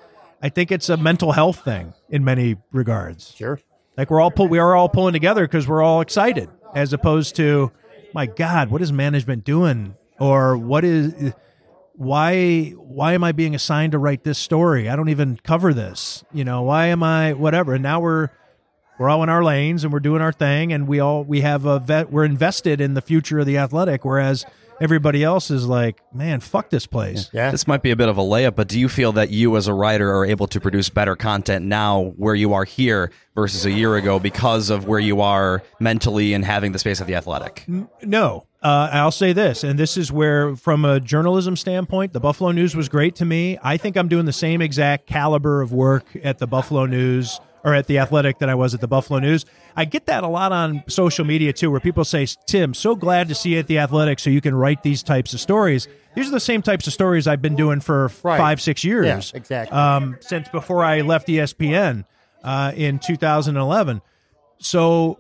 I 0.42 0.50
think 0.50 0.72
it's 0.72 0.90
a 0.90 0.98
mental 0.98 1.32
health 1.34 1.64
thing 1.64 1.94
in 2.10 2.24
many 2.24 2.56
regards 2.72 3.34
sure. 3.36 3.60
Like 3.98 4.12
we're 4.12 4.22
all 4.22 4.30
pull, 4.32 4.48
we 4.48 4.60
are 4.60 4.76
all 4.76 4.90
pulling 4.90 5.14
together 5.14 5.46
because 5.48 5.68
we're 5.68 5.82
all 5.82 6.02
excited, 6.02 6.50
as 6.76 6.94
opposed 6.94 7.36
to, 7.38 7.72
my 8.14 8.28
God, 8.28 8.70
what 8.70 8.80
is 8.84 8.94
management 8.94 9.44
doing, 9.44 9.96
or 10.20 10.56
what 10.56 10.86
is, 10.86 11.34
why 11.98 12.70
why 12.78 13.14
am 13.14 13.24
I 13.24 13.32
being 13.32 13.56
assigned 13.56 13.92
to 13.92 13.98
write 13.98 14.24
this 14.24 14.38
story? 14.38 14.88
I 14.88 14.96
don't 14.96 15.10
even 15.10 15.38
cover 15.44 15.74
this. 15.74 16.24
You 16.32 16.46
know, 16.46 16.62
why 16.62 16.88
am 16.88 17.04
I 17.04 17.34
whatever? 17.34 17.74
And 17.74 17.84
now 17.84 18.00
we're 18.00 18.30
We're 19.00 19.10
all 19.10 19.22
in 19.22 19.30
our 19.30 19.44
lanes 19.44 19.84
and 19.84 19.94
we're 19.94 20.00
doing 20.00 20.22
our 20.22 20.32
thing, 20.32 20.74
and 20.74 20.88
we 20.88 21.00
all 21.00 21.24
we 21.24 21.42
have 21.42 21.66
a 21.66 21.78
vet. 21.80 22.12
We're 22.12 22.26
invested 22.26 22.82
in 22.82 22.96
the 22.96 23.02
future 23.02 23.38
of 23.38 23.46
the 23.46 23.58
athletic, 23.58 24.04
whereas 24.04 24.44
everybody 24.82 25.24
else 25.24 25.52
is 25.52 25.66
like, 25.66 26.02
man, 26.14 26.40
fuck 26.40 26.70
this 26.70 26.86
place. 26.86 27.30
Yeah. 27.34 27.52
This 27.52 27.68
might 27.68 27.82
be 27.82 27.92
a 27.92 27.96
bit 27.96 28.10
of 28.10 28.18
a 28.18 28.22
layup, 28.22 28.56
but 28.56 28.68
do 28.68 28.80
you 28.80 28.90
feel 28.90 29.12
that 29.14 29.30
you 29.30 29.56
as 29.58 29.68
a 29.68 29.74
writer 29.74 30.14
are 30.16 30.26
able 30.26 30.48
to 30.48 30.60
produce 30.60 30.90
better 30.90 31.16
content 31.16 31.66
now 31.66 32.14
where 32.18 32.36
you 32.36 32.54
are 32.54 32.64
here 32.64 33.12
versus 33.36 33.66
a 33.66 33.72
year 33.72 33.96
ago 33.96 34.20
because 34.20 34.70
of 34.70 34.88
where 34.88 35.00
you 35.00 35.22
are 35.22 35.64
mentally 35.80 36.34
and 36.34 36.46
having 36.46 36.72
the 36.72 36.80
space 36.80 37.02
of 37.02 37.08
the 37.08 37.16
athletic? 37.16 37.66
No, 38.02 38.46
uh, 38.62 38.90
I'll 38.92 39.12
say 39.12 39.34
this, 39.34 39.64
and 39.64 39.78
this 39.78 39.98
is 39.98 40.12
where, 40.12 40.56
from 40.56 40.84
a 40.84 41.00
journalism 41.00 41.56
standpoint, 41.56 42.14
the 42.14 42.20
Buffalo 42.20 42.52
News 42.52 42.76
was 42.76 42.90
great 42.90 43.16
to 43.16 43.26
me. 43.26 43.58
I 43.62 43.78
think 43.78 43.96
I'm 43.96 44.08
doing 44.08 44.26
the 44.26 44.34
same 44.34 44.62
exact 44.62 45.06
caliber 45.06 45.62
of 45.62 45.72
work 45.72 46.06
at 46.24 46.40
the 46.40 46.48
Buffalo 46.48 46.86
News 46.86 47.40
or 47.68 47.74
at 47.74 47.88
the 47.88 48.00
Athletic 48.00 48.40
that 48.40 48.48
I 48.48 48.56
was 48.56 48.74
at 48.74 48.80
the 48.80 48.88
Buffalo 48.88 49.20
News. 49.20 49.46
I 49.76 49.84
get 49.84 50.06
that 50.06 50.24
a 50.24 50.28
lot 50.28 50.54
on 50.54 50.84
social 50.88 51.26
media 51.26 51.52
too, 51.52 51.70
where 51.70 51.82
people 51.82 52.06
say, 52.06 52.26
"Tim, 52.48 52.74
so 52.74 52.96
glad 52.96 53.28
to 53.28 53.36
see 53.36 53.50
you 53.54 53.60
at 53.60 53.68
the 53.68 53.78
Athletic, 53.80 54.20
so 54.20 54.30
you 54.30 54.40
can 54.40 54.56
write 54.56 54.84
these 54.84 55.04
types 55.04 55.34
of 55.34 55.42
stories." 55.42 55.88
These 56.16 56.30
are 56.30 56.32
the 56.32 56.40
same 56.40 56.62
types 56.62 56.88
of 56.88 56.94
stories 56.94 57.28
I've 57.28 57.42
been 57.42 57.56
doing 57.58 57.82
for 57.82 58.10
Right. 58.24 58.38
five, 58.38 58.62
six 58.62 58.86
years. 58.86 59.06
Yeah, 59.06 59.38
exactly. 59.38 59.78
Um, 59.78 60.16
since 60.22 60.48
before 60.48 60.84
I 60.84 61.02
left 61.02 61.28
ESPN 61.28 62.06
uh, 62.44 62.72
in 62.74 63.00
2011. 63.00 64.02
So 64.60 65.20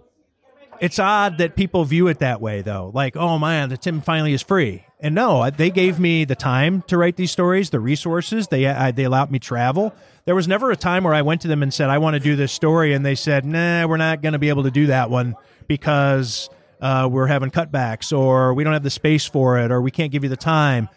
it's 0.79 0.99
odd 0.99 1.37
that 1.39 1.55
people 1.57 1.83
view 1.83 2.07
it 2.07 2.19
that 2.19 2.39
way, 2.39 2.61
though. 2.61 2.91
Like, 2.93 3.17
oh 3.17 3.37
man, 3.37 3.67
the 3.69 3.77
Tim 3.77 3.99
finally 3.99 4.31
is 4.33 4.41
free. 4.41 4.85
And 4.99 5.13
no, 5.13 5.49
they 5.51 5.69
gave 5.69 5.99
me 5.99 6.23
the 6.25 6.35
time 6.35 6.81
to 6.87 6.97
write 6.97 7.17
these 7.17 7.29
stories, 7.31 7.69
the 7.69 7.79
resources. 7.79 8.47
They 8.47 8.65
I, 8.67 8.91
they 8.91 9.03
allowed 9.03 9.29
me 9.31 9.37
travel. 9.37 9.93
There 10.27 10.35
was 10.35 10.45
never 10.45 10.71
a 10.71 10.75
time 10.75 11.05
where 11.05 11.13
I 11.13 11.21
went 11.21 11.39
to 11.41 11.47
them 11.47 11.63
and 11.63 11.73
said, 11.73 11.89
"I 11.89 11.99
want 11.99 12.15
to 12.15 12.19
do 12.19 12.35
this 12.35 12.51
story," 12.51 12.93
and 12.93 13.05
they 13.05 13.15
said, 13.15 13.45
"Nah, 13.45 13.87
we're 13.87 13.95
not 13.95 14.21
going 14.21 14.33
to 14.33 14.39
be 14.39 14.49
able 14.49 14.63
to 14.63 14.71
do 14.71 14.87
that 14.87 15.09
one 15.09 15.35
because 15.67 16.49
uh, 16.81 17.07
we're 17.09 17.27
having 17.27 17.49
cutbacks, 17.49 18.15
or 18.15 18.53
we 18.53 18.65
don't 18.65 18.73
have 18.73 18.83
the 18.83 18.89
space 18.89 19.25
for 19.25 19.57
it, 19.57 19.71
or 19.71 19.81
we 19.81 19.89
can't 19.89 20.11
give 20.11 20.23
you 20.23 20.29
the 20.29 20.35
time." 20.35 20.89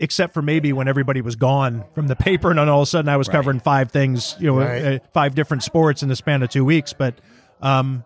Except 0.00 0.34
for 0.34 0.42
maybe 0.42 0.72
when 0.72 0.88
everybody 0.88 1.20
was 1.20 1.36
gone 1.36 1.84
from 1.94 2.08
the 2.08 2.16
paper, 2.16 2.50
and 2.50 2.58
then 2.58 2.68
all 2.68 2.80
of 2.80 2.88
a 2.88 2.90
sudden 2.90 3.08
I 3.08 3.18
was 3.18 3.28
covering 3.28 3.60
five 3.60 3.92
things, 3.92 4.34
you 4.40 4.46
know, 4.46 4.58
Right. 4.58 4.84
uh, 4.94 4.98
five 5.12 5.34
different 5.34 5.62
sports 5.62 6.02
in 6.02 6.08
the 6.08 6.16
span 6.16 6.42
of 6.42 6.48
two 6.48 6.64
weeks. 6.64 6.92
But 6.92 7.14
um, 7.62 8.04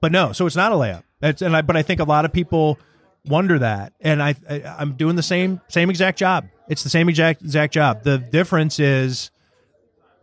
but 0.00 0.10
no, 0.10 0.32
so 0.32 0.46
it's 0.46 0.56
not 0.56 0.72
a 0.72 0.74
layup. 0.74 1.04
That's 1.20 1.42
and 1.42 1.54
I, 1.56 1.62
but 1.62 1.76
I 1.76 1.82
think 1.82 2.00
a 2.00 2.04
lot 2.04 2.24
of 2.24 2.32
people 2.32 2.78
wonder 3.24 3.58
that, 3.60 3.92
and 4.00 4.20
I, 4.20 4.34
I 4.50 4.62
I'm 4.78 4.94
doing 4.94 5.14
the 5.14 5.22
same 5.22 5.60
same 5.68 5.90
exact 5.90 6.18
job. 6.18 6.48
It's 6.72 6.82
the 6.82 6.88
same 6.88 7.10
exact 7.10 7.42
exact 7.42 7.74
job. 7.74 8.02
The 8.02 8.16
difference 8.16 8.80
is 8.80 9.30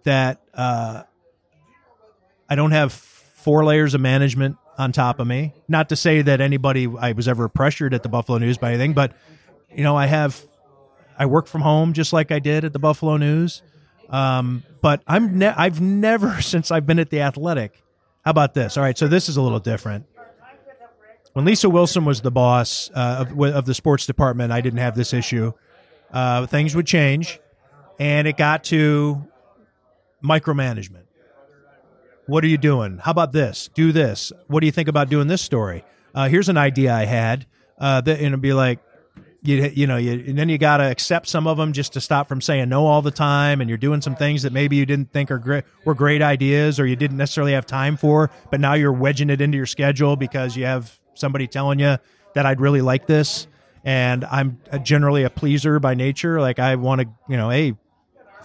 that 0.03 0.41
uh, 0.53 1.03
I 2.49 2.55
don't 2.55 2.71
have 2.71 2.91
four 2.91 3.63
layers 3.63 3.93
of 3.93 4.01
management 4.01 4.57
on 4.75 4.91
top 4.91 5.19
of 5.19 5.27
me. 5.27 5.53
Not 5.67 5.89
to 5.89 5.95
say 5.95 6.23
that 6.23 6.41
anybody 6.41 6.87
I 6.99 7.11
was 7.11 7.27
ever 7.27 7.47
pressured 7.49 7.93
at 7.93 8.01
the 8.01 8.09
Buffalo 8.09 8.39
News 8.39 8.57
by 8.57 8.69
anything, 8.69 8.93
but 8.93 9.13
you 9.71 9.83
know 9.83 9.95
I 9.95 10.07
have 10.07 10.43
I 11.19 11.27
work 11.27 11.45
from 11.45 11.61
home 11.61 11.93
just 11.93 12.13
like 12.13 12.31
I 12.31 12.39
did 12.39 12.65
at 12.65 12.73
the 12.73 12.79
Buffalo 12.79 13.17
News. 13.17 13.61
Um, 14.09 14.63
but 14.81 15.03
I'm 15.05 15.37
ne- 15.37 15.53
I've 15.55 15.79
never 15.79 16.41
since 16.41 16.71
I've 16.71 16.87
been 16.87 16.97
at 16.97 17.11
the 17.11 17.21
Athletic. 17.21 17.79
How 18.25 18.31
about 18.31 18.55
this? 18.55 18.75
All 18.75 18.83
right, 18.83 18.97
so 18.97 19.07
this 19.07 19.29
is 19.29 19.37
a 19.37 19.41
little 19.41 19.59
different. 19.59 20.07
When 21.33 21.45
Lisa 21.45 21.69
Wilson 21.69 22.05
was 22.05 22.21
the 22.21 22.31
boss 22.31 22.89
uh, 22.95 23.25
of, 23.29 23.39
of 23.39 23.65
the 23.67 23.75
sports 23.75 24.07
department, 24.07 24.51
I 24.51 24.61
didn't 24.61 24.79
have 24.79 24.95
this 24.95 25.13
issue. 25.13 25.53
Uh, 26.12 26.45
things 26.47 26.76
would 26.76 26.88
change, 26.88 27.39
and 27.99 28.28
it 28.28 28.38
got 28.38 28.64
to 28.66 29.24
micromanagement. 30.24 31.03
What 32.26 32.43
are 32.43 32.47
you 32.47 32.57
doing? 32.57 32.99
How 32.99 33.12
about 33.12 33.32
this? 33.32 33.70
Do 33.74 33.91
this. 33.91 34.32
What 34.47 34.60
do 34.60 34.68
you 34.68 34.72
think 34.72 34.88
about 34.88 35.10
doing 35.10 35.28
this 35.28 35.41
story? 35.41 35.84
Uh, 36.14 36.30
here's 36.30 36.49
an 36.49 36.57
idea 36.57 36.93
I 36.93 37.05
had. 37.05 37.45
Uh, 37.80 38.01
that 38.01 38.18
and 38.18 38.28
it'd 38.28 38.41
be 38.41 38.53
like, 38.53 38.80
you 39.41 39.72
you 39.74 39.88
know, 39.88 39.97
you, 39.97 40.12
and 40.12 40.38
then 40.38 40.49
you 40.49 40.57
got 40.57 40.78
to 40.78 40.84
accept 40.84 41.28
some 41.28 41.47
of 41.47 41.57
them 41.57 41.72
just 41.72 41.93
to 41.93 42.01
stop 42.01 42.28
from 42.28 42.41
saying 42.41 42.70
no 42.70 42.86
all 42.86 43.01
the 43.01 43.12
time, 43.12 43.62
and 43.62 43.70
you're 43.70 43.78
doing 43.78 44.01
some 44.01 44.16
things 44.16 44.43
that 44.43 44.51
maybe 44.51 44.76
you 44.76 44.86
didn't 44.86 45.12
think 45.14 45.32
are 45.32 45.38
great 45.38 45.64
were 45.86 45.95
great 45.95 46.22
ideas, 46.22 46.80
or 46.80 46.86
you 46.86 46.95
didn't 46.95 47.18
necessarily 47.18 47.53
have 47.53 47.66
time 47.66 47.95
for, 47.95 48.30
but 48.51 48.60
now 48.60 48.74
you're 48.74 48.93
wedging 48.93 49.30
it 49.30 49.41
into 49.41 49.55
your 49.55 49.66
schedule 49.66 50.16
because 50.16 50.57
you 50.57 50.66
have 50.66 50.99
somebody 51.14 51.47
telling 51.47 51.80
you 51.80 51.97
that 52.36 52.45
I'd 52.45 52.60
really 52.60 52.82
like 52.82 53.07
this, 53.07 53.47
and 53.84 54.25
I'm 54.25 54.59
generally 54.84 55.23
a 55.23 55.30
pleaser 55.30 55.80
by 55.80 55.93
nature. 55.93 56.39
Like 56.41 56.59
I 56.59 56.75
want 56.75 57.01
to, 57.01 57.07
you 57.27 57.38
know, 57.38 57.49
hey, 57.49 57.75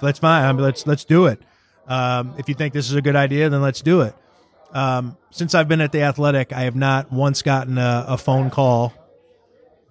that's 0.00 0.18
fine. 0.18 0.44
I'm- 0.44 0.58
Let's 0.58 0.86
let's 0.86 1.04
do 1.04 1.26
it. 1.26 1.40
Um, 1.86 2.34
if 2.38 2.48
you 2.48 2.54
think 2.54 2.72
this 2.72 2.88
is 2.90 2.94
a 2.96 3.02
good 3.02 3.16
idea, 3.16 3.48
then 3.50 3.60
let's 3.62 3.82
do 3.82 4.00
it. 4.02 4.14
Um, 4.72 5.16
since 5.30 5.54
I've 5.54 5.68
been 5.68 5.80
at 5.80 5.92
the 5.92 6.02
Athletic, 6.02 6.52
I 6.52 6.62
have 6.62 6.74
not 6.74 7.12
once 7.12 7.42
gotten 7.42 7.76
a, 7.78 8.04
a 8.08 8.18
phone 8.18 8.50
call. 8.50 8.92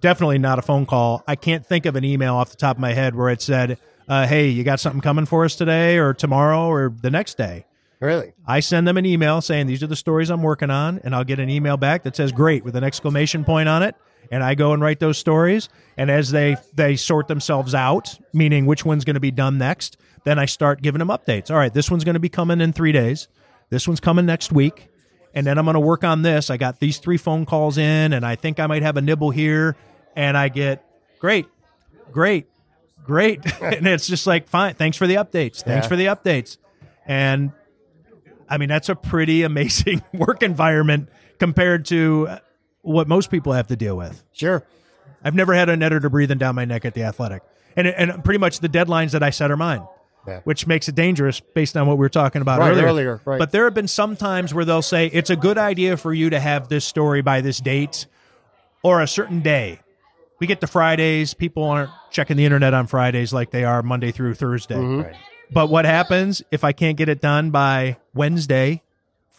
Definitely 0.00 0.38
not 0.38 0.58
a 0.58 0.62
phone 0.62 0.84
call. 0.86 1.22
I 1.26 1.36
can't 1.36 1.64
think 1.64 1.86
of 1.86 1.96
an 1.96 2.04
email 2.04 2.34
off 2.34 2.50
the 2.50 2.56
top 2.56 2.76
of 2.76 2.80
my 2.80 2.92
head 2.92 3.14
where 3.14 3.30
it 3.30 3.40
said, 3.40 3.78
uh, 4.08 4.26
"Hey, 4.26 4.48
you 4.48 4.62
got 4.64 4.78
something 4.80 5.00
coming 5.00 5.24
for 5.24 5.44
us 5.44 5.56
today, 5.56 5.96
or 5.98 6.12
tomorrow, 6.12 6.66
or 6.66 6.92
the 7.00 7.10
next 7.10 7.38
day." 7.38 7.64
Really? 8.00 8.32
I 8.46 8.60
send 8.60 8.86
them 8.86 8.98
an 8.98 9.06
email 9.06 9.40
saying 9.40 9.66
these 9.66 9.82
are 9.82 9.86
the 9.86 9.96
stories 9.96 10.28
I'm 10.28 10.42
working 10.42 10.68
on, 10.70 11.00
and 11.04 11.14
I'll 11.14 11.24
get 11.24 11.38
an 11.38 11.48
email 11.48 11.78
back 11.78 12.02
that 12.02 12.14
says 12.16 12.32
"Great" 12.32 12.64
with 12.64 12.76
an 12.76 12.84
exclamation 12.84 13.44
point 13.44 13.66
on 13.68 13.82
it, 13.82 13.94
and 14.30 14.42
I 14.42 14.54
go 14.54 14.72
and 14.72 14.82
write 14.82 15.00
those 15.00 15.18
stories. 15.18 15.68
And 15.96 16.10
as 16.10 16.30
they 16.30 16.56
they 16.74 16.96
sort 16.96 17.28
themselves 17.28 17.74
out, 17.74 18.18
meaning 18.32 18.66
which 18.66 18.84
one's 18.84 19.04
going 19.04 19.14
to 19.14 19.20
be 19.20 19.30
done 19.30 19.58
next, 19.58 19.96
then 20.24 20.38
I 20.38 20.46
start 20.46 20.82
giving 20.82 20.98
them 20.98 21.08
updates. 21.08 21.50
All 21.50 21.56
right, 21.56 21.72
this 21.72 21.90
one's 21.90 22.04
going 22.04 22.14
to 22.14 22.20
be 22.20 22.28
coming 22.28 22.60
in 22.60 22.72
three 22.72 22.92
days. 22.92 23.28
This 23.70 23.86
one's 23.88 24.00
coming 24.00 24.26
next 24.26 24.52
week, 24.52 24.88
and 25.34 25.46
then 25.46 25.58
I'm 25.58 25.64
going 25.64 25.74
to 25.74 25.80
work 25.80 26.04
on 26.04 26.22
this. 26.22 26.50
I 26.50 26.56
got 26.56 26.80
these 26.80 26.98
three 26.98 27.16
phone 27.16 27.46
calls 27.46 27.78
in, 27.78 28.12
and 28.12 28.24
I 28.26 28.34
think 28.36 28.58
I 28.60 28.66
might 28.66 28.82
have 28.82 28.96
a 28.96 29.00
nibble 29.00 29.30
here, 29.30 29.76
and 30.16 30.36
I 30.36 30.48
get 30.48 30.84
great, 31.18 31.46
great, 32.12 32.46
great, 33.04 33.40
and 33.62 33.86
it's 33.86 34.06
just 34.06 34.26
like 34.26 34.48
fine. 34.48 34.74
Thanks 34.74 34.96
for 34.96 35.06
the 35.06 35.14
updates. 35.14 35.62
Thanks 35.62 35.84
Yeah. 35.84 35.88
for 35.88 35.96
the 35.96 36.06
updates, 36.06 36.58
and 37.06 37.52
I 38.48 38.58
mean, 38.58 38.68
that's 38.68 38.88
a 38.88 38.94
pretty 38.94 39.42
amazing 39.50 40.02
work 40.12 40.42
environment 40.42 41.08
compared 41.38 41.84
to 41.86 42.38
what 42.84 43.08
most 43.08 43.30
people 43.30 43.52
have 43.52 43.66
to 43.68 43.76
deal 43.76 43.96
with. 43.96 44.22
Sure. 44.32 44.64
I've 45.24 45.34
never 45.34 45.54
had 45.54 45.68
an 45.68 45.82
editor 45.82 46.08
breathing 46.10 46.38
down 46.38 46.54
my 46.54 46.64
neck 46.64 46.84
at 46.84 46.94
the 46.94 47.02
Athletic, 47.02 47.42
and 47.76 47.86
and 47.88 48.22
pretty 48.24 48.38
much 48.38 48.60
the 48.60 48.68
deadlines 48.68 49.12
that 49.12 49.22
I 49.22 49.30
set 49.30 49.50
are 49.50 49.56
mine, 49.56 49.82
Yeah. 50.26 50.40
which 50.44 50.66
makes 50.66 50.88
it 50.88 50.94
dangerous 50.94 51.40
based 51.40 51.76
on 51.76 51.86
what 51.86 51.94
we 51.96 52.00
were 52.02 52.08
talking 52.10 52.42
about 52.42 52.60
Right, 52.60 52.70
earlier. 52.72 52.86
earlier, 52.86 53.20
right. 53.24 53.38
But 53.38 53.50
there 53.52 53.64
have 53.64 53.74
been 53.74 53.88
some 53.88 54.16
times 54.16 54.52
where 54.52 54.64
they'll 54.66 54.82
say 54.82 55.06
it's 55.06 55.30
a 55.30 55.36
good 55.36 55.56
idea 55.58 55.96
for 55.96 56.12
you 56.12 56.28
to 56.30 56.38
have 56.38 56.68
this 56.68 56.84
story 56.84 57.22
by 57.22 57.40
this 57.40 57.58
date 57.58 58.06
or 58.82 59.00
a 59.00 59.06
certain 59.06 59.40
day. 59.40 59.80
We 60.40 60.46
get 60.46 60.60
to 60.60 60.66
Fridays, 60.66 61.32
people 61.32 61.64
aren't 61.64 61.90
checking 62.10 62.36
the 62.36 62.44
internet 62.44 62.74
on 62.74 62.86
Fridays 62.86 63.32
like 63.32 63.50
they 63.50 63.64
are 63.64 63.82
Monday 63.82 64.10
through 64.12 64.34
Thursday. 64.34 64.74
Mm-hmm. 64.76 65.10
But 65.52 65.68
what 65.70 65.84
happens 65.86 66.42
if 66.50 66.64
I 66.64 66.72
can't 66.72 66.96
get 66.98 67.08
it 67.08 67.20
done 67.22 67.50
by 67.50 67.96
Wednesday 68.14 68.82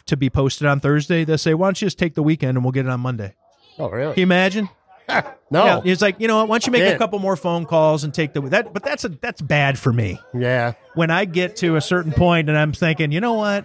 to 0.06 0.16
be 0.16 0.30
posted 0.30 0.66
on 0.66 0.80
Thursday? 0.80 1.24
They'll 1.24 1.38
say, 1.38 1.54
"Why 1.54 1.66
don't 1.68 1.80
you 1.80 1.86
just 1.86 1.98
take 1.98 2.14
the 2.14 2.22
weekend 2.22 2.56
and 2.56 2.64
we'll 2.64 2.72
get 2.72 2.86
it 2.86 2.90
on 2.90 3.00
Monday?" 3.00 3.34
Oh, 3.78 3.88
really? 3.88 3.90
Can 3.90 4.00
really? 4.00 4.14
you 4.20 4.22
imagine? 4.22 4.68
No. 5.48 5.64
Yeah, 5.64 5.92
it's 5.92 6.02
like 6.02 6.16
you 6.18 6.26
know 6.26 6.38
what? 6.38 6.48
Why 6.48 6.54
don't 6.54 6.66
you 6.66 6.72
make 6.72 6.94
a 6.94 6.98
couple 6.98 7.20
more 7.20 7.36
phone 7.36 7.66
calls 7.66 8.02
and 8.02 8.12
take 8.12 8.32
the 8.32 8.40
that? 8.48 8.72
But 8.72 8.82
that's 8.82 9.04
a 9.04 9.10
that's 9.10 9.40
bad 9.40 9.78
for 9.78 9.92
me. 9.92 10.20
Yeah. 10.34 10.72
When 10.94 11.08
I 11.08 11.24
get 11.24 11.54
to 11.58 11.76
a 11.76 11.80
certain 11.80 12.10
point 12.10 12.48
and 12.48 12.58
I'm 12.58 12.72
thinking, 12.72 13.12
you 13.12 13.20
know 13.20 13.34
what? 13.34 13.64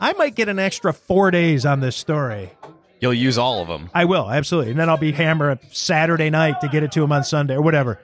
I 0.00 0.12
might 0.14 0.34
get 0.34 0.48
an 0.48 0.58
extra 0.58 0.92
four 0.92 1.30
days 1.30 1.64
on 1.64 1.78
this 1.78 1.94
story. 1.94 2.50
You'll 2.98 3.14
use 3.14 3.38
all 3.38 3.62
of 3.62 3.68
them. 3.68 3.90
I 3.94 4.06
will 4.06 4.28
absolutely, 4.28 4.72
and 4.72 4.80
then 4.80 4.88
I'll 4.88 4.96
be 4.96 5.12
hammering 5.12 5.60
Saturday 5.70 6.30
night 6.30 6.60
to 6.62 6.68
get 6.68 6.82
it 6.82 6.90
to 6.92 7.04
him 7.04 7.12
on 7.12 7.22
Sunday 7.22 7.54
or 7.54 7.62
whatever. 7.62 8.00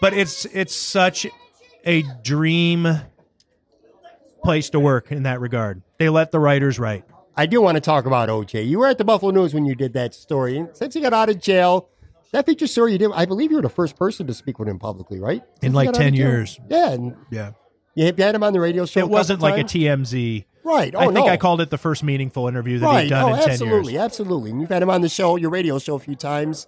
But 0.00 0.12
it's 0.12 0.44
it's 0.46 0.74
such 0.74 1.28
a 1.86 2.02
dream 2.24 2.88
place 4.42 4.70
to 4.70 4.80
work 4.80 5.12
in 5.12 5.22
that 5.22 5.40
regard. 5.40 5.82
They 6.04 6.10
let 6.10 6.32
the 6.32 6.38
writers 6.38 6.78
write. 6.78 7.02
I 7.34 7.46
do 7.46 7.62
want 7.62 7.76
to 7.76 7.80
talk 7.80 8.04
about 8.04 8.28
OJ. 8.28 8.68
You 8.68 8.78
were 8.78 8.86
at 8.88 8.98
the 8.98 9.06
Buffalo 9.06 9.30
News 9.32 9.54
when 9.54 9.64
you 9.64 9.74
did 9.74 9.94
that 9.94 10.14
story. 10.14 10.58
And 10.58 10.68
since 10.76 10.92
he 10.92 11.00
got 11.00 11.14
out 11.14 11.30
of 11.30 11.40
jail, 11.40 11.88
that 12.32 12.44
feature 12.44 12.66
story 12.66 12.92
you 12.92 12.98
did, 12.98 13.10
I 13.14 13.24
believe 13.24 13.50
you 13.50 13.56
were 13.56 13.62
the 13.62 13.70
first 13.70 13.96
person 13.96 14.26
to 14.26 14.34
speak 14.34 14.58
with 14.58 14.68
him 14.68 14.78
publicly, 14.78 15.18
right? 15.18 15.40
In 15.40 15.48
Since 15.62 15.72
he 15.72 15.76
like 15.76 15.86
got 15.86 15.94
out 15.94 16.00
of 16.00 16.04
10 16.04 16.14
years. 16.14 16.60
Yeah. 16.68 16.90
And 16.90 17.16
Yeah, 17.30 17.52
you 17.94 18.04
had 18.04 18.34
him 18.34 18.42
on 18.42 18.52
the 18.52 18.60
radio 18.60 18.84
show. 18.84 19.00
it 19.00 19.08
wasn't 19.08 19.40
like 19.40 19.56
a? 19.56 19.64
TMZ. 19.64 20.44
Right. 20.62 20.94
Oh, 20.94 20.98
I 20.98 21.04
think 21.04 21.14
no. 21.14 21.26
I 21.28 21.38
called 21.38 21.62
it 21.62 21.70
the 21.70 21.78
first 21.78 22.02
meaningful 22.04 22.48
interview 22.48 22.80
that 22.80 22.86
Right. 22.86 23.02
he'd 23.04 23.08
done 23.10 23.30
oh, 23.32 23.34
in 23.34 23.40
10 23.40 23.50
absolutely. 23.50 23.92
years. 23.94 24.04
Absolutely. 24.04 24.50
And 24.50 24.60
you've 24.60 24.68
had 24.68 24.82
him 24.82 24.90
on 24.90 25.00
the 25.00 25.08
show, 25.08 25.36
your 25.36 25.48
radio 25.48 25.78
show, 25.78 25.94
a 25.94 25.98
few 25.98 26.16
times. 26.16 26.66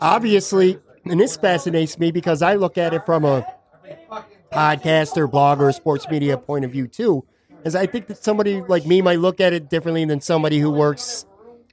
Obviously, 0.00 0.80
and 1.04 1.20
this 1.20 1.36
fascinates 1.36 2.00
me 2.00 2.10
because 2.10 2.42
I 2.42 2.56
look 2.56 2.76
at 2.76 2.92
it 2.94 3.06
from 3.06 3.24
a 3.24 3.46
podcaster, 4.52 5.30
blogger, 5.30 5.72
sports 5.74 6.08
media 6.10 6.36
point 6.36 6.64
of 6.64 6.72
view 6.72 6.86
too. 6.88 7.24
Is 7.66 7.74
I 7.74 7.86
think 7.86 8.06
that 8.06 8.22
somebody 8.22 8.62
like 8.62 8.86
me 8.86 9.02
might 9.02 9.18
look 9.18 9.40
at 9.40 9.52
it 9.52 9.68
differently 9.68 10.04
than 10.04 10.20
somebody 10.20 10.58
who 10.58 10.70
works 10.70 11.26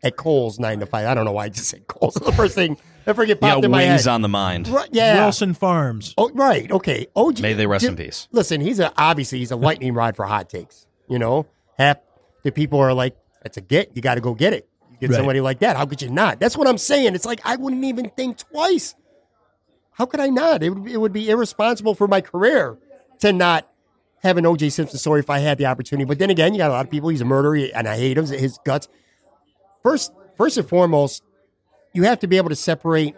at 0.03 0.17
Coles 0.17 0.59
nine 0.59 0.79
to 0.79 0.85
five. 0.85 1.05
I 1.07 1.13
don't 1.13 1.23
know 1.25 1.31
why 1.33 1.45
I 1.45 1.49
just 1.49 1.69
said 1.69 1.87
Coles. 1.87 2.15
the 2.15 2.31
first 2.33 2.55
thing 2.55 2.77
that 3.05 3.15
forget 3.15 3.37
Yeah, 3.41 3.53
popped 3.53 3.65
in 3.65 3.71
my 3.71 3.77
wings 3.87 4.05
head. 4.05 4.11
on 4.11 4.21
the 4.21 4.27
mind. 4.29 4.67
Right, 4.67 4.89
yeah. 4.91 5.23
Wilson 5.23 5.53
Farms. 5.53 6.13
Oh, 6.17 6.29
right. 6.33 6.71
Okay. 6.71 7.07
Oh, 7.15 7.29
OG. 7.29 7.41
May 7.41 7.53
they 7.53 7.67
rest 7.67 7.83
Di- 7.83 7.89
in 7.89 7.95
peace. 7.95 8.27
Listen, 8.31 8.59
he's 8.59 8.79
a 8.79 8.91
obviously 8.97 9.39
he's 9.39 9.51
a 9.51 9.55
lightning 9.55 9.93
rod 9.93 10.15
for 10.15 10.25
hot 10.25 10.49
takes. 10.49 10.85
You 11.07 11.19
know, 11.19 11.45
half 11.77 11.97
the 12.43 12.51
people 12.51 12.79
are 12.79 12.93
like, 12.93 13.15
"That's 13.43 13.57
a 13.57 13.61
get. 13.61 13.91
You 13.95 14.01
got 14.01 14.15
to 14.15 14.21
go 14.21 14.33
get 14.33 14.53
it. 14.53 14.67
You 14.91 14.97
get 14.99 15.09
Right. 15.11 15.17
somebody 15.17 15.41
like 15.41 15.59
that. 15.59 15.77
How 15.77 15.85
could 15.85 16.01
you 16.01 16.09
not?" 16.09 16.39
That's 16.39 16.57
what 16.57 16.67
I'm 16.67 16.77
saying. 16.79 17.13
It's 17.13 17.25
like 17.25 17.39
I 17.45 17.55
wouldn't 17.55 17.83
even 17.83 18.09
think 18.09 18.37
twice. 18.39 18.95
How 19.91 20.05
could 20.07 20.19
I 20.19 20.29
not? 20.29 20.63
It 20.63 20.71
would, 20.71 20.89
it 20.91 20.97
would 20.97 21.13
be 21.13 21.29
irresponsible 21.29 21.93
for 21.93 22.07
my 22.07 22.19
career 22.21 22.77
to 23.19 23.31
not 23.31 23.69
have 24.23 24.37
an 24.37 24.45
O.J. 24.45 24.69
Simpson 24.69 24.97
story 24.97 25.19
if 25.19 25.29
I 25.29 25.39
had 25.39 25.57
the 25.57 25.65
opportunity. 25.65 26.05
But 26.05 26.17
then 26.17 26.29
again, 26.29 26.53
you 26.53 26.57
got 26.57 26.69
a 26.71 26.73
lot 26.73 26.85
of 26.85 26.91
people. 26.91 27.09
He's 27.09 27.21
a 27.21 27.25
murderer, 27.25 27.67
and 27.75 27.87
I 27.87 27.97
hate 27.97 28.17
him. 28.17 28.25
His 28.25 28.57
guts. 28.65 28.87
First, 29.83 30.13
first 30.37 30.57
and 30.57 30.67
foremost, 30.67 31.23
you 31.93 32.03
have 32.03 32.19
to 32.19 32.27
be 32.27 32.37
able 32.37 32.49
to 32.49 32.55
separate 32.55 33.15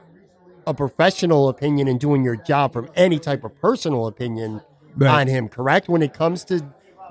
a 0.68 0.74
professional 0.74 1.48
opinion 1.48 1.88
and 1.88 2.00
doing 2.00 2.24
your 2.24 2.36
job 2.36 2.74
from 2.74 2.90
any 2.96 3.20
type 3.20 3.44
of 3.44 3.56
personal 3.62 4.08
opinion 4.08 4.62
Right. 4.98 5.22
on 5.22 5.28
him. 5.28 5.48
Correct? 5.50 5.90
When 5.90 6.02
it 6.02 6.14
comes 6.14 6.44
to 6.46 6.66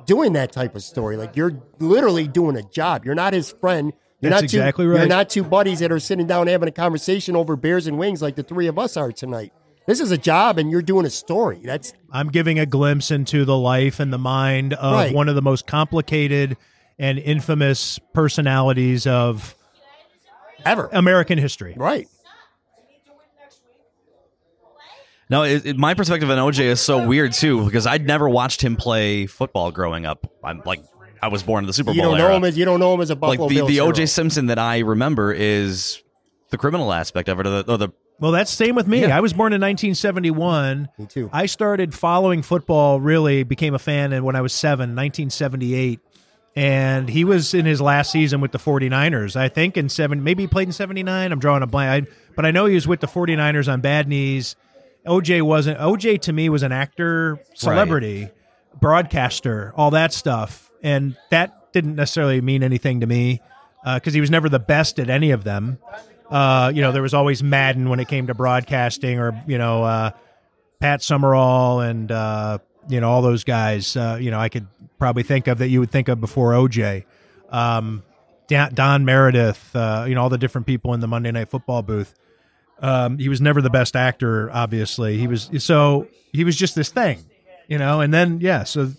doing 0.07 0.33
that 0.33 0.51
type 0.53 0.75
of 0.75 0.83
story, 0.83 1.17
like 1.17 1.37
you're 1.37 1.53
literally 1.79 2.27
doing 2.27 2.57
a 2.57 2.63
job. 2.63 3.05
You're 3.05 3.15
not 3.15 3.33
his 3.33 3.53
friend. 3.53 3.93
You're 4.21 4.31
That's 4.31 4.43
not 4.43 4.51
two, 4.51 4.57
exactly 4.57 4.85
You're 4.87 5.07
not 5.07 5.29
two 5.29 5.45
buddies 5.45 5.81
that 5.81 5.93
are 5.93 6.01
sitting 6.01 6.27
down 6.27 6.47
having 6.47 6.69
a 6.69 6.73
conversation 6.73 7.37
over 7.37 7.57
beers 7.57 7.87
and 7.87 7.99
wings 7.99 8.23
like 8.23 8.37
the 8.37 8.43
three 8.43 8.67
of 8.67 8.79
us 8.79 8.97
are 8.97 9.13
tonight. 9.13 9.53
This 9.87 10.01
is 10.01 10.11
a 10.11 10.19
job, 10.19 10.57
and 10.59 10.71
you're 10.71 10.81
doing 10.83 11.05
a 11.05 11.11
story. 11.11 11.61
That's 11.63 11.93
I'm 12.11 12.29
giving 12.31 12.59
a 12.59 12.67
glimpse 12.67 13.11
into 13.11 13.45
the 13.45 13.57
life 13.57 14.01
and 14.01 14.13
the 14.13 14.19
mind 14.19 14.73
of 14.75 14.93
Right. 14.95 15.15
one 15.15 15.29
of 15.29 15.35
the 15.35 15.43
most 15.43 15.67
complicated 15.67 16.57
and 16.99 17.19
infamous 17.19 17.99
personalities 18.15 19.07
of 19.07 19.55
ever 20.65 20.89
American 20.93 21.37
history. 21.39 21.75
right. 21.77 22.09
No, 25.31 25.43
it, 25.43 25.65
it- 25.67 25.77
my 25.79 25.95
perspective 25.95 26.31
on 26.31 26.39
OJ 26.39 26.61
is 26.65 26.81
so 26.81 27.07
weird 27.07 27.33
too 27.33 27.65
because 27.65 27.87
I'd 27.87 28.07
never 28.07 28.29
watched 28.29 28.63
him 28.63 28.77
play 28.77 29.27
football 29.27 29.71
growing 29.71 30.05
up. 30.07 30.31
I'm 30.45 30.63
like, 30.67 30.83
I 31.23 31.29
was 31.29 31.43
born 31.43 31.65
in 31.65 31.67
the 31.67 31.73
Super 31.73 31.93
You 31.93 32.03
Bowl 32.03 32.11
don't 32.13 32.21
era. 32.21 32.31
know 32.31 32.37
him 32.37 32.45
as 32.45 32.59
you 32.59 32.65
don't 32.67 32.79
know 32.79 32.93
him 32.95 33.01
as 33.01 33.09
a 33.11 33.15
like 33.15 33.39
Buffalo 33.39 33.49
the, 33.49 33.55
Bills 33.57 33.97
the. 33.97 34.03
OJ 34.03 34.09
Simpson 34.09 34.47
that 34.47 34.59
I 34.59 34.81
remember 34.81 35.33
is 35.33 36.03
the 36.51 36.59
criminal 36.59 36.93
aspect 36.93 37.29
of 37.31 37.41
it, 37.41 37.47
or 37.47 37.63
the, 37.63 37.73
or 37.73 37.79
the 37.79 37.89
Well, 38.21 38.33
that's 38.33 38.51
same 38.51 38.75
with 38.75 38.87
me. 38.87 39.03
Yeah. 39.03 39.17
I 39.17 39.21
was 39.21 39.33
born 39.33 39.53
in 39.53 39.61
1971. 39.61 40.89
Me 40.99 41.07
too. 41.07 41.29
I 41.33 41.47
started 41.47 41.95
following 41.95 42.43
football, 42.43 43.01
really 43.01 43.43
became 43.43 43.75
a 43.75 43.79
fan 43.79 44.13
and 44.13 44.25
when 44.25 44.37
I 44.37 44.41
was 44.41 44.53
seven, 44.53 44.91
1978. 44.91 46.01
And 46.57 47.09
he 47.09 47.25
was 47.25 47.53
in 47.53 47.67
his 47.67 47.81
last 47.81 48.13
season 48.13 48.41
with 48.41 48.53
the 48.53 48.59
49ers, 48.59 49.35
I 49.35 49.49
think, 49.49 49.77
in 49.77 49.89
seven, 49.89 50.23
maybe 50.23 50.45
he 50.45 50.47
played 50.47 50.69
in 50.69 50.73
79. 50.73 51.33
I'm 51.33 51.39
drawing 51.41 51.65
a 51.65 51.67
blank. 51.67 52.07
I, 52.07 52.13
but 52.37 52.47
I 52.47 52.53
know 52.53 52.67
he 52.67 52.77
was 52.77 52.87
with 52.87 53.01
the 53.01 53.09
49ers 53.09 53.71
on 53.71 53.81
bad 53.81 54.07
knees. 54.07 54.55
OJ 55.05 55.43
wasn't. 55.43 55.79
OJ 55.81 56.21
to 56.23 56.33
me 56.33 56.49
was 56.49 56.63
an 56.63 56.71
actor, 56.71 57.41
celebrity, 57.55 58.31
broadcaster, 58.81 59.73
all 59.77 59.91
that 59.91 60.13
stuff. 60.13 60.71
And 60.83 61.17
that 61.31 61.73
didn't 61.73 61.97
necessarily 61.97 62.41
mean 62.41 62.63
anything 62.63 63.01
to 63.01 63.07
me 63.07 63.41
uh, 63.85 63.97
because 63.97 64.15
he 64.15 64.21
was 64.21 64.31
never 64.31 64.49
the 64.49 64.61
best 64.61 65.01
at 65.01 65.11
any 65.11 65.33
of 65.33 65.43
them. 65.45 65.79
Uh, 66.35 66.73
you 66.75 66.83
know, 66.83 66.91
there 66.91 67.01
was 67.01 67.15
always 67.15 67.45
Madden 67.45 67.89
when 67.89 68.01
it 68.01 68.09
came 68.09 68.27
to 68.27 68.35
broadcasting, 68.35 69.21
or 69.21 69.41
you 69.47 69.57
know, 69.57 69.85
uh, 69.85 70.11
Pat 70.81 71.01
Summerall 71.01 71.79
and 71.79 72.11
uh, 72.11 72.59
you 72.89 73.01
know 73.01 73.09
all 73.09 73.23
those 73.23 73.45
guys. 73.45 73.97
Uh, 73.97 74.19
you 74.21 74.33
know, 74.33 74.41
I 74.41 74.49
could 74.49 74.67
probably 74.99 75.23
think 75.23 75.47
of 75.47 75.59
that 75.59 75.69
you 75.69 75.79
would 75.79 75.93
think 75.93 76.09
of 76.09 76.21
before 76.21 76.51
OJ. 76.51 77.05
Um, 77.51 78.03
Don, 78.49 79.05
Meredith, 79.05 79.77
uh, 79.77 80.07
you 80.09 80.17
know, 80.17 80.23
all 80.23 80.29
the 80.29 80.37
different 80.37 80.67
people 80.67 80.93
in 80.93 80.99
the 80.99 81.07
Monday 81.07 81.31
Night 81.31 81.51
Football 81.51 81.83
booth. 81.83 82.13
Um, 82.81 83.19
he 83.19 83.29
was 83.29 83.41
never 83.41 83.63
the 83.63 83.71
best 83.71 83.95
actor, 83.95 84.51
obviously. 84.51 85.17
He 85.19 85.29
was 85.29 85.49
so 85.59 86.09
he 86.33 86.43
was 86.43 86.57
just 86.57 86.75
this 86.75 86.89
thing, 86.89 87.25
you 87.69 87.79
know. 87.79 88.01
And 88.01 88.13
then 88.13 88.41
yeah, 88.41 88.65
so 88.65 88.91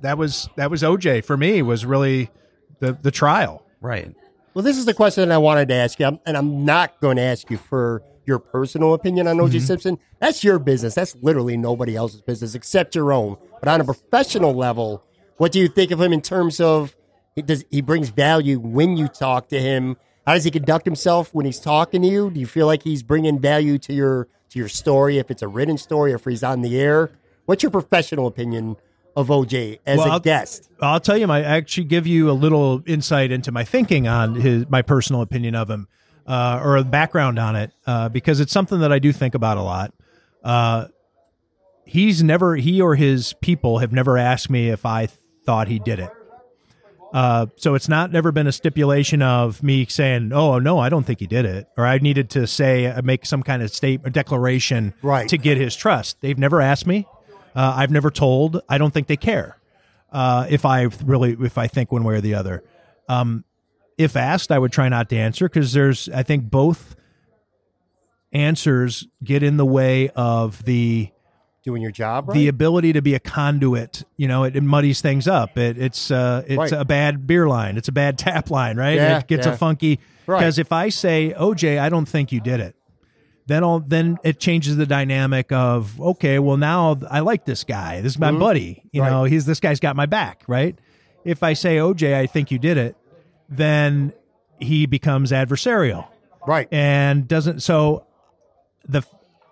that 0.00 0.16
was 0.16 0.48
that 0.54 0.70
was 0.70 0.84
OJ 0.84 1.24
for 1.24 1.36
me 1.36 1.60
was 1.60 1.84
really 1.84 2.30
the 2.78 2.92
the 2.92 3.10
trial. 3.10 3.66
right. 3.80 4.14
Well, 4.54 4.62
this 4.62 4.76
is 4.76 4.84
the 4.84 4.94
question 4.94 5.28
that 5.28 5.34
I 5.34 5.38
wanted 5.38 5.68
to 5.68 5.74
ask 5.74 5.98
you, 5.98 6.06
I'm- 6.06 6.20
and 6.26 6.36
I'm 6.36 6.64
not 6.64 7.00
going 7.00 7.16
to 7.16 7.22
ask 7.22 7.50
you 7.50 7.56
for 7.56 8.02
your 8.26 8.38
personal 8.38 8.94
opinion 8.94 9.26
on 9.26 9.40
O.J. 9.40 9.58
Mm-hmm. 9.58 9.66
Simpson. 9.66 9.98
That's 10.20 10.44
your 10.44 10.58
business. 10.58 10.94
That's 10.94 11.16
literally 11.22 11.56
nobody 11.56 11.96
else's 11.96 12.20
business 12.20 12.54
except 12.54 12.94
your 12.94 13.12
own. 13.12 13.36
But 13.60 13.68
on 13.68 13.80
a 13.80 13.84
professional 13.84 14.54
level, 14.54 15.02
what 15.38 15.52
do 15.52 15.58
you 15.58 15.68
think 15.68 15.90
of 15.90 16.00
him 16.00 16.12
in 16.12 16.20
terms 16.20 16.60
of 16.60 16.94
he 17.34 17.42
does 17.42 17.64
he 17.70 17.80
brings 17.80 18.10
value 18.10 18.60
when 18.60 18.96
you 18.96 19.08
talk 19.08 19.48
to 19.48 19.58
him? 19.60 19.96
How 20.26 20.34
does 20.34 20.44
he 20.44 20.50
conduct 20.52 20.84
himself 20.84 21.34
when 21.34 21.46
he's 21.46 21.58
talking 21.58 22.02
to 22.02 22.08
you? 22.08 22.30
Do 22.30 22.38
you 22.38 22.46
feel 22.46 22.66
like 22.66 22.84
he's 22.84 23.02
bringing 23.02 23.40
value 23.40 23.78
to 23.78 23.92
your 23.92 24.28
to 24.50 24.58
your 24.58 24.68
story 24.68 25.18
if 25.18 25.30
it's 25.30 25.42
a 25.42 25.48
written 25.48 25.78
story 25.78 26.12
or 26.12 26.16
if 26.16 26.24
he's 26.24 26.44
on 26.44 26.60
the 26.60 26.78
air? 26.80 27.10
What's 27.46 27.64
your 27.64 27.70
professional 27.70 28.28
opinion 28.28 28.76
of 29.16 29.28
OJ 29.28 29.78
as 29.86 29.98
Well, 29.98 30.06
a 30.06 30.10
I'll- 30.12 30.20
guest? 30.20 30.68
I'll 30.80 31.00
tell 31.00 31.16
you, 31.16 31.30
I 31.30 31.40
actually 31.42 31.84
give 31.84 32.06
you 32.06 32.30
a 32.30 32.32
little 32.32 32.82
insight 32.86 33.30
into 33.30 33.52
my 33.52 33.64
thinking 33.64 34.08
on 34.08 34.34
his 34.36 34.64
my 34.68 34.82
personal 34.82 35.22
opinion 35.22 35.54
of 35.54 35.68
him, 35.70 35.86
uh, 36.26 36.60
or 36.62 36.76
a 36.76 36.84
background 36.84 37.38
on 37.38 37.56
it, 37.56 37.70
uh, 37.86 38.08
because 38.08 38.40
it's 38.40 38.52
something 38.52 38.80
that 38.80 38.92
I 38.92 38.98
do 38.98 39.12
think 39.12 39.34
about 39.34 39.58
a 39.58 39.62
lot. 39.62 39.92
Uh, 40.42 40.86
he's 41.84 42.22
never 42.22 42.56
he 42.56 42.80
or 42.80 42.94
his 42.94 43.34
people 43.40 43.78
have 43.78 43.92
never 43.92 44.16
asked 44.18 44.50
me 44.50 44.68
if 44.70 44.84
I 44.86 45.08
thought 45.44 45.68
he 45.68 45.78
did 45.78 45.98
it. 45.98 46.10
Uh, 47.12 47.44
so 47.56 47.74
it's 47.74 47.90
not 47.90 48.10
never 48.10 48.32
been 48.32 48.46
a 48.46 48.52
stipulation 48.52 49.20
of 49.20 49.62
me 49.62 49.84
saying, 49.84 50.32
"Oh 50.32 50.58
no, 50.58 50.78
I 50.78 50.88
don't 50.88 51.04
think 51.04 51.20
he 51.20 51.26
did 51.26 51.44
it," 51.44 51.68
or 51.76 51.84
I 51.86 51.98
needed 51.98 52.30
to 52.30 52.46
say 52.46 52.86
uh, 52.86 53.02
make 53.02 53.26
some 53.26 53.42
kind 53.42 53.62
of 53.62 53.70
statement, 53.70 54.14
declaration, 54.14 54.94
Right. 55.02 55.28
to 55.28 55.36
get 55.36 55.58
his 55.58 55.76
trust. 55.76 56.16
They've 56.22 56.38
never 56.38 56.62
asked 56.62 56.86
me. 56.86 57.06
Uh, 57.54 57.74
I've 57.76 57.90
never 57.90 58.10
told. 58.10 58.60
I 58.68 58.78
don't 58.78 58.92
think 58.92 59.06
they 59.06 59.16
care 59.16 59.58
uh, 60.10 60.46
if 60.48 60.64
I 60.64 60.82
really 61.04 61.36
if 61.40 61.58
I 61.58 61.66
think 61.66 61.92
one 61.92 62.04
way 62.04 62.14
or 62.14 62.20
the 62.20 62.34
other. 62.34 62.62
Um, 63.08 63.44
if 63.98 64.16
asked, 64.16 64.50
I 64.50 64.58
would 64.58 64.72
try 64.72 64.88
not 64.88 65.08
to 65.10 65.16
answer 65.16 65.48
because 65.48 65.72
there's 65.72 66.08
I 66.08 66.22
think 66.22 66.50
both 66.50 66.96
answers 68.32 69.06
get 69.22 69.42
in 69.42 69.56
the 69.56 69.66
way 69.66 70.08
of 70.10 70.64
the 70.64 71.10
Doing 71.64 71.80
your 71.82 71.92
job, 71.92 72.28
right? 72.28 72.34
the 72.34 72.48
ability 72.48 72.92
to 72.94 73.02
be 73.02 73.14
a 73.14 73.20
conduit. 73.20 74.02
You 74.16 74.26
know, 74.26 74.42
it, 74.42 74.56
it 74.56 74.62
muddies 74.64 75.00
things 75.00 75.28
up. 75.28 75.56
It, 75.56 75.78
it's 75.78 76.10
uh, 76.10 76.42
it's 76.48 76.58
Right. 76.58 76.72
a 76.72 76.84
bad 76.84 77.24
beer 77.26 77.46
line. 77.46 77.76
It's 77.76 77.86
a 77.86 77.92
bad 77.92 78.18
tap 78.18 78.50
line, 78.50 78.76
right? 78.76 78.96
Yeah, 78.96 79.18
it 79.18 79.28
gets 79.28 79.46
yeah. 79.46 79.52
a 79.52 79.56
funky 79.56 80.00
Right. 80.26 80.38
because 80.40 80.58
if 80.58 80.72
I 80.72 80.88
say 80.88 81.34
OJ, 81.38 81.78
I 81.78 81.88
don't 81.88 82.06
think 82.06 82.32
you 82.32 82.40
did 82.40 82.58
it. 82.58 82.74
Then 83.46 83.64
all 83.64 83.80
then 83.80 84.18
it 84.22 84.38
changes 84.38 84.76
the 84.76 84.86
dynamic 84.86 85.50
of 85.52 86.00
okay, 86.00 86.38
well 86.38 86.56
now 86.56 86.98
I 87.10 87.20
like 87.20 87.44
this 87.44 87.64
guy. 87.64 88.00
This 88.00 88.12
is 88.12 88.18
my 88.18 88.30
buddy. 88.32 88.82
You 88.92 89.00
Mm-hmm. 89.00 89.00
Right. 89.00 89.10
know, 89.10 89.24
he's 89.24 89.46
this 89.46 89.58
guy's 89.60 89.80
got 89.80 89.96
my 89.96 90.06
back, 90.06 90.44
right? 90.46 90.78
If 91.24 91.42
I 91.42 91.52
say 91.54 91.76
OJ, 91.76 92.14
I 92.14 92.26
think 92.26 92.50
you 92.50 92.58
did 92.58 92.76
it, 92.76 92.96
then 93.48 94.12
he 94.60 94.86
becomes 94.86 95.32
adversarial 95.32 96.06
right. 96.46 96.68
and 96.70 97.26
doesn't 97.26 97.60
so 97.64 98.06
the 98.88 99.02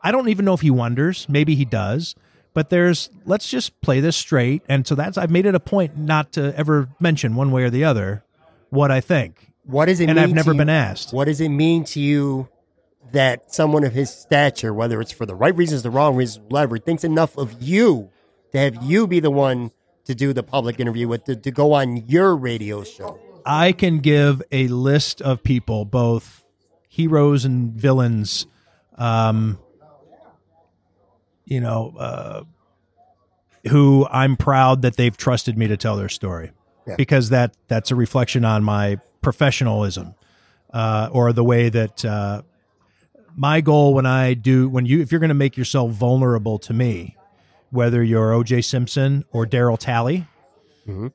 I 0.04 0.12
don't 0.12 0.28
even 0.28 0.44
know 0.44 0.54
if 0.54 0.60
he 0.60 0.70
wonders 0.70 1.26
maybe 1.28 1.56
he 1.56 1.64
does 1.64 2.14
but 2.54 2.70
there's 2.70 3.10
let's 3.26 3.48
just 3.48 3.80
play 3.80 3.98
this 3.98 4.16
straight 4.16 4.62
and 4.68 4.86
so 4.86 4.94
that's 4.94 5.18
I've 5.18 5.30
made 5.30 5.46
it 5.46 5.54
a 5.56 5.60
point 5.60 5.96
not 5.96 6.30
to 6.34 6.56
ever 6.56 6.88
mention 7.00 7.34
one 7.34 7.50
way 7.50 7.64
or 7.64 7.70
the 7.70 7.82
other 7.82 8.22
what 8.68 8.92
I 8.92 9.00
think 9.00 9.50
What 9.64 9.86
does 9.86 9.98
it 9.98 10.08
and? 10.08 10.18
I've 10.20 10.32
never 10.32 10.54
been 10.54 10.68
you, 10.68 10.74
asked 10.74 11.12
What 11.12 11.24
does 11.24 11.40
it 11.40 11.48
mean 11.48 11.82
to 11.86 11.98
you 12.00 12.48
that 13.12 13.52
someone 13.52 13.84
of 13.84 13.92
his 13.92 14.10
stature, 14.14 14.72
whether 14.72 15.00
it's 15.00 15.12
for 15.12 15.26
the 15.26 15.34
right 15.34 15.54
reasons, 15.56 15.82
the 15.82 15.90
wrong 15.90 16.16
reasons, 16.16 16.44
whatever, 16.48 16.78
thinks 16.78 17.04
enough 17.04 17.36
of 17.36 17.60
you 17.62 18.10
to 18.52 18.58
have 18.58 18.82
you 18.82 19.06
be 19.06 19.20
the 19.20 19.30
one 19.30 19.70
to 20.04 20.14
do 20.14 20.32
the 20.32 20.42
public 20.42 20.80
interview 20.80 21.06
with, 21.08 21.24
to, 21.24 21.36
to 21.36 21.50
go 21.50 21.72
on 21.72 21.96
your 22.08 22.34
radio 22.36 22.82
show? 22.84 23.18
I 23.46 23.72
can 23.72 23.98
give 23.98 24.42
a 24.52 24.68
list 24.68 25.22
of 25.22 25.42
people 25.42 25.84
both 25.84 26.44
heroes 26.88 27.44
and 27.44 27.72
villains 27.72 28.46
um 28.96 29.58
you 31.44 31.60
know 31.60 31.94
uh 31.98 32.42
who 33.68 34.06
I'm 34.10 34.36
proud 34.36 34.82
that 34.82 34.96
they've 34.96 35.16
trusted 35.16 35.56
me 35.58 35.68
to 35.68 35.76
tell 35.76 35.96
their 35.96 36.08
story 36.08 36.50
Yeah. 36.86 36.96
because 36.96 37.28
that 37.30 37.54
that's 37.68 37.90
a 37.90 37.94
reflection 37.94 38.44
on 38.44 38.64
my 38.64 38.98
professionalism 39.20 40.14
uh, 40.72 41.08
or 41.12 41.32
the 41.32 41.44
way 41.44 41.68
that 41.68 42.04
uh, 42.04 42.42
my 43.36 43.60
goal 43.60 43.94
when 43.94 44.06
I 44.06 44.34
do 44.34 44.68
when 44.68 44.86
you 44.86 45.00
if 45.00 45.10
you're 45.12 45.20
going 45.20 45.28
to 45.28 45.34
make 45.34 45.56
yourself 45.56 45.92
vulnerable 45.92 46.58
to 46.60 46.72
me, 46.72 47.16
whether 47.70 48.02
you're 48.02 48.32
O.J. 48.32 48.62
Simpson 48.62 49.24
or 49.32 49.46
Daryl 49.46 49.78
Talley 49.78 50.26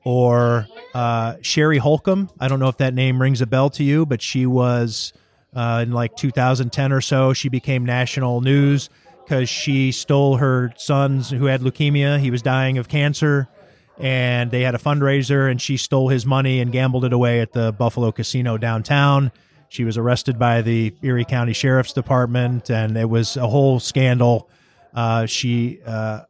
or 0.04 0.66
uh, 0.94 1.36
Sherry 1.42 1.78
Holcomb, 1.78 2.30
I 2.40 2.48
don't 2.48 2.60
know 2.60 2.68
if 2.68 2.78
that 2.78 2.94
name 2.94 3.20
rings 3.20 3.42
a 3.42 3.46
bell 3.46 3.68
to 3.70 3.84
you, 3.84 4.06
but 4.06 4.22
she 4.22 4.46
was 4.46 5.12
uh, 5.54 5.80
in 5.82 5.92
like 5.92 6.16
2010 6.16 6.92
or 6.92 7.00
so. 7.02 7.32
She 7.34 7.48
became 7.50 7.84
national 7.84 8.40
news 8.40 8.88
because 9.24 9.48
she 9.50 9.92
stole 9.92 10.36
her 10.38 10.72
son's 10.76 11.28
who 11.30 11.46
had 11.46 11.60
leukemia. 11.60 12.18
He 12.20 12.30
was 12.30 12.40
dying 12.40 12.78
of 12.78 12.88
cancer 12.88 13.48
and 13.98 14.50
they 14.50 14.62
had 14.62 14.74
a 14.74 14.78
fundraiser 14.78 15.50
and 15.50 15.60
she 15.60 15.76
stole 15.76 16.08
his 16.08 16.24
money 16.24 16.60
and 16.60 16.70
gambled 16.72 17.04
it 17.04 17.12
away 17.12 17.40
at 17.40 17.52
the 17.52 17.72
Buffalo 17.72 18.12
Casino 18.12 18.56
downtown. 18.56 19.32
She 19.76 19.84
was 19.84 19.98
arrested 19.98 20.38
by 20.38 20.62
the 20.62 20.94
Erie 21.02 21.26
County 21.26 21.52
Sheriff's 21.52 21.92
Department 21.92 22.70
and 22.70 22.96
it 22.96 23.10
was 23.10 23.36
a 23.36 23.46
whole 23.46 23.78
scandal. 23.78 24.48
Uh, 24.94 25.26
she, 25.26 25.80
uh, 25.84 26.22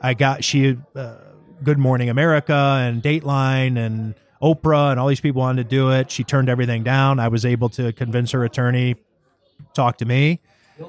I 0.00 0.14
got, 0.14 0.42
she 0.42 0.78
uh, 0.96 1.16
Good 1.62 1.76
Morning 1.76 2.08
America 2.08 2.54
and 2.80 3.02
Dateline 3.02 3.76
and 3.76 4.14
Oprah 4.40 4.90
and 4.90 4.98
all 4.98 5.08
these 5.08 5.20
people 5.20 5.42
wanted 5.42 5.64
to 5.64 5.68
do 5.68 5.90
it. 5.90 6.10
She 6.10 6.24
turned 6.24 6.48
everything 6.48 6.82
down. 6.82 7.20
I 7.20 7.28
was 7.28 7.44
able 7.44 7.68
to 7.70 7.92
convince 7.92 8.30
her 8.30 8.42
attorney 8.42 8.96
talk 9.74 9.98
to 9.98 10.06
me. 10.06 10.40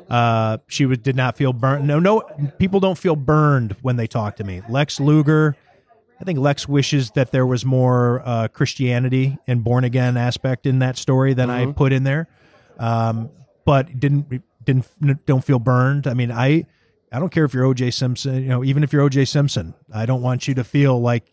Uh, 0.10 0.60
she 0.68 0.86
did 0.96 1.18
not 1.18 1.36
feel 1.36 1.52
burned. 1.52 1.86
No, 1.86 2.00
no, 2.00 2.22
people 2.60 2.80
don't 2.80 2.98
feel 2.98 3.18
burned 3.18 3.76
when 3.82 3.98
they 3.98 4.08
talk 4.08 4.38
to 4.38 4.46
me. 4.46 4.62
Lex 4.70 5.02
Luger, 5.02 5.58
I 6.20 6.24
think 6.24 6.40
Lex 6.40 6.68
wishes 6.68 7.12
that 7.12 7.32
there 7.32 7.46
was 7.46 7.66
more 7.66 8.22
uh, 8.26 8.48
Christianity 8.48 9.38
and 9.48 9.64
born 9.64 9.84
again 9.84 10.16
aspect 10.18 10.66
in 10.66 10.80
that 10.80 10.98
story 10.98 11.34
than 11.34 11.50
I 11.50 11.66
put 11.72 11.92
in 11.92 12.04
there, 12.04 12.28
um, 12.80 13.30
but 13.66 14.00
didn't 14.00 14.42
didn't 14.64 15.26
don't 15.26 15.44
feel 15.44 15.60
burned. 15.60 16.08
I 16.08 16.14
mean, 16.14 16.32
I 16.32 16.66
I 17.12 17.20
don't 17.20 17.30
care 17.30 17.44
if 17.46 17.54
you're 17.54 17.66
OJ 17.66 17.94
Simpson, 17.94 18.42
you 18.42 18.48
know, 18.50 18.64
even 18.64 18.84
if 18.84 18.94
you're 18.94 19.08
OJ 19.10 19.28
Simpson, 19.28 19.74
I 19.94 20.06
don't 20.06 20.22
want 20.22 20.48
you 20.48 20.54
to 20.56 20.64
feel 20.64 21.00
like, 21.02 21.26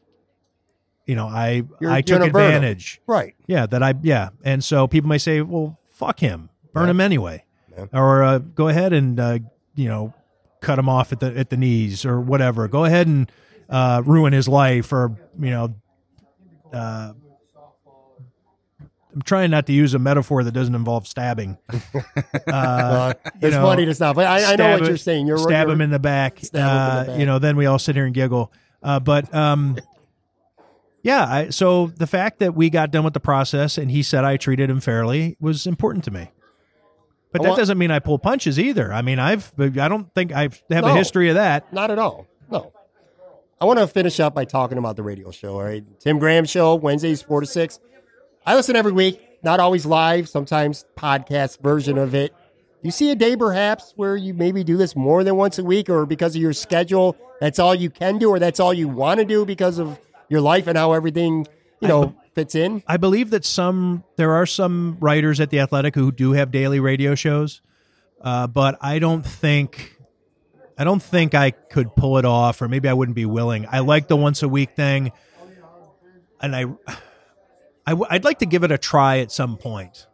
you 1.06 1.14
know, 1.16 1.26
I 1.28 1.62
You're- 1.80 1.92
I 1.94 2.00
took 2.02 2.18
gonna 2.20 2.30
burn 2.32 2.42
'em. 2.42 2.54
advantage. 2.56 3.00
Right. 3.06 3.34
Yeah, 3.46 3.66
that 3.66 3.82
I 3.82 3.94
yeah, 4.02 4.30
and 4.44 4.62
so 4.64 4.86
people 4.88 5.08
may 5.08 5.18
say, 5.18 5.40
well, 5.42 5.78
fuck 5.94 6.18
him, 6.20 6.50
burn 6.72 6.88
him 6.88 7.00
anyway, 7.00 7.44
or 7.92 8.22
uh, 8.22 8.38
go 8.38 8.68
ahead 8.68 8.92
and 8.92 9.18
uh, 9.20 9.38
you 9.74 9.88
know 9.88 10.12
cut 10.60 10.78
him 10.78 10.88
off 10.88 11.12
at 11.12 11.20
the 11.20 11.36
at 11.38 11.50
the 11.50 11.56
knees 11.56 12.04
or 12.04 12.20
whatever. 12.20 12.66
Go 12.68 12.84
ahead 12.84 13.06
and 13.06 13.30
uh, 13.68 14.02
ruin 14.04 14.32
his 14.32 14.48
life, 14.48 14.92
or 14.92 15.16
you 15.38 15.50
know. 15.50 15.74
Uh, 16.72 17.12
I'm 19.14 19.20
trying 19.22 19.50
not 19.50 19.66
to 19.66 19.74
use 19.74 19.92
a 19.92 19.98
metaphor 19.98 20.42
that 20.42 20.52
doesn't 20.52 20.74
involve 20.74 21.06
stabbing. 21.06 21.58
Uh, 22.46 23.14
it's 23.40 23.54
know, 23.54 23.62
funny 23.62 23.84
to 23.84 23.94
stop. 23.94 24.18
I, 24.18 24.52
I 24.52 24.56
know 24.56 24.72
what 24.72 24.84
you're 24.84 24.96
saying. 24.96 25.26
You're 25.26 25.38
stab 25.38 25.66
you're, 25.66 25.74
him 25.74 25.80
in 25.80 25.90
the 25.90 25.98
back. 25.98 26.38
Stab 26.40 26.54
him 26.54 26.60
in 26.60 26.66
the 26.66 26.70
uh, 26.70 27.04
back. 27.04 27.18
You 27.20 27.26
know, 27.26 27.38
then 27.38 27.56
we 27.56 27.66
all 27.66 27.78
sit 27.78 27.94
here 27.94 28.04
and 28.04 28.14
giggle. 28.14 28.52
Uh, 28.82 29.00
but 29.00 29.32
um, 29.34 29.78
yeah, 31.02 31.24
I, 31.24 31.48
so 31.50 31.86
the 31.86 32.06
fact 32.06 32.40
that 32.40 32.54
we 32.54 32.68
got 32.68 32.90
done 32.90 33.04
with 33.04 33.14
the 33.14 33.20
process 33.20 33.78
and 33.78 33.90
he 33.90 34.02
said 34.02 34.24
I 34.24 34.36
treated 34.36 34.68
him 34.68 34.80
fairly 34.80 35.36
was 35.40 35.66
important 35.66 36.04
to 36.04 36.10
me. 36.10 36.30
But 37.32 37.42
that 37.42 37.56
doesn't 37.56 37.78
mean 37.78 37.90
I 37.90 37.98
pull 37.98 38.18
punches 38.18 38.58
either. 38.58 38.92
I 38.92 39.00
mean, 39.00 39.18
I've 39.18 39.52
I 39.58 39.88
don't 39.88 40.12
think 40.14 40.32
I 40.32 40.50
have 40.70 40.84
a 40.84 40.94
history 40.94 41.30
of 41.30 41.36
that. 41.36 41.72
Not 41.72 41.90
at 41.90 41.98
all. 41.98 42.26
I 43.62 43.64
want 43.64 43.78
to 43.78 43.86
finish 43.86 44.18
up 44.18 44.34
by 44.34 44.44
talking 44.44 44.76
about 44.76 44.96
the 44.96 45.04
radio 45.04 45.30
show. 45.30 45.54
All 45.54 45.62
right, 45.62 45.84
Tim 46.00 46.18
Graham 46.18 46.46
show 46.46 46.74
Wednesdays 46.74 47.22
four 47.22 47.40
to 47.40 47.46
six. 47.46 47.78
I 48.44 48.56
listen 48.56 48.74
every 48.74 48.90
week. 48.90 49.38
Not 49.44 49.60
always 49.60 49.86
live. 49.86 50.28
Sometimes 50.28 50.84
podcast 50.96 51.60
version 51.62 51.96
of 51.96 52.12
it. 52.12 52.34
You 52.82 52.90
see 52.90 53.12
a 53.12 53.14
day 53.14 53.36
perhaps 53.36 53.92
where 53.94 54.16
you 54.16 54.34
maybe 54.34 54.64
do 54.64 54.76
this 54.76 54.96
more 54.96 55.22
than 55.22 55.36
once 55.36 55.60
a 55.60 55.64
week, 55.64 55.88
or 55.88 56.06
because 56.06 56.34
of 56.34 56.42
your 56.42 56.52
schedule, 56.52 57.16
that's 57.40 57.60
all 57.60 57.72
you 57.72 57.88
can 57.88 58.18
do, 58.18 58.30
or 58.30 58.40
that's 58.40 58.58
all 58.58 58.74
you 58.74 58.88
want 58.88 59.20
to 59.20 59.24
do 59.24 59.46
because 59.46 59.78
of 59.78 59.96
your 60.28 60.40
life 60.40 60.66
and 60.66 60.76
how 60.76 60.90
everything 60.90 61.46
you 61.80 61.86
know 61.86 62.16
fits 62.34 62.56
in. 62.56 62.82
I 62.88 62.96
believe 62.96 63.30
that 63.30 63.44
some 63.44 64.02
there 64.16 64.32
are 64.32 64.44
some 64.44 64.96
writers 64.98 65.38
at 65.38 65.50
the 65.50 65.60
Athletic 65.60 65.94
who 65.94 66.10
do 66.10 66.32
have 66.32 66.50
daily 66.50 66.80
radio 66.80 67.14
shows, 67.14 67.62
uh, 68.22 68.48
but 68.48 68.76
I 68.80 68.98
don't 68.98 69.24
think 69.24 69.98
I 70.78 70.84
don't 70.84 71.02
think 71.02 71.34
I 71.34 71.50
could 71.50 71.94
pull 71.94 72.18
it 72.18 72.24
off, 72.24 72.62
or 72.62 72.68
maybe 72.68 72.88
I 72.88 72.92
wouldn't 72.92 73.16
be 73.16 73.26
willing. 73.26 73.66
I 73.70 73.80
like 73.80 74.08
the 74.08 74.16
once 74.16 74.42
a 74.42 74.48
week 74.48 74.74
thing, 74.74 75.12
and 76.40 76.56
I, 76.56 76.62
I 77.86 77.90
w- 77.90 78.06
I'd 78.10 78.24
like 78.24 78.38
to 78.40 78.46
give 78.46 78.64
it 78.64 78.72
a 78.72 78.78
try 78.78 79.18
at 79.18 79.30
some 79.32 79.56
point, 79.56 80.06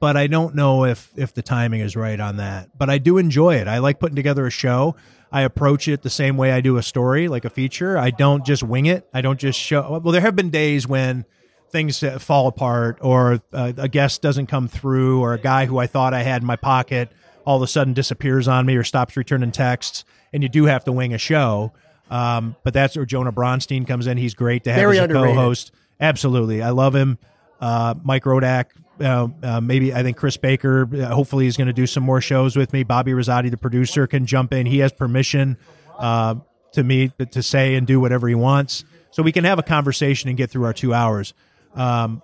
but 0.00 0.16
I 0.16 0.26
don't 0.26 0.54
know 0.54 0.84
if 0.84 1.10
if 1.16 1.34
the 1.34 1.42
timing 1.42 1.80
is 1.80 1.96
right 1.96 2.18
on 2.18 2.36
that. 2.38 2.76
But 2.76 2.90
I 2.90 2.98
do 2.98 3.18
enjoy 3.18 3.56
it. 3.56 3.68
I 3.68 3.78
like 3.78 4.00
putting 4.00 4.16
together 4.16 4.46
a 4.46 4.50
show. 4.50 4.96
I 5.30 5.42
approach 5.42 5.88
it 5.88 6.02
the 6.02 6.10
same 6.10 6.36
way 6.36 6.52
I 6.52 6.60
do 6.60 6.76
a 6.76 6.82
story, 6.82 7.26
like 7.28 7.44
a 7.44 7.50
feature. 7.50 7.98
I 7.98 8.10
don't 8.10 8.44
just 8.44 8.62
wing 8.62 8.86
it. 8.86 9.08
I 9.12 9.20
don't 9.20 9.38
just 9.38 9.58
show. 9.58 9.98
Well, 10.02 10.12
there 10.12 10.20
have 10.20 10.36
been 10.36 10.50
days 10.50 10.86
when 10.86 11.24
things 11.70 12.04
fall 12.18 12.46
apart, 12.46 12.98
or 13.00 13.40
uh, 13.52 13.72
a 13.76 13.88
guest 13.88 14.22
doesn't 14.22 14.46
come 14.46 14.68
through, 14.68 15.20
or 15.20 15.34
a 15.34 15.40
guy 15.40 15.66
who 15.66 15.78
I 15.78 15.88
thought 15.88 16.14
I 16.14 16.22
had 16.22 16.42
in 16.42 16.46
my 16.46 16.56
pocket 16.56 17.10
all 17.44 17.56
of 17.56 17.62
a 17.62 17.66
sudden 17.66 17.92
disappears 17.94 18.48
on 18.48 18.66
me 18.66 18.76
or 18.76 18.84
stops 18.84 19.16
returning 19.16 19.52
texts, 19.52 20.04
and 20.32 20.42
you 20.42 20.48
do 20.48 20.64
have 20.64 20.84
to 20.84 20.92
wing 20.92 21.12
a 21.14 21.18
show. 21.18 21.72
Um, 22.10 22.56
but 22.62 22.74
that's 22.74 22.96
where 22.96 23.06
Jonah 23.06 23.32
Bronstein 23.32 23.86
comes 23.86 24.06
in. 24.06 24.18
He's 24.18 24.34
great 24.34 24.64
to 24.64 24.72
have 24.72 24.78
Very 24.80 24.98
as 24.98 25.02
a 25.02 25.04
underrated. 25.04 25.36
co-host. 25.36 25.72
Absolutely, 26.00 26.62
I 26.62 26.70
love 26.70 26.94
him. 26.94 27.18
Uh, 27.60 27.94
Mike 28.02 28.24
Rodak, 28.24 28.66
uh, 29.00 29.28
uh, 29.42 29.60
maybe 29.60 29.94
I 29.94 30.02
think 30.02 30.16
Chris 30.16 30.36
Baker. 30.36 30.88
Uh, 30.92 31.14
hopefully, 31.14 31.44
he's 31.44 31.56
going 31.56 31.68
to 31.68 31.72
do 31.72 31.86
some 31.86 32.02
more 32.02 32.20
shows 32.20 32.56
with 32.56 32.72
me. 32.72 32.82
Bobby 32.82 33.12
Rosati, 33.12 33.50
the 33.50 33.56
producer, 33.56 34.06
can 34.06 34.26
jump 34.26 34.52
in. 34.52 34.66
He 34.66 34.78
has 34.78 34.92
permission 34.92 35.56
uh, 35.98 36.34
to 36.72 36.82
me 36.84 37.10
to 37.30 37.42
say 37.42 37.74
and 37.74 37.86
do 37.86 38.00
whatever 38.00 38.28
he 38.28 38.34
wants, 38.34 38.84
so 39.10 39.22
we 39.22 39.32
can 39.32 39.44
have 39.44 39.58
a 39.58 39.62
conversation 39.62 40.28
and 40.28 40.36
get 40.36 40.50
through 40.50 40.64
our 40.64 40.72
two 40.74 40.92
hours. 40.92 41.32
Um, 41.74 42.22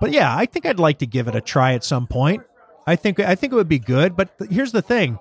but 0.00 0.10
yeah, 0.12 0.34
I 0.34 0.46
think 0.46 0.64
I'd 0.66 0.80
like 0.80 0.98
to 0.98 1.06
give 1.06 1.28
it 1.28 1.34
a 1.36 1.40
try 1.40 1.74
at 1.74 1.84
some 1.84 2.06
point. 2.06 2.42
I 2.86 2.96
think 2.96 3.20
I 3.20 3.34
think 3.34 3.52
it 3.52 3.56
would 3.56 3.68
be 3.68 3.78
good. 3.78 4.16
But 4.16 4.38
th- 4.38 4.50
here's 4.50 4.72
the 4.72 4.82
thing: 4.82 5.18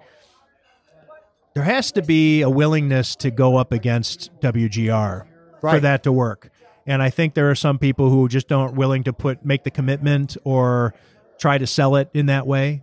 there 1.53 1.63
has 1.63 1.91
to 1.93 2.01
be 2.01 2.41
a 2.41 2.49
willingness 2.49 3.15
to 3.17 3.31
go 3.31 3.57
up 3.57 3.71
against 3.71 4.31
WGR 4.41 5.25
for 5.59 5.79
that 5.79 6.03
to 6.03 6.11
work. 6.11 6.49
And 6.87 7.01
I 7.03 7.09
think 7.11 7.35
there 7.35 7.49
are 7.51 7.55
some 7.55 7.77
people 7.77 8.09
who 8.09 8.27
just 8.27 8.51
aren't 8.51 8.73
willing 8.75 9.03
to 9.03 9.13
put 9.13 9.45
make 9.45 9.63
the 9.63 9.69
commitment 9.71 10.35
or 10.43 10.93
try 11.37 11.57
to 11.57 11.67
sell 11.67 11.95
it 11.95 12.09
in 12.13 12.25
that 12.27 12.47
way. 12.47 12.81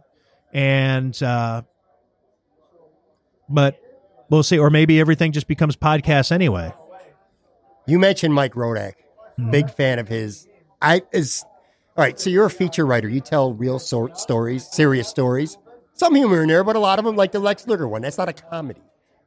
And 0.53 1.21
uh, 1.23 1.63
but 3.49 3.81
we'll 4.31 4.43
see. 4.43 4.59
Or 4.59 4.71
maybe 4.71 5.01
everything 5.01 5.33
just 5.33 5.49
becomes 5.49 5.77
podcasts 5.77 6.31
anyway. 6.33 6.73
You 7.87 7.99
mentioned 7.99 8.35
Mike 8.35 8.55
Rodak, 8.55 8.95
Mm-hmm. 9.39 9.51
big 9.53 9.71
fan 9.71 9.99
of 10.01 10.09
his. 10.09 10.49
I 10.83 11.03
is 11.13 11.45
all 11.99 12.05
right. 12.05 12.19
So 12.19 12.31
you're 12.31 12.47
a 12.47 12.51
feature 12.51 12.87
writer. 12.87 13.09
You 13.09 13.21
tell 13.21 13.53
real 13.53 13.81
sort 13.81 14.19
stories, 14.19 14.65
serious 14.71 15.09
stories. 15.09 15.59
Some 15.95 16.15
humor 16.15 16.43
in 16.43 16.49
there, 16.49 16.63
but 16.63 16.77
a 16.77 16.79
lot 16.79 17.01
of 17.01 17.05
them, 17.05 17.17
like 17.17 17.33
the 17.33 17.41
Lex 17.41 17.67
Luger 17.67 17.89
one, 17.89 18.03
that's 18.03 18.17
not 18.17 18.29
a 18.29 18.33
comedy. 18.33 18.81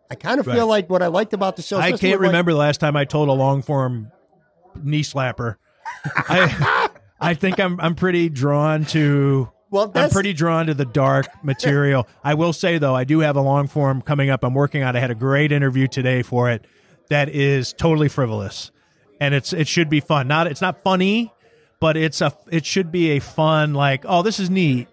I 0.09 0.15
kind 0.15 0.39
of 0.39 0.45
feel 0.45 0.67
like 0.67 0.89
what 0.89 1.03
I 1.03 1.07
liked 1.07 1.33
about 1.33 1.57
the 1.57 1.61
show. 1.61 1.77
I 1.77 1.89
can't 1.91 2.01
with, 2.01 2.11
like- 2.13 2.19
remember 2.21 2.53
the 2.53 2.57
last 2.59 2.79
time 2.79 2.95
I 2.95 3.03
told 3.03 3.27
a 3.27 3.33
long 3.33 3.61
form 3.61 4.09
knee 4.81 5.01
slapper. 5.01 5.57
I 6.15 6.89
I 7.19 7.33
think 7.33 7.59
I'm 7.59 7.77
I'm 7.81 7.93
pretty 7.95 8.29
drawn 8.29 8.85
to 8.85 9.49
Well, 9.69 9.91
I'm 9.93 10.09
pretty 10.09 10.31
drawn 10.31 10.67
to 10.67 10.73
the 10.73 10.85
dark 10.85 11.27
material. 11.43 12.07
I 12.23 12.35
will 12.35 12.53
say 12.53 12.77
though, 12.77 12.95
I 12.95 13.03
do 13.03 13.19
have 13.19 13.35
a 13.35 13.41
long 13.41 13.67
form 13.67 14.01
coming 14.01 14.29
up. 14.29 14.45
I'm 14.45 14.53
working 14.53 14.81
on. 14.81 14.95
I 14.95 15.01
had 15.01 15.11
a 15.11 15.15
great 15.15 15.51
interview 15.51 15.89
today 15.89 16.21
for 16.21 16.49
it. 16.49 16.65
That 17.09 17.27
is 17.27 17.73
totally 17.73 18.07
frivolous, 18.07 18.71
and 19.19 19.33
it's 19.33 19.51
it 19.51 19.67
should 19.67 19.89
be 19.89 19.99
fun. 19.99 20.29
Not 20.29 20.47
it's 20.47 20.61
not 20.61 20.81
funny, 20.83 21.33
but 21.81 21.97
it's 21.97 22.21
a 22.21 22.33
it 22.49 22.65
should 22.65 22.89
be 22.93 23.11
a 23.11 23.19
fun 23.19 23.73
like 23.73 24.05
oh 24.07 24.21
this 24.21 24.39
is 24.39 24.49
neat, 24.49 24.87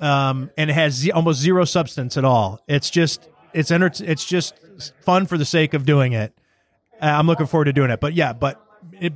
um, 0.00 0.50
and 0.56 0.70
it 0.70 0.74
has 0.74 0.94
ze- 0.94 1.10
almost 1.10 1.40
zero 1.40 1.64
substance 1.64 2.16
at 2.16 2.24
all. 2.24 2.60
It's 2.68 2.90
just 2.90 3.28
it's 3.52 3.72
enter- 3.72 3.90
it's 4.04 4.24
just 4.24 4.54
fun 5.00 5.26
for 5.26 5.36
the 5.36 5.44
sake 5.44 5.74
of 5.74 5.84
doing 5.84 6.12
it. 6.12 6.32
Uh, 7.02 7.06
I'm 7.06 7.26
looking 7.26 7.46
forward 7.46 7.64
to 7.64 7.72
doing 7.72 7.90
it. 7.90 7.98
But 7.98 8.14
yeah, 8.14 8.32
but 8.34 8.64
it, 9.00 9.14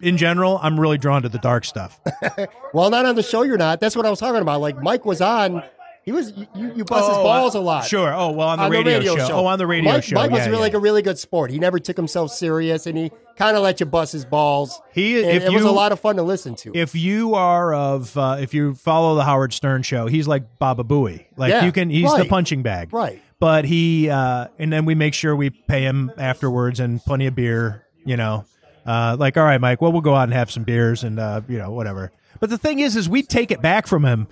in 0.00 0.16
general, 0.18 0.60
I'm 0.62 0.78
really 0.78 0.98
drawn 0.98 1.22
to 1.22 1.28
the 1.28 1.38
dark 1.38 1.64
stuff. 1.64 1.98
Well, 2.74 2.90
not 2.90 3.06
on 3.06 3.14
the 3.14 3.22
show. 3.22 3.42
You're 3.42 3.56
not. 3.56 3.78
That's 3.78 3.94
what 3.94 4.04
I 4.04 4.10
was 4.10 4.18
talking 4.18 4.42
about. 4.42 4.60
Like 4.60 4.82
Mike 4.82 5.04
was 5.04 5.20
on. 5.20 5.62
He 6.04 6.12
was 6.12 6.32
you. 6.54 6.74
You 6.74 6.84
bust 6.84 7.08
his 7.08 7.16
Oh, 7.18 7.22
balls 7.22 7.56
uh, 7.56 7.60
a 7.60 7.60
lot. 7.60 7.86
Sure. 7.86 8.12
Oh 8.12 8.30
well, 8.32 8.48
on 8.48 8.58
the, 8.58 8.68
radio, 8.68 9.00
show. 9.16 9.28
Oh, 9.32 9.46
on 9.46 9.58
the 9.58 9.66
radio 9.66 9.92
Mike, 9.92 10.04
show. 10.04 10.16
Mike 10.16 10.30
was 10.30 10.40
Yeah, 10.40 10.44
really 10.46 10.56
yeah. 10.56 10.60
like 10.60 10.74
a 10.74 10.78
really 10.78 11.00
good 11.02 11.18
sport. 11.18 11.50
He 11.50 11.58
never 11.58 11.78
took 11.78 11.96
himself 11.96 12.30
serious, 12.30 12.86
and 12.86 12.98
he 12.98 13.10
kind 13.36 13.56
of 13.56 13.62
let 13.62 13.80
you 13.80 13.86
bust 13.86 14.12
his 14.12 14.26
balls. 14.26 14.80
He- 14.92 15.18
And 15.22 15.30
if 15.30 15.44
it 15.44 15.50
was 15.52 15.64
a 15.64 15.70
lot 15.70 15.92
of 15.92 16.00
fun 16.00 16.16
to 16.16 16.22
listen 16.22 16.54
to. 16.56 16.72
if 16.76 16.94
you 16.94 17.34
are 17.34 17.72
of 17.72 18.16
uh, 18.18 18.36
if 18.38 18.52
you 18.52 18.74
follow 18.74 19.14
the 19.14 19.24
Howard 19.24 19.54
Stern 19.54 19.82
show, 19.82 20.06
he's 20.06 20.28
like 20.28 20.58
Baba 20.58 20.84
Booey. 20.84 21.24
Like 21.38 21.50
Yeah, 21.50 21.64
you 21.64 21.72
can 21.72 21.88
he's 21.88 22.14
the 22.14 22.26
punching 22.26 22.62
bag. 22.62 22.92
Right. 22.92 23.22
But 23.40 23.64
he 23.64 24.10
uh 24.10 24.48
and 24.58 24.72
then 24.72 24.84
we 24.84 24.94
make 24.94 25.14
sure 25.14 25.34
we 25.34 25.50
pay 25.50 25.82
him 25.82 26.12
afterwards 26.18 26.80
and 26.80 27.00
plenty 27.02 27.26
of 27.26 27.34
beer, 27.34 27.86
you 28.04 28.16
know. 28.16 28.44
Uh 28.86 29.16
like 29.18 29.36
all 29.38 29.44
right, 29.44 29.60
Mike, 29.60 29.80
well 29.80 29.90
we'll 29.92 30.00
go 30.02 30.14
out 30.14 30.24
and 30.24 30.34
have 30.34 30.50
some 30.50 30.64
beers 30.64 31.02
and 31.02 31.18
uh 31.18 31.40
you 31.48 31.58
know, 31.58 31.70
whatever. 31.72 32.12
But 32.40 32.50
the 32.50 32.58
thing 32.58 32.78
is 32.80 32.94
is 32.94 33.08
we 33.08 33.22
take 33.22 33.50
it 33.50 33.62
back 33.62 33.86
from 33.86 34.04
him. 34.04 34.28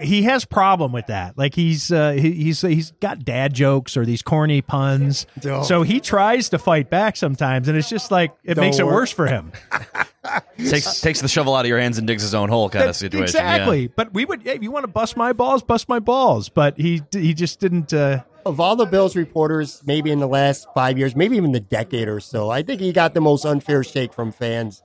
He 0.00 0.22
has 0.24 0.44
problem 0.44 0.92
with 0.92 1.06
that. 1.06 1.36
Like 1.36 1.54
he's 1.54 1.92
uh 1.92 2.12
he, 2.12 2.32
he's 2.32 2.60
he's 2.60 2.92
got 3.00 3.24
dad 3.24 3.54
jokes 3.54 3.96
or 3.96 4.04
these 4.04 4.22
corny 4.22 4.62
puns. 4.62 5.26
Don't. 5.40 5.64
So 5.64 5.82
he 5.82 6.00
tries 6.00 6.48
to 6.50 6.58
fight 6.58 6.90
back 6.90 7.16
sometimes 7.16 7.68
and 7.68 7.76
it's 7.76 7.88
just 7.88 8.10
like 8.10 8.34
it 8.44 8.54
Don't 8.54 8.64
makes 8.64 8.78
it 8.78 8.86
worse 8.86 9.10
for 9.10 9.26
him. 9.26 9.52
takes 10.58 11.00
takes 11.00 11.20
the 11.20 11.28
shovel 11.28 11.54
out 11.54 11.64
of 11.64 11.68
your 11.68 11.78
hands 11.78 11.98
and 11.98 12.06
digs 12.06 12.22
his 12.22 12.34
own 12.34 12.48
hole 12.48 12.68
kind 12.68 12.88
of 12.88 12.96
situation. 12.96 13.24
Exactly. 13.24 13.88
But 13.88 14.12
we 14.12 14.24
would, 14.24 14.42
hey, 14.42 14.58
you 14.60 14.70
want 14.70 14.84
to 14.84 14.88
bust 14.88 15.16
my 15.16 15.32
balls, 15.32 15.62
bust 15.62 15.88
my 15.88 15.98
balls. 15.98 16.48
But 16.48 16.76
he 16.78 17.02
he 17.12 17.34
just 17.34 17.60
didn't. 17.60 17.92
Uh, 17.92 18.22
of 18.46 18.60
all 18.60 18.76
the 18.76 18.86
Bills 18.86 19.14
reporters, 19.14 19.82
maybe 19.84 20.10
in 20.10 20.20
the 20.20 20.28
last 20.28 20.68
five 20.74 20.96
years, 20.96 21.14
maybe 21.14 21.36
even 21.36 21.52
the 21.52 21.60
decade 21.60 22.08
or 22.08 22.20
so, 22.20 22.50
I 22.50 22.62
think 22.62 22.80
he 22.80 22.92
got 22.92 23.12
the 23.14 23.20
most 23.20 23.44
unfair 23.44 23.84
shake 23.84 24.12
from 24.12 24.32
fans 24.32 24.82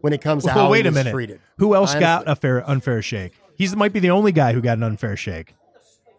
when 0.00 0.12
it 0.12 0.20
comes 0.20 0.44
to 0.44 0.48
well, 0.48 0.66
how 0.66 0.70
wait 0.70 0.84
he 0.84 0.88
a 0.88 0.92
minute. 0.92 1.12
treated. 1.12 1.40
Who 1.58 1.74
else 1.74 1.94
got 1.94 2.28
a 2.28 2.36
fair 2.36 2.68
unfair 2.68 3.00
shake? 3.02 3.32
He's 3.56 3.74
might 3.76 3.92
be 3.92 4.00
the 4.00 4.10
only 4.10 4.32
guy 4.32 4.52
who 4.52 4.60
got 4.60 4.76
an 4.76 4.82
unfair 4.82 5.16
shake. 5.16 5.54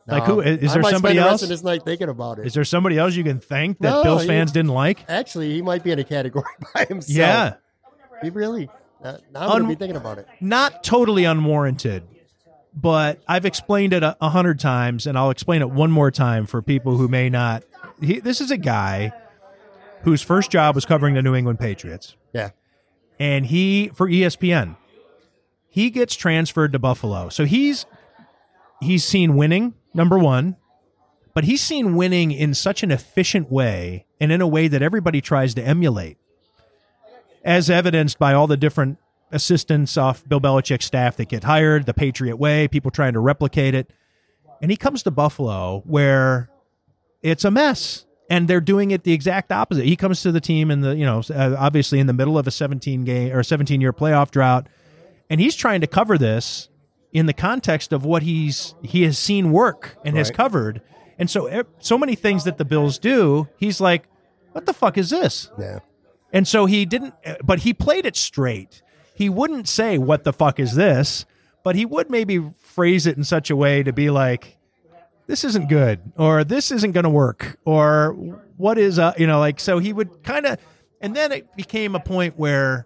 Like 0.09 0.23
who 0.23 0.39
is, 0.39 0.59
is 0.63 0.73
there 0.73 0.83
somebody 0.83 1.15
spend 1.15 1.17
the 1.17 1.21
else? 1.31 1.49
rest 1.49 1.63
night 1.65 1.83
thinking 1.83 2.07
about 2.07 2.39
it. 2.39 2.45
Is 2.47 2.53
there 2.53 2.63
somebody 2.63 2.97
else 2.97 3.13
you 3.15 3.25
can 3.25 3.39
thank 3.41 3.79
that 3.79 3.89
No, 3.89 4.03
Bills 4.03 4.21
he- 4.21 4.27
fans 4.29 4.51
didn't 4.53 4.71
like? 4.71 5.03
Actually, 5.09 5.53
he 5.53 5.61
might 5.61 5.83
be 5.83 5.91
in 5.91 5.99
a 5.99 6.03
category 6.05 6.45
by 6.73 6.85
himself. 6.85 7.17
Yeah, 7.17 7.53
he 8.23 8.29
really. 8.29 8.69
Uh, 9.03 9.17
now 9.33 9.41
I'm 9.41 9.47
gonna 9.49 9.63
Un- 9.65 9.67
be 9.69 9.75
thinking 9.75 9.97
about 9.97 10.17
it. 10.17 10.27
not 10.39 10.81
totally 10.83 11.25
unwarranted, 11.25 12.03
but 12.73 13.21
I've 13.27 13.45
explained 13.45 13.91
it 13.93 14.01
a, 14.01 14.15
a 14.21 14.29
hundred 14.29 14.59
times, 14.61 15.05
and 15.07 15.17
I'll 15.17 15.29
explain 15.29 15.61
it 15.61 15.69
one 15.69 15.91
more 15.91 16.09
time 16.09 16.45
for 16.45 16.61
people 16.61 16.95
who 16.97 17.07
may 17.09 17.29
not. 17.29 17.63
He, 18.01 18.19
this 18.21 18.39
is 18.41 18.49
a 18.49 18.57
guy 18.57 19.11
whose 20.03 20.21
first 20.21 20.49
job 20.51 20.73
was 20.75 20.85
covering 20.85 21.15
the 21.15 21.21
New 21.21 21.35
England 21.35 21.59
Patriots. 21.59 22.15
Yeah. 22.33 22.51
and 23.19 23.45
he 23.47 23.89
for 23.93 24.07
ESPN. 24.07 24.77
He 25.69 25.89
gets 25.89 26.15
transferred 26.15 26.71
to 26.73 26.79
Buffalo. 26.79 27.29
So 27.29 27.45
he's 27.45 27.85
he's 28.81 29.03
seen 29.03 29.35
winning, 29.35 29.73
number 29.93 30.17
1, 30.17 30.55
but 31.33 31.43
he's 31.43 31.61
seen 31.61 31.95
winning 31.95 32.31
in 32.31 32.53
such 32.53 32.83
an 32.83 32.91
efficient 32.91 33.51
way 33.51 34.05
and 34.19 34.31
in 34.31 34.41
a 34.41 34.47
way 34.47 34.67
that 34.67 34.81
everybody 34.81 35.21
tries 35.21 35.53
to 35.55 35.63
emulate. 35.63 36.17
As 37.43 37.69
evidenced 37.69 38.19
by 38.19 38.33
all 38.33 38.47
the 38.47 38.57
different 38.57 38.97
assistants 39.31 39.97
off 39.97 40.27
Bill 40.27 40.41
Belichick's 40.41 40.85
staff 40.85 41.17
that 41.17 41.29
get 41.29 41.43
hired, 41.43 41.85
the 41.85 41.93
Patriot 41.93 42.37
way, 42.37 42.67
people 42.67 42.91
trying 42.91 43.13
to 43.13 43.19
replicate 43.19 43.75
it. 43.75 43.91
And 44.61 44.71
he 44.71 44.77
comes 44.77 45.03
to 45.03 45.11
Buffalo 45.11 45.83
where 45.85 46.49
it's 47.21 47.45
a 47.45 47.51
mess 47.51 48.05
and 48.29 48.47
they're 48.47 48.61
doing 48.61 48.91
it 48.91 49.03
the 49.03 49.13
exact 49.13 49.51
opposite. 49.51 49.85
He 49.85 49.95
comes 49.95 50.21
to 50.23 50.31
the 50.31 50.41
team 50.41 50.71
in 50.71 50.81
the, 50.81 50.95
you 50.95 51.05
know, 51.05 51.21
obviously 51.35 51.99
in 51.99 52.07
the 52.07 52.13
middle 52.13 52.37
of 52.37 52.47
a 52.47 52.51
17 52.51 53.03
game 53.03 53.35
or 53.35 53.43
17 53.43 53.79
year 53.81 53.93
playoff 53.93 54.31
drought 54.31 54.67
and 55.29 55.39
he's 55.41 55.55
trying 55.55 55.81
to 55.81 55.87
cover 55.87 56.17
this 56.17 56.69
in 57.11 57.25
the 57.25 57.33
context 57.33 57.93
of 57.93 58.05
what 58.05 58.23
he's 58.23 58.75
he 58.83 59.03
has 59.03 59.17
seen 59.17 59.51
work 59.51 59.97
and 60.05 60.17
has 60.17 60.31
covered. 60.31 60.81
And 61.19 61.29
so 61.29 61.63
so 61.79 61.97
many 61.97 62.15
things 62.15 62.43
that 62.43 62.57
the 62.57 62.65
Bills 62.65 62.99
do, 62.99 63.47
he's 63.57 63.81
like, 63.81 64.03
what 64.51 64.65
the 64.65 64.73
fuck 64.73 64.97
is 64.97 65.09
this? 65.09 65.51
Yeah. 65.59 65.79
And 66.33 66.47
so 66.47 66.65
he 66.65 66.85
didn't, 66.85 67.13
but 67.43 67.59
he 67.59 67.73
played 67.73 68.05
it 68.05 68.15
straight. 68.15 68.81
He 69.13 69.29
wouldn't 69.29 69.67
say, 69.67 69.97
What 69.97 70.23
the 70.23 70.33
fuck 70.33 70.59
is 70.59 70.75
this? 70.75 71.25
But 71.63 71.75
he 71.75 71.85
would 71.85 72.09
maybe 72.09 72.53
phrase 72.59 73.07
it 73.07 73.17
in 73.17 73.23
such 73.23 73.49
a 73.49 73.55
way 73.55 73.81
to 73.81 73.91
be 73.91 74.09
like, 74.09 74.57
This 75.25 75.43
isn't 75.43 75.69
good, 75.69 76.11
or 76.17 76.43
this 76.43 76.71
isn't 76.71 76.91
going 76.91 77.03
to 77.03 77.09
work, 77.09 77.57
or 77.65 78.11
what 78.57 78.77
is, 78.77 78.99
uh, 78.99 79.13
you 79.17 79.25
know, 79.25 79.39
like, 79.39 79.59
so 79.59 79.79
he 79.79 79.91
would 79.91 80.23
kind 80.23 80.45
of, 80.45 80.59
and 81.01 81.15
then 81.15 81.31
it 81.31 81.55
became 81.55 81.95
a 81.95 81.99
point 81.99 82.37
where 82.37 82.85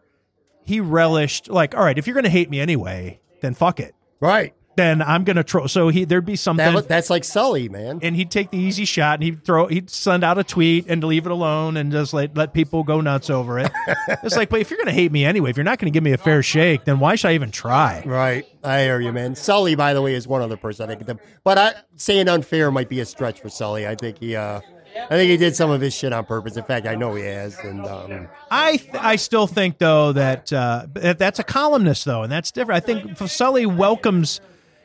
he 0.63 0.79
relished, 0.79 1.49
like, 1.49 1.75
All 1.75 1.83
right, 1.83 1.97
if 1.97 2.07
you're 2.07 2.13
going 2.13 2.23
to 2.23 2.29
hate 2.29 2.49
me 2.49 2.59
anyway, 2.59 3.19
then 3.41 3.53
fuck 3.53 3.79
it. 3.79 3.95
Right. 4.19 4.53
Then 4.77 5.01
I'm 5.01 5.25
going 5.25 5.35
to 5.35 5.43
troll. 5.43 5.67
So 5.67 5.89
he, 5.89 6.05
there'd 6.05 6.25
be 6.25 6.38
something 6.38 6.73
That, 6.73 6.88
that's 6.88 7.09
like 7.09 7.25
Sully, 7.25 7.67
man. 7.67 7.99
and 8.01 8.15
he'd 8.15 8.31
take 8.31 8.51
the 8.51 8.57
easy 8.57 8.85
shot 8.85 9.15
and 9.15 9.23
he'd 9.23 9.43
throw 9.43 9.67
he'd 9.67 9.89
send 9.89 10.23
out 10.23 10.38
a 10.38 10.45
tweet 10.45 10.85
and 10.88 11.03
leave 11.03 11.25
it 11.25 11.31
alone 11.31 11.75
and 11.75 11.91
just 11.91 12.13
let 12.13 12.38
let 12.38 12.53
people 12.53 12.83
go 12.83 13.01
nuts 13.01 13.29
over 13.29 13.59
it. 13.59 13.69
it's 14.23 14.38
like, 14.38 14.49
but 14.49 14.61
if 14.61 14.69
you're 14.71 14.79
gonna 14.79 14.93
hate 14.93 15.11
me 15.11 15.25
anyway, 15.25 15.49
if 15.49 15.57
you're 15.57 15.65
not 15.65 15.77
gonna 15.77 15.91
give 15.91 16.03
me 16.03 16.13
a 16.13 16.17
fair 16.17 16.41
shake, 16.41 16.85
then 16.85 16.99
why 17.01 17.15
should 17.15 17.27
I 17.27 17.33
even 17.33 17.51
try? 17.51 18.01
Right. 18.05 18.45
I 18.63 18.83
hear 18.83 19.01
you, 19.01 19.11
man. 19.11 19.35
Sully, 19.35 19.75
by 19.75 19.93
the 19.93 20.01
way, 20.01 20.15
is 20.15 20.25
one 20.25 20.41
other 20.41 20.57
person 20.57 20.89
I 20.89 20.95
think. 20.95 21.05
The, 21.05 21.19
but 21.43 21.57
I 21.57 21.73
saying 21.97 22.29
unfair 22.29 22.71
might 22.71 22.88
be 22.88 23.01
a 23.01 23.05
stretch 23.05 23.41
for 23.41 23.49
Sully. 23.49 23.85
I 23.85 23.95
think 23.95 24.19
he, 24.19 24.38
uh, 24.38 24.61
I 24.95 25.07
think 25.15 25.30
he 25.31 25.38
did 25.38 25.55
some 25.55 25.69
of 25.72 25.81
his 25.81 25.93
shit 25.93 26.13
on 26.13 26.26
purpose. 26.26 26.57
In 26.57 26.63
fact, 26.63 26.85
I 26.85 26.95
know 26.95 27.15
he 27.15 27.23
has. 27.23 27.57
And 27.59 27.85
um, 27.85 28.27
I 28.49 28.77
th- 28.77 28.93
I 28.95 29.15
still 29.15 29.47
think 29.47 29.77
though 29.77 30.11
that 30.13 30.51
uh, 30.53 30.88
that's 30.93 31.39
a 31.39 31.43
columnist 31.43 32.05
though, 32.05 32.23
and 32.23 32.31
that's 32.31 32.51
different. 32.51 32.84
I 32.84 32.85
think 32.85 33.18
Sully 33.30 33.65
welcomes. 33.65 34.41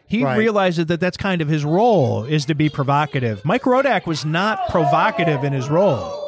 He 0.08 0.22
Right. 0.22 0.38
realizes 0.38 0.86
that 0.86 1.00
that's 1.00 1.16
kind 1.16 1.42
of 1.42 1.48
his 1.48 1.64
role 1.64 2.22
is 2.22 2.44
to 2.44 2.54
be 2.54 2.68
provocative. 2.68 3.44
Mike 3.44 3.62
Rodak 3.62 4.06
was 4.06 4.24
not 4.24 4.68
provocative 4.68 5.42
in 5.42 5.52
his 5.52 5.68
role. 5.68 6.22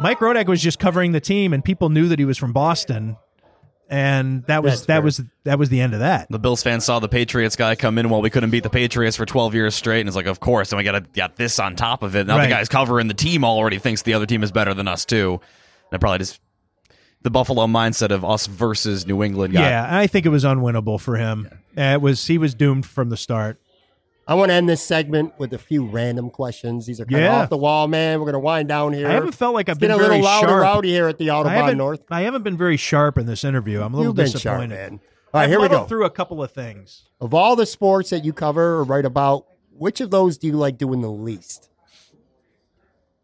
Mike 0.00 0.18
Rodak 0.18 0.46
was 0.46 0.60
just 0.60 0.80
covering 0.80 1.12
the 1.12 1.20
team, 1.20 1.52
and 1.52 1.64
people 1.64 1.88
knew 1.88 2.08
that 2.08 2.18
he 2.18 2.24
was 2.24 2.36
from 2.38 2.52
Boston, 2.52 3.16
and 3.90 4.44
that 4.46 4.62
was 4.62 4.72
That's 4.72 4.86
that 4.86 4.94
fair. 4.94 5.02
was 5.02 5.20
that 5.44 5.58
was 5.58 5.68
the 5.68 5.80
end 5.80 5.92
of 5.94 6.00
that. 6.00 6.28
The 6.30 6.38
Bills 6.38 6.62
fans 6.62 6.84
saw 6.84 7.00
the 7.00 7.08
Patriots 7.08 7.56
guy 7.56 7.74
come 7.74 7.98
in 7.98 8.08
while 8.08 8.22
we 8.22 8.30
couldn't 8.30 8.50
beat 8.50 8.62
the 8.62 8.70
Patriots 8.70 9.16
for 9.16 9.26
12 9.26 9.54
years 9.54 9.74
straight, 9.74 10.00
and 10.00 10.08
it's 10.08 10.16
like, 10.16 10.26
of 10.26 10.40
course, 10.40 10.70
and 10.72 10.78
we 10.78 10.84
got 10.84 11.12
got 11.12 11.36
this 11.36 11.58
on 11.58 11.74
top 11.76 12.02
of 12.02 12.14
it. 12.16 12.26
Now 12.26 12.36
Right. 12.38 12.44
the 12.48 12.54
guy's 12.54 12.68
covering 12.68 13.08
the 13.08 13.14
team 13.14 13.44
already 13.44 13.78
thinks 13.78 14.02
the 14.02 14.14
other 14.14 14.26
team 14.26 14.42
is 14.42 14.52
better 14.52 14.72
than 14.74 14.86
us 14.88 15.04
too. 15.04 15.40
And 15.90 15.96
it 15.96 16.00
probably 16.00 16.18
just 16.18 16.40
the 17.22 17.30
Buffalo 17.30 17.66
mindset 17.66 18.10
of 18.12 18.24
us 18.24 18.46
versus 18.46 19.06
New 19.06 19.22
England. 19.22 19.52
Got, 19.54 19.60
Yeah, 19.62 19.86
I 19.90 20.06
think 20.06 20.24
it 20.24 20.30
was 20.30 20.44
unwinnable 20.44 20.98
for 21.00 21.16
him. 21.16 21.48
Uh, 21.76 21.80
It 21.82 22.00
was 22.00 22.26
he 22.26 22.38
was 22.38 22.54
doomed 22.54 22.86
from 22.86 23.10
the 23.10 23.16
start. 23.16 23.60
I 24.30 24.34
want 24.34 24.50
to 24.50 24.54
end 24.54 24.68
this 24.68 24.80
segment 24.80 25.34
with 25.38 25.52
a 25.52 25.58
few 25.58 25.84
random 25.84 26.30
questions. 26.30 26.86
These 26.86 27.00
are 27.00 27.04
kind 27.04 27.22
Yeah. 27.24 27.34
of 27.38 27.42
off 27.42 27.50
the 27.50 27.56
wall, 27.56 27.88
man. 27.88 28.20
We're 28.20 28.26
going 28.26 28.34
to 28.34 28.38
wind 28.38 28.68
down 28.68 28.92
here. 28.92 29.08
I 29.08 29.12
haven't 29.12 29.32
felt 29.34 29.54
like 29.54 29.68
I've 29.68 29.72
It's 29.74 29.80
been 29.80 29.88
getting 29.90 30.04
a 30.04 30.08
little 30.08 30.24
louder, 30.24 30.46
sharp. 30.48 30.62
rowdy 30.62 30.90
here 30.90 31.08
at 31.08 31.18
the 31.18 31.30
I 31.30 31.34
Autobahn 31.34 31.50
haven't, 31.50 31.78
North. 31.78 32.00
I 32.12 32.22
haven't 32.22 32.44
been 32.44 32.56
very 32.56 32.76
sharp 32.76 33.18
in 33.18 33.26
this 33.26 33.42
interview. 33.42 33.82
I'm 33.82 33.92
a 33.92 33.96
little 33.96 34.10
You've 34.10 34.16
been 34.16 34.26
sharp, 34.26 34.60
disappointed. 34.60 34.68
man. 34.92 35.00
All 35.34 35.40
right, 35.40 35.44
I've 35.44 35.50
here 35.50 35.60
we 35.60 35.68
go. 35.68 35.84
through 35.84 36.04
a 36.04 36.10
couple 36.10 36.42
of 36.44 36.52
things. 36.52 37.02
Of 37.20 37.34
all 37.34 37.56
the 37.56 37.66
sports 37.66 38.10
that 38.10 38.24
you 38.24 38.32
cover 38.32 38.74
or 38.76 38.84
write 38.84 39.04
about, 39.04 39.46
which 39.76 40.00
of 40.00 40.12
those 40.12 40.38
do 40.38 40.46
you 40.46 40.52
like 40.52 40.78
doing 40.78 41.00
the 41.00 41.10
least? 41.10 41.68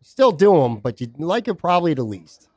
You 0.00 0.04
still 0.04 0.32
do 0.32 0.60
them, 0.60 0.78
but 0.78 1.00
you 1.00 1.06
like 1.18 1.46
it 1.46 1.54
probably 1.54 1.94
the 1.94 2.02
least. 2.02 2.48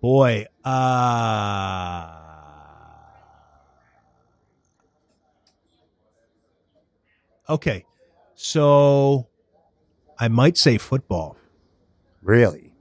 Boy, 0.00 0.46
uh 0.64 2.23
Okay. 7.48 7.84
So 8.34 9.28
I 10.18 10.28
might 10.28 10.56
say 10.56 10.78
football. 10.78 11.36
Really? 12.22 12.72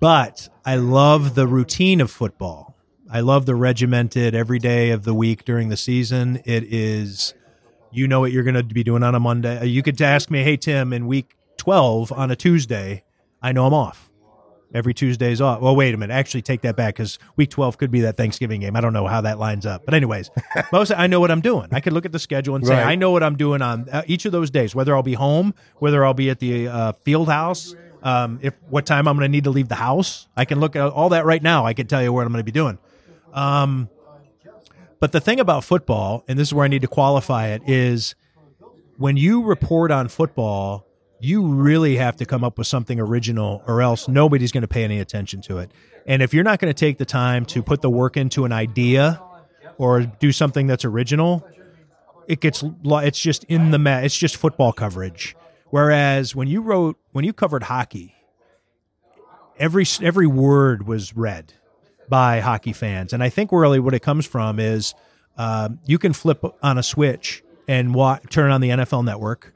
but 0.00 0.48
I 0.64 0.76
love 0.76 1.34
the 1.34 1.46
routine 1.46 2.00
of 2.00 2.10
football. 2.10 2.76
I 3.10 3.20
love 3.20 3.46
the 3.46 3.54
regimented 3.54 4.34
every 4.34 4.58
day 4.58 4.90
of 4.90 5.04
the 5.04 5.14
week 5.14 5.44
during 5.44 5.68
the 5.68 5.76
season. 5.76 6.42
It 6.44 6.64
is, 6.64 7.34
you 7.92 8.08
know 8.08 8.20
what 8.20 8.32
you're 8.32 8.42
going 8.42 8.54
to 8.56 8.62
be 8.64 8.82
doing 8.82 9.02
on 9.02 9.14
a 9.14 9.20
Monday. 9.20 9.58
Uh, 9.58 9.64
You 9.64 9.82
could 9.82 10.00
ask 10.02 10.30
me, 10.30 10.42
hey, 10.42 10.56
Tim, 10.56 10.92
in 10.92 11.06
week 11.06 11.36
12 11.58 12.12
on 12.12 12.30
a 12.30 12.36
Tuesday, 12.36 13.04
I 13.40 13.52
know 13.52 13.66
I'm 13.66 13.74
off. 13.74 14.10
Every 14.74 14.92
Tuesday's 14.92 15.40
off. 15.40 15.60
Well, 15.60 15.76
wait 15.76 15.94
a 15.94 15.96
minute. 15.96 16.12
Actually, 16.12 16.42
take 16.42 16.62
that 16.62 16.74
back 16.74 16.96
because 16.96 17.18
week 17.36 17.50
12 17.50 17.78
could 17.78 17.92
be 17.92 18.00
that 18.00 18.16
Thanksgiving 18.16 18.60
game. 18.60 18.74
I 18.74 18.80
don't 18.80 18.92
know 18.92 19.06
how 19.06 19.20
that 19.20 19.38
lines 19.38 19.64
up. 19.64 19.84
But, 19.84 19.94
anyways, 19.94 20.30
most 20.72 20.90
I 20.90 21.06
know 21.06 21.20
what 21.20 21.30
I'm 21.30 21.40
doing. 21.40 21.68
I 21.70 21.78
could 21.78 21.92
look 21.92 22.04
at 22.04 22.10
the 22.12 22.18
schedule 22.18 22.56
and 22.56 22.66
say, 22.66 22.74
Right. 22.74 22.86
I 22.86 22.94
know 22.96 23.12
what 23.12 23.22
I'm 23.22 23.36
doing 23.36 23.62
on 23.62 23.88
uh, 23.88 24.02
each 24.06 24.24
of 24.24 24.32
those 24.32 24.50
days, 24.50 24.74
whether 24.74 24.94
I'll 24.96 25.04
be 25.04 25.14
home, 25.14 25.54
whether 25.76 26.04
I'll 26.04 26.12
be 26.12 26.28
at 26.28 26.40
the 26.40 26.66
uh, 26.66 26.92
field 27.04 27.28
house, 27.28 27.74
um, 28.02 28.40
if 28.42 28.54
what 28.68 28.84
time 28.84 29.06
I'm 29.06 29.16
going 29.16 29.28
to 29.28 29.32
need 29.32 29.44
to 29.44 29.50
leave 29.50 29.68
the 29.68 29.76
house. 29.76 30.26
I 30.36 30.44
can 30.44 30.58
look 30.58 30.74
at 30.74 30.82
all 30.82 31.10
that 31.10 31.24
right 31.24 31.42
now. 31.42 31.64
I 31.64 31.72
can 31.72 31.86
tell 31.86 32.02
you 32.02 32.12
what 32.12 32.26
I'm 32.26 32.32
going 32.32 32.40
to 32.40 32.44
be 32.44 32.52
doing. 32.52 32.78
Um, 33.32 33.88
but 35.00 35.12
the 35.12 35.20
thing 35.20 35.38
about 35.38 35.64
football, 35.64 36.24
and 36.26 36.38
this 36.38 36.48
is 36.48 36.54
where 36.54 36.64
I 36.64 36.68
need 36.68 36.82
to 36.82 36.88
qualify 36.88 37.48
it, 37.48 37.62
is 37.66 38.14
when 38.96 39.16
you 39.16 39.42
report 39.42 39.90
on 39.90 40.08
football, 40.08 40.86
you 41.24 41.46
really 41.46 41.96
have 41.96 42.16
to 42.16 42.26
come 42.26 42.44
up 42.44 42.58
with 42.58 42.66
something 42.66 43.00
original, 43.00 43.62
or 43.66 43.80
else 43.80 44.08
nobody's 44.08 44.52
going 44.52 44.62
to 44.62 44.68
pay 44.68 44.84
any 44.84 45.00
attention 45.00 45.40
to 45.42 45.58
it. 45.58 45.70
And 46.06 46.22
if 46.22 46.34
you're 46.34 46.44
not 46.44 46.58
going 46.58 46.72
to 46.72 46.78
take 46.78 46.98
the 46.98 47.06
time 47.06 47.46
to 47.46 47.62
put 47.62 47.80
the 47.80 47.88
work 47.88 48.16
into 48.16 48.44
an 48.44 48.52
idea 48.52 49.22
or 49.78 50.02
do 50.02 50.32
something 50.32 50.66
that's 50.66 50.84
original, 50.84 51.46
it 52.28 52.40
gets 52.40 52.62
it's 52.84 53.18
just 53.18 53.44
in 53.44 53.70
the 53.70 53.78
ma- 53.78 53.98
it's 53.98 54.16
just 54.16 54.36
football 54.36 54.72
coverage. 54.72 55.34
Whereas 55.70 56.36
when 56.36 56.46
you 56.46 56.60
wrote 56.60 56.98
when 57.12 57.24
you 57.24 57.32
covered 57.32 57.64
hockey, 57.64 58.14
every 59.58 59.86
every 60.02 60.26
word 60.26 60.86
was 60.86 61.16
read 61.16 61.54
by 62.06 62.40
hockey 62.40 62.74
fans, 62.74 63.14
and 63.14 63.22
I 63.22 63.30
think 63.30 63.50
really 63.50 63.80
what 63.80 63.94
it 63.94 64.00
comes 64.00 64.26
from 64.26 64.60
is 64.60 64.94
um, 65.38 65.78
you 65.86 65.98
can 65.98 66.12
flip 66.12 66.44
on 66.62 66.76
a 66.76 66.82
switch 66.82 67.42
and 67.66 67.94
wa- 67.94 68.18
turn 68.28 68.50
on 68.50 68.60
the 68.60 68.68
NFL 68.68 69.04
Network. 69.04 69.53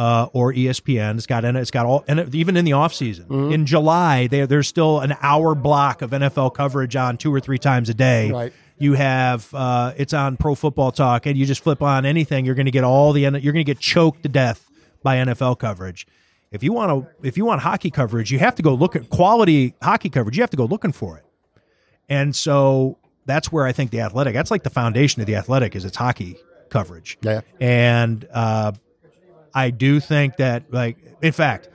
Uh, 0.00 0.30
or 0.32 0.50
ESPN. 0.54 1.16
It's 1.16 1.26
got 1.26 1.44
it's 1.44 1.70
got 1.70 1.84
all 1.84 2.04
and 2.08 2.34
even 2.34 2.56
in 2.56 2.64
the 2.64 2.72
off 2.72 2.94
season 2.94 3.52
in 3.52 3.66
July, 3.66 4.28
there 4.28 4.46
there's 4.46 4.66
still 4.66 5.00
an 5.00 5.14
hour 5.20 5.54
block 5.54 6.00
of 6.00 6.12
NFL 6.12 6.54
coverage 6.54 6.96
on 6.96 7.18
two 7.18 7.34
or 7.34 7.38
three 7.38 7.58
times 7.58 7.90
a 7.90 7.94
day. 7.94 8.30
Right. 8.30 8.52
You 8.78 8.94
have 8.94 9.52
uh, 9.52 9.92
it's 9.98 10.14
on 10.14 10.38
Pro 10.38 10.54
Football 10.54 10.90
Talk, 10.90 11.26
and 11.26 11.36
you 11.36 11.44
just 11.44 11.62
flip 11.62 11.82
on 11.82 12.06
anything, 12.06 12.46
you're 12.46 12.54
going 12.54 12.64
to 12.64 12.70
get 12.70 12.82
all 12.82 13.12
the 13.12 13.20
you're 13.20 13.52
going 13.52 13.56
to 13.56 13.64
get 13.64 13.78
choked 13.78 14.22
to 14.22 14.30
death 14.30 14.70
by 15.02 15.16
NFL 15.16 15.58
coverage. 15.58 16.06
If 16.50 16.62
you 16.62 16.72
want 16.72 16.90
to 16.90 17.26
if 17.28 17.36
you 17.36 17.44
want 17.44 17.60
hockey 17.60 17.90
coverage, 17.90 18.30
you 18.30 18.38
have 18.38 18.54
to 18.54 18.62
go 18.62 18.72
look 18.72 18.96
at 18.96 19.10
quality 19.10 19.74
hockey 19.82 20.08
coverage. 20.08 20.34
You 20.34 20.42
have 20.42 20.50
to 20.50 20.56
go 20.56 20.64
looking 20.64 20.92
for 20.92 21.18
it, 21.18 21.24
and 22.08 22.34
so 22.34 22.96
that's 23.26 23.52
where 23.52 23.66
I 23.66 23.72
think 23.72 23.90
the 23.90 24.00
athletic. 24.00 24.32
That's 24.32 24.50
like 24.50 24.62
the 24.62 24.70
foundation 24.70 25.20
of 25.20 25.26
the 25.26 25.36
athletic 25.36 25.76
is 25.76 25.84
its 25.84 25.98
hockey 25.98 26.38
coverage. 26.70 27.18
Yeah. 27.20 27.42
and 27.60 28.26
uh, 28.32 28.72
I 29.54 29.70
do 29.70 30.00
think 30.00 30.36
that 30.36 30.72
like 30.72 30.98
in 31.22 31.32
fact. 31.32 31.68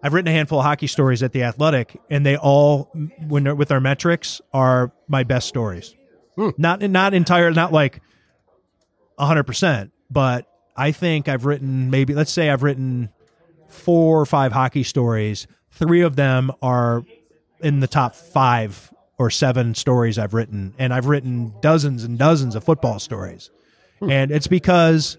I've 0.00 0.14
written 0.14 0.28
a 0.28 0.32
handful 0.32 0.60
of 0.60 0.64
hockey 0.64 0.86
stories 0.86 1.24
at 1.24 1.32
the 1.32 1.42
Athletic, 1.42 2.00
and 2.08 2.24
they 2.24 2.36
all, 2.36 2.88
when 3.26 3.42
they're 3.42 3.54
with 3.56 3.72
our 3.72 3.80
metrics, 3.80 4.40
are 4.52 4.92
my 5.08 5.24
best 5.24 5.48
stories. 5.48 5.96
Hmm. 6.36 6.50
Not 6.56 6.80
not 6.82 7.14
entire, 7.14 7.50
not 7.50 7.72
like 7.72 8.00
hundred 9.18 9.44
percent, 9.44 9.90
but 10.08 10.46
I 10.76 10.92
think 10.92 11.28
I've 11.28 11.44
written 11.44 11.90
maybe 11.90 12.14
let's 12.14 12.30
say 12.30 12.50
I've 12.50 12.62
written 12.62 13.10
four 13.68 14.20
or 14.20 14.26
five 14.26 14.52
hockey 14.52 14.84
stories. 14.84 15.48
Three 15.72 16.02
of 16.02 16.14
them 16.14 16.52
are 16.62 17.04
in 17.60 17.80
the 17.80 17.88
top 17.88 18.14
five 18.14 18.92
or 19.18 19.30
seven 19.30 19.74
stories 19.74 20.16
I've 20.16 20.32
written, 20.32 20.74
and 20.78 20.94
I've 20.94 21.06
written 21.06 21.52
dozens 21.60 22.04
and 22.04 22.16
dozens 22.16 22.54
of 22.54 22.62
football 22.62 23.00
stories, 23.00 23.50
hmm. 23.98 24.10
and 24.10 24.30
it's 24.30 24.46
because 24.46 25.18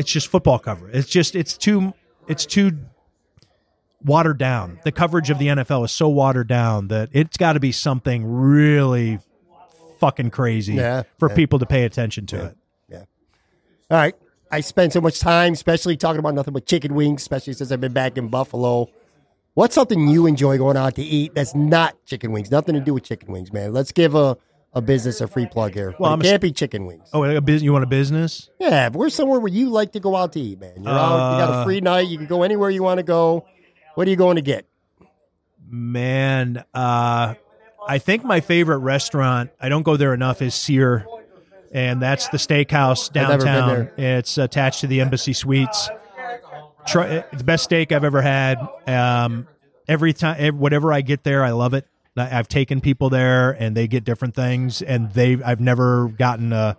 it's 0.00 0.10
just 0.10 0.28
football 0.28 0.58
cover. 0.58 0.88
It's 0.90 1.08
just 1.10 1.36
it's 1.36 1.56
too 1.58 1.92
it's 2.26 2.46
too 2.46 2.72
watered 4.02 4.38
down. 4.38 4.80
The 4.82 4.92
coverage 4.92 5.28
of 5.28 5.38
the 5.38 5.48
NFL 5.48 5.84
is 5.84 5.92
so 5.92 6.08
watered 6.08 6.48
down 6.48 6.88
that 6.88 7.10
it's 7.12 7.36
got 7.36 7.52
to 7.52 7.60
be 7.60 7.70
something 7.70 8.24
really 8.24 9.18
fucking 9.98 10.30
crazy 10.30 10.74
Yeah, 10.74 11.02
for 11.18 11.28
yeah. 11.28 11.34
people 11.36 11.58
to 11.58 11.66
pay 11.66 11.84
attention 11.84 12.24
to 12.26 12.46
it. 12.46 12.56
Yeah. 12.88 13.04
All 13.90 13.98
right. 13.98 14.14
I 14.50 14.60
spend 14.60 14.94
so 14.94 15.00
much 15.02 15.20
time, 15.20 15.52
especially 15.52 15.96
talking 15.98 16.18
about 16.18 16.34
nothing 16.34 16.54
but 16.54 16.64
chicken 16.64 16.94
wings, 16.94 17.20
especially 17.20 17.52
since 17.52 17.70
I've 17.70 17.80
been 17.80 17.92
back 17.92 18.16
in 18.16 18.28
Buffalo. 18.28 18.88
What's 19.52 19.74
something 19.74 20.08
you 20.08 20.26
enjoy 20.26 20.56
going 20.56 20.78
out 20.78 20.94
to 20.94 21.02
eat 21.02 21.34
that's 21.34 21.54
not 21.54 21.94
chicken 22.06 22.32
wings? 22.32 22.50
Nothing 22.50 22.74
to 22.76 22.80
do 22.80 22.94
with 22.94 23.04
chicken 23.04 23.30
wings, 23.30 23.52
man. 23.52 23.74
Let's 23.74 23.92
give 23.92 24.14
a, 24.14 24.38
a 24.72 24.80
business 24.80 25.20
a 25.20 25.26
free 25.26 25.46
plug 25.46 25.74
here. 25.74 25.94
Well, 25.98 26.14
it 26.14 26.22
can't 26.22 26.40
be 26.40 26.52
chicken 26.52 26.86
wings. 26.86 27.08
Oh, 27.12 27.24
a 27.24 27.40
business? 27.40 27.62
you 27.64 27.72
want 27.72 27.84
a 27.84 27.88
business? 27.88 28.50
Yeah, 28.58 28.86
if 28.86 28.92
we're 28.94 29.08
somewhere 29.10 29.40
where 29.40 29.52
you 29.52 29.70
like 29.70 29.92
to 29.92 30.00
go 30.00 30.14
out 30.16 30.32
to 30.34 30.40
eat, 30.40 30.60
man. 30.60 30.82
You're 30.84 30.92
out, 30.92 31.32
you 31.34 31.44
got 31.46 31.50
a 31.50 31.52
Uh, 31.58 31.64
free 31.64 31.80
night. 31.80 32.08
You 32.08 32.18
can 32.18 32.26
go 32.26 32.42
anywhere 32.42 32.70
you 32.70 32.82
want 32.82 32.98
to 32.98 33.02
go. 33.04 33.46
What 33.94 34.06
are 34.06 34.10
you 34.10 34.16
going 34.16 34.36
to 34.36 34.42
get? 34.42 34.66
Man, 35.68 36.64
uh, 36.74 37.34
I 37.86 37.98
think 37.98 38.24
my 38.24 38.40
favorite 38.40 38.78
restaurant, 38.78 39.50
I 39.60 39.68
don't 39.68 39.82
go 39.82 39.96
there 39.96 40.14
enough, 40.14 40.42
is 40.42 40.54
Sear. 40.54 41.06
And 41.72 42.02
that's 42.02 42.28
the 42.28 42.36
steakhouse 42.38 43.10
I've 43.10 43.28
never 43.28 43.44
been 43.44 43.46
downtown. 43.46 43.90
It's 43.96 44.38
attached 44.38 44.80
to 44.80 44.88
the 44.88 45.00
Embassy 45.00 45.32
Suites. 45.32 45.88
Try, 46.86 47.06
it's 47.30 47.38
the 47.38 47.44
best 47.44 47.64
steak 47.64 47.92
I've 47.92 48.02
ever 48.02 48.20
had. 48.22 48.58
Um, 48.88 49.46
every 49.86 50.12
time, 50.12 50.58
whatever 50.58 50.92
I 50.92 51.02
get 51.02 51.22
there, 51.22 51.44
I 51.44 51.50
love 51.50 51.74
it. 51.74 51.86
I've 52.16 52.48
taken 52.48 52.80
people 52.80 53.08
there, 53.08 53.52
and 53.52 53.76
they 53.76 53.86
get 53.86 54.04
different 54.04 54.34
things, 54.34 54.82
and 54.82 55.12
they 55.12 55.42
I've 55.42 55.60
never 55.60 56.08
gotten 56.08 56.52
a 56.52 56.76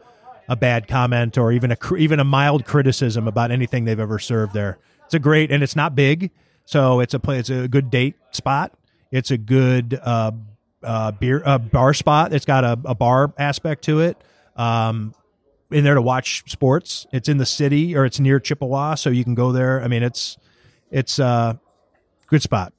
a 0.49 0.56
bad 0.56 0.88
comment 0.88 1.38
or 1.38 1.52
even 1.52 1.72
a 1.72 1.78
even 1.98 2.20
a 2.20 2.24
mild 2.24 2.66
criticism 2.66 3.28
about 3.28 3.52
anything 3.52 3.86
they've 3.86 3.99
ever 3.99 4.20
served 4.20 4.53
there. 4.53 4.78
It's 5.06 5.14
a 5.14 5.20
great, 5.20 5.52
and 5.52 5.64
it's 5.64 5.76
not 5.76 5.95
big, 5.95 6.32
so 6.66 6.99
it's 6.99 7.14
a 7.14 7.20
play. 7.20 7.40
It's 7.40 7.49
a 7.49 7.68
good 7.68 7.90
date 7.90 8.16
spot. 8.32 8.74
It's 9.12 9.32
a 9.32 9.38
good 9.38 9.99
uh, 10.02 10.32
uh, 10.84 11.12
beer 11.12 11.41
uh, 11.45 11.58
bar 11.58 11.94
spot. 11.94 12.34
It's 12.34 12.45
got 12.45 12.64
a, 12.64 12.80
a 12.86 12.95
bar 12.95 13.34
aspect 13.38 13.84
to 13.86 14.02
it. 14.02 14.18
Um, 14.56 15.14
in 15.72 15.86
there 15.86 15.95
to 15.95 16.02
watch 16.02 16.49
sports. 16.52 17.08
It's 17.14 17.30
in 17.30 17.38
the 17.38 17.45
city 17.45 17.95
or 17.95 18.06
it's 18.06 18.20
near 18.20 18.40
Chippewa, 18.40 18.95
so 18.95 19.10
you 19.10 19.24
can 19.24 19.36
go 19.36 19.53
there. 19.53 19.82
I 19.82 19.88
mean, 19.88 20.03
it's 20.03 20.38
it's 20.91 21.20
a 21.20 21.60
good 22.28 22.41
spot. 22.41 22.74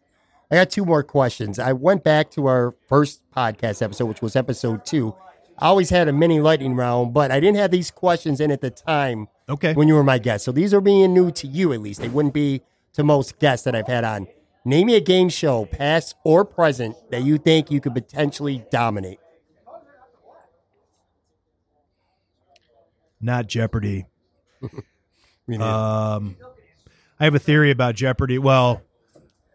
I 0.53 0.57
got 0.57 0.69
two 0.71 0.85
more 0.85 1.03
questions. 1.03 1.59
I 1.59 1.73
went 1.73 2.05
back 2.05 2.31
to 2.33 2.47
our 2.47 2.75
first 2.87 3.23
podcast 3.35 3.81
episode, 3.81 4.05
which 4.05 4.21
was 4.21 4.37
episode 4.37 4.85
two. 4.85 5.15
I 5.59 5.67
always 5.69 5.89
had 5.89 6.09
a 6.09 6.13
mini 6.13 6.41
lightning 6.41 6.77
round, 6.77 7.15
but 7.15 7.31
I 7.31 7.41
didn't 7.41 7.57
have 7.57 7.71
these 7.71 7.91
questions 7.91 8.39
in 8.39 8.51
at 8.51 8.61
the 8.61 8.69
time 8.71 9.29
Okay. 9.49 9.73
when 9.73 9.89
you 9.89 9.95
were 9.95 10.05
my 10.05 10.19
guest. 10.19 10.45
So 10.45 10.53
these 10.53 10.75
are 10.75 10.81
being 10.83 11.15
new 11.15 11.31
to 11.31 11.47
you, 11.47 11.73
at 11.73 11.81
least. 11.81 12.01
They 12.03 12.09
wouldn't 12.09 12.35
be 12.35 12.61
to 12.93 13.03
most 13.03 13.39
guests 13.39 13.65
that 13.65 13.75
I've 13.75 13.87
had 13.87 14.05
on. 14.05 14.29
Name 14.65 14.89
me 14.89 14.95
a 14.97 15.01
game 15.01 15.31
show, 15.31 15.65
past 15.65 16.17
or 16.25 16.45
present, 16.45 16.97
that 17.11 17.23
you 17.23 17.39
think 17.39 17.71
you 17.71 17.81
could 17.81 17.95
potentially 17.95 18.65
dominate. 18.71 19.19
Not 23.21 23.47
Jeopardy. 23.47 24.07
Um, 25.61 26.37
I 27.21 27.25
have 27.25 27.35
a 27.35 27.39
theory 27.39 27.73
about 27.73 27.95
Jeopardy. 27.97 28.39
Well, 28.39 28.81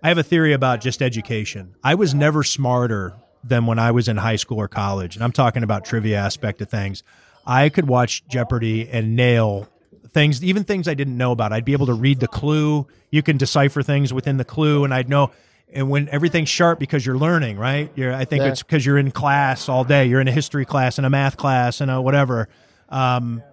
I 0.04 0.10
have 0.10 0.18
a 0.18 0.24
theory 0.24 0.54
about 0.54 0.82
just 0.82 1.02
education. 1.02 1.76
I 1.84 1.96
was 1.96 2.14
never 2.14 2.44
smarter 2.44 3.14
than 3.44 3.66
when 3.66 3.80
I 3.80 3.92
was 3.92 4.08
in 4.08 4.18
high 4.18 4.36
school 4.36 4.60
or 4.60 4.68
college, 4.68 5.16
and 5.16 5.24
I'm 5.24 5.32
talking 5.32 5.64
about 5.64 5.86
trivia 5.86 6.18
aspect 6.18 6.62
of 6.62 6.70
things. 6.70 7.04
I 7.46 7.70
could 7.70 7.88
watch 7.88 8.28
Jeopardy 8.28 8.88
and 8.90 9.16
nail 9.16 9.68
things, 10.10 10.44
even 10.44 10.64
things 10.64 10.88
I 10.88 10.94
didn't 10.94 11.18
know 11.18 11.32
about. 11.32 11.54
I'd 11.54 11.66
be 11.66 11.74
able 11.74 11.86
to 11.88 11.94
read 11.94 12.20
the 12.20 12.28
clue. 12.28 12.88
You 13.12 13.24
can 13.24 13.38
decipher 13.38 13.82
things 13.82 14.14
within 14.14 14.38
the 14.38 14.46
clue, 14.46 14.84
and 14.84 14.94
I'd 14.94 15.10
know. 15.10 15.32
And 15.74 15.90
when 15.90 16.08
everything's 16.10 16.48
sharp 16.50 16.80
because 16.80 17.06
you're 17.06 17.18
learning, 17.18 17.58
right? 17.58 17.92
You're, 17.96 18.14
I 18.14 18.24
think 18.26 18.42
Yeah. 18.44 18.50
it's 18.50 18.64
because 18.64 18.86
you're 18.86 18.98
in 18.98 19.12
class 19.12 19.68
all 19.68 19.84
day. 19.84 20.06
You're 20.06 20.22
in 20.22 20.28
a 20.28 20.32
history 20.32 20.64
class 20.66 20.98
and 20.98 21.06
a 21.06 21.10
math 21.10 21.36
class 21.36 21.82
and 21.82 21.92
a 21.92 22.02
whatever. 22.02 22.48
Um, 22.90 23.44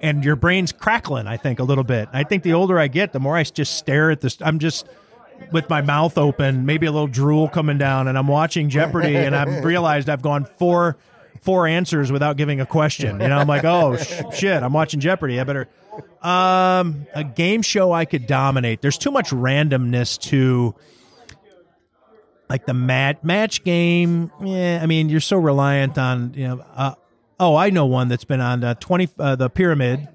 and 0.00 0.24
your 0.24 0.36
brain's 0.36 0.72
crackling. 0.72 1.26
I 1.26 1.36
think 1.36 1.58
a 1.58 1.64
little 1.64 1.84
bit. 1.84 2.08
I 2.12 2.22
think 2.24 2.42
the 2.44 2.54
older 2.54 2.78
I 2.78 2.88
get, 2.88 3.12
the 3.12 3.20
more 3.20 3.36
I 3.36 3.42
just 3.42 3.76
stare 3.76 4.10
at 4.10 4.20
this. 4.22 4.38
I'm 4.40 4.58
just 4.58 4.86
with 5.52 5.68
my 5.70 5.80
mouth 5.80 6.18
open, 6.18 6.66
maybe 6.66 6.86
a 6.86 6.92
little 6.92 7.06
drool 7.06 7.48
coming 7.48 7.78
down, 7.78 8.08
and 8.08 8.18
I'm 8.18 8.28
watching 8.28 8.68
Jeopardy, 8.68 9.16
and 9.16 9.34
I've 9.34 9.64
realized 9.64 10.08
I've 10.08 10.22
gone 10.22 10.44
four 10.58 10.96
four 11.42 11.66
answers 11.66 12.10
without 12.10 12.36
giving 12.36 12.60
a 12.60 12.66
question. 12.66 13.20
You 13.20 13.28
know, 13.28 13.38
I'm 13.38 13.46
like, 13.46 13.64
oh 13.64 13.96
sh- 13.96 14.22
shit, 14.32 14.62
I'm 14.62 14.72
watching 14.72 15.00
Jeopardy. 15.00 15.40
I 15.40 15.44
better. 15.44 15.68
Um, 16.22 17.06
a 17.14 17.24
game 17.24 17.62
show 17.62 17.92
I 17.92 18.04
could 18.04 18.26
dominate. 18.26 18.82
There's 18.82 18.98
too 18.98 19.10
much 19.10 19.30
randomness 19.30 20.18
to. 20.30 20.74
Like 22.48 22.64
the 22.64 22.74
mat 22.74 23.24
match 23.24 23.64
game, 23.64 24.30
yeah. 24.40 24.78
I 24.80 24.86
mean, 24.86 25.08
you're 25.08 25.18
so 25.18 25.36
reliant 25.36 25.98
on 25.98 26.32
you 26.34 26.46
know. 26.46 26.64
Uh, 26.76 26.94
oh, 27.40 27.56
I 27.56 27.70
know 27.70 27.86
one 27.86 28.06
that's 28.06 28.22
been 28.24 28.40
on 28.40 28.62
uh, 28.62 28.74
twenty 28.74 29.08
uh, 29.18 29.34
the 29.34 29.50
pyramid. 29.50 30.06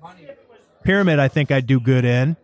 Pyramid, 0.83 1.19
I 1.19 1.27
think 1.27 1.51
I'd 1.51 1.67
do 1.67 1.79
good 1.79 2.05
in, 2.05 2.37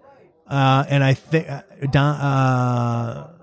uh, 0.50 0.86
and 0.90 1.04
I 1.04 1.14
think 1.14 1.50
uh, 1.50 1.62
Don, 1.92 2.16
uh, 2.16 3.34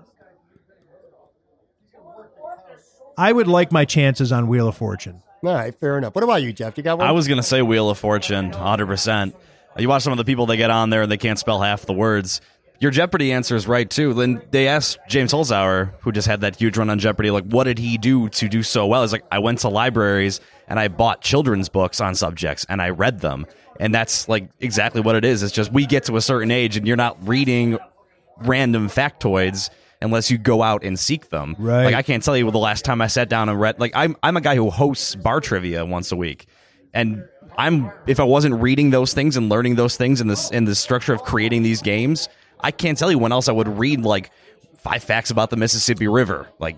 I 3.17 3.31
would 3.31 3.47
like 3.47 3.71
my 3.71 3.85
chances 3.85 4.31
on 4.31 4.47
Wheel 4.47 4.67
of 4.67 4.75
Fortune. 4.75 5.21
all 5.43 5.53
right, 5.53 5.73
fair 5.73 5.97
enough. 5.97 6.15
What 6.15 6.23
about 6.23 6.41
you, 6.43 6.51
Jeff? 6.51 6.77
You 6.77 6.83
got 6.83 6.97
one? 6.97 7.07
I 7.07 7.11
was 7.11 7.27
gonna 7.27 7.43
say 7.43 7.61
Wheel 7.61 7.89
of 7.89 7.97
Fortune, 7.97 8.51
hundred 8.51 8.87
percent. 8.87 9.35
You 9.77 9.89
watch 9.89 10.03
some 10.03 10.13
of 10.13 10.17
the 10.17 10.25
people 10.25 10.45
that 10.47 10.57
get 10.57 10.69
on 10.69 10.89
there 10.89 11.01
and 11.03 11.11
they 11.11 11.17
can't 11.17 11.37
spell 11.39 11.61
half 11.61 11.85
the 11.85 11.93
words. 11.93 12.41
Your 12.79 12.91
Jeopardy 12.91 13.31
answer 13.31 13.55
is 13.55 13.67
right 13.67 13.89
too. 13.89 14.13
Then 14.13 14.41
they 14.51 14.67
asked 14.67 14.99
James 15.07 15.31
Holzhauer, 15.33 15.91
who 16.01 16.11
just 16.11 16.27
had 16.27 16.41
that 16.41 16.55
huge 16.57 16.77
run 16.77 16.89
on 16.89 16.99
Jeopardy, 16.99 17.31
like 17.31 17.45
what 17.45 17.65
did 17.65 17.77
he 17.79 17.97
do 17.97 18.27
to 18.29 18.49
do 18.49 18.63
so 18.63 18.85
well? 18.85 19.01
He's 19.01 19.13
like, 19.13 19.23
I 19.31 19.39
went 19.39 19.59
to 19.59 19.69
libraries 19.69 20.41
and 20.67 20.77
I 20.79 20.87
bought 20.89 21.21
children's 21.21 21.69
books 21.69 22.01
on 22.01 22.15
subjects 22.15 22.65
and 22.67 22.81
I 22.81 22.89
read 22.89 23.19
them. 23.21 23.45
And 23.79 23.93
that's 23.93 24.29
like 24.29 24.49
exactly 24.59 25.01
what 25.01 25.15
it 25.15 25.25
is. 25.25 25.43
It's 25.43 25.53
just 25.53 25.71
we 25.71 25.85
get 25.85 26.05
to 26.05 26.17
a 26.17 26.21
certain 26.21 26.51
age 26.51 26.77
and 26.77 26.87
you're 26.87 26.95
not 26.95 27.27
reading 27.27 27.77
random 28.37 28.89
factoids 28.89 29.69
unless 30.01 30.29
you 30.29 30.37
go 30.37 30.61
out 30.61 30.83
and 30.83 30.97
seek 30.97 31.29
them. 31.29 31.55
Right. 31.57 31.85
Like 31.85 31.95
I 31.95 32.01
can't 32.01 32.23
tell 32.23 32.37
you 32.37 32.49
the 32.49 32.57
last 32.57 32.85
time 32.85 33.01
I 33.01 33.07
sat 33.07 33.29
down 33.29 33.49
and 33.49 33.59
read 33.59 33.79
like 33.79 33.91
I'm 33.95 34.15
I'm 34.23 34.37
a 34.37 34.41
guy 34.41 34.55
who 34.55 34.69
hosts 34.69 35.15
bar 35.15 35.41
trivia 35.41 35.85
once 35.85 36.11
a 36.11 36.15
week. 36.15 36.47
And 36.93 37.25
I'm 37.57 37.91
if 38.07 38.19
I 38.19 38.23
wasn't 38.23 38.61
reading 38.61 38.91
those 38.91 39.13
things 39.13 39.37
and 39.37 39.49
learning 39.49 39.75
those 39.75 39.97
things 39.97 40.21
in 40.21 40.27
this 40.27 40.51
in 40.51 40.65
the 40.65 40.75
structure 40.75 41.13
of 41.13 41.23
creating 41.23 41.63
these 41.63 41.81
games, 41.81 42.29
I 42.61 42.71
can't 42.71 42.97
tell 42.97 43.11
you 43.11 43.19
when 43.19 43.31
else 43.31 43.49
I 43.49 43.51
would 43.51 43.67
read 43.67 44.01
like 44.01 44.31
five 44.77 45.03
facts 45.03 45.31
about 45.31 45.49
the 45.49 45.57
Mississippi 45.57 46.07
River. 46.07 46.47
Like 46.59 46.77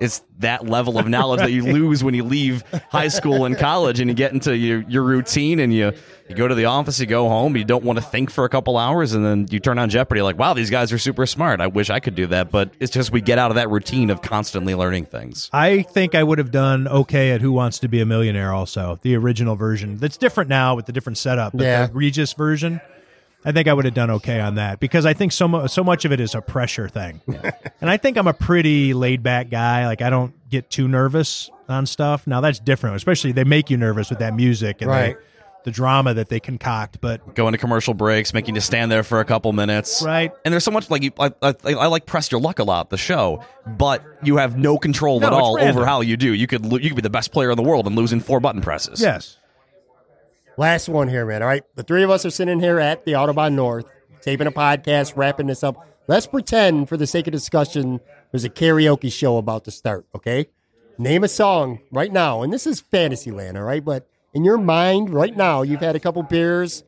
it's 0.00 0.22
that 0.38 0.66
level 0.66 0.98
of 0.98 1.08
knowledge 1.08 1.40
that 1.40 1.50
you 1.52 1.62
lose 1.72 2.04
when 2.04 2.14
you 2.14 2.24
leave 2.24 2.62
high 2.90 3.08
school 3.08 3.44
and 3.44 3.56
college 3.56 4.00
and 4.00 4.08
you 4.08 4.14
get 4.14 4.32
into 4.32 4.56
your, 4.56 4.80
your 4.88 5.02
routine 5.02 5.58
and 5.58 5.74
you, 5.74 5.92
you 6.28 6.34
go 6.36 6.46
to 6.46 6.54
the 6.54 6.66
office, 6.66 7.00
you 7.00 7.06
go 7.06 7.28
home, 7.28 7.56
you 7.56 7.64
don't 7.64 7.82
want 7.84 7.98
to 7.98 8.04
think 8.04 8.30
for 8.30 8.44
a 8.44 8.48
couple 8.48 8.76
hours, 8.76 9.12
and 9.14 9.24
then 9.24 9.46
you 9.50 9.58
turn 9.60 9.78
on 9.78 9.90
Jeopardy 9.90 10.22
like, 10.22 10.38
wow, 10.38 10.54
these 10.54 10.70
guys 10.70 10.92
are 10.92 10.98
super 10.98 11.26
smart. 11.26 11.60
I 11.60 11.66
wish 11.66 11.90
I 11.90 12.00
could 12.00 12.14
do 12.14 12.26
that, 12.28 12.50
but 12.50 12.70
it's 12.78 12.92
just 12.92 13.10
we 13.10 13.20
get 13.20 13.38
out 13.38 13.50
of 13.50 13.56
that 13.56 13.70
routine 13.70 14.10
of 14.10 14.22
constantly 14.22 14.74
learning 14.74 15.06
things. 15.06 15.50
I 15.52 15.82
think 15.82 16.14
I 16.14 16.22
would 16.22 16.38
have 16.38 16.50
done 16.50 16.86
okay 16.86 17.32
at 17.32 17.40
Who 17.40 17.52
Wants 17.52 17.78
to 17.80 17.88
Be 17.88 18.00
a 18.00 18.06
Millionaire, 18.06 18.52
also 18.52 18.98
the 19.02 19.16
original 19.16 19.56
version. 19.56 19.96
That's 19.98 20.16
different 20.16 20.48
now 20.50 20.76
with 20.76 20.86
the 20.86 20.92
different 20.92 21.18
setup. 21.18 21.52
But 21.54 21.62
Yeah. 21.62 21.86
the 21.86 21.92
Regis 21.92 22.34
version, 22.34 22.80
I 23.44 23.52
think 23.52 23.68
I 23.68 23.72
would 23.72 23.84
have 23.84 23.94
done 23.94 24.10
okay 24.10 24.40
on 24.40 24.56
that 24.56 24.80
because 24.80 25.06
I 25.06 25.12
think 25.14 25.32
so 25.32 25.46
mu- 25.48 25.68
so 25.68 25.84
much 25.84 26.04
of 26.04 26.12
it 26.12 26.20
is 26.20 26.34
a 26.34 26.40
pressure 26.40 26.88
thing, 26.88 27.20
and 27.80 27.88
I 27.88 27.96
think 27.96 28.16
I'm 28.16 28.26
a 28.26 28.34
pretty 28.34 28.94
laid 28.94 29.22
back 29.22 29.48
guy. 29.50 29.86
Like 29.86 30.02
I 30.02 30.10
don't 30.10 30.34
get 30.50 30.70
too 30.70 30.88
nervous 30.88 31.48
on 31.68 31.86
stuff. 31.86 32.26
Now 32.26 32.40
that's 32.40 32.58
different, 32.58 32.96
especially 32.96 33.32
they 33.32 33.44
make 33.44 33.70
you 33.70 33.76
nervous 33.76 34.10
with 34.10 34.18
that 34.18 34.34
music 34.34 34.82
and 34.82 34.90
Right. 34.90 35.16
the, 35.16 35.24
the 35.64 35.70
drama 35.70 36.14
that 36.14 36.28
they 36.30 36.40
concoct. 36.40 37.00
But 37.00 37.34
Going 37.34 37.52
to 37.52 37.58
commercial 37.58 37.94
breaks, 37.94 38.34
making 38.34 38.54
you 38.56 38.60
stand 38.60 38.90
there 38.90 39.02
for 39.02 39.20
a 39.20 39.24
couple 39.24 39.52
minutes. 39.52 40.02
Right. 40.02 40.32
And 40.44 40.52
there's 40.52 40.64
so 40.64 40.70
much 40.70 40.90
like 40.90 41.02
you, 41.02 41.12
I, 41.20 41.30
I, 41.42 41.54
I 41.64 41.86
like 41.86 42.06
press 42.06 42.30
your 42.32 42.40
luck 42.40 42.58
a 42.58 42.64
lot, 42.64 42.90
the 42.90 42.96
show, 42.96 43.44
but 43.66 44.02
you 44.22 44.38
have 44.38 44.56
no 44.58 44.78
control 44.78 45.20
No, 45.20 45.26
at 45.28 45.32
it's 45.32 45.40
all 45.42 45.56
random. 45.56 45.76
over 45.76 45.86
how 45.86 46.00
you 46.00 46.16
do. 46.16 46.32
You 46.34 46.46
could 46.46 46.66
lo- 46.66 46.78
you 46.78 46.88
could 46.90 46.96
be 46.96 47.02
the 47.02 47.10
best 47.10 47.32
player 47.32 47.50
in 47.50 47.56
the 47.56 47.62
world 47.62 47.86
and 47.86 47.94
lose 47.94 48.12
in 48.12 48.20
four 48.20 48.40
button 48.40 48.62
presses. 48.62 49.00
yes, 49.00 49.36
Last 50.58 50.88
one 50.88 51.06
here, 51.06 51.24
man. 51.24 51.40
All 51.40 51.46
right. 51.46 51.62
The 51.76 51.84
three 51.84 52.02
of 52.02 52.10
us 52.10 52.26
are 52.26 52.30
sitting 52.30 52.58
here 52.58 52.80
at 52.80 53.04
the 53.04 53.12
Autobahn 53.12 53.52
North, 53.52 53.88
taping 54.20 54.48
a 54.48 54.50
podcast, 54.50 55.16
wrapping 55.16 55.46
this 55.46 55.62
up. 55.62 55.86
Let's 56.08 56.26
pretend, 56.26 56.88
for 56.88 56.96
the 56.96 57.06
sake 57.06 57.28
of 57.28 57.32
discussion, 57.32 58.00
there's 58.32 58.42
a 58.42 58.50
karaoke 58.50 59.12
show 59.12 59.36
about 59.36 59.64
to 59.66 59.70
start, 59.70 60.06
okay? 60.16 60.48
Name 60.98 61.22
a 61.22 61.28
song 61.28 61.78
right 61.92 62.12
now. 62.12 62.42
And 62.42 62.52
this 62.52 62.66
is 62.66 62.80
Fantasyland, 62.80 63.56
all 63.56 63.62
right? 63.62 63.84
But 63.84 64.08
in 64.34 64.42
your 64.42 64.58
mind 64.58 65.10
right 65.10 65.36
now, 65.36 65.62
you've 65.62 65.78
had 65.78 65.94
a 65.94 66.00
couple 66.00 66.24
beers 66.24 66.82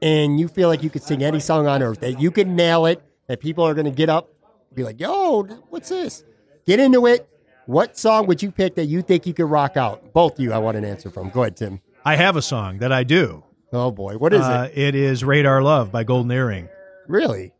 and 0.00 0.40
you 0.40 0.48
feel 0.48 0.68
like 0.68 0.82
you 0.82 0.88
could 0.88 1.02
sing 1.02 1.22
any 1.22 1.40
song 1.40 1.66
on 1.66 1.82
earth, 1.82 2.00
that 2.00 2.18
you 2.18 2.30
could 2.30 2.48
nail 2.48 2.86
it, 2.86 3.02
that 3.26 3.38
people 3.38 3.64
are 3.64 3.74
going 3.74 3.84
to 3.84 3.90
get 3.90 4.08
up, 4.08 4.30
be 4.72 4.82
like, 4.82 4.98
yo, 4.98 5.42
what's 5.68 5.90
this? 5.90 6.24
Get 6.66 6.80
into 6.80 7.06
it. 7.06 7.28
What 7.66 7.98
song 7.98 8.26
would 8.28 8.42
you 8.42 8.50
pick 8.50 8.76
that 8.76 8.86
you 8.86 9.02
think 9.02 9.26
you 9.26 9.34
could 9.34 9.50
rock 9.50 9.76
out? 9.76 10.14
Both 10.14 10.38
of 10.38 10.40
you, 10.40 10.54
I 10.54 10.58
want 10.58 10.78
an 10.78 10.86
answer 10.86 11.10
from. 11.10 11.28
Go 11.28 11.42
ahead, 11.42 11.58
Tim. 11.58 11.82
I 12.04 12.16
have 12.16 12.36
a 12.36 12.42
song 12.42 12.78
that 12.78 12.92
I 12.92 13.04
do. 13.04 13.44
Oh, 13.72 13.90
boy. 13.90 14.16
What 14.18 14.32
is 14.32 14.42
Uh, 14.42 14.68
it? 14.72 14.78
it 14.78 14.94
is 14.94 15.24
Radar 15.24 15.62
Love 15.62 15.90
by 15.90 16.04
Golden 16.04 16.30
Earring. 16.30 16.68
Really? 17.08 17.52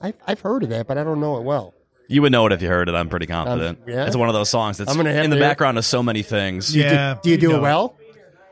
I've, 0.00 0.16
I've 0.26 0.40
heard 0.40 0.62
of 0.62 0.70
that, 0.70 0.86
but 0.86 0.96
I 0.96 1.04
don't 1.04 1.20
know 1.20 1.36
it 1.36 1.42
well. 1.42 1.74
You 2.08 2.22
would 2.22 2.32
know 2.32 2.46
it 2.46 2.52
if 2.52 2.62
you 2.62 2.68
heard 2.68 2.88
it. 2.88 2.94
I'm 2.94 3.08
pretty 3.08 3.26
confident. 3.26 3.80
yeah? 3.86 4.06
It's 4.06 4.16
one 4.16 4.28
of 4.28 4.34
those 4.34 4.48
songs 4.48 4.78
that's 4.78 4.90
I'm 4.90 4.96
gonna 4.96 5.12
have 5.12 5.24
in 5.24 5.30
the 5.30 5.36
to 5.36 5.42
hear 5.42 5.48
background 5.50 5.78
of 5.78 5.84
so 5.84 6.02
many 6.02 6.22
things. 6.22 6.74
Yeah. 6.74 7.18
Do 7.22 7.30
you 7.30 7.36
do 7.36 7.50
know 7.50 7.56
it 7.58 7.60
well? 7.60 7.96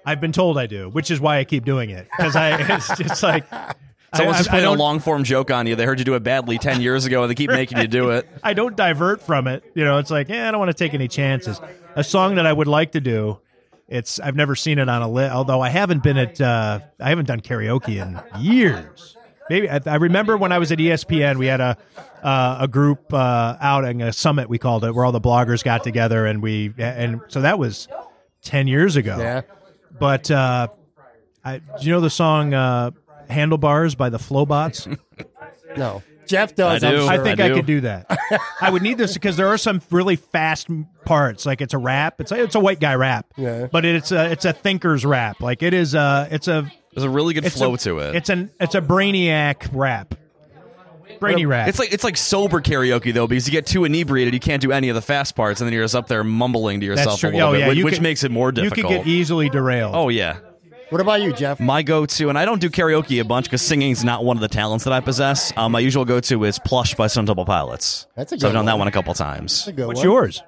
I've 0.07 0.21
been 0.21 0.33
told 0.33 0.59
I 0.59 0.67
do, 0.67 0.89
which 0.91 1.11
is 1.11 1.21
why 1.21 1.39
I 1.39 1.45
keep 1.45 1.65
doing 1.65 1.91
it 1.91 2.07
because 2.17 2.37
I 2.37 2.57
it's 2.77 2.97
just 2.99 3.23
like 3.23 3.47
Someone's 4.15 4.37
I, 4.37 4.39
just 4.39 4.51
I, 4.51 4.53
I 4.53 4.61
playing 4.61 4.75
a 4.75 4.79
long 4.79 5.01
form 5.01 5.25
joke 5.25 5.51
on 5.51 5.67
you. 5.67 5.75
They 5.75 5.85
heard 5.85 5.99
you 5.99 6.05
do 6.05 6.15
it 6.15 6.23
badly 6.23 6.57
ten 6.59 6.81
years 6.81 7.05
ago, 7.05 7.23
and 7.23 7.31
they 7.31 7.35
keep 7.35 7.51
making 7.51 7.79
you 7.79 7.89
do 7.89 8.11
it. 8.11 8.29
I 8.45 8.55
don't 8.55 8.77
divert 8.77 9.21
from 9.23 9.49
it. 9.49 9.65
You 9.75 9.85
know, 9.85 9.99
it's 9.99 10.11
like 10.11 10.29
yeah, 10.29 10.47
I 10.49 10.51
don't 10.53 10.61
want 10.61 10.71
to 10.71 10.75
take 10.85 10.95
any 10.95 11.09
chances. 11.09 11.61
A 11.97 12.05
song 12.05 12.37
that 12.37 12.47
I 12.47 12.53
would 12.53 12.69
like 12.69 12.93
to 12.93 13.01
do. 13.01 13.41
It's 13.89 14.21
I've 14.21 14.37
never 14.37 14.55
seen 14.55 14.79
it 14.79 14.89
on 14.89 15.01
a 15.03 15.09
list, 15.09 15.33
although 15.33 15.61
I 15.61 15.71
haven't 15.71 16.03
been 16.03 16.19
at 16.19 16.41
uh, 16.41 16.81
I 17.01 17.09
haven't 17.09 17.27
done 17.27 17.41
karaoke 17.41 17.97
in 18.01 18.21
years. 18.43 19.17
Maybe 19.49 19.69
I, 19.71 19.81
I 19.87 19.95
remember 19.97 20.37
when 20.37 20.53
I 20.53 20.59
was 20.59 20.71
at 20.73 20.79
ESPN, 20.79 21.37
we 21.39 21.47
had 21.47 21.61
a 21.61 21.77
uh, 22.23 22.59
a 22.61 22.69
group 22.69 23.13
uh, 23.15 23.57
outing, 23.61 24.03
a 24.03 24.13
summit 24.13 24.49
we 24.49 24.59
called 24.59 24.85
it, 24.85 24.95
where 24.95 25.05
all 25.05 25.13
the 25.13 25.21
bloggers 25.21 25.65
got 25.65 25.85
together, 25.85 26.27
and 26.27 26.43
we 26.43 26.75
and 26.77 27.23
so 27.29 27.41
that 27.41 27.59
was 27.59 27.89
ten 28.43 28.67
years 28.67 28.97
ago. 28.97 29.17
Yeah. 29.19 29.43
But 29.99 30.31
uh, 30.31 30.69
I, 31.45 31.59
do 31.59 31.65
you 31.87 31.93
know 31.93 32.01
the 32.01 32.11
song 32.11 32.53
uh, 32.53 32.91
"Handlebars" 33.31 33.95
by 33.95 34.11
the 34.11 34.19
Flobots? 34.19 34.87
No. 35.77 36.03
Jeff 36.29 36.55
does. 36.55 36.85
I 36.85 36.89
I'm 36.89 36.95
do. 36.95 37.01
sure. 37.03 37.11
I 37.11 37.19
think 37.19 37.41
I 37.41 37.47
I, 37.47 37.49
do. 37.49 37.55
could 37.55 37.67
do 37.67 37.81
that. 37.81 38.19
I 38.61 38.71
would 38.71 38.83
need 38.83 38.99
this 38.99 39.15
because 39.15 39.37
there 39.37 39.49
are 39.49 39.59
some 39.59 39.81
really 39.91 40.17
fast 40.17 40.69
parts. 41.05 41.45
Like 41.47 41.61
it's 41.61 41.75
a 41.75 41.79
rap. 41.79 42.21
It's 42.21 42.31
a, 42.31 42.43
it's 42.43 42.55
a 42.55 42.61
white 42.61 42.81
guy 42.81 42.95
rap. 42.95 43.27
Yeah. 43.37 43.67
But 43.71 43.85
it's 43.85 44.13
a 44.13 44.31
it's 44.31 44.45
a 44.45 44.53
thinker's 44.53 45.05
rap. 45.05 45.41
Like 45.41 45.63
it 45.63 45.75
is 45.75 45.95
a 45.95 46.29
it's 46.31 46.47
a 46.49 46.71
There's 46.95 47.05
a 47.05 47.11
really 47.11 47.35
good 47.35 47.51
flow 47.53 47.75
a, 47.75 47.79
to 47.79 47.99
it. 47.99 48.15
It's 48.17 48.29
an 48.29 48.51
it's 48.61 48.75
a 48.75 48.81
brainiac 48.81 49.69
rap. 49.73 50.15
Brainy 51.21 51.47
rap. 51.47 51.67
It's 51.69 51.79
like 51.81 51.93
it's 51.93 52.05
like 52.05 52.17
sober 52.17 52.61
karaoke 52.61 53.13
though, 53.13 53.27
because 53.27 53.47
you 53.49 53.53
get 53.53 53.67
too 53.67 53.85
inebriated, 53.85 54.35
you 54.35 54.41
can't 54.41 54.63
do 54.63 54.71
any 54.71 54.89
of 54.89 54.95
the 54.95 55.03
fast 55.03 55.35
parts, 55.35 55.61
and 55.61 55.67
then 55.67 55.73
you're 55.73 55.83
just 55.83 55.97
up 55.97 56.07
there 56.07 56.23
mumbling 56.23 56.79
to 56.81 56.87
yourself 56.87 57.25
a 57.25 57.27
little 57.29 57.41
Oh, 57.49 57.53
bit, 57.53 57.61
yeah, 57.61 57.69
which, 57.69 57.83
which 57.83 57.95
could- 57.95 58.03
makes 58.05 58.23
it 58.23 58.31
more 58.31 58.53
difficult. 58.53 58.77
you 58.77 58.83
difficult. 58.83 59.05
could 59.05 59.11
get 59.11 59.11
easily 59.19 59.49
derailed. 59.49 59.97
oh 59.97 60.11
yeah, 60.11 60.37
What 60.91 61.01
about 61.03 61.21
you, 61.21 61.33
Jeff? 61.35 61.61
my 61.61 61.83
go-to, 61.83 62.31
and 62.31 62.39
I 62.39 62.47
don't 62.47 62.61
do 62.61 62.71
karaoke 62.71 63.21
a 63.21 63.25
bunch 63.25 63.45
because 63.47 63.61
singing's 63.61 64.05
not 64.05 64.25
one 64.25 64.39
of 64.39 64.41
the 64.41 64.49
talents 64.49 64.85
that 64.85 64.93
I 64.95 65.01
possess. 65.01 65.53
Um, 65.57 65.73
my 65.73 65.81
usual 65.81 66.07
go-to 66.07 66.45
is 66.45 66.59
"Plush" 66.59 66.95
by 66.95 67.09
Stone 67.09 67.27
Temple 67.27 67.45
Pilots. 67.45 68.07
That's 68.17 68.33
a 68.33 68.39
so 68.39 68.47
I've 68.49 68.53
good 68.53 68.57
done 68.57 68.65
that 68.67 68.73
one. 68.73 68.81
one 68.81 68.89
a 68.89 68.93
couple 68.93 69.13
times. 69.13 69.67
That's 69.67 69.69
a 69.69 69.73
good 69.73 69.87
what's 69.87 69.99
one. 69.99 70.05
yours? 70.07 70.43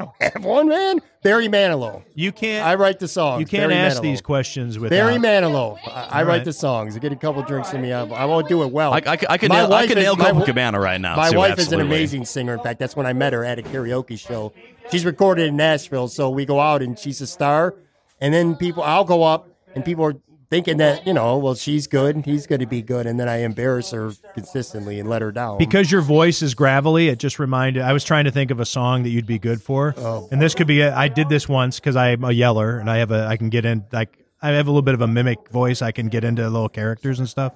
Have 0.20 0.44
one, 0.44 0.68
man. 0.68 1.00
Barry 1.24 1.48
Manilow. 1.48 2.02
You 2.14 2.30
can't. 2.32 2.64
I 2.66 2.76
write 2.76 2.98
the 3.00 3.08
songs. 3.08 3.40
You 3.40 3.46
can't 3.46 3.68
Barry 3.68 3.74
ask 3.74 3.98
Manilow. 3.98 4.02
these 4.02 4.20
questions 4.20 4.78
without. 4.78 4.94
Barry 4.96 5.16
Manilow. 5.16 5.76
I, 5.86 5.90
I 6.20 6.22
write 6.22 6.26
right. 6.28 6.44
the 6.44 6.52
songs. 6.52 6.94
I 6.96 7.00
get 7.00 7.12
a 7.12 7.16
couple 7.16 7.42
drinks 7.42 7.72
in 7.74 7.82
me. 7.82 7.92
I, 7.92 8.04
I 8.04 8.24
won't 8.24 8.48
do 8.48 8.62
it 8.62 8.70
well. 8.72 8.92
I, 8.92 9.02
I, 9.04 9.16
could- 9.16 9.28
I 9.30 9.38
could 9.38 9.48
My 9.50 9.56
nail, 9.56 9.66
I 9.66 9.68
wife 9.70 9.88
could 9.88 9.98
is- 9.98 10.04
nail 10.04 10.16
my 10.16 10.28
w- 10.28 10.46
Copacabana 10.46 10.80
right 10.80 11.00
now. 11.00 11.16
My 11.16 11.30
too, 11.30 11.36
wife 11.38 11.58
is 11.58 11.66
an 11.66 11.74
absolutely. 11.80 11.96
amazing 11.96 12.24
singer. 12.26 12.54
In 12.54 12.60
fact, 12.60 12.78
that's 12.78 12.94
when 12.96 13.06
I 13.06 13.12
met 13.12 13.32
her 13.32 13.44
at 13.44 13.58
a 13.58 13.62
karaoke 13.62 14.18
show. 14.18 14.52
She's 14.90 15.04
recorded 15.04 15.48
in 15.48 15.56
Nashville, 15.56 16.08
so 16.08 16.30
we 16.30 16.46
go 16.46 16.58
out 16.60 16.80
and 16.80 16.96
she's 16.98 17.20
a 17.20 17.26
star. 17.26 17.74
And 18.22 18.32
then 18.32 18.56
people, 18.56 18.82
I'll 18.82 19.04
go 19.04 19.22
up 19.24 19.48
and 19.74 19.84
people 19.84 20.04
are 20.06 20.14
thinking 20.48 20.76
that 20.76 21.06
you 21.06 21.14
know, 21.14 21.38
well, 21.38 21.54
she's 21.54 21.86
good, 21.86 22.14
and 22.14 22.24
he's 22.26 22.46
going 22.46 22.60
to 22.60 22.66
be 22.66 22.82
good, 22.82 23.06
and 23.06 23.18
then 23.18 23.26
I 23.26 23.38
embarrass 23.38 23.90
her 23.92 24.12
consistently 24.34 25.00
and 25.00 25.08
let 25.08 25.22
her 25.22 25.32
down. 25.32 25.56
because 25.58 25.90
your 25.90 26.02
voice 26.02 26.42
is 26.42 26.54
gravelly, 26.54 27.08
it 27.08 27.18
just 27.18 27.38
reminded. 27.38 27.82
I 27.82 27.94
was 27.94 28.04
trying 28.04 28.24
to 28.26 28.30
think 28.30 28.50
of 28.50 28.60
a 28.60 28.66
song 28.66 29.02
that 29.04 29.08
you'd 29.08 29.26
be 29.26 29.38
good 29.38 29.62
for, 29.62 29.94
Oh. 29.96 30.28
and 30.30 30.40
this 30.42 30.54
could 30.54 30.66
be. 30.66 30.82
A, 30.82 30.94
I 30.94 31.08
did 31.08 31.28
this 31.30 31.48
once 31.48 31.80
because 31.80 31.96
I'm 31.96 32.22
a 32.22 32.32
yeller, 32.32 32.78
and 32.78 32.90
I 32.90 32.98
have 32.98 33.10
a. 33.10 33.26
I 33.26 33.36
can 33.38 33.48
get 33.48 33.64
in 33.64 33.84
like 33.92 34.18
I 34.42 34.50
have 34.50 34.66
a 34.66 34.70
little 34.70 34.82
bit 34.82 34.92
of 34.94 35.00
a 35.00 35.06
mimic 35.08 35.48
voice. 35.48 35.80
I 35.80 35.90
can 35.90 36.08
get 36.08 36.22
into 36.22 36.42
little 36.48 36.68
characters 36.68 37.18
and 37.18 37.26
stuff, 37.28 37.54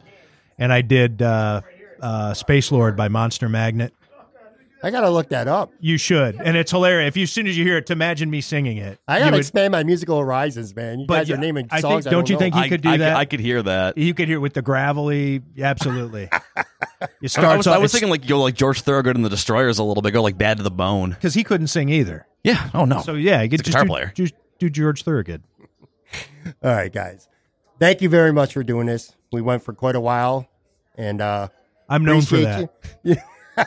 and 0.59 0.73
I 0.73 0.81
did 0.81 1.21
uh, 1.21 1.61
uh, 2.01 2.33
Space 2.33 2.73
Lord 2.73 2.97
by 2.97 3.09
Monster 3.09 3.49
Magnet. 3.51 3.93
I 4.87 4.91
got 4.91 5.01
to 5.01 5.11
look 5.11 5.31
that 5.31 5.49
up. 5.49 5.73
You 5.81 5.99
should, 5.99 6.37
and 6.37 6.57
it's 6.57 6.71
hilarious. 6.71 7.09
If 7.09 7.17
you, 7.17 7.25
as 7.25 7.33
soon 7.33 7.49
as 7.49 7.59
you 7.59 7.65
hear 7.65 7.79
it, 7.79 7.87
to 7.87 7.93
imagine 7.93 8.31
me 8.31 8.41
singing 8.41 8.77
it, 8.77 9.01
I 9.09 9.19
got 9.19 9.27
to 9.27 9.31
would- 9.33 9.39
expand 9.41 9.73
my 9.73 9.83
musical 9.83 10.21
horizons, 10.21 10.77
man. 10.77 11.01
You 11.01 11.07
But 11.09 11.15
guys 11.17 11.29
yeah, 11.29 11.35
are 11.35 11.39
naming 11.39 11.67
I 11.73 11.81
songs. 11.81 12.05
think- 12.05 12.13
don't 12.13 12.29
you 12.29 12.37
know. 12.37 12.39
think 12.39 12.55
he 12.55 12.61
I, 12.61 12.69
could 12.69 12.83
do 12.83 12.91
I, 12.91 12.97
that? 12.99 13.17
I 13.17 13.25
could 13.25 13.41
hear 13.41 13.63
that. 13.65 13.99
You 13.99 14.15
could 14.15 14.29
hear 14.29 14.37
it 14.37 14.41
with 14.41 14.55
the 14.55 14.63
gravelly, 14.63 15.43
absolutely. 15.61 16.29
You 17.21 17.25
I 17.25 17.27
start. 17.27 17.57
was, 17.59 17.67
I 17.67 17.77
was 17.79 17.93
thinking 17.93 18.09
like 18.09 18.27
go 18.27 18.41
like 18.41 18.55
George 18.55 18.81
Thorogood 18.81 19.17
and 19.17 19.25
the 19.25 19.29
Destroyers 19.29 19.79
a 19.79 19.85
little 19.85 20.03
bit, 20.03 20.13
go 20.13 20.23
like 20.23 20.39
bad 20.39 20.57
to 20.59 20.63
the 20.63 20.71
bone. 20.71 21.11
because 21.11 21.35
he 21.35 21.45
couldn't 21.45 21.67
sing 21.67 21.89
either. 21.91 22.27
Yeah. 22.43 22.71
Oh 22.73 22.85
no. 22.87 23.01
So 23.03 23.15
yeah, 23.15 23.43
you 23.43 23.51
could 23.51 23.59
just 23.63 23.67
guitar 23.67 23.83
do, 23.85 23.89
player. 23.89 24.13
Just 24.15 24.35
do 24.59 24.71
George 24.71 25.03
Thorogood. 25.03 25.43
All 26.63 26.71
right, 26.71 26.91
guys. 26.93 27.29
Thank 27.79 28.01
you 28.01 28.09
very 28.09 28.33
much 28.33 28.55
for 28.55 28.63
doing 28.63 28.87
this. 28.87 29.15
We 29.31 29.43
went 29.43 29.63
for 29.63 29.75
quite 29.75 29.95
a 29.97 30.01
while, 30.01 30.49
and 30.97 31.21
uh, 31.21 31.49
I'm 31.89 32.05
known 32.05 32.23
for 32.23 32.37
appreciate 32.37 32.69
that. 33.05 33.25
you. 33.57 33.65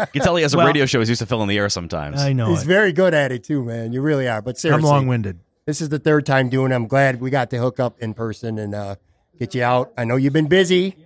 you 0.00 0.06
can 0.12 0.22
tell 0.22 0.36
he 0.36 0.42
has 0.42 0.54
a 0.54 0.56
Well- 0.58 0.66
radio 0.66 0.86
show 0.86 0.98
he's 1.00 1.08
used 1.08 1.20
to 1.20 1.26
fill 1.26 1.42
in 1.42 1.48
the 1.48 1.58
air 1.58 1.68
sometimes. 1.68 2.20
I 2.20 2.32
know 2.32 2.48
He's 2.50 2.62
it. 2.62 2.66
very 2.66 2.92
good 2.92 3.14
at 3.14 3.32
it 3.32 3.44
too, 3.44 3.64
man. 3.64 3.92
You 3.92 4.00
really 4.02 4.28
are. 4.28 4.42
But 4.42 4.58
seriously, 4.58 4.74
I'm 4.76 4.80
seriously, 4.82 4.96
long 4.98 5.06
winded. 5.08 5.40
this 5.66 5.80
is 5.80 5.88
the 5.88 5.98
third 5.98 6.26
time 6.26 6.48
doing. 6.48 6.72
it. 6.72 6.74
I'm 6.74 6.86
glad 6.86 7.20
we 7.20 7.30
got 7.30 7.50
to 7.50 7.58
hook 7.58 7.80
up 7.80 7.98
in 8.00 8.14
person 8.14 8.58
and 8.58 8.74
uh, 8.74 8.96
get 9.38 9.54
you 9.54 9.62
out. 9.62 9.92
I 9.96 10.04
know 10.04 10.16
you've 10.16 10.32
been 10.32 10.48
busy, 10.48 10.96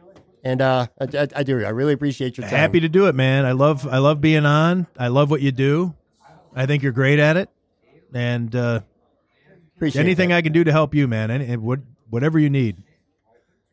and 0.45 0.61
uh, 0.61 0.87
I, 1.01 1.05
I, 1.19 1.29
I 1.37 1.43
do. 1.43 1.65
I 1.65 1.71
really 1.71 1.93
appreciate 1.93 2.37
your 2.39 2.47
time. 2.47 2.57
Happy 2.57 2.81
to 2.81 2.89
do 2.89 3.07
it, 3.07 3.15
man. 3.15 3.45
I 3.47 3.53
love 3.53 3.87
I 3.87 3.99
love 3.99 4.21
being 4.21 4.47
on. 4.47 4.87
I 4.99 5.09
love 5.09 5.31
what 5.31 5.41
you 5.41 5.53
do. 5.53 5.95
I 6.55 6.67
think 6.67 6.83
you're 6.83 6.93
great 6.93 7.19
at 7.19 7.37
it. 7.37 7.49
And 8.13 8.55
uh, 8.57 8.81
appreciate 9.77 10.03
anything 10.03 10.31
that. 10.31 10.37
I 10.37 10.43
can 10.43 10.53
do 10.53 10.65
to 10.65 10.73
help 10.73 10.95
you, 10.95 11.07
man. 11.07 11.31
Any, 11.31 11.57
what 11.57 11.81
whatever 12.09 12.39
you 12.39 12.51
need. 12.51 12.77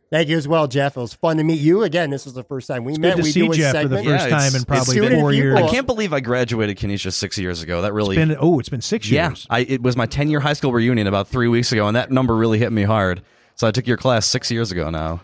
Thank 0.10 0.30
you 0.30 0.38
as 0.38 0.48
well, 0.48 0.68
Jeff. 0.68 0.96
It 0.96 1.02
was 1.02 1.14
fun 1.14 1.36
to 1.36 1.44
meet 1.44 1.60
you 1.60 1.84
again. 1.84 2.10
This 2.12 2.24
was 2.24 2.34
the 2.34 2.44
first 2.44 2.68
time 2.68 2.86
we 2.86 2.94
It's 2.94 3.00
met. 3.00 3.16
good 3.16 3.18
to 3.18 3.24
we 3.24 3.32
see 3.32 3.42
do 3.42 3.52
a 3.52 3.56
Jeff 3.56 3.76
for 3.82 3.88
the 3.90 3.98
first 4.04 4.08
Yeah, 4.08 4.30
time 4.30 4.56
in 4.56 4.64
probably 4.64 4.98
four 5.00 5.10
people. 5.10 5.34
years. 5.34 5.60
I 5.60 5.68
can't 5.68 5.86
believe 5.86 6.14
I 6.14 6.22
graduated 6.22 6.78
Canisius 6.78 7.14
six 7.16 7.38
years 7.38 7.62
ago. 7.62 7.82
That 7.82 7.92
really 7.92 8.16
It's 8.18 8.26
been 8.28 8.38
oh, 8.40 8.58
it's 8.60 8.70
been 8.70 8.80
six 8.82 9.10
Yeah, 9.10 9.30
years. 9.30 9.46
I, 9.50 9.60
it 9.60 9.82
was 9.84 9.98
my 9.98 10.06
10 10.06 10.30
year 10.30 10.40
high 10.40 10.54
school 10.54 10.72
reunion 10.72 11.08
about 11.08 11.28
three 11.28 11.50
weeks 11.50 11.74
ago, 11.74 11.88
and 11.88 11.96
that 11.98 12.10
number 12.10 12.38
really 12.38 12.58
hit 12.58 12.72
me 12.72 12.84
hard. 12.84 13.22
So 13.56 13.68
I 13.68 13.72
took 13.72 13.86
your 13.86 13.98
class 13.98 14.26
six 14.26 14.50
years 14.50 14.72
ago 14.72 14.90
now. 14.90 15.20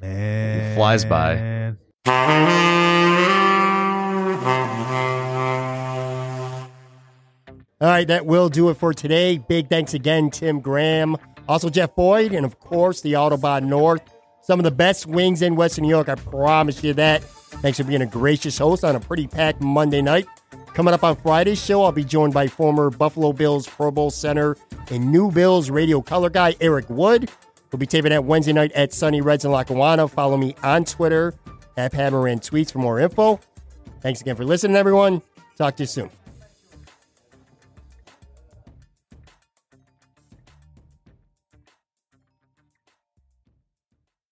Man. 0.00 0.74
flies 0.74 1.04
by. 1.04 1.74
All 7.80 7.90
right, 7.90 8.06
that 8.08 8.24
will 8.24 8.48
do 8.48 8.70
it 8.70 8.74
for 8.78 8.94
today. 8.94 9.36
Big 9.38 9.68
thanks 9.68 9.94
again, 9.94 10.30
Tim 10.30 10.60
Graham, 10.60 11.16
also 11.48 11.68
Jeff 11.68 11.94
Boyd, 11.94 12.32
and 12.32 12.46
of 12.46 12.58
course 12.58 13.00
the 13.02 13.12
Autobahn 13.14 13.64
North. 13.64 14.13
Some 14.44 14.60
of 14.60 14.64
the 14.64 14.70
best 14.70 15.06
wings 15.06 15.40
in 15.40 15.56
Western 15.56 15.84
New 15.84 15.88
York, 15.88 16.10
I 16.10 16.16
promise 16.16 16.84
you 16.84 16.92
that. 16.94 17.24
Thanks 17.24 17.78
for 17.78 17.84
being 17.84 18.02
a 18.02 18.06
gracious 18.06 18.58
host 18.58 18.84
on 18.84 18.94
a 18.94 19.00
pretty 19.00 19.26
packed 19.26 19.62
Monday 19.62 20.02
night. 20.02 20.26
Coming 20.74 20.92
up 20.92 21.02
on 21.02 21.16
Friday's 21.16 21.64
show, 21.64 21.82
I'll 21.82 21.92
be 21.92 22.04
joined 22.04 22.34
by 22.34 22.46
former 22.46 22.90
Buffalo 22.90 23.32
Bills 23.32 23.66
Pro 23.66 23.90
Bowl 23.90 24.10
center 24.10 24.56
and 24.90 25.10
New 25.10 25.30
Bills 25.30 25.70
radio 25.70 26.02
color 26.02 26.28
guy 26.28 26.54
Eric 26.60 26.90
Wood. 26.90 27.30
We'll 27.72 27.78
be 27.78 27.86
taping 27.86 28.10
that 28.10 28.24
Wednesday 28.24 28.52
night 28.52 28.72
at 28.72 28.92
Sunny 28.92 29.22
Reds 29.22 29.46
in 29.46 29.50
Lackawanna. 29.50 30.08
Follow 30.08 30.36
me 30.36 30.54
on 30.62 30.84
Twitter 30.84 31.32
at 31.78 31.94
Hammer 31.94 32.26
and 32.26 32.40
Tweets 32.42 32.70
for 32.70 32.80
more 32.80 33.00
info. 33.00 33.40
Thanks 34.02 34.20
again 34.20 34.36
for 34.36 34.44
listening, 34.44 34.76
everyone. 34.76 35.22
Talk 35.56 35.76
to 35.76 35.84
you 35.84 35.86
soon. 35.86 36.10